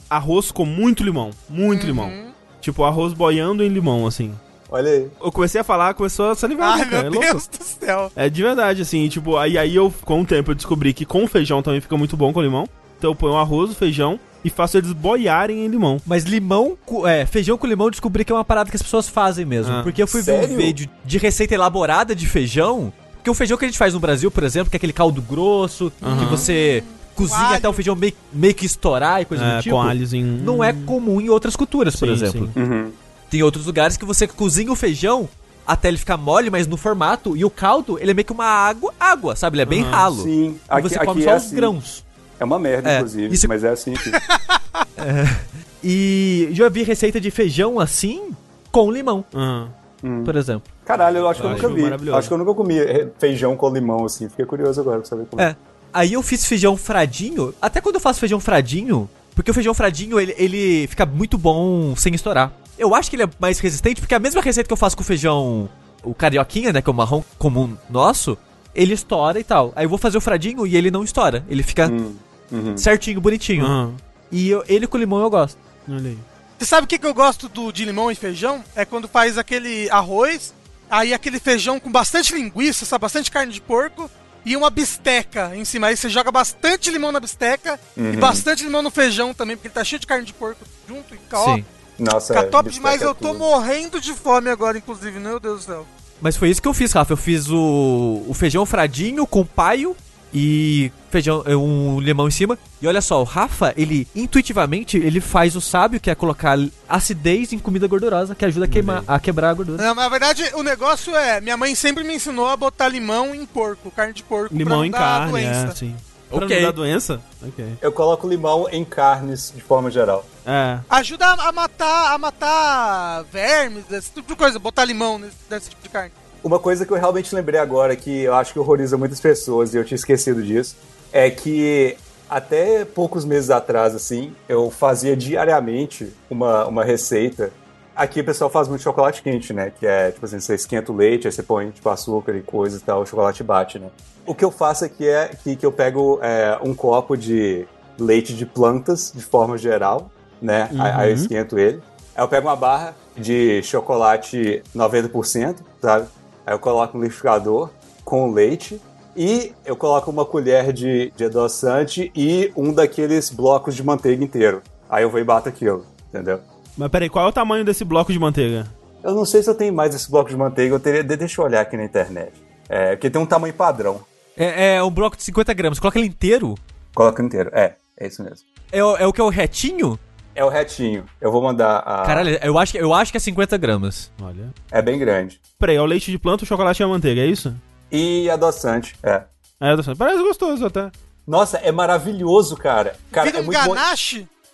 Arroz 0.10 0.52
com 0.52 0.66
muito 0.66 1.04
limão. 1.04 1.32
Muito 1.50 1.86
limão. 1.86 2.08
Uhum. 2.10 2.32
Tipo, 2.62 2.84
arroz 2.86 3.14
boiando 3.14 3.64
em 3.64 3.68
limão, 3.70 4.08
assim. 4.08 4.34
Olha 4.70 4.92
aí. 4.92 5.08
Eu 5.24 5.32
comecei 5.32 5.62
a 5.62 5.64
falar, 5.64 5.94
começou 5.94 6.32
a 6.32 6.36
salivar, 6.36 6.74
Ai, 6.74 6.80
né, 6.80 6.86
cara? 6.86 7.08
É 7.08 7.10
meu 7.10 7.20
louco. 7.22 7.28
Deus 7.32 7.48
do 7.48 7.64
céu. 7.64 8.12
É 8.16 8.30
de 8.30 8.42
verdade, 8.44 8.82
assim, 8.82 9.08
tipo, 9.08 9.38
aí, 9.38 9.58
aí 9.58 9.76
eu, 9.76 9.94
com 10.04 10.22
o 10.22 10.26
tempo, 10.26 10.52
eu 10.52 10.56
descobri 10.56 10.94
que 10.94 11.06
com 11.06 11.26
feijão 11.28 11.62
também 11.64 11.80
fica 11.80 11.96
muito 11.98 12.18
bom 12.18 12.34
com 12.34 12.42
limão. 12.42 12.68
Então 12.98 13.12
eu 13.12 13.16
ponho 13.16 13.34
o 13.34 13.38
arroz, 13.38 13.72
o 13.72 13.76
feijão 13.76 14.20
e 14.44 14.50
faço 14.50 14.78
eles 14.78 14.92
boiarem 14.92 15.66
em 15.66 15.68
limão. 15.68 16.02
Mas 16.06 16.24
limão, 16.24 16.78
é, 17.06 17.26
feijão 17.26 17.58
com 17.58 17.68
limão 17.68 17.88
eu 17.88 17.92
descobri 17.92 18.26
que 18.26 18.32
é 18.32 18.36
uma 18.36 18.44
parada 18.46 18.70
que 18.70 18.76
as 18.76 18.82
pessoas 18.82 19.08
fazem 19.08 19.46
mesmo. 19.46 19.72
Ah. 19.74 19.84
porque 19.84 20.02
eu 20.02 20.08
fui 20.08 20.22
ver 20.22 20.40
Sério? 20.42 20.54
um 20.56 20.58
vídeo 20.58 20.90
de 21.06 21.18
receita 21.18 21.54
elaborada 21.54 22.16
de 22.16 22.26
feijão. 22.28 22.92
Porque 23.14 23.30
o 23.30 23.34
feijão 23.34 23.58
que 23.58 23.66
a 23.66 23.68
gente 23.68 23.78
faz 23.78 23.94
no 23.94 24.00
Brasil, 24.00 24.32
por 24.32 24.44
exemplo, 24.44 24.70
que 24.70 24.76
é 24.76 24.80
aquele 24.80 24.94
caldo 24.94 25.22
grosso, 25.22 25.92
que 26.00 26.06
Aham. 26.06 26.26
você 26.30 26.84
cozinha 27.16 27.50
até 27.56 27.68
o 27.68 27.74
feijão 27.74 27.96
meio, 27.96 28.14
meio 28.34 28.54
que 28.54 28.66
estourar 28.66 29.22
e 29.22 29.26
coisa 29.26 29.44
É, 29.44 29.58
do 29.58 29.64
tipo. 29.64 29.76
com 29.76 29.82
alhozinho. 29.82 30.26
Não 30.44 30.64
é 30.64 30.72
comum 30.74 31.20
em 31.22 31.30
outras 31.30 31.56
culturas, 31.56 31.96
por 31.96 32.08
Sim, 32.08 32.14
exemplo. 32.14 32.50
sim. 32.54 32.60
Uhum. 32.62 32.92
Tem 33.30 33.44
outros 33.44 33.66
lugares 33.66 33.98
que 33.98 34.06
você 34.06 34.28
cozinha 34.28 34.72
o 34.72 34.76
feijão 34.76 35.28
até 35.66 35.90
ele 35.90 35.98
ficar 35.98 36.16
mole, 36.16 36.50
mas 36.50 36.66
no 36.66 36.78
formato, 36.78 37.36
e 37.36 37.44
o 37.44 37.50
caldo, 37.50 38.00
ele 38.00 38.12
é 38.12 38.14
meio 38.14 38.26
que 38.26 38.32
uma 38.32 38.46
água, 38.46 38.94
água, 39.00 39.36
sabe? 39.36 39.56
Ele 39.56 39.62
é 39.64 39.66
bem 39.66 39.82
Aham, 39.84 39.92
ralo. 39.92 40.24
Sim, 40.24 40.52
E 40.52 40.60
aqui, 40.70 40.82
você 40.90 41.00
come 41.00 41.12
aqui 41.12 41.24
só 41.24 41.32
é 41.32 41.36
os 41.36 41.44
assim. 41.44 41.56
grãos. 41.56 42.06
É 42.40 42.46
uma 42.46 42.58
merda, 42.60 42.90
É, 42.90 42.96
inclusive, 42.98 43.36
isso- 43.36 43.48
mas 43.50 43.64
é 43.64 43.70
assim 43.70 43.94
aqui. 43.94 44.12
E 45.84 46.50
já 46.52 46.70
vi 46.70 46.84
receita 46.84 47.20
de 47.22 47.30
feijão 47.30 47.80
assim, 47.80 48.30
com 48.72 48.92
limão, 48.92 49.24
Ah. 49.34 49.68
Hum. 50.04 50.24
por 50.24 50.36
exemplo. 50.36 50.64
Caralho, 50.86 51.18
eu 51.18 51.28
acho 51.28 51.40
que 51.42 51.46
eu 51.48 51.52
Eu 51.52 51.56
nunca 51.70 51.98
vi. 51.98 52.12
Acho 52.12 52.28
que 52.28 52.34
eu 52.34 52.38
nunca 52.38 52.54
comi 52.54 52.80
eh, 52.80 53.08
feijão 53.20 53.56
com 53.56 53.70
limão, 53.70 54.06
assim. 54.06 54.28
Fiquei 54.30 54.46
curioso 54.46 54.80
agora 54.82 55.00
pra 55.00 55.06
saber 55.08 55.26
como 55.30 55.42
É. 55.42 55.56
Aí 55.94 56.14
eu 56.14 56.22
fiz 56.24 56.46
feijão 56.46 56.76
fradinho. 56.78 57.54
Até 57.62 57.82
quando 57.82 57.96
eu 57.96 58.02
faço 58.02 58.20
feijão 58.20 58.40
fradinho, 58.40 59.10
porque 59.36 59.52
o 59.52 59.54
feijão 59.54 59.74
fradinho 59.74 60.20
ele, 60.20 60.34
ele 60.38 60.88
fica 60.88 61.06
muito 61.06 61.38
bom 61.38 61.96
sem 61.96 62.14
estourar. 62.14 62.52
Eu 62.78 62.94
acho 62.96 63.10
que 63.10 63.16
ele 63.16 63.24
é 63.24 63.30
mais 63.40 63.60
resistente, 63.60 64.00
porque 64.02 64.14
a 64.16 64.20
mesma 64.20 64.42
receita 64.42 64.68
que 64.68 64.74
eu 64.74 64.78
faço 64.78 64.96
com 64.96 65.02
o 65.04 65.06
feijão, 65.06 65.70
o 66.04 66.14
carioquinha, 66.14 66.72
né, 66.72 66.82
que 66.82 66.90
é 66.90 66.92
o 66.92 66.96
marrom 66.96 67.24
comum 67.38 67.76
nosso, 67.90 68.38
ele 68.76 68.94
estoura 68.94 69.40
e 69.40 69.44
tal. 69.44 69.74
Aí 69.76 69.86
eu 69.86 69.90
vou 69.90 69.98
fazer 69.98 70.18
o 70.18 70.22
fradinho 70.22 70.66
e 70.68 70.76
ele 70.76 70.92
não 70.92 71.04
estoura. 71.04 71.44
Ele 71.50 71.64
fica 71.64 71.88
Hum, 71.92 72.16
uhum. 72.52 72.78
certinho, 72.78 73.20
bonitinho. 73.20 73.66
Ah. 73.66 73.90
E 74.32 74.50
eu- 74.50 74.64
ele 74.68 74.86
com 74.88 74.98
limão 74.98 75.22
eu 75.22 75.30
gosto. 75.30 75.58
Olha 75.90 76.10
aí. 76.12 76.18
Você 76.60 76.66
sabe 76.66 76.86
o 76.86 76.88
que, 76.88 76.98
que 77.00 77.06
eu 77.06 77.14
gosto 77.14 77.48
do, 77.50 77.72
de 77.72 77.86
limão 77.86 78.12
e 78.12 78.16
feijão? 78.16 78.64
É 78.76 78.84
quando 78.86 79.08
faz 79.08 79.38
aquele 79.38 79.90
arroz, 79.90 80.54
aí 80.90 81.14
aquele 81.14 81.40
feijão 81.40 81.80
com 81.80 81.92
bastante 81.92 82.34
linguiça, 82.36 82.86
sabe? 82.86 83.02
Bastante 83.02 83.30
carne 83.32 83.54
de 83.54 83.62
porco 83.62 84.10
e 84.46 84.56
uma 84.56 84.70
bisteca 84.70 85.56
em 85.56 85.64
cima. 85.66 85.88
Aí 85.88 85.98
você 85.98 86.10
joga 86.10 86.32
bastante 86.32 86.90
limão 86.90 87.12
na 87.12 87.20
bisteca 87.20 87.80
e 87.96 88.02
Uhum. 88.02 88.16
bastante 88.20 88.64
limão 88.64 88.82
no 88.82 88.90
feijão 88.92 89.34
também, 89.34 89.56
porque 89.56 89.68
ele 89.68 89.74
tá 89.74 89.84
cheio 89.84 90.00
de 90.00 90.08
carne 90.08 90.26
de 90.26 90.34
porco 90.34 90.64
junto 90.88 91.14
e 91.14 91.18
Sim. 91.18 91.66
Nossa, 92.00 92.34
Fica 92.34 92.46
é, 92.46 92.50
top 92.50 92.70
bisteca 92.70 92.90
demais, 92.90 93.02
eu 93.02 93.16
tô 93.16 93.30
tudo. 93.30 93.40
morrendo 93.40 94.00
de 94.00 94.14
fome 94.14 94.50
agora, 94.50 94.78
inclusive, 94.78 95.20
meu 95.20 95.40
Deus 95.40 95.62
do 95.62 95.72
céu. 95.72 95.86
Mas 96.22 96.36
foi 96.36 96.50
isso 96.50 96.62
que 96.62 96.68
eu 96.68 96.74
fiz, 96.74 96.92
Rafa. 96.92 97.14
Eu 97.14 97.18
fiz 97.18 97.50
o, 97.50 98.24
o 98.28 98.34
feijão 98.34 98.66
fradinho 98.66 99.26
com 99.28 99.46
paio 99.46 99.96
e 100.34 100.92
feijão, 101.10 101.44
eh, 101.46 101.56
um 101.56 102.00
limão 102.00 102.28
em 102.28 102.32
cima. 102.32 102.58
E 102.82 102.88
olha 102.88 103.02
só, 103.02 103.22
o 103.22 103.24
Rafa, 103.24 103.74
ele 103.78 104.08
intuitivamente, 104.16 104.98
ele 104.98 105.22
faz 105.22 105.56
o 105.56 105.62
sábio, 105.62 106.00
que 106.00 106.10
é 106.10 106.16
colocar 106.16 106.58
acidez 106.88 107.54
em 107.54 107.60
comida 107.60 107.88
gordurosa, 107.88 108.36
que 108.36 108.44
ajuda 108.46 108.66
a, 108.66 108.68
queimar, 108.68 109.04
a 109.08 109.20
quebrar 109.20 109.50
a 109.50 109.54
gordura. 109.54 109.82
Não, 109.82 109.96
mas 109.96 110.04
na 110.04 110.10
verdade, 110.10 110.44
o 110.54 110.64
negócio 110.64 111.16
é, 111.16 111.40
minha 111.40 111.56
mãe 111.58 111.74
sempre 111.76 112.04
me 112.04 112.16
ensinou 112.16 112.48
a 112.50 112.58
botar 112.58 112.88
limão 112.90 113.34
em 113.34 113.46
porco, 113.46 113.90
carne 113.92 114.14
de 114.14 114.24
porco, 114.24 114.56
Limão 114.56 114.84
em 114.84 114.92
carne, 114.92 115.32
doença. 115.32 115.68
é, 115.68 115.76
sim. 115.76 115.96
Pra 116.30 116.46
Ok. 116.46 116.56
não 116.58 116.64
dar 116.64 116.72
doença? 116.72 117.22
Ok. 117.46 117.66
Eu 117.82 117.92
coloco 117.92 118.28
limão 118.28 118.68
em 118.72 118.84
carnes, 118.84 119.52
de 119.56 119.62
forma 119.62 119.90
geral. 119.90 120.26
É. 120.46 120.80
Ajuda 120.90 121.26
a 121.26 121.50
a 121.50 121.52
matar, 121.52 122.14
a 122.14 122.18
matar 122.18 123.24
vermes, 123.32 123.90
esse 123.92 124.12
tipo 124.12 124.28
de 124.28 124.36
coisa, 124.36 124.60
botar 124.60 124.84
limão 124.86 125.18
nesse, 125.18 125.36
nesse 125.50 125.70
tipo 125.70 125.82
de 125.84 125.90
carne. 125.90 126.12
Uma 126.44 126.60
coisa 126.60 126.86
que 126.86 126.92
eu 126.92 126.98
realmente 126.98 127.34
lembrei 127.34 127.60
agora, 127.60 127.96
que 127.96 128.24
eu 128.24 128.34
acho 128.36 128.54
que 128.54 128.60
horroriza 128.60 128.98
muitas 128.98 129.20
pessoas, 129.20 129.74
e 129.74 129.78
eu 129.78 129.84
tinha 129.86 129.96
esquecido 129.96 130.44
disso, 130.44 130.76
é 131.12 131.30
que 131.30 131.98
até 132.30 132.84
poucos 132.86 133.24
meses 133.26 133.50
atrás, 133.50 133.96
assim, 133.96 134.36
eu 134.50 134.70
fazia 134.70 135.16
diariamente 135.16 136.14
uma, 136.30 136.66
uma 136.66 136.84
receita. 136.84 137.52
Aqui 137.98 138.22
o 138.22 138.24
pessoal 138.24 138.48
faz 138.48 138.68
muito 138.68 138.82
chocolate 138.82 139.24
quente, 139.24 139.52
né? 139.52 139.72
Que 139.72 139.88
é, 139.88 140.12
tipo 140.12 140.24
assim, 140.24 140.40
você 140.40 140.54
esquenta 140.54 140.92
o 140.92 140.96
leite, 140.96 141.26
aí 141.26 141.32
você 141.32 141.42
põe, 141.42 141.72
tipo, 141.72 141.90
açúcar 141.90 142.36
e 142.36 142.44
coisa 142.44 142.78
e 142.78 142.80
tal, 142.80 143.02
o 143.02 143.06
chocolate 143.08 143.44
bate, 143.44 143.80
né? 143.80 143.88
O 144.24 144.36
que 144.36 144.46
eu 144.46 144.52
faço 144.52 144.86
aqui 144.86 145.08
é 145.08 145.32
que, 145.44 145.56
que 145.56 145.66
eu 145.66 145.72
pego 145.72 146.20
é, 146.22 146.60
um 146.64 146.76
copo 146.76 147.18
de 147.18 147.68
leite 147.98 148.36
de 148.36 148.46
plantas, 148.46 149.12
de 149.16 149.24
forma 149.24 149.58
geral, 149.58 150.12
né? 150.40 150.70
Aí, 150.78 150.92
aí 150.92 151.10
eu 151.10 151.16
esquento 151.16 151.58
ele. 151.58 151.82
Aí 152.16 152.24
eu 152.24 152.28
pego 152.28 152.48
uma 152.48 152.56
barra 152.56 152.94
de 153.18 153.64
chocolate 153.64 154.62
90%, 154.76 155.56
sabe? 155.82 156.08
Aí 156.46 156.54
eu 156.54 156.60
coloco 156.60 156.96
no 156.96 157.04
liquidificador 157.04 157.72
com 158.06 158.32
leite 158.32 158.80
e 159.16 159.56
eu 159.66 159.76
coloco 159.76 160.12
uma 160.12 160.24
colher 160.24 160.72
de, 160.72 161.12
de 161.16 161.26
adoçante 161.26 162.12
e 162.16 162.54
um 162.56 162.72
daqueles 162.72 163.32
blocos 163.32 163.76
de 163.76 163.84
manteiga 163.84 164.24
inteiro. 164.24 164.62
Aí 164.88 165.04
eu 165.04 165.10
vou 165.10 165.20
e 165.20 165.24
bato 165.24 165.50
aquilo, 165.50 165.84
entendeu? 166.10 166.40
Mas 166.78 166.90
peraí, 166.90 167.10
qual 167.10 167.26
é 167.26 167.30
o 167.30 167.32
tamanho 167.34 167.66
desse 167.66 167.84
bloco 167.84 168.12
de 168.14 168.20
manteiga? 168.20 168.68
Eu 169.04 169.16
não 169.16 169.26
sei 169.26 169.42
se 169.42 169.50
eu 169.50 169.56
tenho 169.56 169.74
mais 169.74 169.96
esse 169.96 170.10
bloco 170.10 170.30
de 170.30 170.36
manteiga, 170.38 170.76
eu 170.76 170.80
teria. 170.80 171.04
de- 171.04 171.16
Deixa 171.18 171.42
eu 171.42 171.46
olhar 171.46 171.62
aqui 171.62 171.76
na 171.78 171.84
internet. 171.86 172.32
É, 172.70 172.92
porque 172.96 173.10
tem 173.10 173.22
um 173.22 173.26
tamanho 173.26 173.54
padrão. 173.54 174.02
É, 174.36 174.76
é 174.76 174.84
um 174.84 174.92
bloco 174.92 175.16
de 175.18 175.24
50 175.24 175.54
gramas. 175.54 175.80
Coloca 175.80 175.98
ele 175.98 176.08
inteiro. 176.08 176.56
Coloca 176.94 177.24
inteiro. 177.24 177.50
É, 177.54 177.76
é 177.98 178.08
isso 178.08 178.22
mesmo. 178.24 178.46
É, 178.72 178.84
o- 178.84 178.98
é 178.98 179.08
o 179.08 179.14
que 179.14 179.22
é 179.22 179.24
o 179.24 179.30
retinho? 179.30 179.98
É 180.36 180.44
o 180.44 180.50
retinho. 180.50 181.06
Eu 181.20 181.32
vou 181.32 181.42
mandar 181.42 181.78
a. 181.80 182.04
Caralho, 182.04 182.38
eu 182.44 182.60
acho, 182.60 182.74
que- 182.74 182.78
eu 182.78 182.94
acho 182.94 183.12
que 183.12 183.18
é 183.18 183.20
50 183.20 183.58
gramas. 183.58 184.12
Olha. 184.22 184.54
É 184.72 184.82
bem 184.82 185.00
grande. 185.00 185.40
Peraí, 185.58 185.78
é 185.78 185.82
o 185.82 185.86
leite 185.86 186.12
de 186.12 186.20
planta, 186.20 186.44
o 186.44 186.48
chocolate 186.48 186.82
e 186.82 186.84
a 186.84 186.88
manteiga, 186.88 187.22
é 187.22 187.26
isso? 187.26 187.56
E 187.92 188.30
adoçante, 188.30 188.96
é. 189.02 189.24
É, 189.60 189.76
falando. 189.82 189.98
parece 189.98 190.22
gostoso 190.22 190.66
até. 190.66 190.92
Nossa, 191.26 191.58
é 191.58 191.72
maravilhoso, 191.72 192.56
cara. 192.56 192.96
Cara, 193.12 193.26
Vira 193.26 193.40
é 193.40 193.42
um 193.42 193.46
muito 193.46 193.60
bom. 193.66 193.74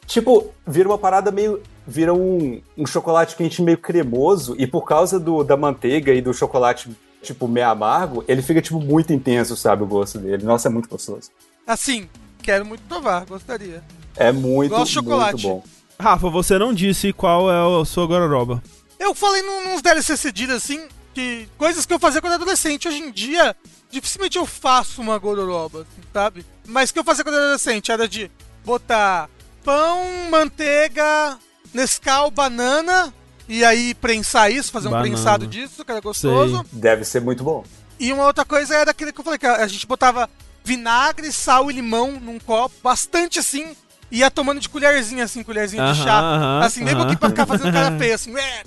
Tipo, 0.06 0.52
vira 0.66 0.88
uma 0.90 0.98
parada 0.98 1.32
meio. 1.32 1.62
Vira 1.86 2.14
um, 2.14 2.62
um 2.78 2.86
chocolate 2.86 3.36
quente 3.36 3.62
meio 3.62 3.78
cremoso. 3.78 4.56
E 4.58 4.66
por 4.68 4.84
causa 4.86 5.20
do, 5.20 5.44
da 5.44 5.58
manteiga 5.58 6.14
e 6.14 6.22
do 6.22 6.34
chocolate, 6.34 6.90
tipo, 7.22 7.48
meio 7.48 7.68
amargo, 7.70 8.24
ele 8.28 8.42
fica, 8.42 8.62
tipo, 8.62 8.80
muito 8.80 9.12
intenso, 9.12 9.56
sabe? 9.58 9.84
O 9.84 9.88
gosto 9.88 10.18
dele. 10.20 10.44
Nossa, 10.44 10.68
é 10.68 10.72
muito 10.72 10.88
gostoso. 10.90 11.30
assim, 11.68 12.10
quero 12.42 12.66
muito 12.66 12.82
provar, 12.88 13.26
gostaria. 13.26 13.84
É 14.16 14.32
muito, 14.32 14.70
Gosto 14.72 14.86
de 14.88 14.92
chocolate. 14.94 15.46
muito 15.48 15.48
bom. 15.48 15.64
Rafa, 16.00 16.30
você 16.30 16.58
não 16.58 16.74
disse 16.74 17.12
qual 17.14 17.50
é 17.52 17.82
a 17.82 17.86
sua 17.86 18.06
gororoba. 18.06 18.62
Eu 19.00 19.14
falei 19.16 19.42
num- 19.42 19.72
nos 19.74 19.82
DLC 19.82 20.16
cedidos 20.18 20.56
assim, 20.56 20.88
que 21.14 21.48
coisas 21.58 21.86
que 21.86 21.94
eu 21.94 22.00
fazia 22.00 22.22
quando 22.22 22.34
era 22.34 22.42
adolescente. 22.42 22.88
Hoje 22.88 22.98
em 23.00 23.12
dia, 23.12 23.56
dificilmente 23.92 24.38
eu 24.38 24.46
faço 24.46 25.02
uma 25.02 25.18
gororoba, 25.18 25.82
assim, 25.82 26.02
sabe? 26.14 26.46
Mas 26.68 26.90
o 26.90 26.94
que 26.94 27.00
eu 27.00 27.04
fazia 27.04 27.24
quando 27.24 27.36
era 27.36 27.44
adolescente 27.46 27.92
era 27.92 28.08
de 28.08 28.30
botar 28.66 29.30
pão, 29.64 30.30
manteiga, 30.30 31.38
Nescau, 31.74 32.30
banana, 32.30 33.14
e 33.50 33.64
aí 33.66 33.94
prensar 33.96 34.52
isso, 34.52 34.72
fazer 34.72 34.88
um 34.88 34.92
Banana. 34.92 35.10
prensado 35.10 35.48
disso, 35.48 35.84
que 35.84 35.92
era 35.92 36.00
gostoso. 36.02 36.64
Deve 36.72 37.04
ser 37.04 37.20
muito 37.22 37.44
bom. 37.44 37.64
E 38.00 38.12
uma 38.14 38.26
outra 38.26 38.46
coisa 38.46 38.76
era 38.76 38.92
aquele 38.92 39.12
que 39.12 39.20
eu 39.20 39.24
falei, 39.24 39.40
que 39.40 39.46
a 39.48 39.68
gente 39.68 39.88
botava 39.88 40.30
vinagre, 40.64 41.32
sal 41.32 41.70
e 41.70 41.74
limão 41.74 42.12
num 42.12 42.40
copo, 42.40 42.76
bastante 42.84 43.40
assim, 43.40 43.76
e 44.12 44.20
ia 44.20 44.30
tomando 44.30 44.60
de 44.60 44.70
colherzinha, 44.70 45.24
assim, 45.24 45.42
colherzinha 45.44 45.84
de 45.84 45.92
Aham, 46.00 46.04
chá. 46.04 46.20
aham, 46.20 46.60
assim, 46.64 46.84
nem 46.84 46.90
aham. 46.94 46.98
pouquinho 47.00 47.20
pra 47.20 47.30
ficar 47.30 47.46
fazendo 47.48 47.72
cara 47.74 47.92
feia, 47.98 48.16
assim, 48.16 48.34
ué. 48.34 48.64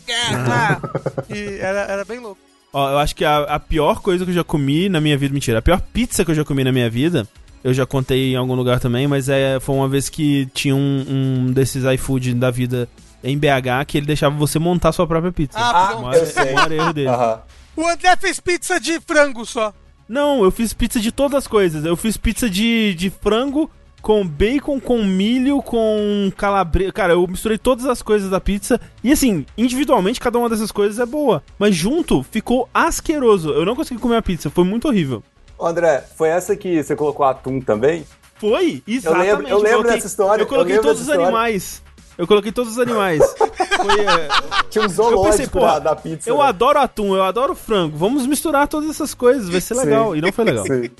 E 1.28 1.58
era, 1.60 1.80
era 1.82 2.04
bem 2.04 2.18
louco. 2.18 2.40
Ó, 2.72 2.90
eu 2.90 2.98
acho 2.98 3.14
que 3.16 3.24
a, 3.24 3.38
a 3.44 3.60
pior 3.60 4.00
coisa 4.00 4.24
que 4.24 4.30
eu 4.30 4.34
já 4.34 4.44
comi 4.44 4.88
na 4.88 5.00
minha 5.00 5.16
vida, 5.16 5.32
mentira, 5.32 5.58
a 5.58 5.62
pior 5.62 5.80
pizza 5.80 6.24
que 6.24 6.30
eu 6.30 6.34
já 6.34 6.44
comi 6.44 6.62
na 6.64 6.72
minha 6.72 6.90
vida, 6.90 7.26
eu 7.66 7.74
já 7.74 7.84
contei 7.84 8.32
em 8.32 8.36
algum 8.36 8.54
lugar 8.54 8.78
também, 8.80 9.06
mas 9.08 9.28
é, 9.28 9.58
foi 9.60 9.74
uma 9.74 9.88
vez 9.88 10.08
que 10.08 10.46
tinha 10.54 10.74
um, 10.76 11.04
um 11.48 11.52
desses 11.52 11.84
iFood 11.84 12.34
da 12.34 12.50
vida 12.50 12.88
em 13.24 13.36
BH 13.36 13.84
que 13.86 13.98
ele 13.98 14.06
deixava 14.06 14.36
você 14.36 14.58
montar 14.58 14.92
sua 14.92 15.06
própria 15.06 15.32
pizza. 15.32 15.58
Ah, 15.58 15.90
Ah. 15.92 15.96
Maior- 15.96 16.14
eu 16.14 16.26
sei. 16.26 16.52
maior 16.54 16.72
erro 16.72 16.92
dele. 16.92 17.08
O 17.76 17.86
André 17.86 18.16
fez 18.16 18.38
pizza 18.40 18.78
de 18.80 19.00
frango 19.00 19.44
só. 19.44 19.72
Não, 20.08 20.44
eu 20.44 20.50
fiz 20.52 20.72
pizza 20.72 21.00
de 21.00 21.10
todas 21.10 21.34
as 21.38 21.46
coisas. 21.48 21.84
Eu 21.84 21.96
fiz 21.96 22.16
pizza 22.16 22.48
de, 22.48 22.94
de 22.94 23.10
frango 23.10 23.68
com 24.00 24.24
bacon, 24.24 24.78
com 24.78 25.02
milho, 25.04 25.60
com 25.60 26.30
calabresa. 26.36 26.92
Cara, 26.92 27.14
eu 27.14 27.26
misturei 27.26 27.58
todas 27.58 27.84
as 27.86 28.00
coisas 28.02 28.30
da 28.30 28.40
pizza. 28.40 28.80
E 29.02 29.10
assim, 29.10 29.44
individualmente, 29.58 30.20
cada 30.20 30.38
uma 30.38 30.48
dessas 30.48 30.70
coisas 30.70 31.00
é 31.00 31.04
boa. 31.04 31.42
Mas 31.58 31.74
junto, 31.74 32.22
ficou 32.22 32.68
asqueroso. 32.72 33.50
Eu 33.50 33.64
não 33.66 33.74
consegui 33.74 34.00
comer 34.00 34.16
a 34.18 34.22
pizza, 34.22 34.48
foi 34.48 34.62
muito 34.64 34.86
horrível. 34.86 35.24
André, 35.60 36.04
foi 36.16 36.28
essa 36.28 36.54
que 36.56 36.82
você 36.82 36.94
colocou 36.94 37.24
atum 37.26 37.60
também? 37.60 38.04
Foi? 38.38 38.82
Exatamente. 38.86 39.26
lembro- 39.30 39.48
eu 39.48 39.58
lembro 39.62 39.82
dessa 39.88 40.06
história, 40.06 40.42
Eu 40.42 40.46
coloquei 40.46 40.76
eu 40.76 40.82
todos 40.82 41.02
os 41.02 41.08
animais. 41.08 41.82
Eu 42.18 42.26
coloquei 42.26 42.50
todos 42.52 42.72
os 42.72 42.78
animais. 42.78 43.20
Foi, 43.76 44.00
é, 44.00 44.28
Tinha 44.70 44.82
um 44.82 44.86
eu 44.86 44.90
zoológico 44.90 45.30
pensei, 45.30 45.46
pô, 45.48 45.60
da, 45.60 45.78
da 45.78 45.96
pizza. 45.96 46.30
eu 46.30 46.38
né? 46.38 46.44
adoro 46.44 46.78
atum, 46.78 47.14
eu 47.14 47.22
adoro 47.22 47.54
frango. 47.54 47.96
Vamos 47.98 48.26
misturar 48.26 48.66
todas 48.68 48.88
essas 48.88 49.12
coisas, 49.12 49.50
vai 49.50 49.60
ser 49.60 49.74
legal. 49.74 50.12
Sim. 50.12 50.18
E 50.18 50.20
não 50.22 50.32
foi 50.32 50.44
legal. 50.46 50.64
Sim. 50.66 50.90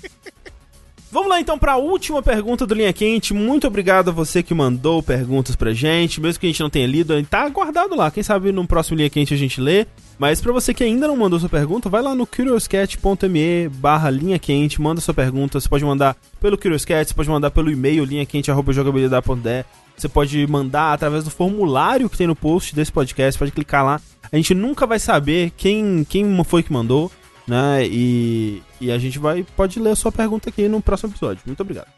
Vamos 1.11 1.31
lá 1.31 1.41
então 1.41 1.59
para 1.59 1.73
a 1.73 1.77
última 1.77 2.23
pergunta 2.23 2.67
do 2.67 2.75
Linha 2.75 2.93
Quente. 2.93 3.33
Muito 3.33 3.67
obrigado 3.67 4.11
a 4.11 4.13
você 4.13 4.43
que 4.43 4.53
mandou 4.53 5.03
perguntas 5.03 5.57
pra 5.57 5.73
gente, 5.73 6.21
mesmo 6.21 6.39
que 6.39 6.47
a 6.47 6.51
gente 6.51 6.61
não 6.61 6.69
tenha 6.69 6.87
lido, 6.87 7.15
tá 7.25 7.49
guardado 7.49 7.97
lá. 7.97 8.11
Quem 8.11 8.23
sabe 8.23 8.53
no 8.53 8.67
próximo 8.67 8.99
Linha 8.99 9.09
Quente 9.09 9.33
a 9.33 9.39
gente 9.39 9.59
lê. 9.59 9.87
Mas 10.19 10.41
pra 10.41 10.53
você 10.53 10.73
que 10.73 10.83
ainda 10.83 11.07
não 11.07 11.17
mandou 11.17 11.39
sua 11.39 11.49
pergunta, 11.49 11.91
vai 11.91 12.01
lá 12.01 12.15
no 12.15 12.27
curioscat.me 12.27 13.69
barra 13.69 14.09
linha 14.09 14.39
quente, 14.39 14.81
manda 14.81 15.01
sua 15.01 15.13
pergunta. 15.13 15.61
Você 15.61 15.69
pode 15.69 15.85
mandar 15.85 16.17
pelo 16.41 16.57
Curioscat, 16.57 17.09
você 17.09 17.15
pode 17.15 17.29
mandar 17.29 17.51
pelo 17.51 17.71
e-mail 17.71 18.05
linhaquente.jogabilidade.de. 18.05 19.65
Você 19.97 20.09
pode 20.09 20.47
mandar 20.47 20.93
através 20.93 21.25
do 21.25 21.31
formulário 21.31 22.09
que 22.09 22.17
tem 22.17 22.27
no 22.27 22.37
post 22.37 22.75
desse 22.75 22.93
podcast, 22.93 23.39
pode 23.39 23.53
clicar 23.53 23.85
lá. 23.85 24.01
A 24.31 24.37
gente 24.37 24.55
nunca 24.55 24.87
vai 24.87 24.99
saber 24.99 25.53
quem, 25.57 26.05
quem 26.05 26.45
foi 26.45 26.63
que 26.63 26.73
mandou, 26.73 27.11
né? 27.47 27.87
E, 27.87 28.63
e 28.81 28.91
a 28.91 28.99
gente 28.99 29.19
vai 29.19 29.45
pode 29.57 29.79
ler 29.79 29.91
a 29.91 29.97
sua 29.97 30.13
pergunta 30.13 30.49
aqui 30.49 30.69
no 30.69 30.81
próximo 30.81 31.11
episódio. 31.11 31.43
Muito 31.47 31.61
obrigado. 31.61 31.89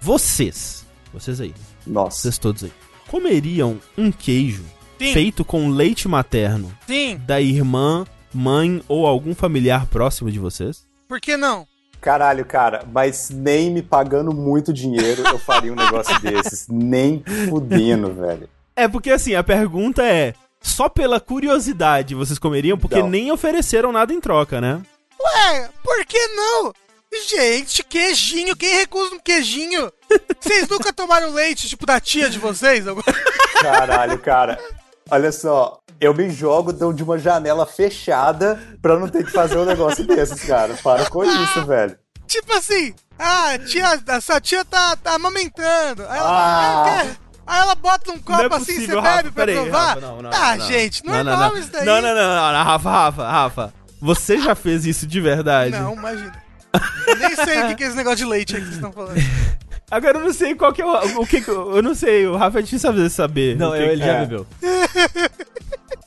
Vocês, 0.00 0.84
vocês 1.12 1.40
aí, 1.40 1.54
Nossa. 1.86 2.22
vocês 2.22 2.38
todos 2.38 2.64
aí, 2.64 2.72
comeriam 3.08 3.78
um 3.96 4.10
queijo 4.10 4.64
Sim. 4.98 5.12
feito 5.12 5.44
com 5.44 5.68
leite 5.68 6.08
materno 6.08 6.72
Sim, 6.86 7.20
da 7.26 7.40
irmã, 7.40 8.04
mãe 8.32 8.82
ou 8.88 9.06
algum 9.06 9.34
familiar 9.34 9.86
próximo 9.86 10.30
de 10.30 10.38
vocês? 10.38 10.86
por 11.08 11.20
que 11.20 11.36
não? 11.36 11.66
Caralho, 12.00 12.44
cara, 12.44 12.84
mas 12.92 13.30
nem 13.30 13.70
me 13.70 13.80
pagando 13.82 14.34
muito 14.34 14.72
dinheiro 14.74 15.22
eu 15.26 15.38
faria 15.38 15.72
um 15.72 15.76
negócio 15.76 16.18
desses. 16.20 16.66
Nem 16.68 17.22
fudendo, 17.48 18.12
velho. 18.12 18.48
É 18.76 18.86
porque 18.86 19.10
assim, 19.10 19.34
a 19.34 19.42
pergunta 19.42 20.02
é: 20.04 20.34
só 20.60 20.88
pela 20.88 21.18
curiosidade 21.18 22.14
vocês 22.14 22.38
comeriam? 22.38 22.76
Porque 22.76 22.98
Não. 23.00 23.08
nem 23.08 23.32
ofereceram 23.32 23.90
nada 23.90 24.12
em 24.12 24.20
troca, 24.20 24.60
né? 24.60 24.82
Ué, 25.18 25.70
por 25.82 26.04
que 26.04 26.18
não? 26.28 26.72
Gente, 27.30 27.82
queijinho, 27.84 28.56
quem 28.56 28.74
recusa 28.80 29.14
um 29.14 29.20
queijinho? 29.20 29.90
Vocês 30.40 30.68
nunca 30.68 30.92
tomaram 30.92 31.32
leite, 31.32 31.68
tipo, 31.68 31.86
da 31.86 32.00
tia 32.00 32.28
de 32.28 32.38
vocês? 32.38 32.84
Caralho, 33.62 34.18
cara. 34.18 34.58
Olha 35.10 35.30
só, 35.32 35.78
eu 36.00 36.14
me 36.14 36.30
jogo 36.30 36.72
de 36.72 36.92
de 36.94 37.02
uma 37.02 37.18
janela 37.18 37.66
fechada 37.66 38.58
pra 38.80 38.98
não 38.98 39.08
ter 39.08 39.24
que 39.24 39.30
fazer 39.30 39.58
um 39.58 39.64
negócio 39.64 40.06
desses, 40.06 40.42
cara. 40.44 40.74
Para 40.82 41.08
com 41.10 41.24
isso, 41.24 41.64
velho. 41.66 41.96
Tipo 42.26 42.52
assim, 42.54 42.94
ah, 43.18 43.58
tia, 43.66 44.00
a 44.08 44.20
sua 44.20 44.40
tia 44.40 44.64
tá, 44.64 44.96
tá 44.96 45.14
amamentando. 45.14 46.02
Aí 46.08 46.18
ela, 46.18 46.28
Ah. 46.30 46.84
"Ah, 46.84 47.02
quer?" 47.02 47.16
Aí 47.46 47.60
ela 47.60 47.74
bota 47.74 48.10
um 48.10 48.18
copo 48.18 48.40
é 48.42 48.46
assim, 48.46 48.64
você 48.64 48.72
possível, 48.74 49.02
bebe 49.02 49.08
Rafa. 49.28 49.32
pra 49.32 49.46
provar. 49.46 49.86
Rafa, 49.88 50.00
não, 50.00 50.22
não, 50.22 50.30
ah, 50.32 50.56
não. 50.56 50.66
gente, 50.66 51.04
Não, 51.04 51.12
normal 51.14 51.36
não, 51.38 51.48
não. 51.50 51.58
isso 51.58 51.70
daí. 51.70 51.84
Não, 51.84 52.00
não, 52.00 52.14
não, 52.14 52.52
não, 52.52 52.64
Rafa, 52.64 52.90
Rafa, 52.90 53.28
Rafa. 53.30 53.74
Você 54.00 54.38
já 54.40 54.54
fez 54.54 54.86
isso 54.86 55.06
de 55.06 55.20
verdade? 55.20 55.78
Não, 55.78 55.92
imagina. 55.92 56.42
Eu 57.06 57.16
nem 57.16 57.36
sei 57.36 57.62
o 57.62 57.66
que 57.68 57.74
que 57.76 57.84
é 57.84 57.86
esse 57.88 57.96
negócio 57.96 58.16
de 58.18 58.24
leite 58.24 58.56
aí 58.56 58.60
que 58.62 58.66
vocês 58.68 58.76
estão 58.76 58.92
falando. 58.92 59.14
Agora 59.94 60.18
eu 60.18 60.24
não 60.24 60.32
sei 60.32 60.54
qual 60.54 60.72
que 60.72 60.82
é 60.82 60.86
o, 60.86 61.20
o 61.22 61.26
que 61.26 61.40
que- 61.40 61.50
eu 61.50 61.82
não 61.82 61.94
sei, 61.94 62.26
o 62.26 62.36
Rafa 62.36 62.58
é 62.58 62.62
difícil 62.62 62.88
saber- 62.90 63.10
saber. 63.10 63.56
Não, 63.56 63.70
o 63.70 63.72
que 63.72 63.78
eu- 63.78 63.82
ele 63.86 64.00
que 64.00 64.06
já 64.06 64.12
é. 64.14 64.20
bebeu. 64.20 64.46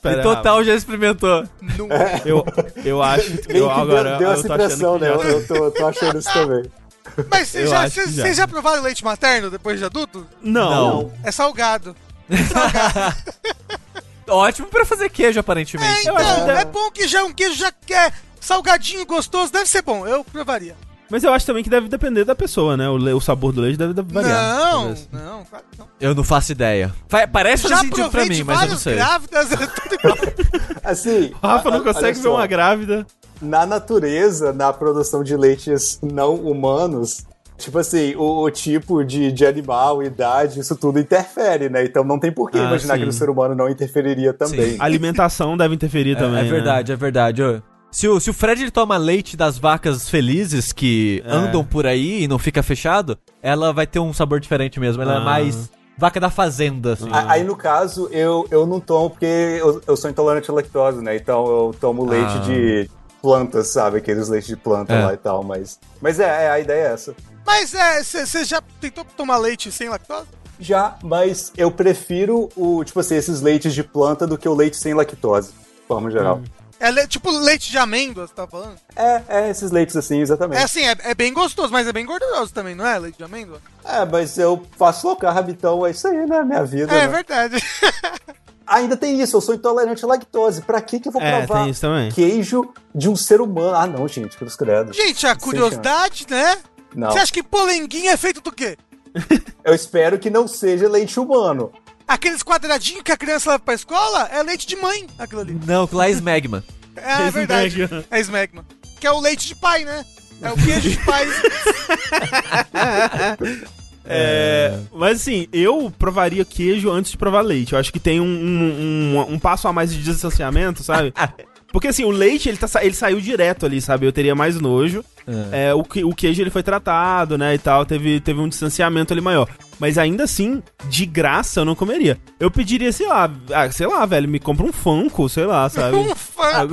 Pera, 0.02 0.20
e 0.20 0.22
total 0.22 0.62
já 0.62 0.74
experimentou. 0.74 1.44
Não. 1.60 1.88
Rafa. 1.88 2.28
Eu, 2.28 2.44
eu 2.84 3.02
acho 3.02 3.38
que 3.38 3.52
Meio 3.52 3.64
eu 3.64 3.68
que 3.74 3.80
agora 3.80 4.10
deu, 4.10 4.18
deu 4.18 4.28
eu 4.28 4.32
essa 4.34 4.46
tô 4.46 4.52
achando 4.52 4.64
impressão, 4.64 4.98
né? 4.98 5.06
já- 5.08 5.14
Eu, 5.14 5.22
eu 5.22 5.46
tô, 5.46 5.70
tô 5.70 5.86
achando 5.86 6.18
isso 6.18 6.32
também. 6.32 6.62
Mas 7.30 7.48
vocês 7.48 7.64
Eu 7.64 7.70
já, 7.70 7.88
já. 7.88 8.32
já 8.32 8.46
provaram 8.46 8.82
leite 8.82 9.02
materno 9.02 9.50
depois 9.50 9.78
de 9.78 9.84
adulto? 9.84 10.26
Não. 10.42 10.70
Não. 10.70 11.12
É 11.24 11.32
salgado. 11.32 11.96
Ótimo 14.28 14.68
pra 14.68 14.84
fazer 14.84 15.08
queijo, 15.08 15.40
aparentemente. 15.40 15.90
É, 15.90 16.02
então, 16.02 16.46
deve- 16.46 16.60
é 16.60 16.64
bom 16.66 16.90
que 16.90 17.08
já 17.08 17.24
um 17.24 17.32
queijo 17.32 17.54
já 17.54 17.72
que 17.72 17.94
é 17.94 18.12
salgadinho, 18.40 19.04
gostoso, 19.06 19.50
deve 19.52 19.66
ser 19.66 19.82
bom. 19.82 20.06
Eu 20.06 20.22
provaria. 20.22 20.76
Mas 21.10 21.24
eu 21.24 21.32
acho 21.32 21.46
também 21.46 21.64
que 21.64 21.70
deve 21.70 21.88
depender 21.88 22.24
da 22.24 22.34
pessoa, 22.34 22.76
né? 22.76 22.88
O, 22.88 22.96
le- 22.96 23.12
o 23.14 23.20
sabor 23.20 23.52
do 23.52 23.60
leite 23.62 23.78
deve 23.78 23.94
variar. 24.02 24.56
não, 24.58 24.88
não, 25.12 25.44
claro 25.44 25.64
que 25.72 25.78
não. 25.78 25.86
Eu 26.00 26.14
não 26.14 26.22
faço 26.22 26.52
ideia. 26.52 26.94
Fa- 27.08 27.26
Parece 27.26 27.66
Já 27.66 27.78
sentido 27.78 28.10
pra 28.10 28.26
mim, 28.26 28.42
mas 28.44 28.62
eu 28.62 28.68
não 28.68 28.76
sei. 28.78 28.94
grávidas, 28.94 29.52
é 29.52 29.66
tudo 29.66 29.94
igual. 29.94 30.16
Assim. 30.84 31.32
O 31.42 31.46
Rafa 31.46 31.70
não 31.70 31.82
consegue 31.82 32.18
ver 32.18 32.28
uma 32.28 32.46
grávida. 32.46 33.06
Na 33.40 33.64
natureza, 33.64 34.52
na 34.52 34.72
produção 34.72 35.22
de 35.22 35.36
leites 35.36 35.98
não 36.02 36.34
humanos, 36.34 37.24
tipo 37.56 37.78
assim, 37.78 38.14
o, 38.16 38.42
o 38.42 38.50
tipo 38.50 39.04
de, 39.04 39.30
de 39.32 39.46
animal, 39.46 40.02
idade, 40.02 40.58
isso 40.60 40.74
tudo 40.76 40.98
interfere, 40.98 41.68
né? 41.68 41.84
Então 41.84 42.02
não 42.04 42.18
tem 42.18 42.32
por 42.32 42.50
que 42.50 42.58
Ah, 42.58 42.64
imaginar 42.64 42.94
sim. 42.94 43.00
que 43.00 43.06
no 43.06 43.12
ser 43.12 43.30
humano 43.30 43.54
não 43.54 43.68
interferiria 43.68 44.32
também. 44.34 44.76
A 44.78 44.84
alimentação 44.84 45.56
deve 45.56 45.74
interferir 45.74 46.12
É, 46.12 46.18
também. 46.18 46.40
é 46.40 46.42
né? 46.44 46.50
verdade, 46.50 46.92
é 46.92 46.96
verdade. 46.96 47.42
Ô, 47.42 47.62
Se 47.90 48.06
o, 48.06 48.20
se 48.20 48.28
o 48.30 48.34
Fred 48.34 48.62
ele 48.62 48.70
toma 48.70 48.96
leite 48.96 49.36
das 49.36 49.58
vacas 49.58 50.08
felizes 50.08 50.72
que 50.72 51.22
É. 51.26 51.32
andam 51.32 51.64
por 51.64 51.86
aí 51.86 52.22
e 52.24 52.28
não 52.28 52.38
fica 52.38 52.62
fechado, 52.62 53.18
ela 53.42 53.72
vai 53.72 53.86
ter 53.86 53.98
um 53.98 54.12
sabor 54.12 54.40
diferente 54.40 54.78
mesmo. 54.78 55.02
Ela 55.02 55.18
Ah. 55.18 55.20
é 55.20 55.24
mais 55.24 55.70
vaca 55.96 56.20
da 56.20 56.30
fazenda, 56.30 56.92
assim. 56.92 57.08
A- 57.10 57.32
Aí, 57.32 57.42
no 57.44 57.56
caso, 57.56 58.08
eu, 58.12 58.46
eu 58.50 58.66
não 58.66 58.78
tomo 58.78 59.10
porque 59.10 59.24
eu, 59.26 59.80
eu 59.86 59.96
sou 59.96 60.10
intolerante 60.10 60.50
à 60.50 60.54
lactose, 60.54 61.02
né? 61.02 61.16
Então 61.16 61.46
eu 61.46 61.74
tomo 61.80 62.04
leite 62.04 62.34
Ah. 62.36 62.40
de 62.40 62.90
plantas, 63.22 63.68
sabe? 63.68 63.98
Aqueles 63.98 64.28
leites 64.28 64.48
de 64.48 64.56
planta 64.56 64.92
É. 64.92 65.04
lá 65.06 65.14
e 65.14 65.16
tal, 65.16 65.42
mas... 65.42 65.80
Mas 66.00 66.20
é, 66.20 66.44
é, 66.44 66.50
a 66.50 66.60
ideia 66.60 66.88
é 66.88 66.92
essa. 66.92 67.14
Mas 67.44 67.72
é, 67.74 68.02
você 68.02 68.44
já 68.44 68.60
tentou 68.80 69.04
tomar 69.16 69.38
leite 69.38 69.72
sem 69.72 69.88
lactose? 69.88 70.26
Já, 70.60 70.96
mas 71.02 71.52
eu 71.56 71.70
prefiro 71.70 72.48
o, 72.54 72.84
tipo 72.84 73.00
assim, 73.00 73.14
esses 73.14 73.40
leites 73.40 73.72
de 73.72 73.82
planta 73.82 74.26
do 74.26 74.36
que 74.36 74.48
o 74.48 74.54
leite 74.54 74.76
sem 74.76 74.92
lactose, 74.92 75.48
de 75.52 75.86
forma 75.88 76.10
geral. 76.10 76.42
É 76.80 76.90
le- 76.92 77.06
tipo 77.08 77.30
leite 77.30 77.70
de 77.70 77.78
amêndoa, 77.78 78.26
você 78.26 78.34
tá 78.34 78.46
falando? 78.46 78.76
É, 78.94 79.22
é 79.28 79.50
esses 79.50 79.70
leites 79.72 79.96
assim, 79.96 80.18
É 80.18 80.22
exatamente. 80.22 80.62
assim, 80.62 80.82
é, 80.86 80.96
é 81.04 81.14
bem 81.14 81.32
gostoso, 81.32 81.72
mas 81.72 81.86
é 81.88 81.92
bem 81.92 82.06
gorduroso 82.06 82.52
também, 82.52 82.74
não 82.74 82.86
é? 82.86 82.98
Leite 82.98 83.18
de 83.18 83.24
amêndoa? 83.24 83.60
É, 83.84 84.04
mas 84.04 84.38
eu 84.38 84.64
faço 84.76 85.06
low 85.08 85.16
carb, 85.16 85.48
então 85.48 85.84
é 85.84 85.90
isso 85.90 86.06
aí, 86.06 86.24
né? 86.26 86.42
Minha 86.44 86.64
vida. 86.64 86.92
É, 86.92 87.06
né? 87.06 87.08
verdade. 87.08 87.56
Ainda 88.66 88.96
tem 88.98 89.18
isso, 89.20 89.34
eu 89.36 89.40
sou 89.40 89.54
intolerante 89.54 90.04
à 90.04 90.08
lactose. 90.08 90.60
Pra 90.62 90.80
que 90.80 91.00
que 91.00 91.08
eu 91.08 91.12
vou 91.12 91.22
É, 91.22 91.38
provar 91.46 91.62
tem 91.62 91.70
isso 91.70 91.80
também. 91.80 92.10
queijo 92.12 92.70
de 92.94 93.08
um 93.08 93.16
ser 93.16 93.40
humano? 93.40 93.74
Ah, 93.74 93.86
não, 93.86 94.06
gente, 94.06 94.36
cruz 94.36 94.54
credo. 94.54 94.92
Gente, 94.92 95.26
a 95.26 95.34
curiosidade, 95.34 96.26
né? 96.28 96.58
Não, 96.94 97.10
Você 97.10 97.18
acha 97.18 97.32
que 97.32 97.42
polenguinho 97.42 98.10
é 98.10 98.16
feito 98.16 98.40
do 98.42 98.52
quê? 98.52 98.76
eu 99.64 99.74
espero 99.74 100.18
que 100.18 100.28
não 100.28 100.46
seja 100.46 100.86
leite 100.88 101.18
humano. 101.18 101.72
Aqueles 102.08 102.42
quadradinhos 102.42 103.02
que 103.02 103.12
a 103.12 103.16
criança 103.16 103.50
leva 103.50 103.62
pra 103.62 103.74
escola 103.74 104.28
é 104.32 104.42
leite 104.42 104.66
de 104.66 104.74
mãe, 104.76 105.06
aquilo 105.18 105.42
ali. 105.42 105.60
Não, 105.66 105.86
lá 105.92 106.08
é 106.08 106.12
smegma. 106.12 106.64
É, 107.00 107.28
é 107.28 107.30
verdade. 107.30 107.82
Smegma. 107.82 108.04
É 108.10 108.18
smegma. 108.20 108.64
Que 108.98 109.06
é 109.06 109.12
o 109.12 109.20
leite 109.20 109.46
de 109.46 109.54
pai, 109.54 109.84
né? 109.84 110.04
É 110.42 110.50
o 110.50 110.56
queijo 110.56 110.90
de 110.90 110.96
pai. 111.04 111.26
É, 114.10 114.78
mas 114.90 115.20
assim, 115.20 115.46
eu 115.52 115.92
provaria 115.98 116.42
queijo 116.42 116.90
antes 116.90 117.10
de 117.10 117.18
provar 117.18 117.42
leite. 117.42 117.74
Eu 117.74 117.78
acho 117.78 117.92
que 117.92 118.00
tem 118.00 118.18
um, 118.20 118.24
um, 118.24 119.18
um- 119.18 119.32
um 119.34 119.38
passo 119.38 119.68
a 119.68 119.72
mais 119.72 119.92
de 119.92 120.02
distanciamento, 120.02 120.82
sabe? 120.82 121.12
Porque 121.72 121.88
assim, 121.88 122.04
o 122.04 122.10
leite, 122.10 122.48
ele, 122.48 122.56
tá, 122.56 122.66
ele 122.82 122.94
saiu 122.94 123.20
direto 123.20 123.66
ali, 123.66 123.80
sabe? 123.80 124.06
Eu 124.06 124.12
teria 124.12 124.34
mais 124.34 124.58
nojo. 124.60 125.04
É, 125.52 125.74
o, 125.74 125.82
que- 125.84 126.02
o 126.02 126.14
queijo, 126.14 126.40
ele 126.42 126.48
foi 126.50 126.62
tratado, 126.62 127.36
né, 127.36 127.54
e 127.54 127.58
tal. 127.58 127.84
Teve, 127.84 128.18
teve 128.20 128.40
um 128.40 128.48
distanciamento 128.48 129.12
ali 129.12 129.20
maior. 129.20 129.46
Mas 129.78 129.98
ainda 129.98 130.24
assim, 130.24 130.62
de 130.88 131.04
graça, 131.04 131.60
eu 131.60 131.64
não 131.66 131.74
comeria. 131.74 132.18
Eu 132.40 132.50
pediria, 132.50 132.90
sei 132.90 133.06
lá, 133.06 133.30
ah, 133.54 133.70
sei 133.70 133.86
lá, 133.86 134.06
velho, 134.06 134.26
me 134.28 134.38
compra 134.40 134.64
um 134.64 134.72
Funko, 134.72 135.28
sei 135.28 135.44
lá, 135.44 135.68
sabe? 135.68 135.96
um 135.98 136.14
fã. 136.14 136.66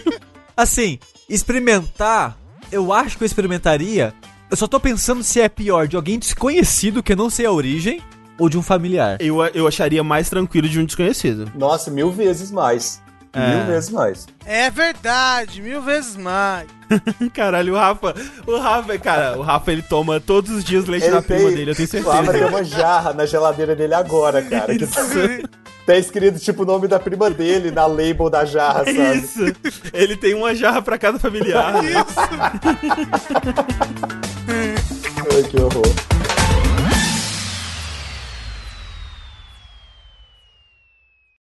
Assim, 0.56 0.98
experimentar, 1.28 2.36
eu 2.70 2.92
acho 2.92 3.16
que 3.18 3.24
eu 3.24 3.26
experimentaria. 3.26 4.12
Eu 4.50 4.56
só 4.56 4.66
tô 4.66 4.78
pensando 4.80 5.22
se 5.22 5.40
é 5.40 5.48
pior 5.48 5.86
de 5.88 5.96
alguém 5.96 6.18
desconhecido 6.18 7.02
que 7.02 7.12
eu 7.12 7.16
não 7.16 7.30
sei 7.30 7.46
a 7.46 7.52
origem 7.52 8.00
ou 8.38 8.48
de 8.48 8.58
um 8.58 8.62
familiar. 8.62 9.16
Eu, 9.20 9.42
eu 9.54 9.66
acharia 9.66 10.02
mais 10.02 10.28
tranquilo 10.28 10.68
de 10.68 10.78
um 10.80 10.84
desconhecido. 10.84 11.50
Nossa, 11.54 11.90
mil 11.90 12.10
vezes 12.10 12.50
mais. 12.50 13.00
É. 13.32 13.56
Mil 13.56 13.66
vezes 13.66 13.90
mais. 13.90 14.26
É 14.44 14.68
verdade, 14.70 15.62
mil 15.62 15.80
vezes 15.80 16.16
mais. 16.16 16.66
Caralho, 17.32 17.74
o 17.74 17.76
Rafa, 17.76 18.14
o 18.46 18.58
Rafa, 18.58 18.98
cara, 18.98 19.38
o 19.38 19.42
Rafa 19.42 19.70
ele 19.70 19.82
toma 19.82 20.18
todos 20.18 20.50
os 20.50 20.64
dias 20.64 20.86
leite 20.86 21.08
da 21.08 21.22
prima 21.22 21.50
dele, 21.50 21.70
eu 21.70 21.74
tenho 21.76 22.04
Lá 22.06 22.16
vai 22.16 22.24
ter 22.26 22.32
certeza. 22.32 22.48
uma 22.48 22.64
jarra 22.64 23.12
na 23.12 23.24
geladeira 23.26 23.76
dele 23.76 23.94
agora, 23.94 24.42
cara. 24.42 24.76
Que 24.76 24.84
tá 25.86 25.96
escrito, 25.96 26.40
tipo, 26.40 26.64
o 26.64 26.66
nome 26.66 26.88
da 26.88 26.98
prima 26.98 27.30
dele 27.30 27.70
na 27.70 27.86
label 27.86 28.28
da 28.28 28.44
jarra, 28.44 28.84
sabe? 28.84 29.18
Isso. 29.18 29.44
Ele 29.92 30.16
tem 30.16 30.34
uma 30.34 30.52
jarra 30.52 30.82
pra 30.82 30.98
cada 30.98 31.18
familiar. 31.18 31.74
Ai, 35.32 35.42
que 35.48 35.60
horror. 35.60 36.29